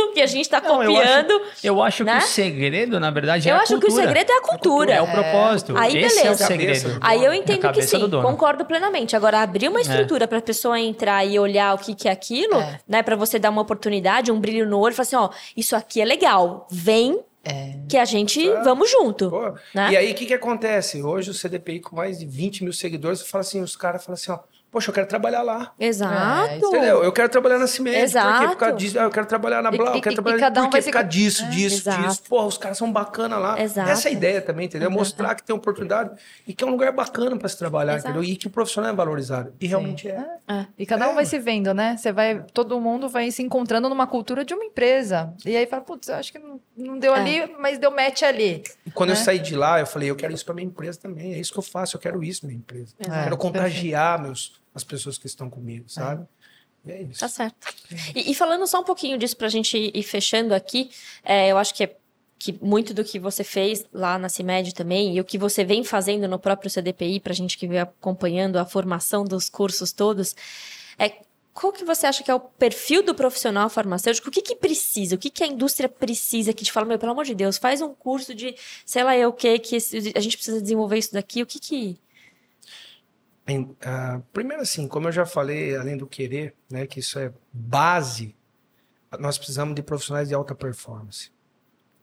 que 0.13 0.21
a 0.21 0.25
gente 0.25 0.47
tá 0.47 0.61
Não, 0.61 0.81
eu 0.81 0.93
copiando? 0.93 1.41
Eu 1.61 1.83
acho 1.83 2.05
Né? 2.05 2.19
que 2.19 2.23
o 2.23 2.27
segredo, 2.27 2.97
na 2.97 3.11
verdade, 3.11 3.49
é 3.49 3.51
Eu 3.51 3.55
a 3.57 3.59
acho 3.59 3.67
que 3.67 3.73
o 3.75 3.81
cultura. 3.81 4.05
segredo 4.05 4.31
é 4.31 4.37
a 4.37 4.41
cultura. 4.41 4.93
É 4.93 5.01
o 5.01 5.07
propósito. 5.11 5.75
Aí, 5.75 5.97
Esse 5.97 6.19
é 6.19 6.21
o 6.21 6.23
beleza. 6.23 6.45
segredo. 6.47 6.97
Aí 7.01 7.25
eu 7.25 7.33
entendo 7.33 7.69
que 7.73 7.81
sim, 7.81 8.09
concordo 8.09 8.63
plenamente. 8.63 9.17
Agora, 9.17 9.41
abrir 9.41 9.67
uma 9.67 9.81
estrutura 9.81 10.29
para 10.29 10.37
a 10.37 10.41
pessoa 10.41 10.79
entrar 10.79 11.25
e 11.25 11.37
olhar 11.37 11.75
o 11.75 11.77
que, 11.77 11.93
que 11.93 12.07
é 12.07 12.11
aquilo, 12.11 12.55
É. 12.55 12.79
né? 12.87 13.03
Para 13.03 13.17
você 13.17 13.37
dar 13.37 13.49
uma 13.49 13.61
oportunidade, 13.63 14.31
um 14.31 14.39
brilho 14.39 14.65
no 14.65 14.79
olho, 14.79 14.93
e 14.93 14.95
falar 14.95 15.03
assim: 15.07 15.15
ó, 15.17 15.29
isso 15.57 15.75
aqui 15.75 15.99
é 15.99 16.05
legal. 16.05 16.67
Vem 16.71 17.19
É. 17.47 17.75
que 17.87 17.97
a 17.97 18.05
gente 18.05 18.47
vamos 18.63 18.91
junto. 18.91 19.31
Né? 19.73 19.91
E 19.91 19.97
aí, 19.97 20.11
o 20.11 20.15
que, 20.15 20.25
que 20.25 20.33
acontece? 20.33 21.01
Hoje, 21.01 21.31
o 21.31 21.33
CDPI, 21.33 21.79
com 21.79 21.95
mais 21.95 22.19
de 22.19 22.25
20 22.25 22.63
mil 22.63 22.73
seguidores, 22.73 23.21
fala 23.21 23.41
assim, 23.41 23.61
os 23.61 23.75
caras 23.75 24.03
falam 24.03 24.15
assim, 24.15 24.31
ó, 24.31 24.39
poxa, 24.71 24.89
eu 24.89 24.93
quero 24.93 25.07
trabalhar 25.07 25.41
lá. 25.41 25.73
Exato. 25.79 26.49
É, 26.51 26.57
Entendeu? 26.57 27.03
Eu 27.03 27.11
quero 27.11 27.29
trabalhar 27.29 27.57
na 27.57 27.67
Cimento. 27.67 27.93
Por 27.95 27.99
quê? 27.99 28.03
Exato. 28.05 28.47
Por 28.49 28.57
causa 28.57 28.75
disso. 28.75 28.99
Ah, 28.99 29.03
eu 29.03 29.09
quero 29.09 29.25
trabalhar 29.25 29.61
na 29.61 29.69
E- 29.73 29.77
Blau, 29.77 29.93
e- 29.93 29.97
eu 29.97 30.01
quero 30.01 30.13
e- 30.13 30.15
trabalhar... 30.15 30.37
e 30.37 30.39
cada 30.39 30.61
um 30.61 30.63
Por 30.65 30.69
quê? 30.69 30.71
vai 30.71 30.81
Por 30.81 30.85
se- 30.85 30.91
causa 30.91 31.07
disso, 31.07 31.43
É, 31.43 31.49
disso, 31.49 31.75
exato. 31.77 32.01
disso. 32.07 32.23
Porra, 32.29 32.45
os 32.47 32.57
caras 32.57 32.77
são 32.77 32.91
bacanas 32.91 33.39
lá. 33.39 33.59
Exato. 33.61 33.89
Essa 33.89 34.07
é 34.07 34.11
a 34.11 34.13
ideia 34.13 34.41
também, 34.41 34.65
entendeu? 34.65 34.89
Mostrar 34.91 35.35
que 35.35 35.43
tem 35.43 35.55
oportunidade 35.55 36.11
e 36.47 36.53
que 36.53 36.63
é 36.63 36.67
um 36.67 36.71
lugar 36.71 36.91
bacana 36.91 37.37
para 37.37 37.47
se 37.49 37.57
trabalhar, 37.57 37.93
Exato. 37.95 38.09
entendeu? 38.09 38.29
E 38.29 38.35
que 38.35 38.47
o 38.47 38.49
profissional 38.49 38.91
é 38.91 38.95
valorizado. 38.95 39.53
E 39.59 39.67
realmente 39.67 40.07
é. 40.07 40.25
E 40.77 40.85
cada 40.85 41.09
um 41.09 41.15
vai 41.15 41.25
se 41.25 41.39
vendo, 41.39 41.73
né? 41.73 41.95
Você 41.97 42.11
vai, 42.11 42.43
todo 42.53 42.79
mundo 42.79 43.09
vai 43.09 43.29
se 43.31 43.41
encontrando 43.41 43.89
numa 43.89 44.07
cultura 44.07 44.43
de 44.45 44.53
uma 44.53 44.63
empresa. 44.65 45.33
E 45.45 45.55
aí 45.55 45.65
fala, 45.65 45.81
putz, 45.81 46.07
eu 46.07 46.15
acho 46.15 46.31
que 46.31 46.39
não, 46.75 46.97
deu 46.99 47.15
É. 47.15 47.19
ali, 47.19 47.55
mas 47.59 47.77
deu 47.77 47.91
match 47.91 48.23
ali. 48.23 48.63
E 48.85 48.91
quando 48.91 49.09
eu 49.09 49.15
Né? 49.15 49.21
saí 49.21 49.39
de 49.39 49.55
lá, 49.55 49.79
eu 49.79 49.85
falei, 49.85 50.09
eu 50.09 50.15
quero 50.15 50.33
isso 50.33 50.45
para 50.45 50.53
minha 50.55 50.67
empresa 50.67 50.99
também. 50.99 51.33
É 51.33 51.39
isso 51.39 51.51
que 51.51 51.59
eu 51.59 51.63
faço, 51.63 51.95
eu 51.95 52.01
quero 52.01 52.23
isso 52.23 52.43
na 52.45 52.47
minha 52.49 52.59
empresa. 52.59 52.93
Eu 52.99 53.11
quero 53.11 53.37
contagiar 53.37 54.21
meus, 54.21 54.61
as 54.77 54.83
pessoas 54.83 55.17
que 55.17 55.25
estão 55.25 55.49
comigo, 55.49 55.89
sabe? 55.89 56.25
E 56.85 56.91
é 56.91 57.01
isso. 57.01 57.19
Tá 57.19 57.27
certo. 57.27 57.67
E, 58.15 58.31
e 58.31 58.35
falando 58.35 58.65
só 58.67 58.79
um 58.79 58.83
pouquinho 58.83 59.17
disso 59.17 59.35
pra 59.35 59.49
gente 59.49 59.91
ir 59.93 60.03
fechando 60.03 60.53
aqui, 60.53 60.91
é, 61.23 61.51
eu 61.51 61.57
acho 61.57 61.73
que, 61.73 61.83
é, 61.83 61.97
que 62.37 62.53
muito 62.61 62.93
do 62.93 63.03
que 63.03 63.19
você 63.19 63.43
fez 63.43 63.83
lá 63.91 64.17
na 64.17 64.29
CIMED 64.29 64.73
também 64.73 65.15
e 65.15 65.19
o 65.19 65.25
que 65.25 65.37
você 65.37 65.65
vem 65.65 65.83
fazendo 65.83 66.27
no 66.27 66.39
próprio 66.39 66.71
CDPI, 66.71 67.19
pra 67.19 67.33
gente 67.33 67.57
que 67.57 67.67
vem 67.67 67.79
acompanhando 67.79 68.57
a 68.57 68.65
formação 68.65 69.25
dos 69.25 69.49
cursos 69.49 69.91
todos, 69.91 70.35
é 70.97 71.09
qual 71.57 71.73
que 71.73 71.83
você 71.83 72.05
acha 72.05 72.23
que 72.23 72.29
é 72.29 72.35
o 72.35 72.39
perfil 72.39 73.01
do 73.01 73.15
profissional 73.15 73.67
farmacêutico? 73.67 74.29
O 74.29 74.31
que 74.31 74.43
que 74.43 74.55
precisa? 74.55 75.15
O 75.15 75.17
que 75.17 75.31
que 75.31 75.43
a 75.43 75.47
indústria 75.47 75.89
precisa 75.89 76.53
que 76.53 76.63
te 76.63 76.71
fala, 76.71 76.85
meu, 76.85 76.99
pelo 76.99 77.13
amor 77.13 77.25
de 77.25 77.33
Deus, 77.33 77.57
faz 77.57 77.81
um 77.81 77.95
curso 77.95 78.35
de, 78.35 78.55
sei 78.85 79.03
lá, 79.03 79.17
eu 79.17 79.29
o 79.29 79.33
que, 79.33 79.57
que 79.57 79.75
a 80.15 80.19
gente 80.19 80.37
precisa 80.37 80.61
desenvolver 80.61 80.99
isso 80.99 81.13
daqui. 81.13 81.41
O 81.41 81.47
que 81.47 81.59
que... 81.59 81.99
Ah, 83.81 84.21
primeiro, 84.33 84.61
assim, 84.61 84.87
como 84.87 85.07
eu 85.07 85.11
já 85.11 85.25
falei, 85.25 85.75
além 85.75 85.95
do 85.95 86.05
querer, 86.05 86.53
né, 86.69 86.85
que 86.85 86.99
isso 86.99 87.17
é 87.17 87.33
base, 87.51 88.35
nós 89.19 89.37
precisamos 89.37 89.73
de 89.73 89.81
profissionais 89.81 90.27
de 90.27 90.35
alta 90.35 90.53
performance. 90.53 91.29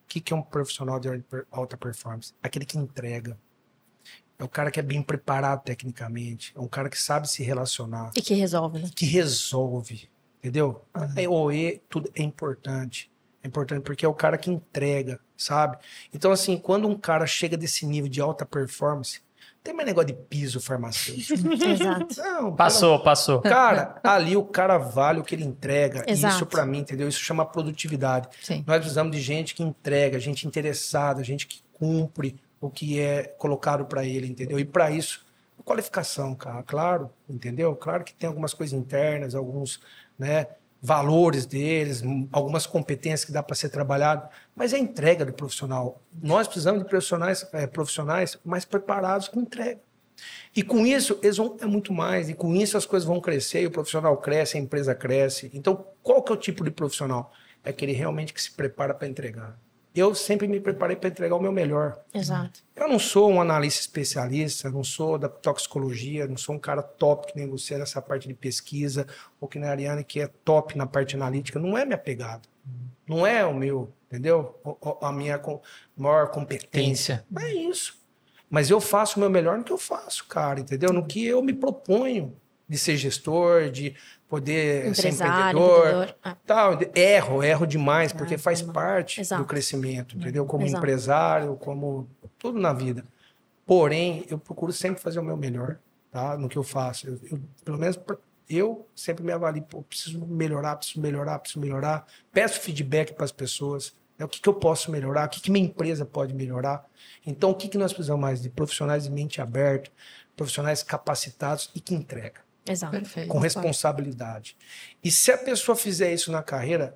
O 0.03 0.07
que, 0.07 0.19
que 0.19 0.33
é 0.33 0.35
um 0.35 0.41
profissional 0.41 0.99
de 0.99 1.23
alta 1.51 1.77
performance? 1.77 2.33
Aquele 2.41 2.65
que 2.65 2.77
entrega. 2.77 3.37
É 4.37 4.43
o 4.43 4.49
cara 4.49 4.69
que 4.69 4.79
é 4.79 4.83
bem 4.83 5.01
preparado 5.01 5.63
tecnicamente. 5.63 6.51
É 6.55 6.59
um 6.59 6.67
cara 6.67 6.89
que 6.89 6.97
sabe 6.97 7.29
se 7.29 7.43
relacionar. 7.43 8.11
E 8.15 8.21
que 8.21 8.33
resolve, 8.33 8.79
né? 8.79 8.89
que 8.93 9.05
resolve, 9.05 10.09
entendeu? 10.39 10.83
A 10.93 11.07
OE, 11.29 11.81
tudo 11.89 12.11
é 12.15 12.21
importante. 12.21 13.11
É 13.41 13.47
importante 13.47 13.83
porque 13.83 14.05
é 14.05 14.09
o 14.09 14.13
cara 14.13 14.37
que 14.37 14.49
entrega, 14.49 15.19
sabe? 15.37 15.77
Então, 16.13 16.31
assim, 16.31 16.57
quando 16.57 16.87
um 16.87 16.97
cara 16.97 17.27
chega 17.27 17.55
desse 17.55 17.85
nível 17.85 18.09
de 18.09 18.19
alta 18.19 18.45
performance, 18.45 19.21
tem 19.65 19.73
mais 19.73 19.87
negócio 19.87 20.07
de 20.07 20.13
piso 20.13 20.61
farmacêutico. 20.61 21.51
Exato. 21.51 22.21
Não, 22.21 22.55
Passou, 22.55 22.99
passou. 22.99 23.41
Cara, 23.41 23.99
ali 24.03 24.37
o 24.37 24.43
cara 24.43 24.77
vale 24.77 25.19
o 25.19 25.23
que 25.23 25.33
ele 25.33 25.43
entrega. 25.43 26.03
Exato. 26.07 26.35
Isso 26.35 26.45
pra 26.45 26.67
mim, 26.67 26.79
entendeu? 26.79 27.09
Isso 27.09 27.19
chama 27.19 27.43
produtividade. 27.43 28.29
Sim. 28.43 28.63
Nós 28.67 28.77
precisamos 28.77 29.11
de 29.15 29.19
gente 29.19 29.55
que 29.55 29.63
entrega, 29.63 30.19
gente 30.19 30.47
interessada, 30.47 31.23
gente 31.23 31.47
que 31.47 31.63
cumpre 31.73 32.35
o 32.61 32.69
que 32.69 32.99
é 32.99 33.23
colocado 33.23 33.85
pra 33.85 34.05
ele, 34.05 34.27
entendeu? 34.27 34.59
E 34.59 34.63
pra 34.63 34.91
isso, 34.91 35.25
qualificação, 35.65 36.35
cara, 36.35 36.61
claro, 36.61 37.09
entendeu? 37.27 37.75
Claro 37.75 38.03
que 38.03 38.13
tem 38.13 38.27
algumas 38.27 38.53
coisas 38.53 38.77
internas, 38.77 39.33
alguns, 39.33 39.81
né, 40.17 40.45
valores 40.85 41.45
deles, 41.45 42.03
algumas 42.31 42.67
competências 42.67 43.25
que 43.25 43.31
dá 43.31 43.41
para 43.41 43.55
ser 43.55 43.69
trabalhado, 43.69 44.29
mas 44.55 44.71
é 44.71 44.75
a 44.75 44.79
entrega 44.79 45.25
do 45.25 45.33
profissional. 45.33 46.01
Nós 46.21 46.47
precisamos 46.47 46.83
de 46.83 46.87
profissionais, 46.87 47.45
eh, 47.53 47.65
profissionais 47.65 48.37
mais 48.45 48.65
preparados 48.65 49.27
com 49.27 49.41
entrega. 49.41 49.79
E 50.55 50.61
com 50.61 50.85
isso, 50.85 51.19
eles 51.23 51.37
vão 51.37 51.57
é 51.59 51.65
muito 51.65 51.91
mais. 51.91 52.29
E 52.29 52.33
com 52.33 52.55
isso 52.55 52.77
as 52.77 52.85
coisas 52.85 53.05
vão 53.05 53.19
crescer, 53.19 53.63
e 53.63 53.67
o 53.67 53.71
profissional 53.71 54.15
cresce, 54.17 54.57
a 54.57 54.59
empresa 54.59 54.93
cresce. 54.93 55.49
Então, 55.53 55.85
qual 56.03 56.21
que 56.21 56.31
é 56.31 56.35
o 56.35 56.37
tipo 56.37 56.63
de 56.63 56.71
profissional? 56.71 57.33
É 57.63 57.71
aquele 57.71 57.91
realmente 57.91 58.33
que 58.33 58.41
se 58.41 58.51
prepara 58.51 58.93
para 58.93 59.07
entregar. 59.07 59.59
Eu 59.95 60.13
sempre 60.13 60.45
me 60.47 60.59
preparei 60.59 60.97
para 60.97 61.09
entregar 61.09 61.35
o 61.35 61.41
meu 61.41 61.51
melhor. 61.51 61.97
Exato. 62.13 62.61
Eu 62.75 62.89
não 62.89 62.99
sou 62.99 63.31
um 63.31 63.39
analista 63.39 63.79
especialista, 63.79 64.69
não 64.69 64.83
sou 64.83 65.17
da 65.17 65.29
toxicologia, 65.29 66.27
não 66.27 66.35
sou 66.35 66.55
um 66.55 66.59
cara 66.59 66.83
top 66.83 67.31
que 67.31 67.39
nem 67.39 67.47
você 67.47 67.77
nessa 67.77 68.01
parte 68.01 68.27
de 68.27 68.33
pesquisa, 68.33 69.07
ou 69.39 69.47
que 69.47 69.57
nem 69.57 69.69
a 69.69 69.71
Ariane 69.71 70.03
que 70.03 70.19
é 70.19 70.27
top 70.27 70.77
na 70.77 70.85
parte 70.85 71.15
analítica. 71.15 71.59
Não 71.59 71.77
é 71.77 71.85
minha 71.85 71.97
pegada. 71.97 72.41
Não 73.07 73.25
é 73.25 73.45
o 73.45 73.53
meu, 73.53 73.93
entendeu? 74.07 74.59
A 75.01 75.13
minha 75.13 75.41
maior 75.95 76.29
competência. 76.29 77.25
É 77.39 77.53
isso. 77.53 77.97
Mas 78.49 78.69
eu 78.69 78.81
faço 78.81 79.17
o 79.17 79.19
meu 79.19 79.29
melhor 79.29 79.57
no 79.57 79.63
que 79.63 79.71
eu 79.71 79.77
faço, 79.77 80.25
cara, 80.27 80.59
entendeu? 80.59 80.91
No 80.91 81.05
que 81.05 81.25
eu 81.25 81.41
me 81.41 81.53
proponho 81.53 82.35
de 82.67 82.77
ser 82.77 82.97
gestor, 82.97 83.69
de 83.69 83.95
poder 84.27 84.93
ser 84.95 85.09
empreendedor. 85.09 85.83
vendedor. 85.85 86.15
Ah. 86.23 86.35
Tal, 86.45 86.79
erro, 86.95 87.43
erro 87.43 87.65
demais, 87.67 88.11
porque 88.11 88.35
Ah, 88.35 88.39
faz 88.39 88.61
normal. 88.61 88.73
parte 88.83 89.21
Exato. 89.21 89.43
do 89.43 89.47
crescimento, 89.47 90.17
entendeu? 90.17 90.45
Como 90.45 90.65
Exato. 90.65 90.77
empresário, 90.83 91.55
como 91.57 92.07
tudo 92.39 92.59
na 92.59 92.73
vida. 92.73 93.05
Porém, 93.65 94.25
eu 94.29 94.37
procuro 94.37 94.71
sempre 94.71 95.01
fazer 95.01 95.19
o 95.19 95.23
meu 95.23 95.37
melhor, 95.37 95.77
tá? 96.11 96.37
No 96.37 96.47
que 96.49 96.57
eu 96.57 96.63
faço. 96.63 97.07
Eu, 97.07 97.19
eu- 97.31 97.39
pelo 97.63 97.77
menos 97.77 97.99
eu 98.49 98.87
sempre 98.95 99.23
me 99.23 99.31
avalio, 99.31 99.63
pô, 99.63 99.81
preciso 99.81 100.23
melhorar, 100.25 100.75
preciso 100.75 101.01
melhorar, 101.01 101.39
preciso 101.39 101.59
melhorar. 101.59 102.05
Peço 102.31 102.59
feedback 102.59 103.13
para 103.13 103.25
as 103.25 103.31
pessoas. 103.31 103.93
Né? 104.17 104.25
O 104.25 104.27
que, 104.27 104.39
que 104.39 104.47
eu 104.47 104.53
posso 104.53 104.91
melhorar? 104.91 105.25
O 105.25 105.29
que, 105.29 105.41
que 105.41 105.51
minha 105.51 105.65
empresa 105.65 106.05
pode 106.05 106.33
melhorar? 106.33 106.85
Então, 107.25 107.49
o 107.49 107.55
que, 107.55 107.67
que 107.67 107.77
nós 107.77 107.91
precisamos 107.91 108.21
mais? 108.21 108.41
De 108.41 108.49
profissionais 108.49 109.03
de 109.05 109.11
mente 109.11 109.41
aberta, 109.41 109.89
profissionais 110.37 110.83
capacitados 110.83 111.71
e 111.73 111.79
que 111.79 111.95
entregam 111.95 112.44
Exato. 112.67 112.91
Perfeito. 112.91 113.29
com 113.29 113.39
responsabilidade. 113.39 114.57
E 115.03 115.11
se 115.11 115.31
a 115.31 115.37
pessoa 115.37 115.75
fizer 115.75 116.11
isso 116.13 116.31
na 116.31 116.41
carreira, 116.41 116.95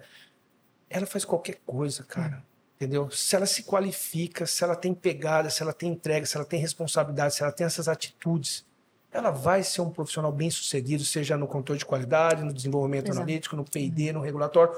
ela 0.89 1.05
faz 1.05 1.23
qualquer 1.23 1.59
coisa, 1.65 2.03
cara. 2.03 2.43
Entendeu? 2.75 3.11
Se 3.11 3.35
ela 3.35 3.45
se 3.45 3.63
qualifica, 3.63 4.45
se 4.45 4.63
ela 4.63 4.75
tem 4.75 4.93
pegada, 4.93 5.49
se 5.49 5.61
ela 5.61 5.73
tem 5.73 5.91
entrega, 5.91 6.25
se 6.25 6.35
ela 6.37 6.45
tem 6.45 6.59
responsabilidade, 6.59 7.35
se 7.35 7.43
ela 7.43 7.51
tem 7.51 7.65
essas 7.65 7.87
atitudes, 7.87 8.65
ela 9.11 9.31
vai 9.31 9.63
ser 9.63 9.81
um 9.81 9.89
profissional 9.89 10.31
bem 10.31 10.49
sucedido, 10.49 11.03
seja 11.03 11.35
no 11.35 11.47
controle 11.47 11.79
de 11.79 11.85
qualidade, 11.85 12.43
no 12.43 12.53
desenvolvimento 12.53 13.07
Exato. 13.07 13.17
analítico, 13.17 13.55
no 13.55 13.65
P&D, 13.65 14.13
no 14.13 14.21
regulatório. 14.21 14.73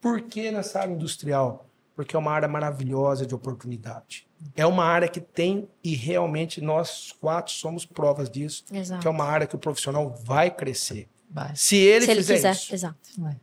Por 0.00 0.20
que 0.22 0.50
nessa 0.50 0.80
área 0.80 0.92
industrial? 0.92 1.66
Porque 1.94 2.14
é 2.14 2.18
uma 2.18 2.32
área 2.32 2.46
maravilhosa 2.46 3.24
de 3.24 3.34
oportunidade. 3.34 4.25
É 4.54 4.64
uma 4.66 4.84
área 4.84 5.08
que 5.08 5.20
tem, 5.20 5.68
e 5.82 5.94
realmente 5.94 6.60
nós 6.60 7.12
quatro 7.20 7.52
somos 7.52 7.84
provas 7.86 8.28
disso, 8.30 8.64
Exato. 8.72 9.00
que 9.02 9.06
é 9.08 9.10
uma 9.10 9.24
área 9.24 9.46
que 9.46 9.56
o 9.56 9.58
profissional 9.58 10.14
vai 10.24 10.50
crescer. 10.50 11.08
Vai. 11.30 11.52
Se 11.54 11.76
ele 11.76 12.04
Se 12.04 12.10
ele 12.10 12.20
fizer 12.20 12.34
quiser, 12.36 12.52
isso, 12.52 12.74
exato. 12.74 12.96
vai. 13.18 13.36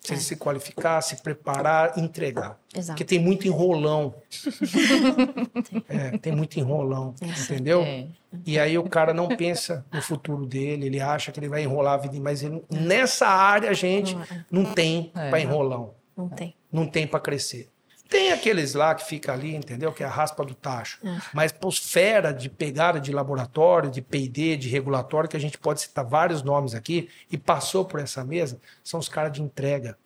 se 0.00 0.12
ele 0.14 0.20
se 0.20 0.36
qualificar, 0.36 1.00
se 1.02 1.16
preparar, 1.22 1.98
entregar. 1.98 2.58
Exato. 2.74 2.96
Porque 2.96 3.04
tem 3.04 3.18
muito 3.18 3.46
enrolão. 3.46 4.14
É, 5.88 6.16
tem 6.18 6.34
muito 6.34 6.58
enrolão, 6.58 7.14
entendeu? 7.22 7.82
É. 7.82 8.06
E 8.44 8.58
aí 8.58 8.76
o 8.78 8.84
cara 8.88 9.12
não 9.14 9.28
pensa 9.28 9.84
no 9.92 10.00
futuro 10.02 10.46
dele, 10.46 10.86
ele 10.86 11.00
acha 11.00 11.32
que 11.32 11.40
ele 11.40 11.48
vai 11.48 11.62
enrolar 11.62 11.94
a 11.94 11.96
vida, 11.96 12.18
mas 12.20 12.42
ele- 12.42 12.62
nessa 12.70 13.26
área, 13.26 13.72
gente, 13.74 14.16
não 14.50 14.64
tem 14.74 15.10
É. 15.14 15.28
para 15.30 15.40
enrolão, 15.40 15.94
Não 16.16 16.28
tem. 16.28 16.54
não 16.72 16.86
tem 16.86 17.06
para 17.06 17.20
crescer. 17.20 17.68
Tem 18.08 18.32
aqueles 18.32 18.72
lá 18.74 18.94
que 18.94 19.04
fica 19.04 19.32
ali, 19.32 19.54
entendeu? 19.54 19.92
Que 19.92 20.02
é 20.02 20.06
a 20.06 20.10
raspa 20.10 20.44
do 20.44 20.54
tacho. 20.54 20.98
Mas 21.32 21.52
pros 21.52 21.76
fera 21.78 22.32
de 22.32 22.48
pegada 22.48 22.98
de 22.98 23.12
laboratório, 23.12 23.90
de 23.90 24.00
P&D, 24.00 24.56
de 24.56 24.68
regulatório, 24.68 25.28
que 25.28 25.36
a 25.36 25.40
gente 25.40 25.58
pode 25.58 25.82
citar 25.82 26.04
vários 26.06 26.42
nomes 26.42 26.74
aqui, 26.74 27.08
e 27.30 27.36
passou 27.36 27.84
por 27.84 28.00
essa 28.00 28.24
mesa, 28.24 28.58
são 28.82 28.98
os 28.98 29.08
caras 29.08 29.32
de 29.32 29.42
entrega. 29.42 29.98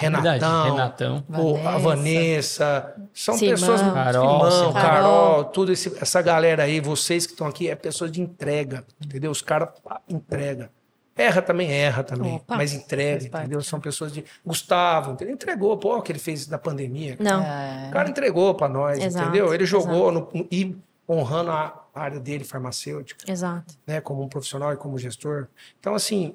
Verdade, 0.00 0.38
Renatão, 0.44 0.64
Renatão. 0.70 1.24
o- 1.28 1.66
a 1.66 1.76
Vanessa, 1.78 2.94
são 3.12 3.36
Simão. 3.36 3.54
pessoas. 3.54 3.80
Carol, 3.80 4.50
Simão, 4.50 4.72
Carol. 4.72 4.90
Carol, 4.90 5.44
tudo 5.46 5.72
esse- 5.72 5.96
essa 6.00 6.22
galera 6.22 6.62
aí, 6.62 6.78
vocês 6.80 7.26
que 7.26 7.32
estão 7.32 7.48
aqui, 7.48 7.68
é 7.68 7.74
pessoas 7.74 8.12
de 8.12 8.20
entrega, 8.20 8.84
entendeu? 9.04 9.32
Os 9.32 9.42
caras 9.42 9.70
entrega. 10.08 10.70
Erra 11.18 11.42
também, 11.42 11.70
erra 11.72 12.04
também, 12.04 12.36
Opa. 12.36 12.56
mas 12.56 12.72
entrega, 12.72 13.26
entendeu? 13.26 13.60
São 13.60 13.80
pessoas 13.80 14.12
de. 14.12 14.24
Gustavo, 14.46 15.12
entendeu? 15.12 15.34
entregou, 15.34 15.76
pô, 15.76 15.96
o 15.98 16.02
que 16.02 16.12
ele 16.12 16.18
fez 16.18 16.46
da 16.46 16.56
pandemia. 16.58 17.16
Não. 17.18 17.42
É. 17.44 17.88
O 17.88 17.92
cara 17.92 18.08
entregou 18.08 18.54
para 18.54 18.68
nós, 18.68 18.98
Exato, 18.98 19.24
entendeu? 19.28 19.52
Ele 19.52 19.66
jogou 19.66 20.12
no- 20.12 20.28
no- 20.32 20.48
e 20.50 20.76
honrando 21.10 21.50
a 21.50 21.84
área 21.94 22.20
dele, 22.20 22.44
farmacêutica, 22.44 23.30
Exato. 23.30 23.74
né? 23.86 24.00
Como 24.00 24.22
um 24.22 24.28
profissional 24.28 24.72
e 24.72 24.76
como 24.76 24.96
gestor. 24.98 25.48
Então, 25.80 25.94
assim, 25.94 26.34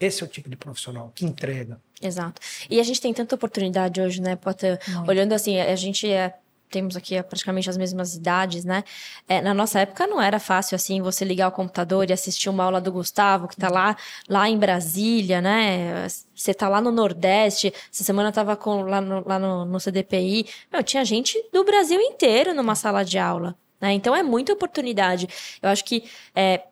esse 0.00 0.22
é 0.22 0.26
o 0.26 0.28
tipo 0.28 0.48
de 0.50 0.56
profissional 0.56 1.12
que 1.14 1.24
entrega. 1.24 1.80
Exato. 2.02 2.40
E 2.68 2.80
a 2.80 2.82
gente 2.82 3.00
tem 3.00 3.14
tanta 3.14 3.34
oportunidade 3.36 4.00
hoje, 4.00 4.20
né, 4.20 4.34
Potter? 4.34 4.78
Olhando 5.06 5.32
assim, 5.32 5.60
a 5.60 5.76
gente 5.76 6.10
é, 6.10 6.34
temos 6.70 6.96
aqui 6.96 7.14
é, 7.14 7.22
praticamente 7.22 7.70
as 7.70 7.76
mesmas 7.76 8.14
idades, 8.14 8.64
né? 8.64 8.82
É, 9.28 9.40
na 9.40 9.54
nossa 9.54 9.80
época 9.80 10.06
não 10.06 10.20
era 10.20 10.38
fácil 10.40 10.74
assim 10.74 11.00
você 11.00 11.24
ligar 11.24 11.48
o 11.48 11.52
computador 11.52 12.08
e 12.08 12.12
assistir 12.12 12.48
uma 12.48 12.64
aula 12.64 12.80
do 12.80 12.90
Gustavo, 12.90 13.46
que 13.48 13.56
tá 13.56 13.68
lá, 13.70 13.96
lá 14.28 14.48
em 14.48 14.58
Brasília, 14.58 15.40
né? 15.40 16.06
Você 16.34 16.52
tá 16.52 16.68
lá 16.68 16.80
no 16.80 16.90
Nordeste. 16.90 17.72
Essa 17.92 18.02
semana 18.04 18.28
eu 18.30 18.32
tava 18.32 18.56
com, 18.56 18.82
lá, 18.82 19.00
no, 19.00 19.26
lá 19.26 19.38
no, 19.38 19.64
no 19.64 19.78
CDPI. 19.78 20.46
Meu, 20.72 20.82
tinha 20.82 21.04
gente 21.04 21.40
do 21.52 21.62
Brasil 21.64 22.00
inteiro 22.00 22.52
numa 22.54 22.74
sala 22.74 23.04
de 23.04 23.18
aula. 23.18 23.54
Né? 23.80 23.92
Então 23.92 24.14
é 24.14 24.22
muita 24.22 24.52
oportunidade. 24.52 25.28
Eu 25.62 25.68
acho 25.68 25.84
que 25.84 26.04
é, 26.34 26.62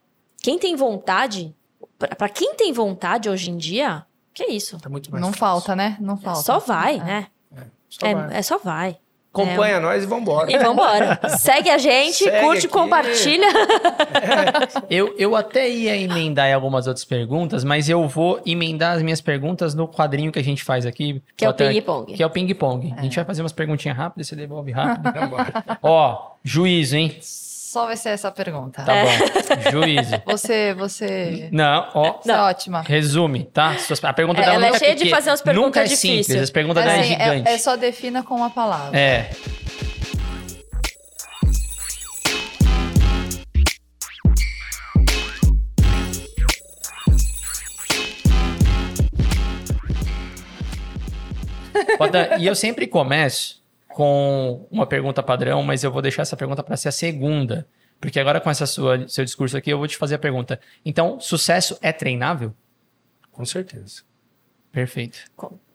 quem 0.43 0.59
tem 0.59 0.75
vontade, 0.75 1.55
para 2.19 2.29
quem 2.29 2.55
tem 2.55 2.73
vontade 2.73 3.29
hoje 3.29 3.51
em 3.51 3.57
dia, 3.57 4.05
que 4.35 4.43
é 4.43 4.51
isso? 4.51 4.79
Tá 4.81 4.89
muito 4.89 5.11
mais 5.11 5.21
Não 5.23 5.29
fácil. 5.33 5.41
falta, 5.41 5.77
né? 5.77 5.97
Não 6.01 6.17
falta. 6.17 6.41
Só 6.43 6.59
vai, 6.59 6.97
É. 6.97 7.05
né? 7.05 7.27
Só 7.89 8.07
É, 8.07 8.15
vai. 8.15 8.37
é 8.39 8.43
só 8.43 8.59
vai. 8.59 8.99
Acompanha 9.33 9.81
nós 9.81 10.05
e 10.05 10.07
vambora. 10.07 10.53
E 10.53 10.59
vambora. 10.59 11.19
Segue 11.41 11.71
a 11.71 11.79
gente, 11.79 12.25
Segue 12.25 12.41
curte, 12.41 12.67
aqui. 12.67 12.69
compartilha. 12.69 13.47
Eu, 14.91 15.15
eu 15.17 15.35
até 15.35 15.69
ia 15.71 15.97
emendar 15.97 16.49
em 16.49 16.53
algumas 16.53 16.87
outras 16.87 17.05
perguntas, 17.05 17.65
mas 17.65 17.89
eu 17.89 18.07
vou 18.07 18.41
emendar 18.45 18.97
as 18.97 19.03
minhas 19.03 19.23
perguntas 19.23 19.75
no 19.75 19.89
quadrinho 19.89 20.31
que 20.31 20.39
a 20.39 20.45
gente 20.45 20.63
faz 20.63 20.85
aqui. 20.85 21.23
Que 21.35 21.47
é 21.47 21.49
o 21.49 21.55
ping-pong. 21.55 22.13
Que 22.13 22.23
é 22.23 22.27
o 22.27 22.31
ping-pong. 22.31 22.95
A 22.97 23.03
gente 23.03 23.17
vai 23.17 23.25
fazer 23.25 23.43
umas 23.43 23.53
perguntinhas 23.53 23.97
rápidas, 23.97 24.27
você 24.29 24.37
devolve 24.37 24.71
rápido. 24.71 25.11
Vambora. 25.13 25.65
Ó, 25.83 26.33
juízo, 26.45 26.97
hein? 26.97 27.17
Só 27.73 27.87
vai 27.87 27.97
ser 27.97 28.11
essa 28.11 28.29
a 28.29 28.31
pergunta. 28.31 28.83
Tá 28.83 28.95
É. 28.95 29.05
bom. 29.19 29.71
Juízo. 29.71 30.21
Você, 30.27 30.75
você... 30.75 31.49
Não, 31.51 31.89
ó. 31.95 32.13
Você 32.21 32.31
é 32.31 32.37
ótima. 32.37 32.83
Resume, 32.83 33.45
tá? 33.45 33.75
A 34.03 34.13
pergunta 34.13 34.43
É, 34.43 34.45
dela 34.45 34.55
ela 34.57 34.67
é 34.67 34.69
nunca 34.73 34.79
cheia 34.79 34.95
de 34.95 35.09
fazer 35.09 35.31
umas 35.31 35.41
perguntas 35.41 35.65
Nunca 35.69 35.81
é 35.81 35.85
difíceis. 35.85 36.27
simples, 36.27 36.43
as 36.43 36.51
perguntas 36.51 36.85
dela 36.85 36.97
é 36.99 37.01
Assim, 37.01 37.09
gigante. 37.13 37.49
é, 37.49 37.55
é 37.55 37.59
só 37.59 37.75
defina 37.77 38.23
com 38.23 38.35
uma 38.35 38.51
palavra. 38.51 38.99
É. 39.01 39.31
E 52.39 52.47
eu 52.47 52.55
sempre 52.55 52.87
começo 52.87 53.62
com 53.95 54.67
uma 54.71 54.87
pergunta 54.87 55.23
padrão, 55.23 55.63
mas 55.63 55.85
eu 55.85 55.91
vou 55.91 56.03
deixar 56.03 56.23
essa 56.23 56.37
pergunta 56.37 56.63
para 56.63 56.77
ser 56.77 56.89
a 56.89 56.93
segunda. 56.93 57.67
Porque 58.01 58.19
agora 58.19 58.41
com 58.41 58.51
essa 58.51 58.67
sua 58.67 59.07
seu 59.07 59.25
discurso 59.25 59.57
aqui, 59.57 59.71
eu 59.71 59.79
vou 59.79 59.87
te 59.87 59.97
fazer 59.97 60.17
a 60.17 60.19
pergunta. 60.19 60.59
Então, 60.85 61.21
sucesso 61.21 61.79
é 61.81 61.93
treinável? 61.93 62.53
Com 63.31 63.45
certeza. 63.45 64.03
Perfeito. 64.73 65.19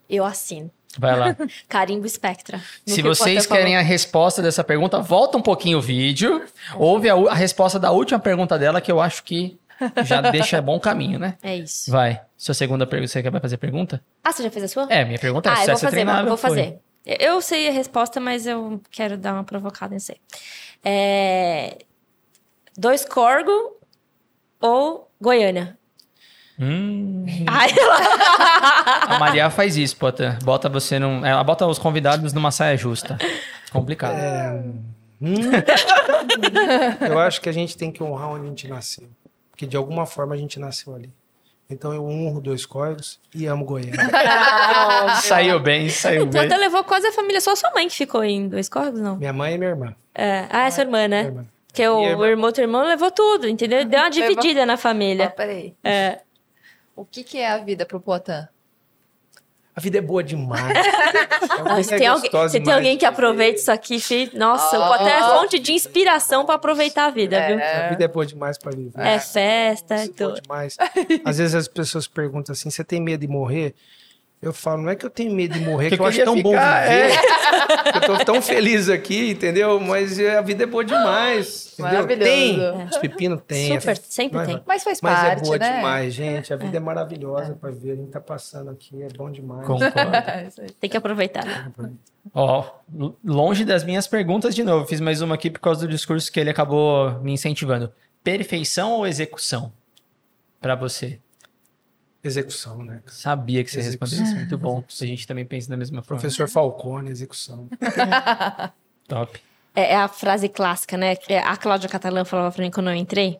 Eu 0.09 0.25
assino. 0.25 0.69
Vai 0.99 1.17
lá. 1.17 1.37
Carimbo 1.69 2.07
Spectra. 2.07 2.61
Se 2.85 3.01
vocês 3.01 3.45
querem 3.45 3.77
a 3.77 3.81
resposta 3.81 4.41
dessa 4.41 4.63
pergunta, 4.63 4.99
volta 4.99 5.37
um 5.37 5.41
pouquinho 5.41 5.77
o 5.77 5.81
vídeo. 5.81 6.43
Ouve 6.75 7.09
a, 7.09 7.15
a 7.15 7.33
resposta 7.33 7.79
da 7.79 7.91
última 7.91 8.19
pergunta 8.19 8.57
dela, 8.57 8.81
que 8.81 8.91
eu 8.91 8.99
acho 8.99 9.23
que 9.23 9.57
já 10.03 10.21
deixa 10.31 10.61
bom 10.61 10.79
caminho, 10.79 11.19
né? 11.19 11.37
falou. 11.41 11.55
É 11.55 11.57
isso. 11.57 11.91
Vai. 11.91 12.21
Sua 12.35 12.53
segunda 12.53 12.85
pergunta, 12.85 13.11
você 13.11 13.21
quer 13.21 13.31
vai 13.31 13.41
fazer 13.41 13.57
pergunta? 13.57 14.03
Ah, 14.23 14.31
você 14.31 14.43
já 14.43 14.51
fez 14.51 14.65
a 14.65 14.67
sua? 14.67 14.87
É, 14.89 15.05
minha 15.05 15.19
pergunta 15.19 15.49
é 15.49 15.51
ah, 15.51 15.55
eu 15.55 15.57
vou 15.57 15.65
sucesso 15.65 15.85
é 15.85 15.87
fazer, 15.87 15.95
treinável? 15.95 16.27
vou 16.27 16.37
Foi. 16.37 16.79
Eu 17.07 17.41
sei 17.41 17.69
a 17.69 17.71
resposta, 17.71 18.19
mas 18.19 18.45
eu 18.45 18.81
quero 18.91 19.17
dar 19.17 19.33
uma 19.33 19.43
provocada 19.43 19.95
em 19.95 19.99
você. 19.99 20.17
É... 20.83 21.77
Dois 22.77 23.05
Corgo 23.05 23.77
ou 24.59 25.09
Goiânia? 25.19 25.77
Hum, 26.59 27.25
Ai, 27.47 27.69
a 29.07 29.19
Maria 29.19 29.49
faz 29.49 29.77
isso, 29.77 29.95
Potter. 29.95 30.43
Bota 30.43 30.67
você 30.67 30.97
num. 30.97 31.23
Ela 31.23 31.43
bota 31.43 31.67
os 31.67 31.77
convidados 31.77 32.33
numa 32.33 32.49
saia 32.49 32.75
justa. 32.75 33.17
Complicado. 33.71 34.15
Hum. 35.21 35.35
eu 37.07 37.19
acho 37.19 37.41
que 37.41 37.49
a 37.49 37.51
gente 37.51 37.77
tem 37.77 37.91
que 37.91 38.01
honrar 38.01 38.29
onde 38.29 38.45
a 38.45 38.49
gente 38.49 38.67
nasceu. 38.67 39.07
Porque 39.51 39.67
de 39.67 39.77
alguma 39.77 40.05
forma 40.05 40.33
a 40.33 40.37
gente 40.37 40.59
nasceu 40.59 40.95
ali. 40.95 41.11
Então 41.69 41.93
eu 41.93 42.05
honro 42.05 42.39
dois 42.39 42.65
córregos 42.65 43.19
e 43.35 43.45
amo 43.45 43.65
Goiânia. 43.65 43.93
Saiu 45.21 45.59
bem, 45.59 45.89
saiu 45.89 46.23
o 46.23 46.25
bem. 46.25 46.43
Potter 46.43 46.57
levou 46.59 46.83
quase 46.83 47.07
a 47.07 47.11
família. 47.11 47.41
Só 47.41 47.55
sua 47.55 47.71
mãe 47.71 47.87
que 47.87 47.95
ficou 47.95 48.23
em 48.23 48.47
Dois 48.47 48.69
Corgos, 48.69 48.99
não? 49.01 49.17
minha 49.17 49.33
mãe 49.33 49.55
e 49.55 49.57
minha 49.57 49.71
irmã. 49.71 49.95
É. 50.15 50.45
Ah, 50.49 50.67
é 50.67 50.71
sua 50.71 50.83
irmã, 50.83 51.07
né? 51.07 51.23
Minha 51.23 51.31
irmã. 51.33 51.45
Porque 51.67 51.87
o, 51.87 52.01
E 52.03 52.11
a 52.13 52.17
o 52.17 52.25
irmão, 52.25 52.51
teu 52.51 52.63
irmão 52.63 52.83
levou 52.87 53.11
tudo, 53.11 53.47
entendeu? 53.47 53.83
Deu 53.85 53.99
uma 53.99 54.07
Levou- 54.09 54.29
dividida 54.29 54.65
na 54.65 54.73
Ah, 54.73 54.77
família. 54.77 55.29
peraí. 55.29 55.73
É. 55.83 56.19
O 56.95 57.03
que, 57.05 57.23
que 57.23 57.37
é 57.37 57.49
a 57.51 57.57
vida 57.57 57.85
pro 57.85 57.99
Poitin? 57.99 58.47
A 59.77 59.79
vida 59.79 59.99
é 59.99 60.01
boa 60.01 60.23
demais. 60.23 60.73
Se 61.85 61.93
é 61.93 61.97
tem, 61.99 62.07
alguém, 62.07 62.31
se 62.49 62.59
tem 62.59 62.73
alguém 62.73 62.97
que 62.97 63.05
aproveita 63.05 63.59
isso 63.59 63.71
aqui, 63.71 63.99
fi, 63.99 64.31
nossa, 64.33 64.75
o 64.79 64.81
Oh. 64.83 64.87
Potter 64.87 65.07
é 65.07 65.21
fonte 65.21 65.59
de 65.59 65.71
inspiração 65.71 66.45
pra 66.47 66.55
aproveitar 66.55 67.05
a 67.05 67.11
vida, 67.11 67.39
viu? 67.45 67.59
A 67.63 67.89
vida 67.89 68.03
é 68.03 68.07
boa 68.07 68.25
demais 68.25 68.57
pra 68.57 68.71
viver. 68.71 68.99
É 68.99 69.19
festa, 69.19 69.93
é 69.93 70.05
é 70.05 70.07
tudo. 70.07 70.41
demais. 70.41 70.77
Às 71.23 71.37
vezes 71.37 71.53
as 71.53 71.67
pessoas 71.67 72.07
perguntam 72.07 72.53
assim: 72.53 72.71
você 72.71 72.83
tem 72.83 72.99
medo 72.99 73.21
de 73.21 73.27
morrer? 73.27 73.75
Eu 74.39 74.53
falo, 74.53 74.83
não 74.83 74.89
é 74.91 74.95
que 74.95 75.03
eu 75.03 75.09
tenho 75.09 75.33
medo 75.33 75.55
de 75.55 75.61
morrer, 75.61 75.89
que, 75.89 75.95
Que 75.95 76.01
eu 76.01 76.05
acho 76.05 76.23
tão 76.23 76.39
bom 76.39 76.51
ficar, 76.51 76.87
viver. 76.87 77.19
que 77.91 77.97
eu 77.97 78.01
tô 78.17 78.23
tão 78.25 78.39
feliz 78.39 78.87
aqui, 78.87 79.31
entendeu? 79.31 79.79
Mas 79.79 80.19
é, 80.19 80.37
a 80.37 80.41
vida 80.41 80.63
é 80.63 80.67
boa 80.67 80.85
demais. 80.85 81.73
Entendeu? 81.73 81.91
Maravilhoso. 81.93 82.23
Tem. 82.31 82.85
Os 82.85 82.97
pepinos 82.97 83.41
tem. 83.47 83.79
Super, 83.81 83.97
sempre 83.97 84.37
Mas- 84.37 84.47
tem. 84.47 84.61
Mas 84.67 84.83
faz 84.83 85.01
Mas 85.01 85.19
parte, 85.19 85.39
é 85.41 85.43
boa 85.43 85.57
né? 85.57 85.75
demais, 85.77 86.13
gente. 86.13 86.53
A 86.53 86.55
vida 86.55 86.77
é, 86.77 86.79
maravilhosa 86.79 87.57
pra 87.59 87.71
ver. 87.71 87.93
A 87.93 87.95
gente 87.95 88.11
tá 88.11 88.21
passando 88.21 88.69
aqui, 88.69 89.01
é 89.01 89.07
bom 89.17 89.31
demais. 89.31 89.67
É. 90.59 90.67
Tem 90.79 90.87
que 90.89 90.97
aproveitar. 90.97 91.71
Ó, 92.31 92.63
l- 92.95 93.13
longe 93.25 93.65
das 93.65 93.83
minhas 93.83 94.05
perguntas 94.05 94.53
de 94.53 94.63
novo. 94.63 94.85
Fiz 94.85 94.99
mais 95.01 95.19
uma 95.19 95.33
aqui 95.33 95.49
por 95.49 95.59
causa 95.59 95.81
do 95.81 95.87
discurso 95.91 96.31
que 96.31 96.39
ele 96.39 96.51
acabou 96.51 97.11
me 97.21 97.31
incentivando. 97.33 97.91
Perfeição 98.23 98.91
ou 98.91 99.07
execução? 99.07 99.73
Pra 100.61 100.75
você. 100.75 101.19
Execução, 102.23 102.83
né? 102.83 103.01
Sabia 103.05 103.63
que 103.63 103.71
você 103.71 103.79
Execução. 103.79 104.17
respondeu 104.19 104.25
isso. 104.25 104.35
Muito 104.35 104.57
bom. 104.57 104.83
A 104.87 105.05
gente 105.05 105.27
também 105.27 105.45
pensa 105.45 105.69
da 105.69 105.77
mesma 105.77 106.01
forma. 106.01 106.19
Professor 106.19 106.49
Falcone, 106.49 107.09
execução. 107.09 107.69
Top. 109.07 109.39
É, 109.75 109.93
é 109.93 109.95
a 109.95 110.07
frase 110.07 110.49
clássica, 110.49 110.97
né? 110.97 111.15
que 111.15 111.33
A 111.33 111.55
Cláudia 111.55 111.87
Catalã 111.87 112.25
falava 112.25 112.51
pra 112.51 112.63
mim 112.63 112.71
quando 112.71 112.89
eu 112.89 112.95
entrei. 112.95 113.39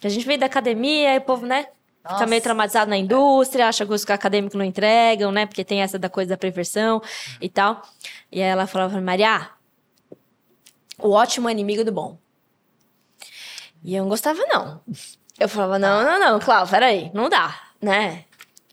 Que 0.00 0.06
a 0.06 0.10
gente 0.10 0.26
veio 0.26 0.38
da 0.40 0.46
academia 0.46 1.14
e 1.14 1.18
o 1.18 1.20
povo, 1.22 1.46
né? 1.46 1.62
Fica 2.02 2.12
Nossa. 2.12 2.26
meio 2.26 2.42
traumatizado 2.42 2.88
na 2.90 2.96
indústria, 2.96 3.68
acha 3.68 3.84
que 3.84 3.92
os 3.92 4.08
acadêmicos 4.08 4.56
não 4.56 4.64
entregam, 4.64 5.32
né? 5.32 5.46
Porque 5.46 5.64
tem 5.64 5.82
essa 5.82 5.98
da 5.98 6.08
coisa 6.08 6.30
da 6.30 6.36
perversão 6.36 7.02
e 7.40 7.48
tal. 7.48 7.82
E 8.30 8.42
aí 8.42 8.48
ela 8.48 8.66
falava 8.66 8.90
pra 8.90 9.00
mim, 9.00 9.06
Maria, 9.06 9.48
o 10.98 11.10
ótimo 11.10 11.48
é 11.48 11.52
inimigo 11.52 11.84
do 11.84 11.90
bom. 11.92 12.18
E 13.82 13.94
eu 13.94 14.02
não 14.02 14.08
gostava, 14.08 14.40
não. 14.46 14.80
Eu 15.38 15.48
falava, 15.48 15.78
não, 15.78 16.04
não, 16.04 16.20
não, 16.20 16.40
Cláudio, 16.40 16.70
peraí, 16.70 17.10
não 17.12 17.28
dá, 17.28 17.54
né? 17.86 18.24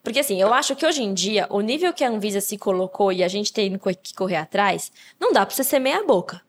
Porque 0.04 0.20
assim, 0.20 0.42
eu 0.42 0.54
acho 0.54 0.76
que 0.76 0.86
hoje 0.86 1.02
em 1.02 1.14
dia, 1.14 1.48
o 1.50 1.62
nível 1.62 1.94
que 1.94 2.04
a 2.04 2.10
Anvisa 2.10 2.42
se 2.42 2.58
colocou 2.58 3.12
e 3.14 3.24
a 3.24 3.28
gente 3.28 3.54
tem 3.54 3.78
que 4.02 4.14
correr 4.14 4.36
atrás, 4.36 4.92
não 5.20 5.32
dá 5.32 5.46
pra 5.46 5.56
você 5.56 5.64
ser 5.64 5.80
meia 5.80 6.04
boca, 6.04 6.42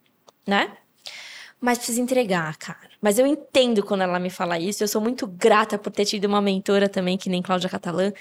né? 0.47 0.73
Mas 1.61 1.79
precisa 1.79 2.01
entregar, 2.01 2.57
cara. 2.57 2.91
Mas 3.01 3.19
eu 3.19 3.27
entendo 3.27 3.83
quando 3.85 4.03
ela 4.03 4.19
me 4.19 4.29
fala 4.29 4.59
isso. 4.59 4.83
Eu 4.83 4.89
sou 4.89 5.01
muito 5.01 5.27
grata 5.27 5.79
por 5.79 5.91
ter 5.93 6.05
tido 6.05 6.25
uma 6.25 6.41
mentora 6.43 6.89
também, 6.89 7.17
que 7.17 7.31
nem 7.31 7.41
Cláudia 7.41 7.69
Catalã, 7.71 8.12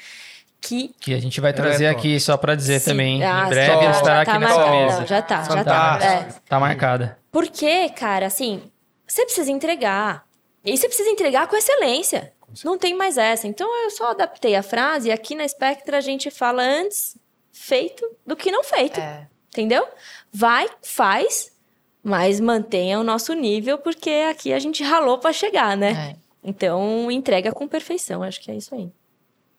que 0.61 0.93
Que 0.99 1.13
a 1.13 1.19
gente 1.19 1.41
vai 1.41 1.51
trazer 1.51 1.85
É, 1.85 1.89
aqui 1.89 2.19
só 2.19 2.37
pra 2.37 2.53
dizer 2.53 2.79
Sim. 2.79 2.91
também. 2.91 3.23
Ah, 3.23 3.45
em 3.45 3.49
breve 3.49 3.71
ela 3.71 3.91
estará 3.91 4.25
tá 4.25 4.31
aqui 4.33 4.39
nessa 4.39 4.55
marcado. 4.55 4.77
mesa. 4.77 4.99
Não, 4.99 5.07
já 5.07 5.21
tá, 5.21 5.35
já 5.43 5.47
tá. 5.47 5.55
Fantástico. 5.55 6.33
É. 6.37 6.41
Tá 6.47 6.59
marcada. 6.59 7.17
Porque, 7.31 7.89
cara, 7.89 8.27
assim, 8.27 8.61
você 9.07 9.25
precisa 9.25 9.51
entregar. 9.51 10.23
E 10.63 10.77
você 10.77 10.87
precisa 10.87 11.09
entregar 11.09 11.47
com 11.47 11.55
excelência. 11.57 12.31
Não 12.63 12.77
tem 12.77 12.95
mais 12.95 13.17
essa. 13.17 13.47
Então 13.47 13.67
eu 13.83 13.89
só 13.91 14.11
adaptei 14.11 14.55
a 14.55 14.63
frase 14.63 15.09
e 15.09 15.11
aqui 15.11 15.35
na 15.35 15.47
Spectra 15.47 15.97
a 15.97 16.01
gente 16.01 16.29
fala 16.31 16.61
antes 16.63 17.17
feito 17.51 18.05
do 18.25 18.35
que 18.35 18.51
não 18.51 18.63
feito. 18.63 18.99
É. 18.99 19.27
Entendeu? 19.49 19.85
Vai, 20.31 20.67
faz, 20.81 21.51
mas 22.03 22.39
mantenha 22.39 22.99
o 22.99 23.03
nosso 23.03 23.33
nível, 23.33 23.77
porque 23.77 24.09
aqui 24.29 24.51
a 24.51 24.59
gente 24.59 24.83
ralou 24.83 25.17
pra 25.19 25.31
chegar, 25.31 25.77
né? 25.77 26.15
É. 26.17 26.23
Então 26.43 27.09
entrega 27.11 27.51
com 27.51 27.67
perfeição. 27.67 28.23
Acho 28.23 28.41
que 28.41 28.51
é 28.51 28.55
isso 28.55 28.73
aí. 28.75 28.89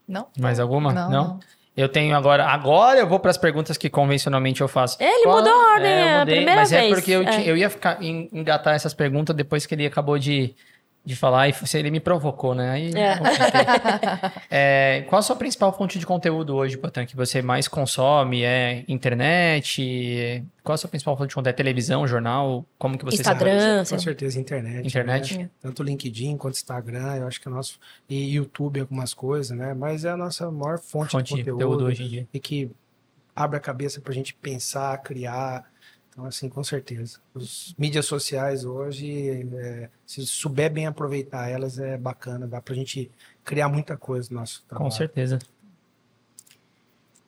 Não? 0.07 0.27
Mais 0.39 0.61
alguma? 0.61 0.93
Não, 0.93 1.11
Não? 1.11 1.25
não. 1.29 1.41
Eu 1.77 1.89
tenho 1.89 2.15
agora. 2.15 2.45
Agora 2.47 3.01
eu 3.01 3.07
vou 3.09 3.19
para 3.19 3.31
as 3.33 3.39
perguntas 3.39 3.77
que 3.77 3.91
convencionalmente 3.91 4.61
eu 4.61 4.69
faço. 4.69 4.97
Ele 5.03 5.25
Qual- 5.25 5.39
mudou 5.39 5.53
a 5.53 5.73
ordem, 5.75 5.91
eu 5.91 5.97
é 5.99 6.15
a 6.15 6.19
mudei, 6.21 6.35
primeira 6.37 6.61
mas 6.61 6.71
vez. 6.71 6.85
é 6.85 6.95
porque 6.95 7.11
eu, 7.11 7.23
É. 7.25 7.43
eu 7.51 7.57
ia 7.57 7.69
ficar 7.71 8.01
en- 8.01 8.29
engatar 8.33 8.75
essas 8.77 8.95
perguntas 8.95 9.35
depois 9.35 9.67
que 9.67 9.75
ele 9.75 9.85
acabou 9.87 10.17
de, 10.17 10.55
de 11.05 11.15
falar 11.15 11.49
e 11.49 11.53
f- 11.53 11.79
ele 11.79 11.91
me 11.91 12.01
provocou, 12.01 12.55
né? 12.55 12.71
Aí 12.71 12.91
É. 12.95 13.19
É, 14.51 15.05
qual 15.09 15.19
a 15.19 15.23
sua 15.23 15.37
principal 15.37 15.73
fonte 15.77 15.99
de 15.99 16.07
conteúdo 16.07 16.55
hoje, 16.55 16.77
Potan, 16.77 17.05
que 17.07 17.17
você 17.17 17.43
mais 17.43 17.69
consome? 17.69 18.43
É 18.43 18.85
internet? 18.89 20.43
Qual 20.63 20.75
a 20.75 20.77
sua 20.79 20.89
principal 20.89 21.17
fonte 21.17 21.29
de 21.29 21.35
conteúdo? 21.35 21.49
É 21.49 21.53
televisão, 21.53 22.07
jornal? 22.07 22.65
Como 22.79 22.97
que 22.97 23.05
você 23.05 23.17
Instagram. 23.17 23.79
Com 23.81 23.85
sim. 23.85 23.99
certeza, 23.99 24.41
internet. 24.41 24.87
Internet? 24.87 25.39
né? 25.39 25.51
Tanto 25.61 25.83
LinkedIn 25.83 26.37
quanto 26.37 26.55
Instagram, 26.55 27.17
eu 27.17 27.27
acho 27.27 27.41
que 27.41 27.49
é 27.49 27.51
o 27.51 27.55
nosso. 27.55 27.79
E 28.09 28.35
YouTube, 28.35 28.81
algumas 28.81 29.13
coisas, 29.13 29.57
né? 29.57 29.75
Mas 29.75 30.05
é 30.05 30.11
a 30.11 30.17
nossa 30.17 30.51
maior 30.51 30.79
fonte, 30.79 31.13
Fonte 31.13 31.35
de 31.35 31.43
de 31.43 31.51
conteúdo. 31.51 31.63
conteúdo 31.65 31.85
hoje 31.91 32.03
em 32.05 32.09
dia. 32.09 32.29
E 32.33 32.41
que 32.41 32.71
abre 33.37 33.57
a 33.57 33.61
cabeça 33.61 34.01
pra 34.01 34.13
gente 34.15 34.33
pensar, 34.35 34.97
criar. 35.03 35.65
Então, 36.15 36.27
assim, 36.27 36.49
com 36.49 36.63
certeza. 36.63 37.19
Os 37.35 37.75
mídias 37.77 38.07
sociais 38.07 38.65
hoje, 38.65 39.45
é, 39.57 39.89
se 40.07 40.25
souber 40.25 40.71
bem 40.73 40.87
aproveitar 40.87 41.51
elas, 41.51 41.77
é 41.81 41.99
bacana. 41.99 42.47
Dá 42.47 42.61
pra 42.61 42.73
gente 42.73 43.11
criar 43.45 43.69
muita 43.69 43.97
coisa 43.97 44.29
no 44.33 44.39
nosso 44.39 44.63
trabalho. 44.69 44.89
Com 44.89 44.97
certeza. 44.97 45.41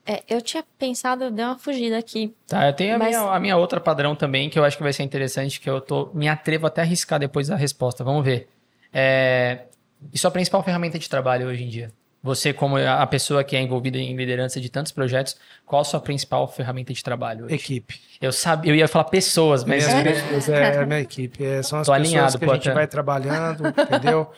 É, 0.07 0.23
eu 0.29 0.41
tinha 0.41 0.65
pensado, 0.79 1.25
eu 1.25 1.31
dei 1.33 1.45
uma 1.45 1.59
fugida 1.59 1.99
aqui. 1.99 2.33
Tá, 2.47 2.69
eu 2.69 2.73
tenho 2.73 2.95
a, 2.95 2.99
Mas- 2.99 3.09
minha, 3.09 3.21
a 3.33 3.41
minha 3.41 3.57
outra 3.57 3.81
padrão 3.81 4.15
também, 4.15 4.49
que 4.49 4.57
eu 4.57 4.65
acho 4.65 4.77
que 4.77 4.83
vai 4.85 4.93
ser 4.93 5.03
interessante, 5.03 5.61
que 5.61 5.69
eu 5.69 5.81
tô, 5.81 6.11
me 6.15 6.29
atrevo 6.29 6.65
até 6.69 6.81
a 6.81 6.85
arriscar 6.85 7.19
depois 7.19 7.49
da 7.49 7.57
resposta. 7.57 8.05
Vamos 8.05 8.25
ver. 8.25 8.49
É, 8.93 9.65
e 10.13 10.17
sua 10.17 10.31
principal 10.31 10.63
ferramenta 10.63 10.97
de 10.97 11.11
trabalho 11.11 11.49
hoje 11.49 11.65
em 11.65 11.69
dia? 11.69 11.91
Você, 12.27 12.53
como 12.53 12.77
a 12.77 13.07
pessoa 13.07 13.45
que 13.45 13.55
é 13.55 13.61
envolvida 13.61 13.99
em 13.99 14.17
liderança 14.17 14.61
de 14.61 14.69
tantos 14.69 14.91
projetos, 14.91 15.37
qual 15.65 15.83
a 15.83 15.85
sua 15.85 16.01
principal 16.01 16.49
ferramenta 16.49 16.93
de 16.93 17.01
trabalho 17.03 17.45
hoje? 17.45 17.55
Equipe. 17.55 18.01
Eu 18.21 18.33
sabia, 18.33 18.73
eu 18.73 18.75
ia 18.75 18.89
falar 18.89 19.05
pessoas, 19.05 19.63
mas 19.63 19.87
Minhas 19.87 20.23
pessoas, 20.23 20.49
é 20.49 20.79
a 20.81 20.87
minha 20.87 21.01
equipe. 21.01 21.45
É, 21.45 21.63
são 21.63 21.79
as 21.79 21.87
Tô 21.87 21.93
pessoas 21.93 22.09
alinhado, 22.09 22.39
que 22.41 22.45
a 22.45 22.55
gente 22.55 22.71
vai 22.73 22.87
trabalhando, 22.89 23.69
entendeu? 23.69 24.29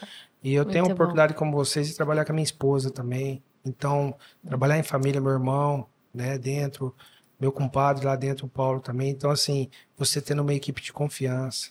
E 0.43 0.53
eu 0.55 0.66
tenho 0.66 0.84
a 0.84 0.89
Muito 0.89 0.99
bom. 0.99 1.05
oportunidade, 1.05 1.32
como 1.32 1.53
vocês, 1.53 1.89
de 1.89 1.97
trabalhar 1.97 2.26
com 2.26 2.32
a 2.32 2.34
minha 2.34 2.45
esposa 2.45 2.91
também. 2.91 3.43
Então, 3.64 4.14
trabalhar 4.47 4.78
em 4.78 4.82
família, 4.82 5.18
meu 5.18 5.32
irmão, 5.32 5.86
né, 6.12 6.36
dentro, 6.36 6.95
meu 7.41 7.51
compadre 7.51 8.05
lá 8.05 8.16
dentro, 8.16 8.45
o 8.45 8.51
Paulo 8.51 8.80
também. 8.80 9.09
Então, 9.09 9.30
assim, 9.30 9.70
você 9.97 10.20
tendo 10.20 10.43
uma 10.43 10.53
equipe 10.53 10.82
de 10.82 10.93
confiança, 10.93 11.70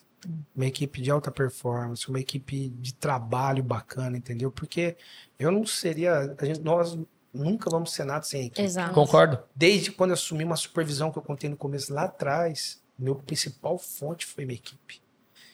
uma 0.56 0.66
equipe 0.66 1.02
de 1.02 1.10
alta 1.10 1.32
performance, 1.32 2.08
uma 2.10 2.20
equipe 2.20 2.70
de 2.70 2.94
trabalho 2.94 3.64
bacana, 3.64 4.18
entendeu? 4.18 4.52
Porque 4.52 4.98
eu 5.40 5.52
não 5.52 5.66
seria, 5.66 6.36
a 6.38 6.46
gente, 6.46 6.62
nós 6.62 6.98
nunca 7.34 7.70
vamos 7.70 7.94
ser 7.94 8.04
nada 8.04 8.24
sem 8.24 8.48
equipe. 8.48 8.62
Exato. 8.62 8.94
concordo. 8.94 9.40
Desde 9.56 9.92
quando 9.92 10.12
eu 10.12 10.16
assumi 10.16 10.44
uma 10.44 10.56
supervisão 10.56 11.12
que 11.12 11.18
eu 11.18 11.24
contei 11.24 11.50
no 11.50 11.58
começo 11.58 11.94
lá 11.94 12.04
atrás, 12.04 12.82
meu 12.98 13.16
principal 13.16 13.78
fonte 13.78 14.26
foi 14.26 14.46
minha 14.46 14.58
equipe. 14.58 15.02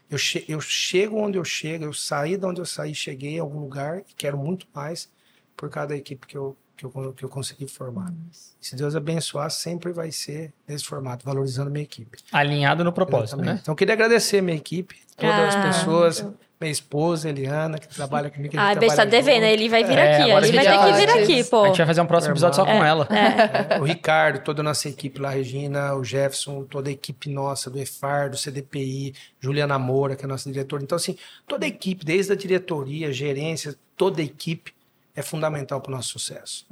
Eu, 0.09 0.17
che 0.17 0.45
eu 0.47 0.61
chego 0.61 1.17
onde 1.17 1.37
eu 1.37 1.45
chego, 1.45 1.85
eu 1.85 1.93
saí 1.93 2.37
de 2.37 2.45
onde 2.45 2.61
eu 2.61 2.65
saí, 2.65 2.93
cheguei 2.93 3.39
a 3.39 3.41
algum 3.41 3.59
lugar 3.59 3.99
e 3.99 4.13
quero 4.15 4.37
muito 4.37 4.67
mais 4.73 5.11
por 5.55 5.69
cada 5.69 5.95
equipe 5.95 6.27
que 6.27 6.37
eu, 6.37 6.55
que 6.75 6.85
eu, 6.85 7.13
que 7.15 7.23
eu 7.23 7.29
consegui 7.29 7.67
formar. 7.67 8.11
Se 8.59 8.75
Deus 8.75 8.95
abençoar, 8.95 9.49
sempre 9.51 9.91
vai 9.91 10.11
ser 10.11 10.51
nesse 10.67 10.85
formato, 10.85 11.25
valorizando 11.25 11.69
minha 11.69 11.83
equipe. 11.83 12.17
Alinhado 12.31 12.83
no 12.83 12.91
propósito, 12.91 13.35
Exatamente. 13.35 13.53
né? 13.55 13.59
Então, 13.61 13.71
eu 13.73 13.75
queria 13.75 13.93
agradecer 13.93 14.39
a 14.39 14.41
minha 14.41 14.57
equipe, 14.57 14.95
todas 15.15 15.35
Ah, 15.35 15.47
as 15.47 15.55
pessoas, 15.77 16.25
minha 16.59 16.71
esposa, 16.71 17.29
Eliana, 17.29 17.77
que 17.77 17.87
trabalha 17.87 18.29
comigo. 18.29 18.55
Ah, 18.57 18.73
beijo, 18.73 18.95
tá 18.95 19.05
devendo. 19.05 19.43
Ele 19.43 19.69
vai 19.69 19.83
vir 19.83 19.97
É, 19.97 20.15
aqui, 20.15 20.31
Ele 20.31 20.55
vai 20.57 20.65
ter 20.65 20.79
que 20.79 20.93
vir 20.93 21.09
aqui, 21.23 21.43
pô. 21.43 21.63
A 21.63 21.67
gente 21.67 21.77
vai 21.77 21.85
fazer 21.87 22.01
um 22.01 22.05
próximo 22.05 22.33
episódio 22.33 22.55
só 22.55 22.65
com 22.65 22.83
ela. 22.83 23.07
É, 23.11 23.79
o 23.79 23.83
Ricardo, 23.83 24.43
toda 24.43 24.61
a 24.61 24.63
nossa 24.63 24.87
equipe 24.89 25.19
lá, 25.21 25.29
a 25.29 25.33
Regina, 25.33 25.93
o 25.95 26.03
Jefferson, 26.03 26.63
toda 26.63 26.89
a 26.89 26.91
equipe 26.93 27.29
nossa, 27.29 27.69
do 27.69 27.79
EFAR, 27.79 28.29
do 28.29 28.37
CDPI, 28.37 29.13
Juliana 29.39 29.77
Moura, 29.77 30.15
que 30.15 30.23
é 30.23 30.25
a 30.25 30.29
nossa 30.29 30.49
diretora. 30.51 30.81
Então, 30.81 30.95
assim, 30.95 31.17
toda 31.47 31.65
a 31.65 31.67
equipe, 31.67 32.03
desde 32.05 32.31
a 32.31 32.35
diretoria, 32.35 33.11
gerência, 33.11 33.75
toda 33.97 34.21
a 34.21 34.23
equipe 34.25 34.73
é 35.15 35.21
fundamental 35.21 35.81
para 35.81 35.91
o 35.91 35.95
nosso 35.95 36.09
sucesso. 36.09 36.65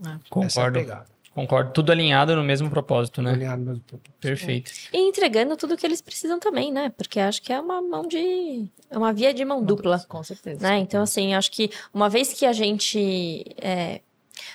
Essa 0.00 0.10
é 0.10 0.12
a 0.12 0.20
Concordo. 0.28 0.78
pegada. 0.78 1.06
Concordo. 1.34 1.72
Tudo 1.72 1.90
alinhado 1.90 2.36
no 2.36 2.44
mesmo 2.44 2.70
propósito, 2.70 3.20
né? 3.20 3.32
Alinhado 3.32 3.62
mesmo. 3.62 3.82
Perfeito. 4.20 4.70
E 4.92 4.98
entregando 4.98 5.56
tudo 5.56 5.76
que 5.76 5.84
eles 5.84 6.00
precisam 6.00 6.38
também, 6.38 6.72
né? 6.72 6.90
Porque 6.96 7.18
acho 7.18 7.42
que 7.42 7.52
é 7.52 7.60
uma 7.60 7.82
mão 7.82 8.06
de. 8.06 8.68
É 8.88 8.96
uma 8.96 9.12
via 9.12 9.34
de 9.34 9.44
mão 9.44 9.62
dupla. 9.62 10.04
Com 10.08 10.22
certeza. 10.22 10.60
Né? 10.62 10.78
Então, 10.78 11.02
assim, 11.02 11.34
acho 11.34 11.50
que 11.50 11.70
uma 11.92 12.08
vez 12.08 12.32
que 12.32 12.46
a 12.46 12.52
gente. 12.52 13.44
é, 13.60 14.00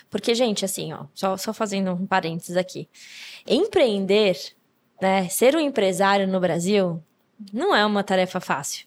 Porque, 0.08 0.34
gente, 0.34 0.64
assim, 0.64 0.92
ó, 0.94 1.04
só, 1.14 1.36
só 1.36 1.52
fazendo 1.52 1.92
um 1.92 2.06
parênteses 2.06 2.56
aqui. 2.56 2.88
Empreender, 3.46 4.38
né? 5.02 5.28
Ser 5.28 5.54
um 5.54 5.60
empresário 5.60 6.26
no 6.26 6.40
Brasil 6.40 7.02
não 7.52 7.74
é 7.74 7.84
uma 7.84 8.02
tarefa 8.02 8.40
fácil. 8.40 8.86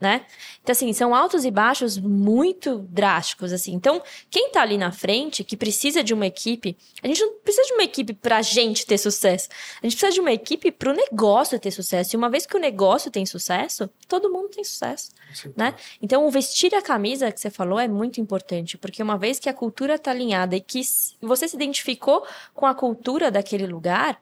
Né? 0.00 0.26
Então, 0.62 0.72
assim, 0.72 0.92
são 0.92 1.14
altos 1.14 1.44
e 1.44 1.50
baixos 1.50 1.96
muito 1.96 2.78
drásticos, 2.90 3.52
assim. 3.52 3.72
Então, 3.72 4.02
quem 4.28 4.50
tá 4.50 4.60
ali 4.60 4.76
na 4.76 4.92
frente, 4.92 5.44
que 5.44 5.56
precisa 5.56 6.02
de 6.02 6.12
uma 6.12 6.26
equipe, 6.26 6.76
a 7.02 7.06
gente 7.06 7.20
não 7.20 7.34
precisa 7.38 7.66
de 7.68 7.74
uma 7.74 7.84
equipe 7.84 8.12
pra 8.12 8.42
gente 8.42 8.84
ter 8.84 8.98
sucesso. 8.98 9.48
A 9.82 9.86
gente 9.86 9.96
precisa 9.96 10.12
de 10.12 10.20
uma 10.20 10.32
equipe 10.32 10.70
pro 10.70 10.92
negócio 10.92 11.58
ter 11.58 11.70
sucesso. 11.70 12.14
E 12.14 12.16
uma 12.16 12.28
vez 12.28 12.44
que 12.44 12.56
o 12.56 12.60
negócio 12.60 13.10
tem 13.10 13.24
sucesso, 13.24 13.88
todo 14.08 14.30
mundo 14.30 14.48
tem 14.48 14.64
sucesso 14.64 15.12
né? 15.56 15.74
Então, 16.00 16.26
o 16.26 16.30
vestir 16.30 16.74
a 16.74 16.82
camisa 16.82 17.30
que 17.30 17.40
você 17.40 17.50
falou 17.50 17.78
é 17.78 17.88
muito 17.88 18.20
importante, 18.20 18.76
porque 18.76 19.02
uma 19.02 19.16
vez 19.16 19.38
que 19.38 19.48
a 19.48 19.54
cultura 19.54 19.94
está 19.94 20.10
alinhada 20.10 20.56
e 20.56 20.60
que 20.60 20.80
você 21.20 21.48
se 21.48 21.56
identificou 21.56 22.26
com 22.54 22.66
a 22.66 22.74
cultura 22.74 23.30
daquele 23.30 23.66
lugar, 23.66 24.20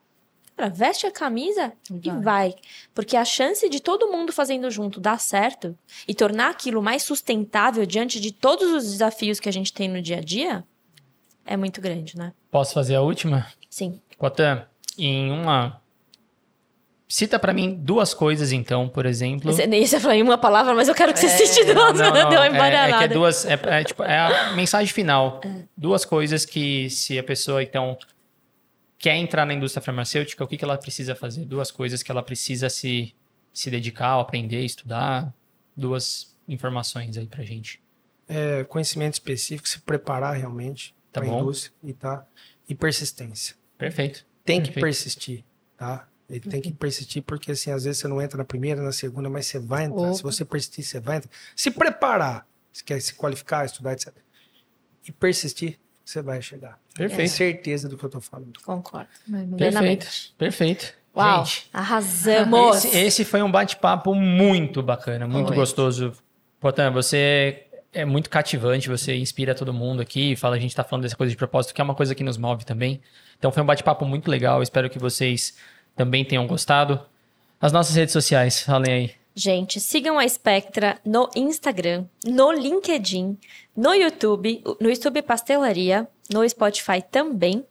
cara, 0.60 0.68
veste 0.70 1.06
a 1.06 1.10
camisa 1.10 1.72
e 2.02 2.10
Vai. 2.10 2.20
vai. 2.20 2.54
Porque 2.94 3.16
a 3.16 3.24
chance 3.24 3.68
de 3.68 3.80
todo 3.80 4.08
mundo 4.08 4.32
fazendo 4.32 4.70
junto 4.70 5.00
dar 5.00 5.18
certo 5.18 5.76
e 6.06 6.14
tornar 6.14 6.50
aquilo 6.50 6.82
mais 6.82 7.02
sustentável 7.02 7.86
diante 7.86 8.20
de 8.20 8.30
todos 8.32 8.70
os 8.70 8.84
desafios 8.92 9.40
que 9.40 9.48
a 9.48 9.52
gente 9.52 9.72
tem 9.72 9.88
no 9.88 10.02
dia 10.02 10.18
a 10.18 10.20
dia 10.20 10.64
é 11.46 11.56
muito 11.56 11.80
grande, 11.80 12.16
né? 12.16 12.32
Posso 12.50 12.74
fazer 12.74 12.94
a 12.94 13.00
última? 13.00 13.46
Sim. 13.68 14.00
Potan, 14.18 14.66
em 14.98 15.30
uma. 15.32 15.80
Cita 17.08 17.40
pra 17.40 17.52
mim 17.52 17.74
duas 17.74 18.14
coisas, 18.14 18.52
então, 18.52 18.88
por 18.88 19.04
exemplo. 19.04 19.52
Você 19.52 19.66
nem 19.66 19.82
ia 19.82 20.00
falar 20.00 20.14
em 20.14 20.22
uma 20.22 20.38
palavra, 20.38 20.74
mas 20.74 20.86
eu 20.86 20.94
quero 20.94 21.12
que 21.12 21.18
você 21.18 21.28
cite 21.28 21.64
Não, 21.64 21.92
duas, 21.92 21.98
não, 21.98 22.12
deu 22.12 22.22
não. 22.22 22.30
uma 22.30 22.68
É, 22.68 22.90
é 22.90 22.98
que 22.98 23.04
é 23.04 23.08
duas. 23.08 23.44
É, 23.44 23.58
é, 23.64 23.82
tipo, 23.84 24.04
é 24.04 24.16
a 24.16 24.52
mensagem 24.52 24.92
final. 24.94 25.40
É. 25.44 25.48
Duas 25.76 26.04
coisas 26.04 26.44
que, 26.44 26.88
se 26.88 27.18
a 27.18 27.24
pessoa, 27.24 27.64
então, 27.64 27.98
quer 29.00 29.16
entrar 29.16 29.46
na 29.46 29.54
indústria 29.54 29.82
farmacêutica, 29.82 30.44
o 30.44 30.46
que, 30.46 30.58
que 30.58 30.64
ela 30.64 30.76
precisa 30.76 31.16
fazer? 31.16 31.46
Duas 31.46 31.70
coisas 31.70 32.02
que 32.02 32.10
ela 32.10 32.22
precisa 32.22 32.68
se, 32.68 33.14
se 33.52 33.70
dedicar, 33.70 34.20
aprender, 34.20 34.62
estudar. 34.62 35.34
Duas 35.74 36.36
informações 36.46 37.16
aí 37.16 37.26
pra 37.26 37.42
gente. 37.42 37.82
É, 38.28 38.62
conhecimento 38.64 39.14
específico, 39.14 39.66
se 39.66 39.80
preparar 39.80 40.36
realmente 40.36 40.94
Tá 41.10 41.20
para 41.20 41.28
a 41.28 41.32
bom. 41.32 41.40
indústria 41.40 41.74
e, 41.82 41.92
tá, 41.92 42.24
e 42.68 42.74
persistência. 42.74 43.56
Perfeito. 43.76 44.24
Tem 44.44 44.60
que 44.60 44.68
Perfeito. 44.68 44.84
persistir, 44.84 45.44
tá? 45.76 46.06
Ele 46.28 46.40
tem 46.40 46.60
que 46.60 46.70
persistir 46.72 47.22
porque, 47.22 47.50
assim, 47.50 47.72
às 47.72 47.84
vezes 47.84 47.98
você 48.00 48.06
não 48.06 48.22
entra 48.22 48.38
na 48.38 48.44
primeira, 48.44 48.80
na 48.80 48.92
segunda, 48.92 49.28
mas 49.28 49.46
você 49.46 49.58
vai 49.58 49.84
entrar. 49.86 50.02
Opa. 50.02 50.14
Se 50.14 50.22
você 50.22 50.44
persistir, 50.44 50.84
você 50.84 51.00
vai 51.00 51.16
entrar. 51.16 51.30
Se 51.56 51.70
preparar, 51.72 52.46
se 52.72 52.84
quer 52.84 53.00
se 53.00 53.14
qualificar, 53.14 53.64
estudar, 53.64 53.94
etc. 53.94 54.14
E 55.04 55.10
persistir, 55.10 55.80
você 56.04 56.22
vai 56.22 56.40
chegar. 56.40 56.79
Tenho 56.94 57.08
Perfeito. 57.08 57.30
certeza 57.30 57.88
do 57.88 57.96
que 57.96 58.04
eu 58.04 58.10
tô 58.10 58.20
falando. 58.20 58.52
Concordo. 58.64 59.08
Perfeito. 59.56 60.06
Perfeito. 60.36 60.94
Uau, 61.16 61.44
Gente, 61.44 61.68
arrasamos. 61.72 62.84
Esse, 62.84 62.98
esse 62.98 63.24
foi 63.24 63.42
um 63.42 63.50
bate-papo 63.50 64.14
muito 64.14 64.82
bacana, 64.82 65.26
muito 65.26 65.48
Foi. 65.48 65.56
gostoso. 65.56 66.12
Potan, 66.60 66.90
você 66.90 67.66
é 67.92 68.04
muito 68.04 68.30
cativante, 68.30 68.88
você 68.88 69.16
inspira 69.16 69.54
todo 69.54 69.72
mundo 69.72 70.00
aqui, 70.00 70.36
fala, 70.36 70.56
a 70.56 70.58
gente 70.58 70.74
tá 70.74 70.84
falando 70.84 71.02
dessa 71.02 71.16
coisa 71.16 71.30
de 71.30 71.36
propósito, 71.36 71.74
que 71.74 71.80
é 71.80 71.84
uma 71.84 71.94
coisa 71.94 72.14
que 72.14 72.22
nos 72.22 72.36
move 72.36 72.64
também. 72.64 73.00
Então 73.38 73.50
foi 73.50 73.62
um 73.62 73.66
bate-papo 73.66 74.04
muito 74.04 74.30
legal, 74.30 74.62
espero 74.62 74.88
que 74.88 74.98
vocês 74.98 75.56
também 75.96 76.24
tenham 76.24 76.46
gostado. 76.46 77.00
As 77.60 77.72
nossas 77.72 77.96
redes 77.96 78.12
sociais, 78.12 78.62
falem 78.62 78.92
aí. 78.92 79.10
Gente, 79.34 79.80
sigam 79.80 80.18
a 80.18 80.28
Spectra 80.28 80.98
no 81.04 81.28
Instagram, 81.34 82.04
no 82.24 82.52
LinkedIn, 82.52 83.38
no 83.76 83.94
YouTube, 83.94 84.62
no 84.80 84.88
YouTube 84.88 85.22
Pastelaria, 85.22 86.06
no 86.32 86.48
Spotify 86.48 87.02
também. 87.10 87.64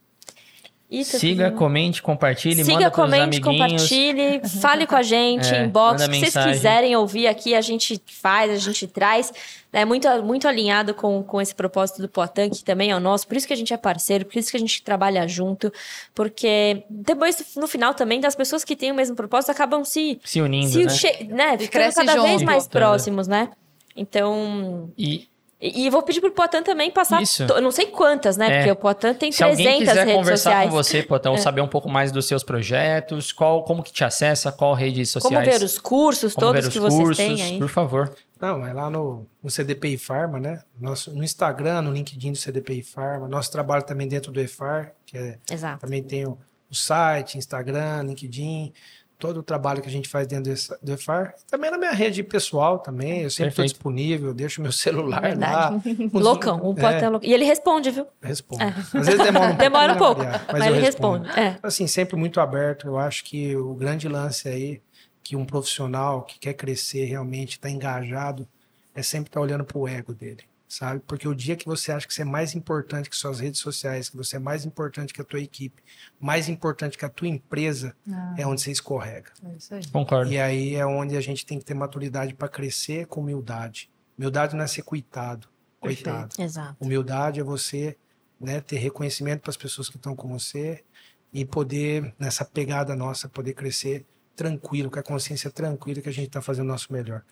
Tá 0.92 1.04
Siga, 1.04 1.52
comente, 1.52 2.02
compartilhe, 2.02 2.64
Siga, 2.64 2.72
manda 2.74 2.90
comente, 2.90 3.22
amiguinhos. 3.40 3.60
compartilhe, 3.84 4.40
fale 4.60 4.88
com 4.88 4.96
a 4.96 5.02
gente, 5.04 5.54
É, 5.54 5.62
inbox, 5.62 6.02
o 6.04 6.10
que 6.10 6.18
vocês 6.18 6.34
quiserem 6.46 6.96
ouvir 6.96 7.28
aqui, 7.28 7.54
a 7.54 7.60
gente 7.60 8.02
faz, 8.08 8.50
a 8.50 8.56
gente 8.56 8.88
traz. 8.88 9.32
É 9.72 9.84
muito, 9.84 10.08
muito 10.24 10.48
alinhado 10.48 10.92
com, 10.92 11.22
com 11.22 11.40
esse 11.40 11.54
propósito 11.54 12.02
do 12.02 12.08
Poitin, 12.08 12.50
que 12.50 12.64
também 12.64 12.90
é 12.90 12.96
o 12.96 12.98
nosso, 12.98 13.24
por 13.28 13.36
isso 13.36 13.46
que 13.46 13.52
a 13.52 13.56
gente 13.56 13.72
é 13.72 13.76
parceiro, 13.76 14.24
por 14.24 14.36
isso 14.36 14.50
que 14.50 14.56
a 14.56 14.60
gente 14.60 14.82
trabalha 14.82 15.28
junto, 15.28 15.72
porque 16.12 16.82
depois, 16.90 17.40
no 17.54 17.68
final 17.68 17.94
também, 17.94 18.20
das 18.20 18.34
pessoas 18.34 18.64
que 18.64 18.74
têm 18.74 18.90
o 18.90 18.94
mesmo 18.96 19.14
propósito 19.14 19.50
acabam 19.50 19.84
se, 19.84 20.18
Se 20.24 20.40
unindo, 20.42 20.68
se 20.90 21.06
né? 21.22 21.52
né, 21.52 21.56
ficando 21.58 21.94
cada 21.94 22.12
junto. 22.14 22.24
vez 22.24 22.42
mais 22.42 22.66
próximos, 22.66 23.28
né? 23.28 23.50
Então, 23.94 24.90
E 24.98 25.28
e, 25.60 25.84
e 25.86 25.90
vou 25.90 26.02
pedir 26.02 26.20
pro 26.20 26.30
Poitin 26.30 26.62
também 26.62 26.90
passar, 26.90 27.20
Isso. 27.22 27.46
to- 27.46 27.54
eu 27.54 27.60
não 27.60 27.70
sei 27.70 27.86
quantas, 27.86 28.36
né? 28.36 28.46
É. 28.46 28.56
Porque 28.58 28.70
o 28.70 28.76
Poitin 28.76 29.14
tem 29.14 29.30
se 29.30 29.42
alguém 29.44 29.66
300 29.66 29.88
quiser 29.88 30.00
redes 30.06 30.14
conversar 30.14 30.36
sociais. 30.50 30.66
É. 30.66 30.70
com 30.70 30.76
você, 30.76 31.02
Potão, 31.02 31.36
saber 31.36 31.60
um 31.60 31.68
pouco 31.68 31.88
mais 31.88 32.10
dos 32.10 32.26
seus 32.26 32.42
projetos, 32.42 33.30
qual, 33.32 33.62
como 33.64 33.82
que 33.82 33.92
te 33.92 34.02
acessa, 34.04 34.50
qual 34.50 34.72
redes 34.74 35.12
Como 35.12 35.22
sociais. 35.22 35.58
ver 35.58 35.64
os 35.64 35.78
cursos 35.78 36.34
como 36.34 36.46
todos 36.46 36.66
os 36.66 36.72
que 36.72 36.80
vocês 36.80 37.00
cursos, 37.02 37.16
têm 37.16 37.42
aí. 37.42 37.58
por 37.58 37.68
favor. 37.68 38.14
Não, 38.40 38.66
é 38.66 38.72
lá 38.72 38.88
no, 38.88 39.26
no 39.42 39.50
CDPI 39.50 39.98
Pharma, 39.98 40.40
né? 40.40 40.62
Nosso, 40.80 41.12
no 41.14 41.22
Instagram, 41.22 41.82
no 41.82 41.92
LinkedIn 41.92 42.32
do 42.32 42.38
CDPI 42.38 42.82
Pharma. 42.82 43.28
Nosso 43.28 43.52
trabalho 43.52 43.82
também 43.82 44.08
dentro 44.08 44.32
do 44.32 44.40
EFAR, 44.40 44.94
que 45.04 45.18
é, 45.18 45.38
Exato. 45.52 45.80
também 45.80 46.02
tem 46.02 46.26
o, 46.26 46.38
o 46.70 46.74
site, 46.74 47.36
Instagram, 47.36 48.04
LinkedIn, 48.04 48.72
todo 49.20 49.38
o 49.38 49.42
trabalho 49.42 49.80
que 49.82 49.88
a 49.88 49.92
gente 49.92 50.08
faz 50.08 50.26
dentro 50.26 50.52
do 50.82 50.92
EFAR. 50.92 51.34
Também 51.48 51.70
na 51.70 51.78
minha 51.78 51.92
rede 51.92 52.22
pessoal 52.24 52.78
também, 52.80 53.22
eu 53.22 53.30
sempre 53.30 53.50
estou 53.50 53.64
disponível, 53.64 54.34
deixo 54.34 54.60
meu 54.60 54.72
celular 54.72 55.20
Verdade. 55.20 55.82
lá. 55.86 55.98
Loucão, 56.20 56.56
o 56.58 56.74
Poitin 56.74 56.86
é 56.96 57.04
É, 57.04 57.08
louco. 57.08 57.26
E 57.26 57.32
ele 57.32 57.44
responde, 57.44 57.90
viu? 57.90 58.06
responde. 58.20 58.64
Às 58.64 59.06
vezes 59.06 59.18
demora 59.22 59.52
um 59.52 59.56
pouco. 59.58 59.58
Demora 59.62 59.92
um 59.92 59.96
pouco, 59.96 60.22
mas, 60.52 60.66
eu 60.66 60.72
ele 60.74 60.80
respondo. 60.80 61.24
responde. 61.24 61.46
É. 61.46 61.58
assim, 61.62 61.86
sempre 61.86 62.16
muito 62.16 62.40
aberto. 62.40 62.86
Eu 62.88 62.98
acho 62.98 63.22
que 63.24 63.54
o 63.54 63.74
grande 63.74 64.08
lance 64.08 64.48
aí, 64.48 64.80
que 65.22 65.36
um 65.36 65.44
profissional 65.44 66.22
que 66.22 66.38
quer 66.38 66.54
crescer 66.54 67.04
realmente, 67.04 67.52
está 67.52 67.68
engajado, 67.70 68.48
é 68.94 69.02
sempre 69.02 69.28
estar 69.28 69.40
olhando 69.40 69.64
para 69.64 69.78
o 69.78 69.86
ego 69.86 70.12
dele, 70.12 70.42
sabe? 70.70 71.02
Porque 71.04 71.26
o 71.26 71.34
dia 71.34 71.56
que 71.56 71.66
você 71.66 71.90
acha 71.90 72.06
que 72.06 72.14
você 72.14 72.22
é 72.22 72.24
mais 72.24 72.54
importante 72.54 73.10
que 73.10 73.16
suas 73.16 73.40
redes 73.40 73.60
sociais, 73.60 74.08
que 74.08 74.16
você 74.16 74.36
é 74.36 74.38
mais 74.38 74.64
importante 74.64 75.12
que 75.12 75.20
a 75.20 75.24
tua 75.24 75.40
equipe, 75.40 75.82
mais 76.18 76.48
importante 76.48 76.96
que 76.96 77.04
a 77.04 77.08
tua 77.08 77.26
empresa, 77.26 77.94
é 78.38 78.46
onde 78.46 78.60
você 78.60 78.70
escorrega. 78.70 79.32
É 79.44 79.56
isso 79.56 79.74
aí. 79.74 79.84
Concordo. 79.88 80.30
E 80.30 80.38
aí 80.38 80.76
é 80.76 80.86
onde 80.86 81.16
a 81.16 81.20
gente 81.20 81.44
tem 81.44 81.58
que 81.58 81.64
ter 81.64 81.74
maturidade 81.74 82.34
para 82.34 82.48
crescer 82.48 83.06
com 83.06 83.20
humildade. 83.20 83.90
Humildade 84.16 84.54
não 84.54 84.62
é 84.62 84.68
ser 84.68 84.82
coitado, 84.82 85.48
coitado. 85.80 86.40
Exato. 86.40 86.76
Humildade 86.78 87.40
é 87.40 87.42
você 87.42 87.96
né, 88.40 88.60
ter 88.60 88.76
reconhecimento 88.76 89.40
para 89.40 89.50
as 89.50 89.56
pessoas 89.56 89.88
que 89.88 89.96
estão 89.96 90.14
com 90.14 90.28
você 90.28 90.84
e 91.32 91.44
poder, 91.44 92.14
nessa 92.16 92.44
pegada 92.44 92.94
nossa, 92.94 93.28
poder 93.28 93.54
crescer 93.54 94.06
tranquilo, 94.36 94.88
com 94.88 95.00
a 95.00 95.02
consciência 95.02 95.50
tranquila 95.50 96.00
que 96.00 96.08
a 96.08 96.12
gente 96.12 96.28
está 96.28 96.40
fazendo 96.40 96.66
o 96.66 96.68
nosso 96.68 96.92
melhor. 96.92 97.24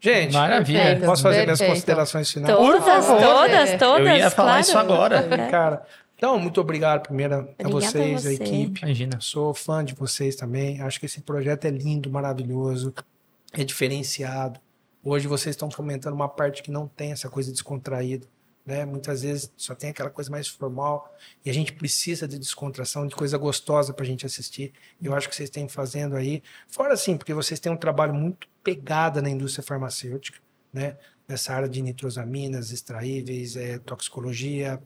Gente, 0.00 0.32
Maravilha. 0.32 0.80
Perfeito. 0.80 1.06
posso 1.06 1.22
fazer 1.22 1.42
minhas 1.42 1.58
Perfeito. 1.58 1.74
considerações 1.74 2.30
finais? 2.32 2.54
Todas, 2.56 2.84
favor. 2.84 3.20
todas, 3.20 3.78
todas. 3.78 4.06
Eu 4.06 4.16
ia 4.16 4.30
falar 4.30 4.48
claro. 4.48 4.60
isso 4.60 4.78
agora. 4.78 5.16
É. 5.30 5.50
Cara, 5.50 5.82
então, 6.16 6.38
muito 6.38 6.60
obrigado 6.60 7.02
primeiro 7.02 7.48
a 7.62 7.68
vocês, 7.68 8.26
a 8.26 8.28
a 8.28 8.32
você. 8.32 8.42
equipe. 8.42 8.80
Imagina. 8.82 9.18
Sou 9.20 9.54
fã 9.54 9.84
de 9.84 9.94
vocês 9.94 10.36
também. 10.36 10.80
Acho 10.80 10.98
que 11.00 11.06
esse 11.06 11.20
projeto 11.20 11.64
é 11.64 11.70
lindo, 11.70 12.10
maravilhoso, 12.10 12.94
é 13.52 13.64
diferenciado. 13.64 14.60
Hoje 15.02 15.26
vocês 15.26 15.54
estão 15.54 15.70
fomentando 15.70 16.14
uma 16.16 16.28
parte 16.28 16.62
que 16.62 16.70
não 16.70 16.86
tem 16.88 17.12
essa 17.12 17.28
coisa 17.28 17.50
descontraída. 17.52 18.26
Né? 18.68 18.84
Muitas 18.84 19.22
vezes 19.22 19.50
só 19.56 19.74
tem 19.74 19.88
aquela 19.88 20.10
coisa 20.10 20.30
mais 20.30 20.46
formal 20.46 21.16
e 21.42 21.48
a 21.48 21.54
gente 21.54 21.72
precisa 21.72 22.28
de 22.28 22.38
descontração, 22.38 23.06
de 23.06 23.14
coisa 23.16 23.38
gostosa 23.38 23.94
para 23.94 24.04
a 24.04 24.06
gente 24.06 24.26
assistir. 24.26 24.74
E 25.00 25.06
Eu 25.06 25.14
acho 25.14 25.26
que 25.26 25.34
vocês 25.34 25.48
têm 25.48 25.66
fazendo 25.70 26.14
aí. 26.14 26.42
Fora 26.68 26.92
assim, 26.92 27.16
porque 27.16 27.32
vocês 27.32 27.58
têm 27.58 27.72
um 27.72 27.78
trabalho 27.78 28.12
muito 28.12 28.46
pegada 28.62 29.22
na 29.22 29.30
indústria 29.30 29.64
farmacêutica, 29.64 30.38
né? 30.70 30.98
nessa 31.26 31.54
área 31.54 31.66
de 31.68 31.80
nitrosaminas, 31.80 32.70
extraíveis, 32.70 33.56
é, 33.56 33.78
toxicologia, 33.78 34.78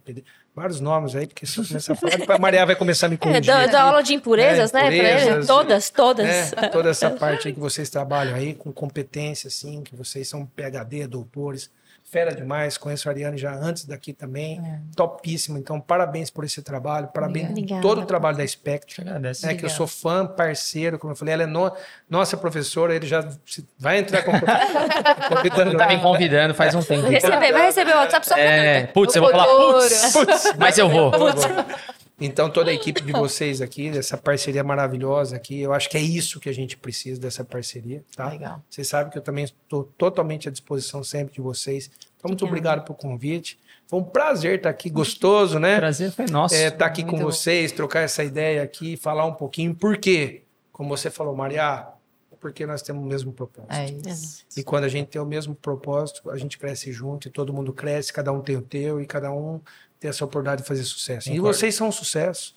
vários 0.55 0.79
nomes 0.81 1.15
aí, 1.17 1.27
porque 1.27 1.45
se 1.47 1.59
eu 1.59 1.65
começar 1.67 1.93
a 1.93 1.97
falar, 1.97 2.35
a 2.35 2.39
Maria 2.39 2.65
vai 2.67 2.77
começar 2.77 3.07
a 3.07 3.09
me 3.09 3.15
É, 3.15 3.19
corrigir. 3.19 3.47
da, 3.47 3.63
aqui. 3.63 3.73
da 3.73 3.83
aula 3.83 4.03
de 4.03 4.15
impurezas, 4.15 4.73
É, 4.75 4.77
né? 4.77 4.95
impurezas. 4.97 5.47
Todas, 5.49 5.91
todas. 5.91 6.53
É, 6.53 6.69
toda 6.69 6.91
essa 6.91 7.11
parte 7.11 7.49
aí 7.49 7.55
que 7.55 7.61
vocês 7.61 7.89
trabalham 7.91 8.35
aí, 8.37 8.55
com 8.55 8.73
competência, 8.73 9.49
assim, 9.49 9.83
que 9.83 9.95
vocês 9.97 10.29
são 10.29 10.45
PHD, 10.47 11.07
doutores, 11.09 11.71
fera 12.13 12.35
demais, 12.35 12.77
conheço 12.77 13.09
a 13.09 13.13
Ariane 13.13 13.39
já 13.39 13.55
antes 13.55 13.87
daqui 13.87 14.13
também, 14.13 14.61
topíssimo, 14.95 15.57
então 15.57 15.81
parabéns 15.81 16.29
por 16.29 16.45
esse 16.45 16.61
trabalho, 16.61 17.09
parabéns 17.09 17.47
por 17.47 17.53
Obrigada. 17.53 17.81
todo 17.81 18.03
o 18.03 18.05
trabalho 18.05 18.37
da 18.37 18.47
Spectre, 18.47 19.01
agradeço. 19.01 19.47
né, 19.47 19.55
que 19.55 19.65
eu 19.65 19.71
sou 19.71 19.87
fã, 19.87 20.27
parceiro, 20.27 20.99
como 20.99 21.13
eu 21.13 21.17
falei, 21.17 21.33
ela 21.33 21.45
é 21.45 21.47
no- 21.47 21.73
nossa 22.11 22.37
professora, 22.37 22.95
ele 22.95 23.07
já 23.07 23.27
vai 23.79 23.97
entrar 23.99 24.23
com 24.25 24.33
convidando 25.35 25.79
Tá 25.79 25.87
me 25.89 25.99
convidando 26.03 26.55
faz 26.55 26.75
um 26.75 26.83
tempo. 26.83 27.01
Vai 27.03 27.13
receber, 27.13 27.53
vai 27.53 27.63
receber 27.67 27.93
o 27.95 27.97
WhatsApp 27.97 28.29
só 28.29 28.37
É, 28.37 28.87
putz, 28.89 29.17
eu 29.17 29.23
vou 29.23 29.31
falar, 29.31 29.47
putz, 29.47 30.13
putz, 30.13 30.53
mas 30.59 30.77
eu 30.77 30.91
vou. 30.91 31.11
Então, 32.25 32.49
toda 32.49 32.71
a 32.71 32.75
equipe 32.75 33.03
de 33.03 33.13
vocês 33.13 33.61
aqui, 33.61 33.91
dessa 33.91 34.17
parceria 34.17 34.63
maravilhosa 34.63 35.37
aqui, 35.37 35.61
eu 35.61 35.73
acho 35.73 35.91
que 35.91 35.97
é 35.97 36.01
isso 36.01 36.39
que 36.39 36.49
a 36.49 36.55
gente 36.55 36.77
precisa 36.77 37.21
dessa 37.21 37.45
parceria, 37.45 38.05
tá? 38.15 38.29
Legal. 38.29 38.63
Vocês 38.71 38.87
sabem 38.87 39.11
que 39.11 39.19
eu 39.19 39.23
também 39.23 39.45
estou 39.45 39.85
totalmente 39.99 40.49
à 40.49 40.53
disposição 40.53 41.03
sempre 41.03 41.35
de 41.35 41.41
vocês. 41.41 41.91
Então, 42.17 42.29
muito 42.29 42.45
obrigado 42.45 42.85
pelo 42.85 42.97
convite. 42.97 43.59
Foi 43.89 43.99
um 43.99 44.05
prazer 44.05 44.57
estar 44.57 44.71
aqui, 44.71 44.89
gostoso, 44.89 45.59
né? 45.59 45.79
Prazer 45.79 46.13
foi 46.13 46.27
nosso. 46.27 46.55
É, 46.55 46.69
estar 46.69 46.87
aqui 46.87 47.03
com 47.03 47.11
Muito 47.11 47.25
bom. 47.25 47.31
vocês, 47.31 47.73
trocar 47.73 48.01
essa 48.01 48.23
ideia 48.23 48.63
aqui, 48.63 48.97
falar 48.97 49.27
um 49.27 49.35
pouquinho. 49.35 49.75
Por 49.75 49.99
quê? 49.99 50.43
Como 50.71 50.89
você 50.89 51.11
falou, 51.11 51.35
Maria, 51.35 51.89
porque 52.41 52.65
nós 52.67 52.83
temos 52.83 53.05
o 53.05 53.07
mesmo 53.07 53.33
propósito. 53.33 53.73
É 53.73 53.87
isso. 54.11 54.45
E 54.57 54.63
quando 54.63 54.85
a 54.85 54.89
gente 54.89 55.09
tem 55.09 55.21
o 55.21 55.27
mesmo 55.27 55.55
propósito, 55.55 56.31
a 56.31 56.37
gente 56.37 56.59
cresce 56.59 56.91
junto 56.93 57.29
e 57.29 57.31
todo 57.31 57.53
mundo 57.53 57.73
cresce, 57.73 58.13
cada 58.13 58.33
um 58.33 58.41
tem 58.41 58.57
o 58.57 58.63
teu 58.63 59.01
e 59.01 59.07
cada 59.07 59.31
um 59.33 59.61
tem 60.03 60.09
essa 60.09 60.25
oportunidade 60.25 60.63
de 60.63 60.69
fazer 60.69 60.83
sucesso. 60.83 61.29
E 61.29 61.37
Concordo. 61.37 61.57
vocês 61.57 61.75
são 61.77 61.89
um 61.89 61.93
sucesso, 61.93 62.57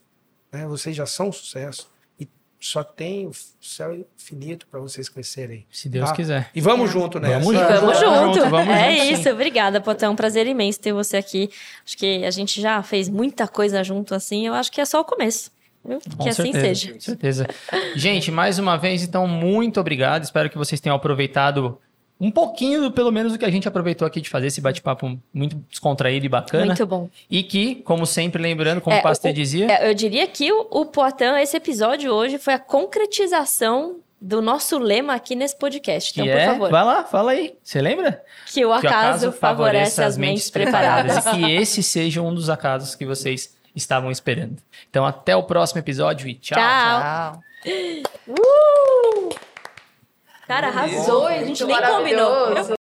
né? 0.52 0.66
Vocês 0.66 0.96
já 0.96 1.06
são 1.06 1.30
um 1.30 1.32
sucesso 1.32 1.88
e 2.20 2.28
só 2.60 2.84
tem 2.84 3.28
o 3.28 3.32
céu 3.62 3.96
infinito 4.18 4.66
para 4.66 4.80
vocês 4.80 5.08
crescerem. 5.08 5.64
Se 5.70 5.88
Deus 5.88 6.10
tá? 6.10 6.16
quiser. 6.16 6.50
E 6.56 6.60
vamos 6.60 6.90
junto 6.90 7.20
nessa. 7.20 7.40
Vamos 7.40 7.56
junto. 7.56 7.68
Vamos 7.68 8.00
junto. 8.00 8.34
junto, 8.40 8.50
vamos 8.50 8.74
é 8.76 8.96
junto, 8.96 9.04
sim. 9.04 9.14
isso, 9.14 9.30
obrigada, 9.30 9.80
Potão. 9.80 10.10
É 10.10 10.12
um 10.12 10.16
prazer 10.16 10.48
imenso 10.48 10.80
ter 10.80 10.92
você 10.92 11.18
aqui. 11.18 11.52
Acho 11.86 11.96
que 11.96 12.26
a 12.26 12.32
gente 12.32 12.60
já 12.60 12.82
fez 12.82 13.08
muita 13.08 13.48
coisa 13.48 13.84
junto 13.84 14.16
assim. 14.16 14.48
Eu 14.48 14.56
acho 14.56 14.72
que 14.72 14.82
é 14.82 14.86
só 14.86 15.02
o 15.02 15.06
começo. 15.06 15.52
Viu? 15.88 16.00
Com 16.18 16.24
que 16.24 16.30
assim 16.30 16.52
certeza, 16.52 16.66
seja. 16.66 16.94
Com 16.94 17.00
certeza. 17.00 17.48
Gente, 17.96 18.32
mais 18.32 18.58
uma 18.58 18.76
vez, 18.76 19.04
então, 19.04 19.28
muito 19.28 19.80
obrigado. 19.80 20.24
Espero 20.24 20.50
que 20.50 20.58
vocês 20.58 20.82
tenham 20.82 20.96
aproveitado 20.96 21.80
um 22.20 22.32
pouquinho, 22.32 22.90
pelo 22.92 23.12
menos, 23.12 23.34
do 23.34 23.40
que 23.40 23.46
a 23.46 23.50
gente 23.52 23.68
aproveitou 23.68 24.08
aqui 24.08 24.22
de 24.22 24.30
fazer 24.30 24.48
esse 24.48 24.62
bate-papo 24.62 25.20
muito 25.34 25.56
descontraído 25.70 26.26
e 26.26 26.30
bacana. 26.30 26.68
Muito 26.68 26.86
bom. 26.88 27.10
E 27.30 27.44
que, 27.44 27.76
como 27.84 28.06
sempre, 28.06 28.42
lembrando, 28.42 28.80
como 28.82 28.96
É, 28.96 29.00
o 29.00 29.04
Pasteur 29.04 29.32
o- 29.32 29.36
dizia, 29.36 29.72
É, 29.72 29.90
eu 29.90 29.94
diria 29.94 30.26
que 30.28 30.52
o, 30.52 30.68
o 30.72 30.86
Poitin, 30.86 31.36
esse 31.42 31.58
episódio 31.58 32.12
hoje, 32.14 32.38
foi 32.38 32.54
a 32.54 32.60
concretização 32.60 33.98
do 34.22 34.42
nosso 34.42 34.78
lema 34.80 35.14
aqui 35.14 35.36
nesse 35.36 35.58
podcast. 35.58 36.14
que 36.14 36.22
Então, 36.22 36.32
por 36.34 36.40
é. 36.40 36.46
favor, 36.48 36.72
Vai 36.72 36.84
lá, 36.86 37.04
fala 37.04 37.32
aí. 37.32 37.54
Você 37.62 37.82
lembra? 37.82 38.24
que 38.48 38.66
o 38.66 38.72
acaso, 38.72 39.32
favorece 39.34 40.02
as 40.02 40.18
mentes 40.18 40.50
preparadas. 40.50 41.26
e 41.26 41.32
que 41.32 41.52
esse 41.52 41.84
seja 41.84 42.22
um 42.22 42.34
dos 42.34 42.50
acasos 42.50 42.96
que 42.96 43.06
vocês 43.06 43.54
estavam 43.76 44.10
esperando. 44.10 44.56
Então, 44.90 45.06
até 45.06 45.36
o 45.36 45.44
próximo 45.44 45.80
episódio 45.80 46.30
e 46.30 46.34
tchau. 46.34 46.58
Tchau. 46.58 47.42
Tchau. 47.64 49.45
Cara, 50.48 50.68
arrasou. 50.68 51.28
A 51.28 51.44
gente 51.44 51.64
nem 51.66 51.82
combinou. 51.82 52.85